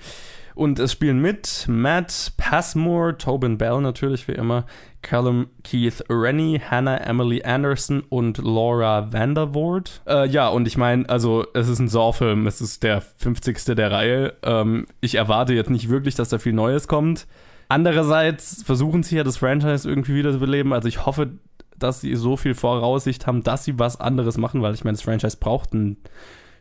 Und 0.61 0.79
es 0.79 0.93
spielen 0.93 1.23
mit 1.23 1.65
Matt 1.71 2.35
Passmore, 2.37 3.17
Tobin 3.17 3.57
Bell 3.57 3.81
natürlich 3.81 4.29
wie 4.29 4.33
immer, 4.33 4.67
Callum 5.01 5.47
Keith 5.65 6.05
Rennie, 6.11 6.61
Hannah 6.61 6.99
Emily 6.99 7.43
Anderson 7.43 8.03
und 8.11 8.37
Laura 8.37 9.11
Vandervoort. 9.11 10.03
Äh, 10.07 10.29
ja, 10.29 10.49
und 10.49 10.69
ich 10.69 10.77
meine, 10.77 11.09
also 11.09 11.47
es 11.55 11.67
ist 11.67 11.79
ein 11.79 11.89
Saw-Film, 11.89 12.47
es 12.47 12.61
ist 12.61 12.83
der 12.83 13.01
50. 13.01 13.75
der 13.75 13.91
Reihe. 13.91 14.35
Ähm, 14.43 14.87
ich 15.01 15.15
erwarte 15.15 15.55
jetzt 15.55 15.71
nicht 15.71 15.89
wirklich, 15.89 16.15
dass 16.15 16.29
da 16.29 16.39
viel 16.39 16.53
Neues 16.53 16.89
kommt. 16.89 17.27
Andererseits 17.71 18.63
versuchen 18.63 19.03
sie 19.03 19.17
ja 19.17 19.25
das 19.25 19.39
Franchise 19.39 19.89
irgendwie 19.89 20.15
wieder 20.15 20.31
zu 20.31 20.41
beleben. 20.41 20.75
Also 20.75 20.89
ich 20.89 21.07
hoffe, 21.07 21.31
dass 21.79 22.03
sie 22.03 22.15
so 22.17 22.37
viel 22.37 22.53
Voraussicht 22.53 23.27
haben, 23.27 23.43
dass 23.43 23.65
sie 23.65 23.79
was 23.79 23.99
anderes 23.99 24.37
machen, 24.37 24.61
weil 24.61 24.75
ich 24.75 24.85
meine, 24.85 24.99
das 24.99 25.05
Franchise 25.05 25.39
braucht 25.41 25.73
einen 25.73 25.97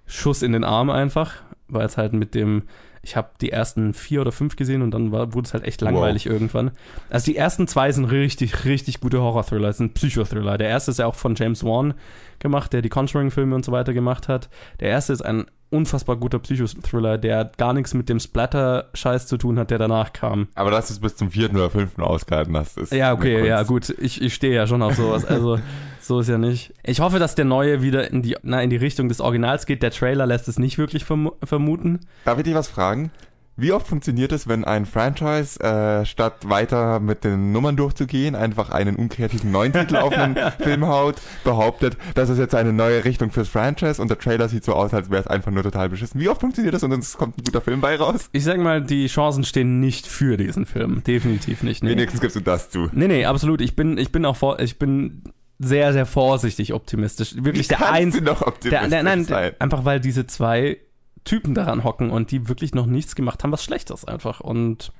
Schuss 0.05 0.41
in 0.41 0.53
den 0.53 0.63
Arm 0.63 0.89
einfach, 0.89 1.33
weil 1.67 1.85
es 1.85 1.97
halt 1.97 2.13
mit 2.13 2.33
dem 2.33 2.63
ich 3.01 3.15
habe 3.15 3.29
die 3.41 3.51
ersten 3.51 3.93
vier 3.93 4.21
oder 4.21 4.31
fünf 4.31 4.55
gesehen 4.55 4.81
und 4.81 4.91
dann 4.91 5.11
war, 5.11 5.33
wurde 5.33 5.47
es 5.47 5.53
halt 5.53 5.63
echt 5.63 5.81
langweilig 5.81 6.25
wow. 6.25 6.33
irgendwann. 6.33 6.71
Also 7.09 7.25
die 7.25 7.37
ersten 7.37 7.67
zwei 7.67 7.91
sind 7.91 8.05
richtig, 8.05 8.65
richtig 8.65 8.99
gute 8.99 9.21
Horror-Thriller, 9.21 9.71
sind 9.73 9.93
Psychothriller. 9.93 10.57
Der 10.57 10.69
erste 10.69 10.91
ist 10.91 10.99
ja 10.99 11.05
auch 11.05 11.15
von 11.15 11.35
James 11.35 11.63
Wan 11.63 11.93
gemacht, 12.39 12.73
der 12.73 12.81
die 12.81 12.89
Conjuring-Filme 12.89 13.55
und 13.55 13.65
so 13.65 13.71
weiter 13.71 13.93
gemacht 13.93 14.27
hat. 14.27 14.49
Der 14.79 14.89
erste 14.89 15.13
ist 15.13 15.21
ein 15.21 15.45
unfassbar 15.69 16.17
guter 16.17 16.39
Psychothriller, 16.39 17.17
der 17.17 17.51
gar 17.57 17.73
nichts 17.73 17.93
mit 17.93 18.09
dem 18.09 18.19
Splatter-Scheiß 18.19 19.27
zu 19.27 19.37
tun 19.37 19.59
hat, 19.59 19.71
der 19.71 19.77
danach 19.77 20.13
kam. 20.13 20.47
Aber 20.55 20.71
das 20.71 20.89
ist 20.89 21.01
bis 21.01 21.15
zum 21.15 21.31
vierten 21.31 21.57
oder 21.57 21.69
fünften 21.69 22.01
ausgehalten 22.01 22.57
hast. 22.57 22.77
Ist 22.77 22.93
ja, 22.93 23.13
okay, 23.13 23.47
ja, 23.47 23.63
gut. 23.63 23.89
Ich, 23.99 24.21
ich 24.21 24.33
stehe 24.33 24.55
ja 24.55 24.67
schon 24.67 24.81
auf 24.81 24.95
sowas. 24.95 25.25
Also, 25.25 25.59
so 26.01 26.19
ist 26.19 26.29
ja 26.29 26.37
nicht. 26.37 26.73
Ich 26.83 26.99
hoffe, 26.99 27.19
dass 27.19 27.35
der 27.35 27.45
neue 27.45 27.81
wieder 27.81 28.09
in 28.09 28.21
die, 28.21 28.35
na, 28.41 28.61
in 28.61 28.69
die 28.69 28.77
Richtung 28.77 29.09
des 29.09 29.21
Originals 29.21 29.65
geht. 29.65 29.83
Der 29.83 29.91
Trailer 29.91 30.25
lässt 30.25 30.47
es 30.47 30.57
nicht 30.57 30.77
wirklich 30.77 31.05
verm 31.05 31.31
vermuten. 31.43 31.99
Darf 32.25 32.37
ich 32.37 32.43
dich 32.43 32.55
was 32.55 32.67
fragen? 32.67 33.11
Wie 33.59 33.73
oft 33.73 33.87
funktioniert 33.87 34.31
es, 34.31 34.47
wenn 34.47 34.63
ein 34.63 34.85
Franchise 34.85 35.59
äh, 35.59 36.05
statt 36.05 36.47
weiter 36.47 37.01
mit 37.01 37.25
den 37.25 37.51
Nummern 37.51 37.75
durchzugehen, 37.75 38.33
einfach 38.33 38.69
einen 38.69 38.95
unkreativen 38.95 39.51
neuen 39.51 39.73
Titel 39.73 39.97
auf 39.97 40.13
einen 40.13 40.37
Film 40.59 40.87
haut, 40.87 41.15
behauptet, 41.43 41.97
das 42.15 42.29
ist 42.29 42.37
jetzt 42.37 42.55
eine 42.55 42.71
neue 42.71 43.03
Richtung 43.03 43.31
fürs 43.31 43.49
Franchise 43.49 44.01
und 44.01 44.09
der 44.09 44.17
Trailer 44.17 44.47
sieht 44.47 44.63
so 44.63 44.73
aus, 44.73 44.93
als 44.93 45.09
wäre 45.09 45.21
es 45.21 45.27
einfach 45.27 45.51
nur 45.51 45.63
total 45.63 45.89
beschissen. 45.89 46.21
Wie 46.21 46.29
oft 46.29 46.39
funktioniert 46.39 46.73
das 46.73 46.83
und 46.83 46.93
es 46.93 47.17
kommt 47.17 47.37
ein 47.37 47.43
guter 47.43 47.59
Film 47.59 47.81
bei 47.81 47.97
raus? 47.97 48.29
Ich 48.31 48.45
sag 48.45 48.59
mal, 48.59 48.81
die 48.81 49.07
Chancen 49.07 49.43
stehen 49.43 49.81
nicht 49.81 50.07
für 50.07 50.37
diesen 50.37 50.65
Film. 50.65 51.03
Definitiv 51.05 51.61
nicht. 51.61 51.83
Nee. 51.83 51.91
Wenigstens 51.91 52.21
gibst 52.21 52.37
du 52.37 52.41
das 52.41 52.69
zu. 52.69 52.89
Nee, 52.93 53.07
nee, 53.09 53.25
absolut. 53.25 53.59
Ich 53.59 53.75
bin, 53.75 53.97
ich 53.97 54.13
bin 54.13 54.25
auch 54.25 54.37
vor, 54.37 54.59
ich 54.61 54.79
bin 54.79 55.23
sehr, 55.59 55.91
sehr 55.91 56.05
vorsichtig 56.05 56.73
optimistisch. 56.73 57.35
Wirklich 57.35 57.69
Wie 57.69 57.75
der 57.75 57.91
einzige. 57.91 58.23
noch 58.23 58.41
optimistisch 58.41 58.89
der, 58.89 59.03
nein, 59.03 59.25
sein? 59.25 59.51
einfach 59.59 59.83
weil 59.83 59.99
diese 59.99 60.25
zwei 60.25 60.77
Typen 61.23 61.53
daran 61.53 61.83
hocken 61.83 62.09
und 62.11 62.31
die 62.31 62.47
wirklich 62.47 62.73
noch 62.73 62.85
nichts 62.85 63.15
gemacht 63.15 63.43
haben, 63.43 63.51
was 63.51 63.63
Schlechtes 63.63 64.05
einfach. 64.05 64.39
Und 64.39 64.91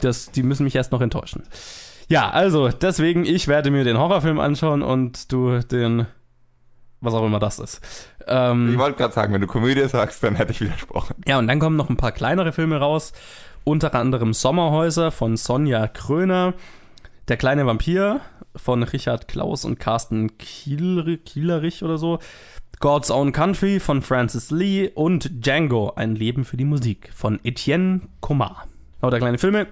das, 0.00 0.30
die 0.30 0.42
müssen 0.42 0.64
mich 0.64 0.76
erst 0.76 0.92
noch 0.92 1.00
enttäuschen. 1.00 1.42
Ja, 2.08 2.30
also 2.30 2.68
deswegen, 2.68 3.24
ich 3.24 3.48
werde 3.48 3.70
mir 3.70 3.84
den 3.84 3.98
Horrorfilm 3.98 4.38
anschauen 4.38 4.82
und 4.82 5.32
du 5.32 5.58
den, 5.60 6.06
was 7.00 7.14
auch 7.14 7.24
immer 7.24 7.40
das 7.40 7.58
ist. 7.58 7.80
Ähm, 8.26 8.70
ich 8.70 8.78
wollte 8.78 8.98
gerade 8.98 9.14
sagen, 9.14 9.32
wenn 9.32 9.40
du 9.40 9.46
Komödie 9.46 9.88
sagst, 9.88 10.22
dann 10.22 10.36
hätte 10.36 10.52
ich 10.52 10.60
widersprochen. 10.60 11.16
Ja, 11.26 11.38
und 11.38 11.48
dann 11.48 11.58
kommen 11.58 11.76
noch 11.76 11.90
ein 11.90 11.96
paar 11.96 12.12
kleinere 12.12 12.52
Filme 12.52 12.78
raus. 12.78 13.12
Unter 13.64 13.94
anderem 13.94 14.32
Sommerhäuser 14.32 15.10
von 15.10 15.36
Sonja 15.36 15.88
Kröner. 15.88 16.54
Der 17.26 17.36
kleine 17.36 17.66
Vampir 17.66 18.20
von 18.54 18.84
Richard 18.84 19.26
Klaus 19.26 19.64
und 19.64 19.80
Carsten 19.80 20.38
Kiel, 20.38 21.18
Kielerich 21.18 21.82
oder 21.82 21.98
so. 21.98 22.20
God's 22.78 23.10
Own 23.10 23.32
Country 23.32 23.80
von 23.80 24.02
Francis 24.02 24.50
Lee 24.50 24.90
und 24.94 25.44
Django, 25.44 25.92
ein 25.96 26.14
Leben 26.14 26.44
für 26.44 26.56
die 26.58 26.64
Musik 26.64 27.10
von 27.14 27.40
Etienne 27.42 28.02
Comar. 28.20 28.66
Lauter 29.00 29.18
kleine 29.18 29.38
Filme. 29.38 29.66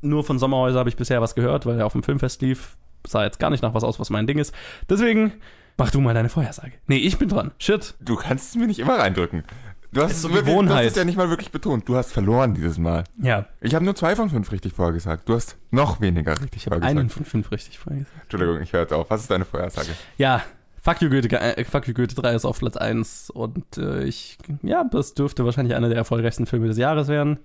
Nur 0.00 0.24
von 0.24 0.38
Sommerhäuser 0.38 0.78
habe 0.80 0.88
ich 0.88 0.96
bisher 0.96 1.20
was 1.20 1.34
gehört, 1.34 1.66
weil 1.66 1.78
er 1.78 1.86
auf 1.86 1.92
dem 1.92 2.02
Filmfest 2.02 2.42
lief. 2.42 2.76
Sah 3.06 3.24
jetzt 3.24 3.38
gar 3.38 3.50
nicht 3.50 3.62
nach 3.62 3.74
was 3.74 3.84
aus, 3.84 4.00
was 4.00 4.10
mein 4.10 4.26
Ding 4.26 4.38
ist. 4.38 4.52
Deswegen 4.88 5.32
mach 5.76 5.90
du 5.90 6.00
mal 6.00 6.14
deine 6.14 6.28
Vorhersage. 6.28 6.72
Nee, 6.86 6.96
ich 6.96 7.16
bin 7.18 7.28
dran. 7.28 7.52
Shit. 7.58 7.94
Du 8.00 8.16
kannst 8.16 8.50
es 8.50 8.56
mir 8.56 8.66
nicht 8.66 8.80
immer 8.80 8.98
reindrücken. 8.98 9.44
Du 9.90 10.02
hast, 10.02 10.20
so 10.20 10.32
wirklich, 10.34 10.54
du 10.54 10.68
hast 10.68 10.84
es 10.84 10.96
ja 10.96 11.04
nicht 11.04 11.16
mal 11.16 11.30
wirklich 11.30 11.50
betont. 11.50 11.88
Du 11.88 11.96
hast 11.96 12.12
verloren 12.12 12.52
dieses 12.54 12.76
Mal. 12.76 13.04
Ja, 13.22 13.46
Ich 13.62 13.74
habe 13.74 13.84
nur 13.84 13.94
zwei 13.94 14.14
von 14.16 14.28
fünf 14.28 14.52
richtig 14.52 14.74
vorgesagt. 14.74 15.28
Du 15.28 15.34
hast 15.34 15.56
noch 15.70 16.00
weniger 16.02 16.32
richtig 16.32 16.56
ich 16.56 16.64
vorgesagt. 16.64 16.90
einen 16.98 17.08
von 17.08 17.24
fünf 17.24 17.50
richtig 17.50 17.78
vorgesagt. 17.78 18.10
Entschuldigung, 18.22 18.60
ich 18.60 18.72
höre 18.72 18.82
jetzt 18.82 18.92
auf. 18.92 19.08
Was 19.08 19.22
ist 19.22 19.30
deine 19.30 19.46
Vorhersage? 19.46 19.88
Ja, 20.18 20.42
Fuck 20.82 21.02
You 21.02 21.10
Goethe, 21.10 21.28
äh, 21.40 21.64
Fuck 21.64 21.88
You 21.88 21.94
Goethe 21.94 22.14
3 22.14 22.34
ist 22.34 22.44
auf 22.44 22.58
Platz 22.58 22.76
1 22.76 23.30
und 23.30 23.78
äh, 23.78 24.04
ich, 24.04 24.38
ja, 24.62 24.84
das 24.84 25.14
dürfte 25.14 25.44
wahrscheinlich 25.44 25.74
einer 25.74 25.88
der 25.88 25.98
erfolgreichsten 25.98 26.46
Filme 26.46 26.68
des 26.68 26.78
Jahres 26.78 27.08
werden. 27.08 27.38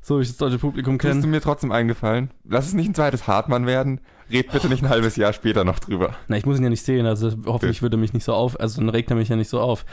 So 0.00 0.18
wie 0.18 0.22
ich 0.22 0.28
das 0.28 0.36
deutsche 0.36 0.58
Publikum 0.58 0.98
Tust 0.98 1.14
du 1.14 1.20
kenne. 1.20 1.26
mir 1.28 1.40
trotzdem 1.40 1.72
eingefallen? 1.72 2.30
Lass 2.44 2.66
es 2.66 2.74
nicht 2.74 2.88
ein 2.88 2.94
zweites 2.94 3.26
Hartmann 3.26 3.66
werden. 3.66 4.00
Red 4.30 4.52
bitte 4.52 4.68
nicht 4.68 4.82
ein 4.82 4.88
halbes 4.90 5.16
Jahr 5.16 5.32
später 5.32 5.64
noch 5.64 5.78
drüber. 5.78 6.14
Na, 6.28 6.36
ich 6.36 6.44
muss 6.44 6.58
ihn 6.58 6.64
ja 6.64 6.70
nicht 6.70 6.84
sehen, 6.84 7.06
also 7.06 7.32
hoffentlich 7.46 7.80
würde 7.80 7.96
er 7.96 8.00
mich 8.00 8.12
nicht 8.12 8.24
so 8.24 8.34
auf, 8.34 8.58
also 8.60 8.80
dann 8.80 8.90
regt 8.90 9.10
er 9.10 9.16
mich 9.16 9.28
ja 9.28 9.36
nicht 9.36 9.48
so 9.48 9.60
auf. 9.60 9.84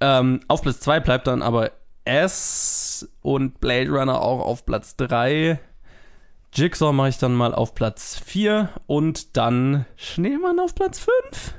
Ähm, 0.00 0.40
auf 0.48 0.62
Platz 0.62 0.80
2 0.80 1.00
bleibt 1.00 1.26
dann 1.26 1.42
aber 1.42 1.72
S 2.04 3.08
und 3.22 3.58
Blade 3.60 3.90
Runner 3.90 4.20
auch 4.20 4.44
auf 4.46 4.64
Platz 4.66 4.96
3. 4.96 5.58
Jigsaw 6.54 6.92
mache 6.92 7.08
ich 7.08 7.18
dann 7.18 7.34
mal 7.34 7.52
auf 7.54 7.74
Platz 7.74 8.20
4 8.24 8.70
und 8.86 9.36
dann 9.36 9.84
Schneemann 9.96 10.60
auf 10.60 10.74
Platz 10.74 11.00
5. 11.00 11.54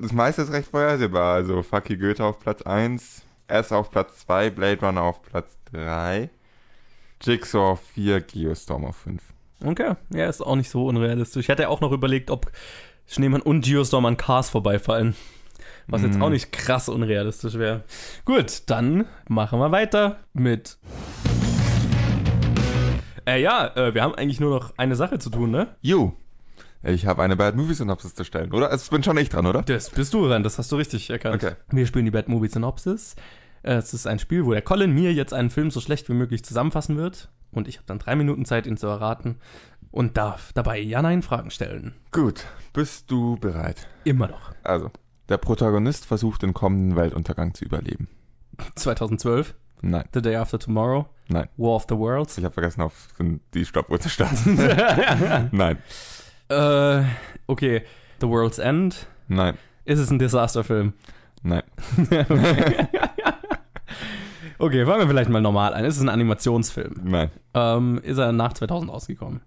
Das 0.00 0.12
meiste 0.12 0.42
ist 0.42 0.52
recht 0.52 0.68
vorhersehbar. 0.68 1.34
Also 1.34 1.62
Fucky 1.62 1.96
Goethe 1.96 2.24
auf 2.24 2.40
Platz 2.40 2.62
1, 2.62 3.22
S 3.48 3.72
auf 3.72 3.90
Platz 3.90 4.20
2, 4.20 4.50
Blade 4.50 4.80
Runner 4.84 5.02
auf 5.02 5.22
Platz 5.22 5.56
3, 5.72 6.30
Jigsaw 7.20 7.72
auf 7.72 7.80
4, 7.94 8.20
Geostorm 8.22 8.84
auf 8.86 8.96
5. 8.96 9.22
Okay, 9.64 9.94
ja, 10.12 10.26
ist 10.26 10.40
auch 10.40 10.56
nicht 10.56 10.70
so 10.70 10.86
unrealistisch. 10.86 11.44
Ich 11.44 11.50
hatte 11.50 11.62
ja 11.62 11.68
auch 11.68 11.80
noch 11.80 11.92
überlegt, 11.92 12.30
ob 12.30 12.50
Schneemann 13.06 13.42
und 13.42 13.64
Geostorm 13.64 14.06
an 14.06 14.16
Cars 14.16 14.50
vorbeifallen. 14.50 15.14
Was 15.88 16.02
jetzt 16.02 16.16
Mhm. 16.16 16.22
auch 16.22 16.30
nicht 16.30 16.52
krass 16.52 16.88
unrealistisch 16.88 17.54
wäre. 17.54 17.82
Gut, 18.24 18.62
dann 18.70 19.06
machen 19.28 19.58
wir 19.58 19.72
weiter 19.72 20.18
mit. 20.32 20.78
Äh, 23.26 23.40
ja, 23.42 23.66
äh, 23.76 23.94
wir 23.94 24.02
haben 24.02 24.14
eigentlich 24.14 24.40
nur 24.40 24.50
noch 24.58 24.72
eine 24.78 24.96
Sache 24.96 25.18
zu 25.18 25.30
tun, 25.30 25.50
ne? 25.50 25.76
You. 25.80 26.12
Ich 26.84 27.06
habe 27.06 27.22
eine 27.22 27.36
Bad 27.36 27.54
Movie 27.54 27.74
Synopsis 27.74 28.14
zu 28.14 28.24
stellen, 28.24 28.52
oder? 28.52 28.72
Es 28.72 28.88
bin 28.88 29.02
schon 29.02 29.16
ich 29.16 29.28
dran, 29.28 29.46
oder? 29.46 29.62
Das 29.62 29.90
bist 29.90 30.12
du 30.14 30.26
dran, 30.26 30.42
das 30.42 30.58
hast 30.58 30.72
du 30.72 30.76
richtig 30.76 31.10
erkannt. 31.10 31.36
Okay. 31.36 31.54
Wir 31.70 31.86
spielen 31.86 32.04
die 32.04 32.10
Bad 32.10 32.28
Movie 32.28 32.48
Synopsis. 32.48 33.14
Es 33.62 33.94
ist 33.94 34.06
ein 34.06 34.18
Spiel, 34.18 34.44
wo 34.44 34.52
der 34.52 34.62
Colin 34.62 34.92
mir 34.92 35.12
jetzt 35.12 35.32
einen 35.32 35.50
Film 35.50 35.70
so 35.70 35.80
schlecht 35.80 36.08
wie 36.08 36.14
möglich 36.14 36.44
zusammenfassen 36.44 36.96
wird. 36.96 37.28
Und 37.52 37.68
ich 37.68 37.76
habe 37.76 37.86
dann 37.86 38.00
drei 38.00 38.16
Minuten 38.16 38.44
Zeit, 38.44 38.66
ihn 38.66 38.76
zu 38.76 38.88
erraten. 38.88 39.36
Und 39.92 40.16
darf 40.16 40.52
dabei 40.54 40.80
Ja-Nein-Fragen 40.80 41.50
stellen. 41.50 41.94
Gut. 42.10 42.46
Bist 42.72 43.10
du 43.10 43.36
bereit? 43.36 43.86
Immer 44.04 44.28
noch. 44.28 44.52
Also, 44.64 44.90
der 45.28 45.36
Protagonist 45.36 46.06
versucht 46.06 46.42
den 46.42 46.54
kommenden 46.54 46.96
Weltuntergang 46.96 47.54
zu 47.54 47.64
überleben. 47.64 48.08
2012, 48.74 49.54
Nein, 49.82 50.04
The 50.14 50.22
Day 50.22 50.36
After 50.36 50.58
Tomorrow, 50.58 51.06
nein. 51.28 51.48
War 51.56 51.74
of 51.74 51.86
the 51.88 51.96
Worlds. 51.96 52.38
Ich 52.38 52.44
habe 52.44 52.54
vergessen, 52.54 52.82
auf 52.82 53.08
die 53.52 53.64
Stoppuhr 53.64 53.98
zu 53.98 54.08
starten. 54.08 54.54
nein, 55.52 55.78
Äh, 56.52 57.04
okay. 57.46 57.82
The 58.20 58.28
World's 58.28 58.58
End. 58.58 59.06
nein, 59.28 59.56
Ist 59.84 59.98
es 59.98 60.10
ein 60.10 60.18
Disasterfilm? 60.18 60.92
nein. 61.42 61.62
Okay, 64.58 64.86
fangen 64.86 65.00
wir 65.00 65.08
vielleicht 65.08 65.28
mal 65.28 65.40
normal 65.42 65.74
an. 65.74 65.84
Ist 65.84 65.96
es 65.96 66.02
ein 66.02 66.08
Animationsfilm? 66.08 66.94
Nein. 67.02 67.30
Ähm, 67.52 67.98
ist 68.04 68.18
er 68.18 68.30
nach 68.30 68.52
2000 68.52 68.92
ausgekommen? 68.92 69.40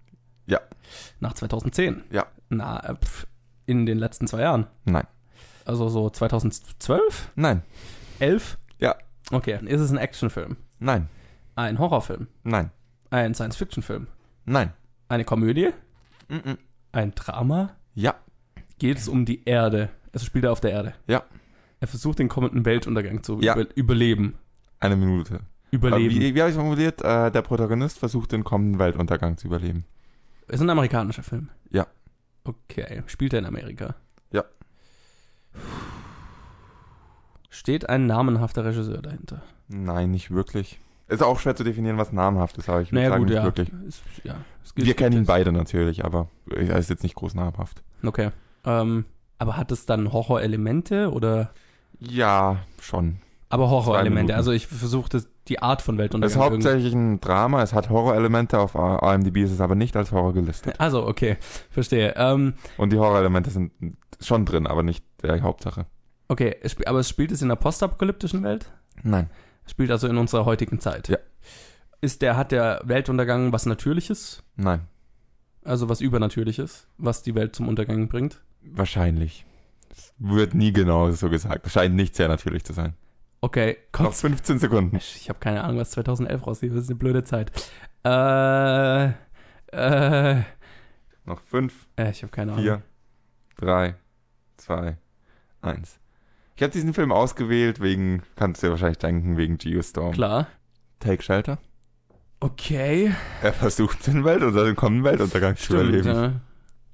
Ja. 0.46 0.60
Nach 1.20 1.32
2010? 1.32 2.02
Ja. 2.10 2.26
Na, 2.50 2.80
äh, 2.80 2.94
pf, 2.96 3.26
in 3.64 3.86
den 3.86 3.96
letzten 3.96 4.26
zwei 4.26 4.42
Jahren. 4.42 4.66
Nein. 4.84 5.06
Also 5.64 5.88
so 5.88 6.10
2012? 6.10 7.32
Nein. 7.34 7.62
11? 8.18 8.58
Ja. 8.78 8.94
Okay. 9.32 9.58
Ist 9.64 9.80
es 9.80 9.90
ein 9.90 9.96
Actionfilm? 9.96 10.58
Nein. 10.80 11.08
Ein 11.54 11.78
Horrorfilm? 11.78 12.26
Nein. 12.42 12.70
Ein 13.08 13.32
Science-Fiction-Film? 13.32 14.08
Nein. 14.44 14.74
Eine 15.08 15.24
Komödie? 15.24 15.70
Mhm. 16.28 16.58
Ein 16.96 17.14
Drama? 17.14 17.76
Ja. 17.94 18.14
Geht 18.78 18.96
es 18.96 19.06
um 19.06 19.26
die 19.26 19.44
Erde? 19.44 19.90
Es 20.12 20.24
spielt 20.24 20.44
er 20.46 20.52
auf 20.52 20.62
der 20.62 20.70
Erde. 20.70 20.94
Ja. 21.06 21.24
Er 21.78 21.88
versucht 21.88 22.18
den 22.18 22.28
kommenden 22.30 22.64
Weltuntergang 22.64 23.22
zu 23.22 23.38
Ja. 23.42 23.52
über 23.54 23.66
überleben. 23.76 24.36
Eine 24.80 24.96
Minute. 24.96 25.40
Überleben. 25.70 26.14
Wie, 26.14 26.34
wie 26.34 26.40
habe 26.40 26.48
ich 26.50 26.56
formuliert? 26.56 27.02
Äh, 27.02 27.30
der 27.30 27.42
Protagonist 27.42 27.98
versucht 27.98 28.32
den 28.32 28.44
kommenden 28.44 28.78
Weltuntergang 28.78 29.36
zu 29.36 29.46
überleben. 29.48 29.84
Ist 30.48 30.62
ein 30.62 30.70
amerikanischer 30.70 31.22
Film? 31.22 31.50
Ja. 31.70 31.86
Okay. 32.44 33.02
Spielt 33.08 33.34
er 33.34 33.40
in 33.40 33.44
Amerika? 33.44 33.94
Ja. 34.32 34.44
Steht 37.50 37.90
ein 37.90 38.06
namenhafter 38.06 38.64
Regisseur 38.64 39.02
dahinter? 39.02 39.42
Nein, 39.68 40.12
nicht 40.12 40.30
wirklich. 40.30 40.80
Ist 41.08 41.22
auch 41.22 41.38
schwer 41.38 41.54
zu 41.54 41.62
definieren, 41.64 41.98
was 41.98 42.12
namhaft 42.12 42.58
ist, 42.58 42.68
aber 42.68 42.80
ich 42.82 42.88
würde 42.90 42.96
Naja, 43.02 43.08
sagen, 43.10 43.20
gut, 43.22 43.28
nicht 43.28 43.36
ja. 43.36 43.44
wirklich. 43.44 43.72
Ist, 43.86 44.02
ja. 44.24 44.36
Es 44.64 44.72
Wir 44.74 44.94
kennen 44.94 45.14
ihn 45.16 45.22
es- 45.22 45.26
beide 45.28 45.52
natürlich, 45.52 46.04
aber 46.04 46.28
er 46.50 46.76
ist 46.78 46.90
jetzt 46.90 47.02
nicht 47.04 47.14
groß 47.14 47.34
namhaft. 47.34 47.82
Okay. 48.04 48.30
Ähm, 48.64 49.04
aber 49.38 49.56
hat 49.56 49.70
es 49.70 49.86
dann 49.86 50.12
Horrorelemente 50.12 51.12
oder? 51.12 51.50
Ja, 52.00 52.58
schon. 52.80 53.18
Aber 53.48 53.70
Horrorelemente. 53.70 54.34
Also 54.34 54.50
ich 54.50 54.66
versuchte 54.66 55.24
die 55.46 55.62
Art 55.62 55.80
von 55.80 55.94
Es 55.94 55.98
ist 55.98 56.02
Weltuntergang. 56.02 56.40
irgendwie- 56.40 56.54
hauptsächlich 56.66 56.92
ein 56.94 57.20
Drama, 57.20 57.62
es 57.62 57.72
hat 57.72 57.88
Horrorelemente, 57.90 58.58
auf 58.58 58.74
IMDb 58.74 59.36
ist 59.44 59.52
es 59.52 59.60
aber 59.60 59.76
nicht 59.76 59.96
als 59.96 60.10
Horror 60.10 60.32
gelistet. 60.32 60.74
Also, 60.80 61.06
okay, 61.06 61.36
verstehe. 61.70 62.14
Ähm, 62.16 62.54
Und 62.76 62.92
die 62.92 62.98
Horrorelemente 62.98 63.50
sind 63.50 63.70
schon 64.20 64.44
drin, 64.44 64.66
aber 64.66 64.82
nicht 64.82 65.04
der 65.22 65.40
Hauptsache. 65.42 65.86
okay, 66.26 66.56
es 66.62 66.76
aber 66.86 66.98
es 66.98 67.08
spielt 67.08 67.30
es 67.30 67.42
in 67.42 67.46
einer 67.48 67.56
postapokalyptischen 67.56 68.42
Welt? 68.42 68.72
Nein. 69.04 69.30
Spielt 69.66 69.90
also 69.90 70.06
in 70.08 70.16
unserer 70.16 70.44
heutigen 70.44 70.80
Zeit. 70.80 71.08
Ja. 71.08 71.18
Ist 72.00 72.22
der, 72.22 72.36
hat 72.36 72.52
der 72.52 72.80
Weltuntergang 72.84 73.52
was 73.52 73.66
Natürliches? 73.66 74.42
Nein. 74.56 74.82
Also 75.64 75.88
was 75.88 76.00
Übernatürliches, 76.00 76.86
was 76.98 77.22
die 77.22 77.34
Welt 77.34 77.56
zum 77.56 77.66
Untergang 77.68 78.08
bringt? 78.08 78.40
Wahrscheinlich. 78.62 79.44
Es 79.90 80.14
wird 80.18 80.54
nie 80.54 80.72
genau 80.72 81.10
so 81.10 81.28
gesagt. 81.30 81.66
Es 81.66 81.72
scheint 81.72 81.94
nicht 81.94 82.14
sehr 82.14 82.28
natürlich 82.28 82.64
zu 82.64 82.72
sein. 82.72 82.94
Okay, 83.40 83.76
Noch 83.92 84.04
Gott, 84.06 84.14
15 84.14 84.58
Sekunden. 84.58 84.96
ich 84.96 85.28
habe 85.28 85.38
keine 85.38 85.62
Ahnung, 85.64 85.78
was 85.78 85.90
2011 85.92 86.46
rausgeht. 86.46 86.70
Das 86.72 86.80
ist 86.82 86.90
eine 86.90 86.98
blöde 86.98 87.24
Zeit. 87.24 87.50
Äh, 88.04 89.06
äh, 89.72 90.42
Noch 91.24 91.40
5, 91.40 91.88
äh 91.96 92.10
ich 92.10 92.22
habe 92.22 92.30
keine 92.30 92.52
Ahnung. 92.52 92.64
4, 92.64 92.82
3, 93.56 93.94
2, 94.58 94.96
1. 95.62 95.98
Ich 96.56 96.62
habe 96.62 96.72
diesen 96.72 96.94
Film 96.94 97.12
ausgewählt 97.12 97.80
wegen, 97.80 98.22
kannst 98.34 98.62
du 98.62 98.66
dir 98.66 98.70
wahrscheinlich 98.72 98.98
denken, 98.98 99.36
wegen 99.36 99.58
Geostorm. 99.58 100.12
Klar. 100.12 100.46
Take 101.00 101.22
Shelter. 101.22 101.58
Okay. 102.40 103.12
Er 103.42 103.52
versucht 103.52 104.06
den 104.06 104.24
Weltuntergang, 104.24 104.66
den 104.66 104.76
kommenden 104.76 105.04
Weltuntergang 105.04 105.56
zu 105.56 105.64
Stimmt, 105.64 105.82
überleben. 105.82 106.08
ja. 106.08 106.32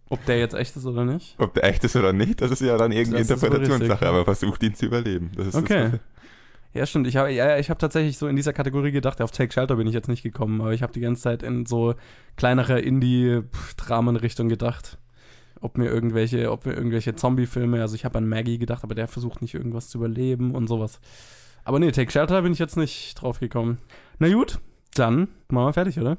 Ob 0.08 0.24
der 0.26 0.38
jetzt 0.38 0.54
echt 0.54 0.76
ist 0.76 0.84
oder 0.84 1.04
nicht? 1.04 1.36
Ob 1.38 1.54
der 1.54 1.64
echt 1.64 1.82
ist 1.84 1.96
oder 1.96 2.12
nicht, 2.12 2.40
das 2.42 2.50
ist 2.50 2.60
ja 2.60 2.76
dann 2.76 2.92
irgendeine 2.92 3.22
Interpretationssache, 3.22 4.06
aber 4.06 4.18
er 4.18 4.24
versucht 4.24 4.62
ihn 4.62 4.74
zu 4.74 4.86
überleben. 4.86 5.30
Das 5.36 5.46
ist 5.48 5.54
Okay. 5.54 5.90
Das, 5.92 6.00
Ja, 6.74 6.86
stimmt. 6.86 7.06
Ich 7.06 7.16
habe 7.16 7.30
ja, 7.30 7.58
ich 7.58 7.70
habe 7.70 7.78
tatsächlich 7.78 8.18
so 8.18 8.28
in 8.28 8.36
dieser 8.36 8.52
Kategorie 8.52 8.92
gedacht, 8.92 9.20
auf 9.22 9.30
Take 9.30 9.52
Shelter 9.52 9.76
bin 9.76 9.86
ich 9.86 9.94
jetzt 9.94 10.08
nicht 10.08 10.22
gekommen, 10.22 10.60
aber 10.60 10.72
ich 10.72 10.82
habe 10.82 10.92
die 10.92 11.00
ganze 11.00 11.22
Zeit 11.22 11.42
in 11.42 11.66
so 11.66 11.94
kleinere 12.36 12.80
Indie-Dramen-Richtung 12.80 14.48
gedacht. 14.48 14.98
Ob 15.62 15.78
mir 15.78 15.88
irgendwelche, 15.88 16.50
ob 16.50 16.66
mir 16.66 16.74
irgendwelche 16.74 17.14
Zombie-Filme, 17.14 17.80
also 17.80 17.94
ich 17.94 18.04
habe 18.04 18.18
an 18.18 18.28
Maggie 18.28 18.58
gedacht, 18.58 18.82
aber 18.82 18.96
der 18.96 19.06
versucht 19.06 19.40
nicht 19.42 19.54
irgendwas 19.54 19.88
zu 19.88 19.98
überleben 19.98 20.56
und 20.56 20.66
sowas. 20.66 21.00
Aber 21.62 21.78
nee, 21.78 21.92
Take 21.92 22.10
Shelter 22.10 22.42
bin 22.42 22.52
ich 22.52 22.58
jetzt 22.58 22.76
nicht 22.76 23.14
drauf 23.14 23.38
gekommen. 23.38 23.78
Na 24.18 24.28
gut, 24.32 24.58
dann 24.94 25.28
machen 25.48 25.68
wir 25.68 25.72
fertig, 25.72 26.00
oder? 26.00 26.18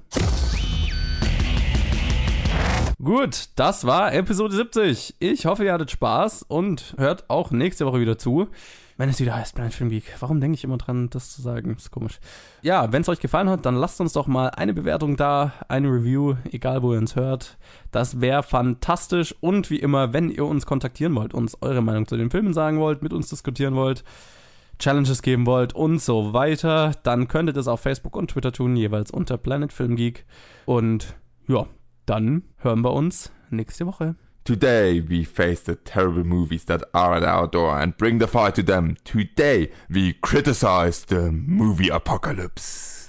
Gut, 3.03 3.49
das 3.57 3.85
war 3.85 4.13
Episode 4.13 4.55
70. 4.55 5.15
Ich 5.19 5.45
hoffe, 5.45 5.65
ihr 5.65 5.73
hattet 5.73 5.91
Spaß 5.91 6.43
und 6.43 6.95
hört 6.97 7.29
auch 7.29 7.51
nächste 7.51 7.85
Woche 7.85 7.99
wieder 7.99 8.17
zu. 8.17 8.47
Wenn 8.95 9.09
es 9.09 9.19
wieder 9.19 9.35
heißt 9.35 9.55
Planet 9.55 9.73
Film 9.73 9.89
Geek. 9.89 10.03
Warum 10.19 10.39
denke 10.39 10.55
ich 10.55 10.63
immer 10.63 10.77
dran, 10.77 11.09
das 11.09 11.31
zu 11.31 11.41
sagen? 11.41 11.75
ist 11.75 11.89
komisch. 11.89 12.19
Ja, 12.61 12.91
wenn 12.91 13.01
es 13.01 13.09
euch 13.09 13.19
gefallen 13.19 13.49
hat, 13.49 13.65
dann 13.65 13.75
lasst 13.75 13.99
uns 13.99 14.13
doch 14.13 14.27
mal 14.27 14.49
eine 14.49 14.73
Bewertung 14.73 15.17
da, 15.17 15.53
eine 15.67 15.87
Review, 15.87 16.35
egal 16.51 16.83
wo 16.83 16.93
ihr 16.93 16.99
uns 16.99 17.15
hört. 17.15 17.57
Das 17.91 18.21
wäre 18.21 18.43
fantastisch. 18.43 19.33
Und 19.39 19.71
wie 19.71 19.79
immer, 19.79 20.13
wenn 20.13 20.29
ihr 20.29 20.45
uns 20.45 20.67
kontaktieren 20.67 21.15
wollt, 21.15 21.33
uns 21.33 21.57
eure 21.61 21.81
Meinung 21.81 22.07
zu 22.07 22.17
den 22.17 22.29
Filmen 22.29 22.53
sagen 22.53 22.79
wollt, 22.79 23.01
mit 23.01 23.13
uns 23.13 23.29
diskutieren 23.29 23.75
wollt, 23.75 24.03
Challenges 24.77 25.21
geben 25.21 25.45
wollt 25.45 25.73
und 25.73 25.99
so 25.99 26.33
weiter, 26.33 26.91
dann 27.03 27.27
könnt 27.27 27.49
ihr 27.49 27.53
das 27.53 27.67
auf 27.67 27.79
Facebook 27.79 28.15
und 28.15 28.31
Twitter 28.31 28.51
tun, 28.51 28.75
jeweils 28.75 29.11
unter 29.11 29.37
Planet 29.37 29.73
Film 29.73 29.95
Geek. 29.95 30.25
Und 30.65 31.15
ja, 31.47 31.65
dann 32.05 32.43
hören 32.57 32.83
wir 32.83 32.93
uns 32.93 33.31
nächste 33.49 33.87
Woche. 33.87 34.15
Today 34.45 34.99
we 34.99 35.23
face 35.23 35.61
the 35.61 35.75
terrible 35.75 36.25
movies 36.25 36.65
that 36.65 36.83
are 36.93 37.15
at 37.15 37.23
our 37.23 37.47
door 37.47 37.79
and 37.79 37.95
bring 37.95 38.17
the 38.17 38.27
fire 38.27 38.51
to 38.51 38.61
them. 38.61 38.97
Today 39.05 39.71
we 39.89 40.13
criticize 40.15 41.05
the 41.05 41.31
movie 41.31 41.87
apocalypse. 41.87 43.07